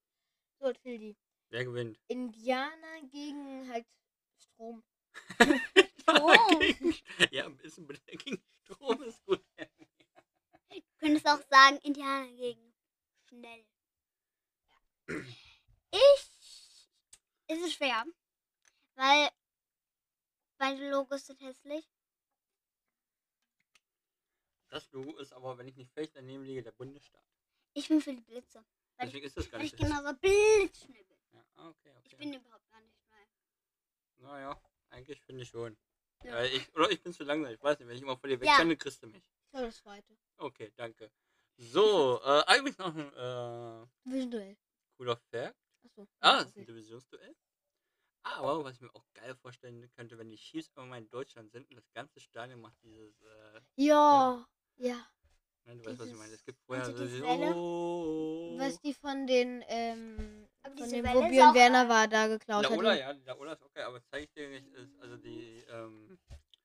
So, 0.60 0.72
Tildi. 0.72 1.16
Wer 1.54 1.64
gewinnt? 1.66 2.00
Indianer 2.08 3.00
gegen 3.12 3.70
halt 3.70 3.86
Strom. 4.40 4.82
Strom. 6.00 6.58
Gegen- 6.58 6.96
ja, 7.30 7.44
ein 7.46 7.56
bisschen 7.56 7.86
gegen 7.86 8.42
Strom 8.64 9.00
ist 9.04 9.24
gut. 9.24 9.40
Du 10.68 10.82
könntest 10.98 11.28
auch 11.28 11.40
sagen, 11.48 11.76
Indianer 11.84 12.26
gegen 12.32 12.74
schnell. 13.28 13.64
Ich. 15.92 16.90
Es 17.46 17.58
ist 17.60 17.74
schwer. 17.74 18.04
Weil 18.96 19.30
beide 20.58 20.90
Logos 20.90 21.24
sind 21.24 21.40
hässlich. 21.40 21.88
Das 24.70 24.90
Logo 24.90 25.16
ist 25.18 25.32
aber, 25.32 25.56
wenn 25.56 25.68
ich 25.68 25.76
nicht 25.76 25.92
völlig 25.92 26.10
daneben 26.10 26.42
liege, 26.42 26.64
der 26.64 26.72
Bundesstaat. 26.72 27.24
Ich 27.74 27.86
bin 27.86 28.00
für 28.00 28.12
die 28.12 28.22
Blitze. 28.22 28.64
Weil 28.96 29.06
ich, 29.06 29.12
Deswegen 29.12 29.26
ist 29.26 29.36
das 29.36 29.48
gar 29.48 29.60
weil 29.60 29.66
ich 29.66 29.78
nicht 29.78 29.86
so. 29.88 30.14
blitzschnell. 30.14 31.13
Ja, 31.34 31.44
ah, 31.56 31.68
okay, 31.68 31.90
okay. 31.90 32.00
Ich 32.10 32.16
bin 32.16 32.32
überhaupt 32.32 32.68
gar 32.70 32.80
nicht 32.80 32.96
schnell. 33.06 33.26
Naja, 34.18 34.60
eigentlich 34.90 35.20
finde 35.22 35.42
ich 35.42 35.48
schon. 35.48 35.76
Ja. 36.22 36.36
Äh, 36.38 36.48
ich, 36.56 36.74
oder 36.74 36.90
ich 36.90 37.02
bin 37.02 37.12
zu 37.12 37.24
langsam, 37.24 37.52
ich 37.52 37.62
weiß 37.62 37.78
nicht, 37.78 37.88
wenn 37.88 37.96
ich 37.96 38.02
immer 38.02 38.16
vor 38.16 38.28
dir 38.28 38.36
Ja. 38.36 38.52
wegrenne, 38.52 38.76
kriegst 38.76 39.02
du 39.02 39.08
mich. 39.08 39.16
Ich 39.16 39.50
glaube 39.50 39.66
das 39.66 39.76
zweite. 39.78 40.16
Okay, 40.38 40.72
danke. 40.76 41.10
So, 41.56 42.20
äh, 42.24 42.42
eigentlich 42.46 42.78
noch 42.78 42.94
ein 42.94 43.12
äh, 43.12 43.86
Division-Duell. 44.04 44.56
cooler 44.96 45.16
Fact. 45.16 45.56
Achso. 45.84 46.08
Ah, 46.20 46.38
das 46.42 46.48
ist 46.50 46.56
ein 46.56 46.66
Divisionsduell. 46.66 47.36
Aber 48.22 48.64
was 48.64 48.76
ich 48.76 48.80
mir 48.80 48.94
auch 48.94 49.04
geil 49.12 49.34
vorstellen 49.36 49.88
könnte, 49.92 50.16
wenn 50.16 50.30
die 50.30 50.36
Chiefs 50.38 50.70
irgendwann 50.74 51.02
in 51.04 51.10
Deutschland 51.10 51.50
sind 51.52 51.68
und 51.68 51.76
das 51.76 51.90
ganze 51.92 52.20
Stadion 52.20 52.60
macht 52.60 52.82
dieses, 52.82 53.20
äh, 53.20 53.60
Ja. 53.76 54.46
Ja. 54.76 55.06
ne, 55.64 55.76
du 55.76 55.84
weißt, 55.84 55.86
was 55.86 55.92
ich 55.92 55.98
Dieses- 56.12 56.18
meine. 56.18 56.32
Es 56.34 56.42
gibt 56.44 56.58
vorher 56.62 56.86
so 56.86 56.92
du 56.92 56.98
die 57.00 57.04
dieses, 57.04 57.22
Welle? 57.22 57.54
oh, 57.54 58.58
Was 58.58 58.80
die 58.80 58.94
von 58.94 59.26
den, 59.26 59.62
ähm, 59.68 60.43
Aber 60.64 60.76
von 60.76 60.88
dem, 60.88 61.04
ist 61.04 61.10
auch 61.40 61.54
Werner 61.54 61.82
geil. 61.82 61.88
war, 61.88 62.08
da 62.08 62.26
geklaut 62.28 62.64
hat. 62.64 62.70
Laola, 62.70 62.94
die- 62.94 63.00
ja, 63.00 63.12
die 63.12 63.24
Laola 63.24 63.52
ist 63.52 63.62
okay, 63.62 63.82
aber 63.82 64.02
zeige 64.10 64.24
ich 64.24 64.32
dir 64.32 64.48
nicht, 64.48 64.66
ist, 64.68 64.98
also 65.00 65.16
die, 65.16 65.64
ähm, 65.68 66.18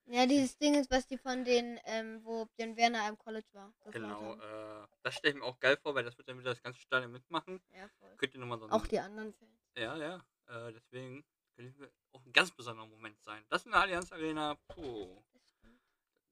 Ja, 0.05 0.25
dieses 0.25 0.57
Ding 0.57 0.73
ist, 0.75 0.89
was 0.89 1.05
die 1.05 1.17
von 1.17 1.43
den, 1.45 1.79
ähm, 1.85 2.21
wo 2.23 2.45
Björn 2.55 2.75
Werner 2.77 3.03
am 3.03 3.17
College 3.17 3.47
war. 3.53 3.71
genau, 3.91 4.35
äh, 4.35 4.87
das 5.03 5.15
stelle 5.15 5.33
ich 5.35 5.39
mir 5.39 5.45
auch 5.45 5.59
geil 5.59 5.77
vor, 5.77 5.93
weil 5.93 6.03
das 6.03 6.17
wird 6.17 6.27
dann 6.29 6.39
wieder 6.39 6.49
das 6.51 6.63
ganze 6.63 6.79
Stadion 6.79 7.11
mitmachen. 7.11 7.61
Ja, 7.75 7.87
voll. 7.99 8.15
Könnt 8.17 8.33
ihr 8.33 8.39
nochmal 8.39 8.57
so 8.59 8.69
Auch 8.69 8.87
die 8.87 8.99
anderen 8.99 9.33
Fans. 9.33 9.51
Ja, 9.77 9.95
ja. 9.97 10.15
Äh, 10.47 10.73
deswegen 10.73 11.23
könnte 11.55 11.77
mir 11.79 11.91
auch 12.13 12.25
ein 12.25 12.33
ganz 12.33 12.49
besonderer 12.51 12.87
Moment 12.87 13.21
sein. 13.21 13.45
Das 13.49 13.65
in 13.65 13.71
der 13.71 13.81
Allianz 13.81 14.11
Arena, 14.11 14.55
puh. 14.69 15.21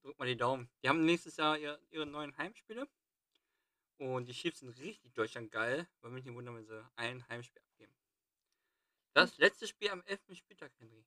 Drück 0.01 0.17
mal 0.17 0.25
die 0.25 0.37
Daumen. 0.37 0.69
Die 0.81 0.89
haben 0.89 1.03
nächstes 1.05 1.35
Jahr 1.37 1.57
ihr, 1.57 1.77
ihre 1.91 2.05
neuen 2.05 2.35
Heimspiele. 2.37 2.87
Und 3.97 4.27
die 4.27 4.33
Chiefs 4.33 4.59
sind 4.59 4.77
richtig 4.77 5.13
Deutschland 5.13 5.51
geil. 5.51 5.87
Würde 6.01 6.13
mich 6.13 6.25
nicht 6.25 6.35
wundern, 6.35 6.55
wenn 6.55 6.65
sie 6.65 6.85
ein 6.95 7.27
Heimspiel 7.29 7.61
abgeben. 7.61 7.93
Das 9.13 9.37
letzte 9.39 9.67
Spiel 9.67 9.89
am 9.89 10.03
11. 10.03 10.21
Spieltag, 10.33 10.71
Henry. 10.77 11.03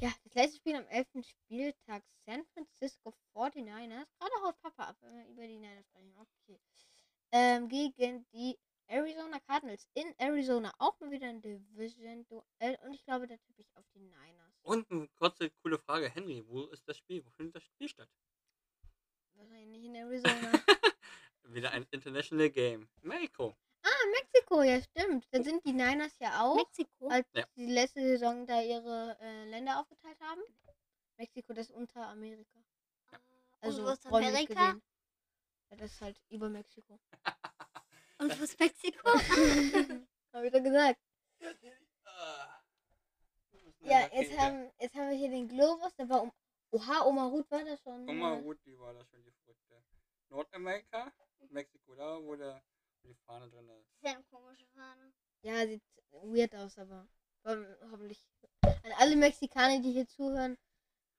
Ja, 0.00 0.12
das 0.22 0.34
letzte 0.34 0.58
Spiel 0.58 0.76
am 0.76 0.86
11. 0.86 1.08
Spieltag 1.26 2.04
San 2.24 2.44
Francisco 2.54 3.12
49ers. 3.34 4.06
Gerade 4.18 4.42
haut 4.44 4.60
Papa 4.60 4.84
ab, 4.90 4.96
wenn 5.00 5.16
wir 5.16 5.26
über 5.26 5.46
die 5.46 5.58
Niners 5.58 5.86
sprechen. 5.86 6.14
Okay. 6.16 6.60
Ähm, 7.32 7.68
gegen 7.68 8.24
die 8.32 8.56
Arizona 8.86 9.40
Cardinals 9.40 9.88
in 9.94 10.14
Arizona. 10.18 10.72
Auch 10.78 10.98
mal 11.00 11.10
wieder 11.10 11.26
ein 11.26 11.42
Division-Duell. 11.42 12.78
Und 12.84 12.94
ich 12.94 13.04
glaube, 13.04 13.26
da 13.26 13.36
tippe 13.36 13.62
ich 13.62 13.76
auf 13.76 13.84
die 13.92 14.00
Niners. 14.00 14.54
Und 14.62 14.88
eine 14.90 15.08
kurze, 15.08 15.50
coole 15.50 15.78
Frage. 15.78 16.08
Henry, 16.08 16.44
wo 16.46 16.66
ist 16.66 16.88
das 16.88 16.96
Spiel? 16.96 17.24
Wo 17.24 17.30
findet 17.30 17.56
das 17.56 17.64
Spiel 17.64 17.88
statt? 17.88 18.08
Wahrscheinlich 19.34 19.68
nicht 19.68 19.84
in 19.84 19.96
Arizona. 19.96 20.52
Wieder 21.48 21.70
ein 21.72 21.86
International 21.90 22.50
Game. 22.50 22.88
Mexiko. 23.02 23.56
ah, 23.82 24.06
Mexiko, 24.12 24.62
ja, 24.62 24.80
stimmt. 24.82 25.26
Da 25.30 25.42
sind 25.42 25.64
die 25.64 25.72
Niners 25.72 26.18
ja 26.18 26.42
auch. 26.42 26.56
Mexiko. 26.56 27.08
als 27.08 27.26
Ja. 27.34 27.46
die 27.56 27.66
letzte 27.66 28.00
Saison 28.02 28.46
da 28.46 28.60
ihre 28.62 29.16
äh, 29.20 29.44
Länder 29.48 29.80
aufgeteilt 29.80 30.20
haben. 30.20 30.42
Mexiko, 31.16 31.52
das 31.54 31.68
ist 31.70 31.74
unter 31.74 32.06
Amerika. 32.08 32.58
Also 33.60 33.82
und 33.86 33.98
wo 34.04 34.16
Amerika? 34.16 34.76
Ja, 35.70 35.76
das 35.76 35.92
ist 35.92 36.00
halt 36.00 36.20
über 36.28 36.48
Mexiko. 36.48 36.98
Und 38.20 38.36
wo 38.40 38.42
ist 38.44 38.58
Mexiko? 38.58 39.08
Hab 40.32 40.42
ich 40.44 40.52
doch 40.52 40.62
gesagt. 40.62 40.98
Ah. 42.04 42.60
Ja, 43.80 44.08
jetzt 44.12 44.36
haben, 44.36 44.70
jetzt 44.80 44.94
haben 44.96 45.10
wir 45.10 45.16
hier 45.16 45.30
den 45.30 45.46
Globus. 45.48 45.94
Der 45.94 46.08
war 46.08 46.22
um. 46.22 46.32
Oha, 46.72 47.04
Oma 47.06 47.26
Ruth 47.26 47.48
war 47.50 47.64
das 47.64 47.80
schon. 47.80 48.04
Mal, 48.06 48.38
äh, 48.38 48.42
gut, 48.42 48.58
die 48.66 48.76
war 48.78 48.92
da 48.92 49.04
schon 49.04 49.22
die 49.22 49.30
Verrückte. 49.30 49.82
Nordamerika, 50.30 51.12
Mexiko, 51.50 51.94
da 51.94 52.22
wo, 52.22 52.36
der, 52.36 52.62
wo 53.02 53.08
die 53.08 53.14
Fahne 53.14 53.48
drin 53.48 53.68
ist. 53.68 53.88
Das 53.90 53.96
ist 53.96 54.04
ja 54.04 54.12
eine 54.12 54.24
komische 54.24 54.66
Fahne. 54.66 55.12
Ja, 55.42 55.66
sieht 55.66 55.82
weird 56.10 56.54
aus, 56.54 56.78
aber 56.78 57.08
hoffentlich. 57.44 58.24
An 58.62 58.92
alle 58.98 59.16
Mexikaner, 59.16 59.80
die 59.80 59.92
hier 59.92 60.06
zuhören. 60.06 60.56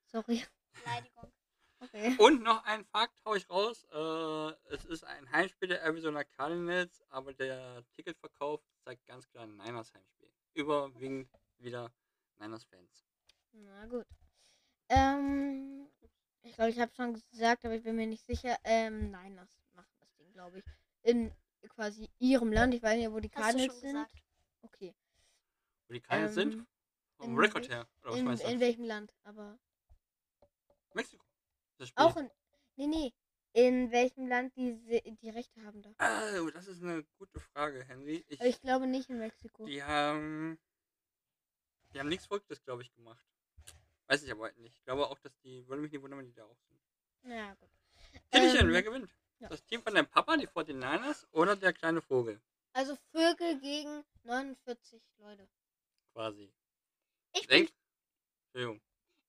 Sorry. 0.06 0.44
Beleidigung. 0.74 1.32
Okay. 1.82 2.14
Und 2.20 2.44
noch 2.44 2.62
ein 2.66 2.84
Fakt 2.84 3.24
hau 3.24 3.36
ich 3.36 3.50
raus. 3.50 3.86
Äh, 3.86 4.74
es 4.74 4.84
ist 4.84 5.06
ein 5.06 5.32
Heimspiel 5.32 5.70
der 5.70 5.82
Arizona 5.82 6.26
Cardinals, 6.26 7.02
aber 7.08 7.34
der 7.34 7.86
Ticketverkauf 7.94 8.62
zeigt 8.84 9.06
ganz 9.06 9.30
klar 9.30 9.46
ein 9.46 9.56
Niners 9.56 9.94
Heimspiel. 9.94 10.30
Überwiegend 10.56 11.30
wieder 11.58 11.90
Niners-Fans. 12.38 13.06
Na 13.54 13.86
gut. 13.86 14.06
Ähm, 14.90 15.88
ich 16.42 16.54
glaube, 16.56 16.72
ich 16.72 16.80
habe 16.80 16.94
schon 16.94 17.14
gesagt, 17.14 17.64
aber 17.64 17.76
ich 17.76 17.84
bin 17.84 17.96
mir 17.96 18.08
nicht 18.08 18.26
sicher. 18.26 18.58
Ähm, 18.66 19.14
das 19.14 19.50
Ding, 19.56 19.70
glaube 20.40 20.60
ich. 20.60 20.66
In 21.02 21.34
quasi 21.70 22.10
ihrem 22.20 22.52
Land. 22.52 22.74
Ich 22.74 22.82
weiß 22.82 22.98
nicht, 22.98 23.12
wo 23.12 23.20
die 23.20 23.30
Cardinals 23.30 23.80
sind. 23.80 23.94
gesagt. 23.94 24.24
Okay. 24.62 24.96
Wo 25.88 25.94
die 25.94 26.02
Cardinals 26.02 26.34
sind? 26.34 26.54
Ähm, 26.54 26.68
Vom 27.18 27.32
in 27.32 27.38
Rekord 27.38 27.70
her. 27.70 27.88
Oder 28.02 28.12
was 28.12 28.20
In, 28.20 28.26
meinst 28.26 28.44
du? 28.44 28.48
in 28.48 28.60
welchem 28.60 28.84
Land? 28.86 29.14
Aber 29.24 29.60
Mexiko. 30.94 31.26
Das 31.78 31.90
Spiel. 31.90 32.04
auch 32.04 32.16
in. 32.18 32.30
Nee, 32.78 32.88
nee. 32.88 33.14
In 33.54 33.92
welchem 33.92 34.28
Land 34.28 34.56
die, 34.56 34.78
die 35.22 35.30
Rechte 35.30 35.62
haben 35.64 35.82
da. 35.82 35.90
Ah, 35.98 36.50
das 36.54 36.68
ist 36.68 36.84
eine 36.84 37.04
gute 37.18 37.40
Frage, 37.40 37.84
Henry. 37.84 38.24
Ich, 38.28 38.40
ich 38.42 38.62
glaube 38.62 38.86
nicht 38.88 39.10
in 39.10 39.18
Mexiko. 39.18 39.66
die 39.66 39.84
haben. 39.84 40.60
Die 41.92 42.00
haben 42.00 42.10
nichts 42.10 42.28
Verrücktes, 42.28 42.62
glaube 42.64 42.84
ich, 42.84 42.94
gemacht. 42.94 43.26
Weiß 44.06 44.22
ich 44.24 44.32
aber 44.32 44.44
halt 44.46 44.58
nicht. 44.60 44.76
Ich 44.78 44.84
glaube 44.84 45.08
auch, 45.08 45.18
dass 45.20 45.36
die. 45.40 45.68
Würde 45.68 45.82
mich 45.82 45.92
nicht 45.92 46.02
wundern, 46.02 46.20
wenn 46.20 46.28
die 46.28 46.34
da 46.34 46.46
auch 46.46 46.60
sind. 46.68 46.80
Na 47.24 47.54
gut. 47.56 47.70
Ähm, 48.32 48.72
wer 48.72 48.84
gewinnt? 48.84 49.10
Ja. 49.40 49.50
Das 49.50 49.64
Team 49.66 49.82
von 49.82 49.94
deinem 49.94 50.08
Papa, 50.08 50.38
die 50.38 50.48
49ers 50.48 51.26
oder 51.32 51.56
der 51.56 51.74
kleine 51.74 52.02
Vogel? 52.02 52.42
Also 52.74 52.96
Vögel 53.12 53.60
gegen 53.60 54.04
49 54.24 55.02
Leute. 55.18 55.48
Quasi. 56.14 56.54
Ich 57.34 57.48
bin, 57.48 57.50
Denk. 57.50 57.74
Entschuldigung. 58.46 58.82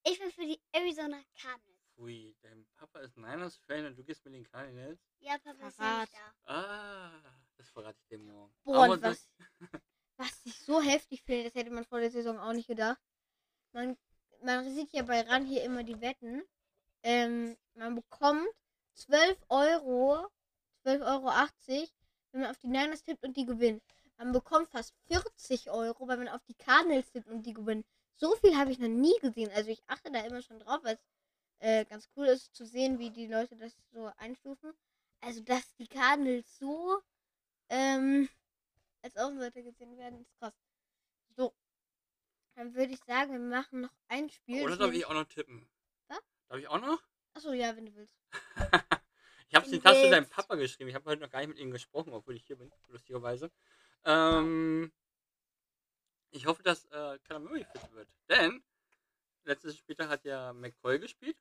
ich 0.04 0.18
bin 0.18 0.30
für 0.32 0.46
die 0.46 0.60
Arizona 0.72 1.22
Cardinals. 1.40 1.80
Pfui, 1.94 2.34
dein 2.42 2.66
Papa 2.76 3.00
ist 3.00 3.16
Niners-Fan 3.16 3.86
und 3.86 3.96
du 3.96 4.04
gehst 4.04 4.24
mit 4.24 4.34
den 4.34 4.44
Cardinals? 4.44 4.98
Ja, 5.18 5.36
Papa 5.38 5.68
ist 5.68 5.78
ja 5.78 6.00
nicht 6.00 6.14
da. 6.14 6.52
Ah, 6.52 7.22
das 7.56 7.68
verrate 7.68 7.98
ich 8.00 8.06
dir 8.06 8.18
morgen. 8.18 8.54
Boah, 8.64 8.84
Aber 8.84 8.92
und 8.94 9.02
was, 9.02 9.28
was 10.16 10.40
ich 10.44 10.58
so 10.60 10.80
heftig 10.80 11.22
finde, 11.22 11.44
das 11.44 11.54
hätte 11.54 11.70
man 11.70 11.84
vor 11.84 12.00
der 12.00 12.10
Saison 12.10 12.38
auch 12.38 12.52
nicht 12.52 12.68
gedacht. 12.68 13.00
Man, 13.72 13.96
man 14.42 14.74
sieht 14.74 14.92
ja 14.92 15.02
bei 15.02 15.20
RAN 15.20 15.44
hier 15.46 15.62
immer 15.62 15.84
die 15.84 16.00
Wetten. 16.00 16.42
Ähm, 17.02 17.56
man 17.74 17.94
bekommt 17.94 18.48
12 18.94 19.38
Euro, 19.48 20.26
12,80 20.84 21.02
Euro, 21.02 21.88
wenn 22.32 22.40
man 22.42 22.50
auf 22.50 22.58
die 22.58 22.68
Niners 22.68 23.02
tippt 23.02 23.24
und 23.24 23.36
die 23.36 23.44
gewinnen. 23.44 23.80
Man 24.16 24.32
bekommt 24.32 24.68
fast 24.68 24.94
40 25.08 25.70
Euro, 25.70 26.06
wenn 26.08 26.18
man 26.18 26.28
auf 26.28 26.44
die 26.44 26.54
Cardinals 26.54 27.10
tippt 27.10 27.28
und 27.28 27.42
die 27.42 27.54
gewinnen. 27.54 27.84
So 28.16 28.36
viel 28.36 28.56
habe 28.56 28.70
ich 28.70 28.78
noch 28.78 28.88
nie 28.88 29.18
gesehen. 29.20 29.50
Also 29.54 29.70
ich 29.70 29.82
achte 29.86 30.12
da 30.12 30.20
immer 30.20 30.42
schon 30.42 30.58
drauf, 30.58 30.80
weil 30.82 30.94
es 30.96 31.06
äh, 31.60 31.84
ganz 31.86 32.08
cool 32.16 32.26
ist 32.26 32.54
zu 32.54 32.66
sehen, 32.66 32.98
wie 32.98 33.10
die 33.10 33.26
Leute 33.26 33.56
das 33.56 33.74
so 33.92 34.10
einstufen. 34.18 34.72
Also 35.20 35.40
dass 35.40 35.74
die 35.76 35.88
Cardinals 35.88 36.58
so 36.58 37.00
ähm, 37.70 38.28
als 39.02 39.16
Außenseiter 39.16 39.62
gesehen 39.62 39.96
werden, 39.96 40.20
ist 40.20 40.38
krass. 40.38 40.54
So. 41.36 41.54
Dann 42.56 42.74
würde 42.74 42.92
ich 42.92 43.00
sagen, 43.04 43.32
wir 43.32 43.38
machen 43.38 43.82
noch 43.82 43.94
ein 44.08 44.28
Spiel. 44.28 44.62
Oder 44.62 44.76
darf 44.76 44.92
ich 44.92 45.06
auch 45.06 45.14
noch 45.14 45.24
tippen? 45.24 45.66
Was? 46.08 46.20
Darf 46.48 46.58
ich 46.58 46.68
auch 46.68 46.80
noch? 46.80 47.02
Achso, 47.34 47.52
ja, 47.52 47.74
wenn 47.76 47.86
du 47.86 47.94
willst. 47.94 48.16
ich 49.48 49.54
habe 49.54 49.68
den 49.68 49.72
du 49.72 49.80
Taste 49.80 50.10
deinem. 50.10 50.28
Papa 50.28 50.56
geschrieben. 50.56 50.88
Ich 50.88 50.94
habe 50.94 51.08
heute 51.08 51.22
noch 51.22 51.30
gar 51.30 51.40
nicht 51.40 51.48
mit 51.48 51.58
ihm 51.58 51.70
gesprochen, 51.70 52.12
obwohl 52.12 52.36
ich 52.36 52.44
hier 52.46 52.56
bin, 52.56 52.72
lustigerweise. 52.88 53.50
Ähm, 54.04 54.92
ich 56.30 56.46
hoffe, 56.46 56.62
dass 56.62 56.86
äh, 56.86 57.18
Murray 57.38 57.64
fit 57.64 57.92
wird. 57.92 58.08
Denn 58.28 58.62
letztes 59.44 59.76
Spieltag 59.76 60.08
hat 60.08 60.24
ja 60.24 60.52
McCoy 60.52 60.98
gespielt. 60.98 61.36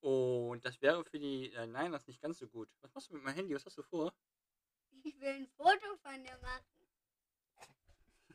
Und 0.00 0.64
das 0.64 0.80
wäre 0.80 1.04
für 1.04 1.18
die 1.18 1.52
äh, 1.52 1.66
Niners 1.66 2.06
nicht 2.06 2.20
ganz 2.20 2.38
so 2.38 2.46
gut. 2.46 2.72
Was 2.80 2.94
machst 2.94 3.10
du 3.10 3.14
mit 3.14 3.24
meinem 3.24 3.34
Handy? 3.34 3.54
Was 3.54 3.66
hast 3.66 3.78
du 3.78 3.82
vor? 3.82 4.14
Ich 5.02 5.18
will 5.20 5.28
ein 5.28 5.48
Foto 5.48 5.96
von 6.02 6.22
dir 6.22 6.38
machen. 6.40 6.64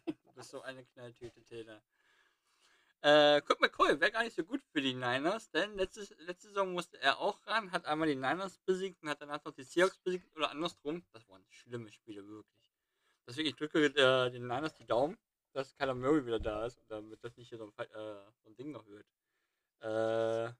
Du 0.26 0.34
bist 0.34 0.50
so 0.50 0.62
eine 0.62 0.84
Knalltüte, 0.84 1.44
Taylor. 1.46 1.82
Äh, 3.04 3.42
Kurt 3.42 3.60
McCoy 3.60 4.00
wäre 4.00 4.12
gar 4.12 4.24
nicht 4.24 4.34
so 4.34 4.46
gut 4.46 4.64
für 4.72 4.82
die 4.82 4.94
Niners, 4.94 5.52
denn 5.52 5.76
letzte, 5.76 6.08
letzte 6.20 6.48
Saison 6.48 6.72
musste 6.72 6.98
er 7.02 7.20
auch 7.20 7.46
ran, 7.48 7.70
hat 7.74 7.86
einmal 7.86 8.08
die 8.08 8.16
Niners 8.16 8.60
besiegt 8.60 9.04
und 9.04 9.10
hat 9.10 9.22
danach 9.22 9.44
noch 9.44 9.52
die 9.52 9.64
Seahawks 9.64 9.98
besiegt 9.98 10.34
oder 10.38 10.52
andersrum. 10.52 11.04
Das 11.12 11.28
waren 11.28 11.44
schlimme 11.50 11.92
Spiele, 11.92 12.26
wirklich. 12.26 12.72
Deswegen, 13.28 13.50
ich 13.50 13.58
drücke 13.58 13.88
äh, 13.88 14.32
den 14.32 14.44
Niners 14.44 14.74
die 14.76 14.86
Daumen, 14.86 15.18
dass 15.52 15.76
Kyler 15.76 15.96
Murray 15.96 16.26
wieder 16.26 16.40
da 16.40 16.66
ist 16.66 16.78
und 16.80 16.90
damit 16.90 17.22
das 17.22 17.36
nicht 17.36 17.50
hier 17.50 17.58
so 17.58 17.66
ein, 17.66 17.74
äh, 17.78 18.32
so 18.42 18.50
ein 18.50 18.56
Ding 18.56 18.72
noch 18.72 18.86
wird. 18.88 19.06
Äh, 19.82 20.54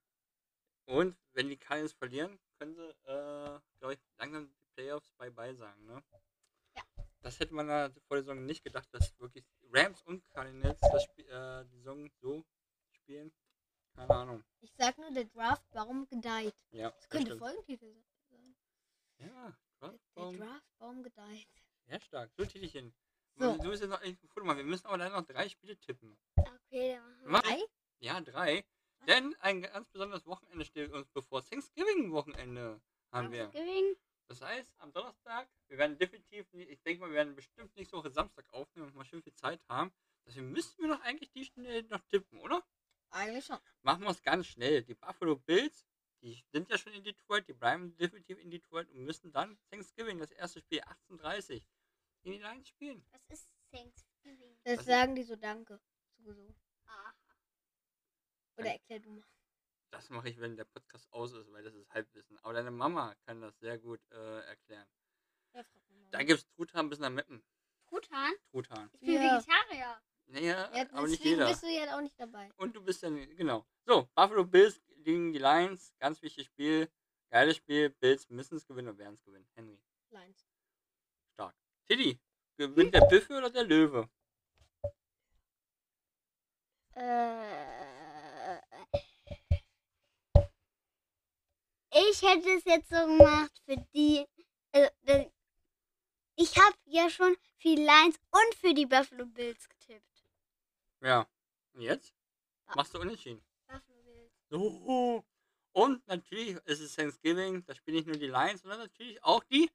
und 0.86 1.16
wenn 1.32 1.48
die 1.48 1.58
Cardinals 1.58 1.94
verlieren, 1.94 2.38
können 2.60 2.76
sie, 2.76 2.90
äh, 3.06 3.60
glaube 3.80 3.94
ich, 3.94 4.00
langsam 4.18 4.50
die 4.50 4.66
Playoffs 4.76 5.10
bye-bye 5.18 5.56
sagen, 5.56 5.86
ne? 5.86 6.04
Das 7.24 7.40
hätte 7.40 7.54
man 7.54 7.68
da 7.68 7.90
vor 8.08 8.18
der 8.18 8.24
Saison 8.24 8.46
nicht 8.46 8.64
gedacht, 8.64 8.88
dass 8.92 9.18
wirklich 9.20 9.46
Rams 9.72 10.02
und 10.04 10.30
Cardinals 10.32 10.80
das 10.82 11.04
Spiel, 11.04 11.26
äh, 11.30 11.66
die 11.66 11.78
Saison 11.78 12.10
so 12.22 12.46
spielen. 12.92 13.32
Keine 13.96 14.10
Ahnung. 14.10 14.44
Ich 14.60 14.74
sag 14.78 14.98
nur, 14.98 15.10
der 15.12 15.26
Draftbaum 15.26 16.06
gedeiht. 16.08 16.54
Ja, 16.72 16.90
Das 16.92 17.08
könnte 17.10 17.28
stimmt. 17.28 17.40
Folgentitel 17.42 17.96
sein. 18.30 18.56
Ja, 19.20 19.28
Der, 19.28 19.58
krass. 19.80 19.92
der 20.16 20.24
Warum? 20.24 20.38
Draftbaum 20.38 21.04
gedeiht. 21.04 21.48
Sehr 21.88 22.00
stark. 22.02 22.32
So 22.38 22.46
Titelchen. 22.46 22.94
So. 23.36 23.58
Du 23.58 23.64
musst 23.70 23.82
jetzt 23.82 23.90
noch 23.92 24.02
echt 24.02 24.22
ein 24.22 24.28
Foto 24.28 24.46
machen. 24.46 24.58
Wir 24.58 24.66
müssen 24.66 24.86
aber 24.88 24.98
leider 24.98 25.20
noch 25.20 25.26
drei 25.26 25.48
Spiele 25.50 25.78
tippen. 25.78 26.18
Okay, 26.36 26.96
dann 26.96 27.32
machen 27.32 27.46
wir. 27.50 27.58
Drei? 27.58 27.64
Ja, 28.00 28.22
drei. 28.22 28.66
Denn 29.08 29.36
ein 29.40 29.62
ganz 29.62 29.90
besonderes 29.90 30.26
Wochenende 30.26 30.66
steht 30.66 30.92
uns 30.92 31.08
bevor. 31.10 31.44
Thanksgiving-Wochenende 31.44 32.82
haben 33.12 33.32
wir. 33.32 33.50
Thanksgiving. 33.52 33.96
Das 34.28 34.42
heißt, 34.42 34.74
am 34.80 34.92
Donnerstag, 34.94 35.50
wir 35.68 35.78
werden 35.78 35.98
definitiv, 35.98 36.52
nie- 36.54 36.64
ich 36.64 36.82
denke 36.82 37.02
mal, 37.02 37.10
wir 37.10 37.16
werden 37.16 37.36
bestimmt 37.36 37.76
nächste 37.76 37.98
Woche 37.98 38.10
Samstag 38.10 38.52
aufnehmen 38.54 38.88
und 38.88 38.96
mal 38.96 39.06
schön 39.06 39.22
viel 39.22 39.34
Zeit 39.36 39.62
haben. 39.68 39.94
Deswegen 40.26 40.52
müssten 40.52 40.82
wir 40.82 40.90
doch 40.96 41.02
eigentlich 41.02 41.32
die 41.32 41.46
schnell 41.46 41.84
noch 41.84 42.02
tippen, 42.08 42.40
oder? 42.40 42.66
Eigentlich 43.10 43.46
schon. 43.46 43.60
Machen 43.82 44.04
wir 44.04 44.10
es 44.10 44.24
ganz 44.24 44.48
schnell. 44.48 44.82
Die 44.84 44.96
Buffalo 44.96 45.36
Bills, 45.36 45.86
die 46.22 46.42
sind 46.52 46.70
ja 46.70 46.78
schon 46.78 46.94
in 46.94 47.04
Detroit, 47.04 47.48
die 47.48 47.54
bleiben 47.54 47.96
definitiv 47.98 48.40
in 48.40 48.50
Detroit 48.50 48.90
und 48.90 49.04
müssen 49.04 49.32
dann 49.32 49.60
Thanksgiving, 49.70 50.18
das 50.20 50.32
erste 50.32 50.60
Spiel 50.62 50.80
18.30 50.82 51.62
in 52.24 52.32
die 52.32 52.38
Lions 52.40 52.70
spielen. 52.70 53.06
Was 53.12 53.22
ist 53.30 53.50
Thanksgiving? 53.72 54.58
Das 54.64 54.80
Was- 54.80 54.86
sagen 54.86 55.16
die 55.16 55.24
so 55.24 55.36
Danke. 55.36 55.80
Sowieso. 56.18 56.56
Aha. 56.86 57.14
Oder 58.58 58.72
erklär 58.72 59.00
du 59.02 59.10
mal. 59.12 59.26
Das 59.94 60.10
mache 60.10 60.28
ich, 60.28 60.40
wenn 60.40 60.56
der 60.58 60.64
Podcast 60.66 61.08
aus 61.14 61.34
ist, 61.34 61.52
weil 61.52 61.64
das 61.64 61.76
ist 61.76 61.88
Halbwissen. 61.94 62.40
Aber 62.40 62.54
deine 62.54 62.72
Mama 62.72 63.14
kann 63.28 63.42
das 63.42 63.56
sehr 63.60 63.78
gut 63.78 64.02
äh, 64.12 64.40
erklären. 64.48 64.88
Ja. 65.54 65.64
Da 66.10 66.24
gibt 66.24 66.40
es 66.40 66.48
Truthahn 66.56 66.90
bis 66.90 66.98
nach 66.98 67.12
Meppen. 67.12 67.44
Truthahn? 67.88 68.34
Truthahn. 68.50 68.90
Ich 68.94 69.02
bin 69.02 69.14
Ja. 69.22 69.36
Vegetarier. 69.38 70.02
Naja, 70.26 70.72
Ja, 70.76 70.82
aber 70.94 71.02
nicht 71.08 71.20
deswegen 71.20 71.30
jeder. 71.36 71.48
bist 71.48 71.62
du 71.62 71.68
ja 71.68 71.96
auch 71.96 72.02
nicht 72.02 72.20
dabei. 72.20 72.52
Und 72.58 72.76
du 72.76 72.82
bist 72.84 73.04
dann, 73.04 73.16
genau. 73.36 73.68
So, 73.86 74.10
Buffalo 74.16 74.46
Bills 74.46 74.82
gegen 75.04 75.32
die 75.32 75.38
Lions. 75.38 75.94
Ganz 76.00 76.20
wichtiges 76.24 76.48
Spiel. 76.48 76.90
Geiles 77.30 77.58
Spiel. 77.58 77.92
Bills 77.92 78.28
müssen 78.30 78.58
es 78.58 78.66
gewinnen 78.66 78.88
und 78.90 78.98
werden 78.98 79.14
es 79.14 79.24
gewinnen. 79.24 79.48
Henry, 79.54 79.80
Lions. 80.10 80.48
stark. 81.36 81.56
Tiddy, 81.86 82.20
gewinnt 82.58 82.96
der 82.96 83.02
Büffel 83.02 83.38
oder 83.38 83.52
der 83.52 83.64
Löwe? 83.64 84.10
Äh, 86.96 87.83
ich 91.94 92.22
hätte 92.22 92.50
es 92.52 92.66
jetzt 92.66 92.90
so 92.90 93.06
gemacht 93.06 93.52
für 93.66 93.78
die. 93.94 94.26
Also, 94.72 95.32
ich 96.36 96.58
habe 96.58 96.76
ja 96.86 97.10
schon 97.10 97.36
für 97.58 97.76
die 97.76 97.84
Lions 97.84 98.20
und 98.32 98.56
für 98.56 98.74
die 98.74 98.86
Buffalo 98.86 99.26
Bills 99.26 99.68
getippt. 99.70 100.26
Ja. 101.02 101.28
Und 101.74 101.82
jetzt? 101.82 102.14
Ja. 102.68 102.76
Machst 102.76 102.94
du 102.94 103.00
unentschieden. 103.00 103.44
Buffalo 103.68 104.02
Bills. 104.04 104.34
So. 104.50 105.26
Und 105.74 106.08
natürlich 106.08 106.58
ist 106.66 106.82
es 106.82 106.96
Thanksgiving. 106.96 107.66
Da 107.66 107.76
spielen 107.76 107.98
nicht 107.98 108.08
nur 108.08 108.18
die 108.18 108.28
Lions, 108.28 108.62
sondern 108.62 108.80
natürlich 108.80 109.24
auch 109.24 109.44
die 109.46 109.70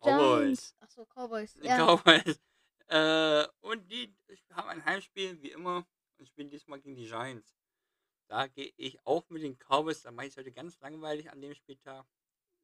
Cowboys. 0.00 0.74
Achso, 0.80 1.06
Cowboys. 1.06 1.54
Die 1.54 1.66
Ja. 1.66 1.76
Cowboys. 1.78 2.40
Äh, 2.88 3.46
und 3.60 3.90
die 3.90 4.16
haben 4.52 4.68
ein 4.68 4.84
Heimspiel, 4.84 5.40
wie 5.42 5.50
immer, 5.50 5.86
und 6.16 6.26
spielen 6.26 6.50
diesmal 6.50 6.80
gegen 6.80 6.96
die 6.96 7.06
Giants. 7.06 7.57
Da 8.28 8.46
gehe 8.46 8.72
ich 8.76 9.04
auch 9.06 9.28
mit 9.30 9.42
den 9.42 9.58
Cowboys. 9.58 10.02
Da 10.02 10.10
mache 10.10 10.26
ich 10.26 10.32
es 10.32 10.36
heute 10.36 10.52
ganz 10.52 10.78
langweilig 10.80 11.30
an 11.30 11.40
dem 11.40 11.54
Spieltag. 11.54 12.06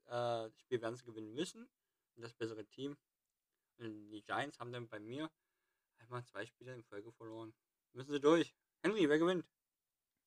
Äh, 0.07 0.11
das 0.11 0.61
Spiel 0.61 0.81
werden 0.83 0.95
sie 0.95 1.05
gewinnen 1.05 1.33
müssen. 1.33 1.69
Und 2.17 2.23
das 2.23 2.35
bessere 2.35 2.67
Team. 2.67 2.97
Und 3.79 4.11
die 4.11 4.23
Giants 4.23 4.61
haben 4.61 4.73
dann 4.73 4.89
bei 4.89 5.01
mir 5.01 5.31
einmal 5.99 6.25
zwei 6.25 6.45
Spiele 6.47 6.75
in 6.75 6.85
Folge 6.85 7.11
verloren. 7.13 7.55
Müssen 7.93 8.13
sie 8.13 8.21
durch. 8.21 8.55
Henry, 8.83 9.09
wer 9.09 9.19
gewinnt? 9.19 9.47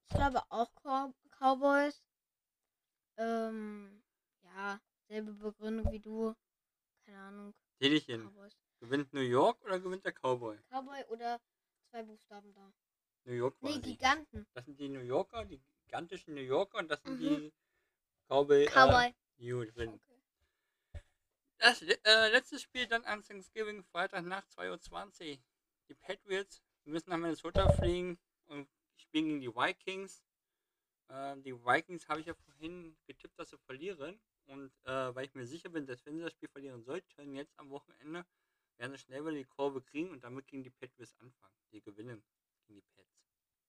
Ich 0.07 0.15
glaube 0.15 0.41
auch 0.49 0.73
Cow 0.75 1.13
Cowboys. 1.39 2.03
Ähm, 3.17 4.03
ja, 4.41 4.81
selbe 5.07 5.33
Begründung 5.33 5.91
wie 5.91 5.99
du. 5.99 6.33
Keine 7.05 7.19
Ahnung. 7.19 7.53
Telechen. 7.79 8.23
Cowboys. 8.23 8.57
Gewinnt 8.79 9.13
New 9.13 9.21
York 9.21 9.61
oder 9.63 9.79
gewinnt 9.79 10.03
der 10.03 10.13
Cowboy? 10.13 10.57
Cowboy 10.69 11.03
oder 11.09 11.39
zwei 11.89 12.03
Buchstaben 12.03 12.53
da. 12.53 12.73
New 13.27 13.33
York 13.33 13.55
Nee, 13.61 13.69
quasi. 13.69 13.81
Giganten. 13.81 14.47
Das 14.53 14.65
sind 14.65 14.79
die 14.79 14.89
New 14.89 15.01
Yorker, 15.01 15.45
die 15.45 15.61
gigantischen 15.85 16.33
New 16.33 16.41
Yorker 16.41 16.77
und 16.79 16.89
das 16.89 17.01
sind 17.03 17.19
Mhm. 17.19 17.27
die 17.27 17.53
Cowboy. 18.27 18.65
Cowboy. 18.67 19.13
Äh. 19.37 19.53
Okay. 19.57 19.99
Das 21.59 21.81
äh, 21.81 22.29
letzte 22.31 22.59
Spiel 22.59 22.87
dann 22.87 23.03
an 23.03 23.23
Thanksgiving, 23.23 23.83
Freitag 23.83 24.23
nach 24.25 24.45
2.20 24.47 25.31
Uhr. 25.37 25.37
Die 25.89 25.93
Patriots 25.95 26.61
müssen 26.85 27.09
nach 27.09 27.17
Minnesota 27.17 27.71
fliegen 27.73 28.19
und 28.45 28.69
spielen 28.95 29.25
gegen 29.25 29.41
die 29.41 29.53
Vikings. 29.55 30.23
Äh, 31.09 31.37
die 31.41 31.53
Vikings 31.55 32.07
habe 32.07 32.19
ich 32.21 32.27
ja 32.27 32.33
vorhin 32.33 32.95
getippt, 33.05 33.37
dass 33.39 33.49
sie 33.49 33.57
verlieren. 33.57 34.19
Und 34.45 34.71
äh, 34.85 35.13
weil 35.15 35.25
ich 35.25 35.33
mir 35.35 35.45
sicher 35.45 35.69
bin, 35.69 35.85
dass 35.85 36.05
wenn 36.05 36.15
sie 36.17 36.23
das 36.23 36.31
Spiel 36.33 36.47
verlieren 36.49 36.81
sollten, 36.83 37.35
jetzt 37.35 37.57
am 37.59 37.69
Wochenende, 37.69 38.25
werden 38.77 38.91
sie 38.93 38.99
schnell 38.99 39.21
wieder 39.21 39.33
die 39.35 39.43
Kurve 39.43 39.81
kriegen 39.81 40.11
und 40.11 40.23
damit 40.23 40.47
gegen 40.47 40.63
die 40.63 40.69
Patriots 40.69 41.15
anfangen. 41.19 41.53
Die 41.73 41.81
gewinnen 41.81 42.23
gegen 42.67 42.79
die 42.79 42.85
Pets. 42.95 43.16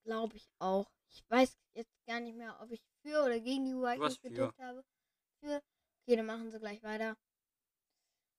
Glaube 0.08 0.38
ich 0.38 0.48
auch. 0.58 0.90
Ich 1.10 1.22
weiß 1.28 1.54
jetzt 1.74 1.92
gar 2.06 2.18
nicht 2.20 2.34
mehr, 2.34 2.58
ob 2.62 2.70
ich 2.70 2.82
für 3.02 3.24
oder 3.24 3.38
gegen 3.40 3.66
die 3.66 3.74
Vikings 3.74 4.18
getippt 4.22 4.58
habe. 4.58 4.82
Für. 5.38 5.62
Okay, 6.00 6.16
dann 6.16 6.24
machen 6.24 6.50
sie 6.50 6.58
gleich 6.58 6.82
weiter. 6.82 7.14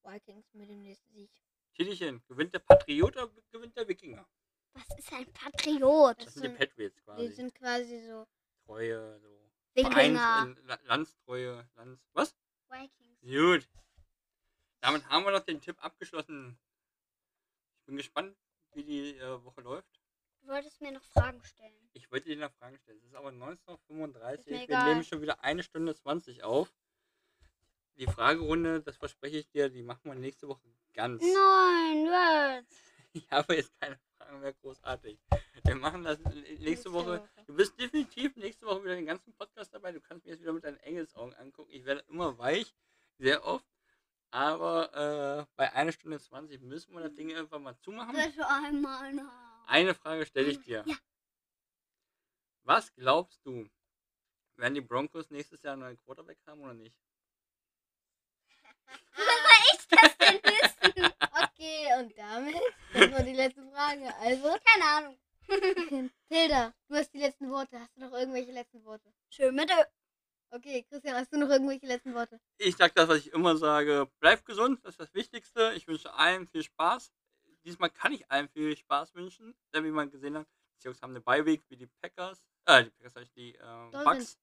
Vikings 0.03 0.51
mit 0.53 0.67
dem 0.67 0.81
nächsten 0.81 1.13
Sieg. 1.13 1.29
Titelchen, 1.75 2.23
gewinnt 2.27 2.55
der 2.55 2.59
Patriot 2.59 3.15
oder 3.15 3.29
gewinnt 3.51 3.77
der 3.77 3.87
Wikinger? 3.87 4.27
Was 4.73 4.97
ist 4.97 5.13
ein 5.13 5.31
Patriot? 5.31 6.17
Das 6.17 6.25
Das 6.25 6.33
sind 6.33 6.53
die 6.53 6.57
Patriots 6.57 6.95
Die 6.95 7.01
quasi. 7.03 7.27
sind 7.33 7.53
quasi 7.53 8.03
so. 8.07 8.27
Treue, 8.65 9.19
so. 9.19 9.51
Wikinger. 9.75 10.55
Landstreue, 10.85 11.69
Lands. 11.75 12.09
Was? 12.13 12.35
Vikings. 12.67 13.21
Gut. 13.21 13.69
Damit 14.81 15.07
haben 15.07 15.23
wir 15.23 15.31
noch 15.33 15.45
den 15.45 15.61
Tipp 15.61 15.77
abgeschlossen. 15.85 16.57
Ich 17.77 17.85
bin 17.85 17.97
gespannt, 17.97 18.35
wie 18.73 18.83
die 18.83 19.17
äh, 19.19 19.43
Woche 19.43 19.61
läuft. 19.61 19.98
Du 20.49 20.55
wolltest 20.55 20.81
mir 20.81 20.91
noch 20.91 21.03
Fragen 21.03 21.43
stellen. 21.43 21.91
Ich 21.93 22.11
wollte 22.11 22.27
dir 22.27 22.37
noch 22.37 22.51
Fragen 22.53 22.75
stellen. 22.79 22.97
Es 22.97 23.05
ist 23.05 23.13
aber 23.13 23.29
19.35 23.29 24.33
Ist 24.33 24.47
mir 24.47 24.53
Wir 24.53 24.61
egal. 24.63 24.89
nehmen 24.89 25.03
schon 25.03 25.21
wieder 25.21 25.43
eine 25.43 25.61
Stunde 25.61 25.93
20 25.93 26.43
auf. 26.43 26.73
Die 27.97 28.07
Fragerunde, 28.07 28.81
das 28.81 28.97
verspreche 28.97 29.37
ich 29.37 29.47
dir, 29.51 29.69
die 29.69 29.83
machen 29.83 30.05
wir 30.05 30.15
nächste 30.15 30.47
Woche 30.47 30.67
ganz. 30.93 31.21
Nein, 31.21 32.07
was? 32.07 32.65
Ich 33.13 33.29
habe 33.29 33.55
jetzt 33.57 33.79
keine 33.79 33.99
Fragen 34.17 34.39
mehr 34.39 34.53
großartig. 34.53 35.19
Wir 35.65 35.75
machen 35.75 36.03
das 36.03 36.17
nächste 36.57 36.91
Woche. 36.93 37.29
Du 37.45 37.55
bist 37.55 37.79
definitiv 37.79 38.35
nächste 38.35 38.65
Woche 38.65 38.83
wieder 38.85 38.95
den 38.95 39.05
ganzen 39.05 39.31
Podcast 39.33 39.71
dabei. 39.71 39.91
Du 39.91 40.01
kannst 40.01 40.25
mir 40.25 40.31
jetzt 40.31 40.41
wieder 40.41 40.53
mit 40.53 40.63
deinen 40.63 40.77
Engelsaugen 40.77 41.35
angucken. 41.35 41.69
Ich 41.71 41.85
werde 41.85 42.03
immer 42.09 42.39
weich, 42.39 42.73
sehr 43.19 43.45
oft. 43.45 43.67
Aber 44.31 45.45
äh, 45.45 45.53
bei 45.55 45.71
einer 45.73 45.91
Stunde 45.91 46.19
20 46.19 46.59
müssen 46.61 46.93
wir 46.95 47.01
das 47.01 47.13
Ding 47.13 47.35
einfach 47.35 47.59
mal 47.59 47.77
zumachen. 47.77 48.15
Bitte 48.15 48.47
einmal 48.47 49.13
noch. 49.13 49.48
Eine 49.69 49.93
Frage 49.93 50.25
stelle 50.25 50.49
ich 50.49 50.61
dir. 50.61 50.83
Ja. 50.87 50.95
Was 52.63 52.91
glaubst 52.95 53.45
du, 53.45 53.69
werden 54.55 54.73
die 54.73 54.81
Broncos 54.81 55.29
nächstes 55.29 55.61
Jahr 55.61 55.73
einen 55.73 55.83
neuen 55.83 55.97
Quarterback 55.97 56.39
haben 56.47 56.61
oder 56.61 56.73
nicht? 56.73 56.97
Woher 59.13 59.27
soll 59.45 59.61
ich 59.73 59.87
das 59.87 60.17
denn 60.17 60.41
wissen? 60.43 61.13
Okay, 61.43 61.87
und 61.99 62.17
damit, 62.17 62.55
das 62.93 63.11
war 63.11 63.21
die 63.21 63.33
letzte 63.33 63.61
Frage. 63.71 64.15
Also, 64.17 64.57
Keine 64.65 64.85
Ahnung. 64.85 65.19
Tilda, 66.27 66.73
du 66.87 66.95
hast 66.95 67.13
die 67.13 67.19
letzten 67.19 67.51
Worte. 67.51 67.79
Hast 67.79 67.95
du 67.95 68.01
noch 68.01 68.13
irgendwelche 68.13 68.51
letzten 68.51 68.83
Worte? 68.83 69.13
Schön 69.29 69.53
mit 69.55 69.71
Okay, 70.51 70.83
Christian, 70.89 71.15
hast 71.15 71.31
du 71.31 71.37
noch 71.37 71.49
irgendwelche 71.49 71.85
letzten 71.85 72.15
Worte? 72.15 72.39
Ich 72.57 72.75
sage 72.75 72.93
das, 72.95 73.07
was 73.07 73.19
ich 73.19 73.33
immer 73.33 73.55
sage. 73.55 74.09
Bleib 74.19 74.43
gesund, 74.45 74.79
das 74.83 74.93
ist 74.93 74.99
das 74.99 75.13
Wichtigste. 75.13 75.73
Ich 75.75 75.87
wünsche 75.87 76.11
allen 76.13 76.47
viel 76.47 76.63
Spaß. 76.63 77.11
Diesmal 77.63 77.89
kann 77.89 78.13
ich 78.13 78.29
allen 78.31 78.47
viel 78.49 78.75
Spaß 78.75 79.15
wünschen. 79.15 79.55
Denn 79.73 79.83
wie 79.83 79.91
man 79.91 80.09
gesehen 80.09 80.37
hat, 80.37 80.47
die 80.81 80.85
Jungs 80.85 81.01
haben 81.01 81.11
eine 81.11 81.21
Beiweg 81.21 81.61
wie 81.69 81.77
die 81.77 81.87
Packers. 81.87 82.43
Äh, 82.65 82.85
die 82.85 82.89
Packers, 82.91 83.13
sag 83.13 83.23
ich, 83.23 83.31
die 83.31 83.55
äh, 83.55 83.91
Dolphins. 83.91 84.03
Bucks. 84.03 84.39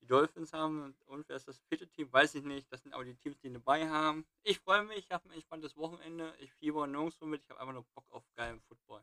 Die 0.00 0.06
Dolphins 0.06 0.52
haben. 0.52 0.94
Und, 1.06 1.28
wer 1.28 1.36
ist 1.36 1.48
das 1.48 1.60
vierte 1.68 1.86
Team? 1.88 2.12
Weiß 2.12 2.34
ich 2.34 2.42
nicht. 2.42 2.70
Das 2.72 2.82
sind 2.82 2.92
aber 2.92 3.04
die 3.04 3.14
Teams, 3.14 3.38
die 3.40 3.52
dabei 3.52 3.88
haben. 3.88 4.26
Ich 4.42 4.60
freue 4.60 4.84
mich. 4.84 4.98
Ich 4.98 5.10
habe 5.10 5.28
ein 5.28 5.32
entspanntes 5.32 5.76
Wochenende. 5.76 6.34
Ich 6.40 6.52
fieber 6.54 6.86
nirgendwo 6.86 7.24
mit. 7.24 7.42
Ich 7.42 7.50
habe 7.50 7.60
einfach 7.60 7.74
nur 7.74 7.84
Bock 7.94 8.04
auf 8.10 8.24
geilen 8.34 8.60
Football. 8.62 9.02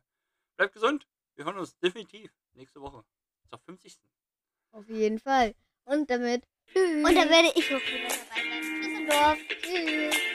Bleibt 0.56 0.74
gesund. 0.74 1.08
Wir 1.34 1.44
hören 1.44 1.58
uns 1.58 1.76
definitiv 1.78 2.30
nächste 2.52 2.80
Woche. 2.80 3.04
Zur 3.48 3.58
50. 3.58 3.98
Auf 4.72 4.88
jeden 4.88 5.18
Fall. 5.18 5.54
Und 5.84 6.08
damit. 6.10 6.46
Tschüss. 6.66 7.04
Und 7.04 7.14
da 7.14 7.28
werde 7.28 7.52
ich 7.54 7.74
auch 7.74 7.80
wieder 7.80 8.08
dabei 8.08 8.42
sein. 8.50 8.82
Düsseldorf. 8.82 9.38
Tschüss. 9.60 10.31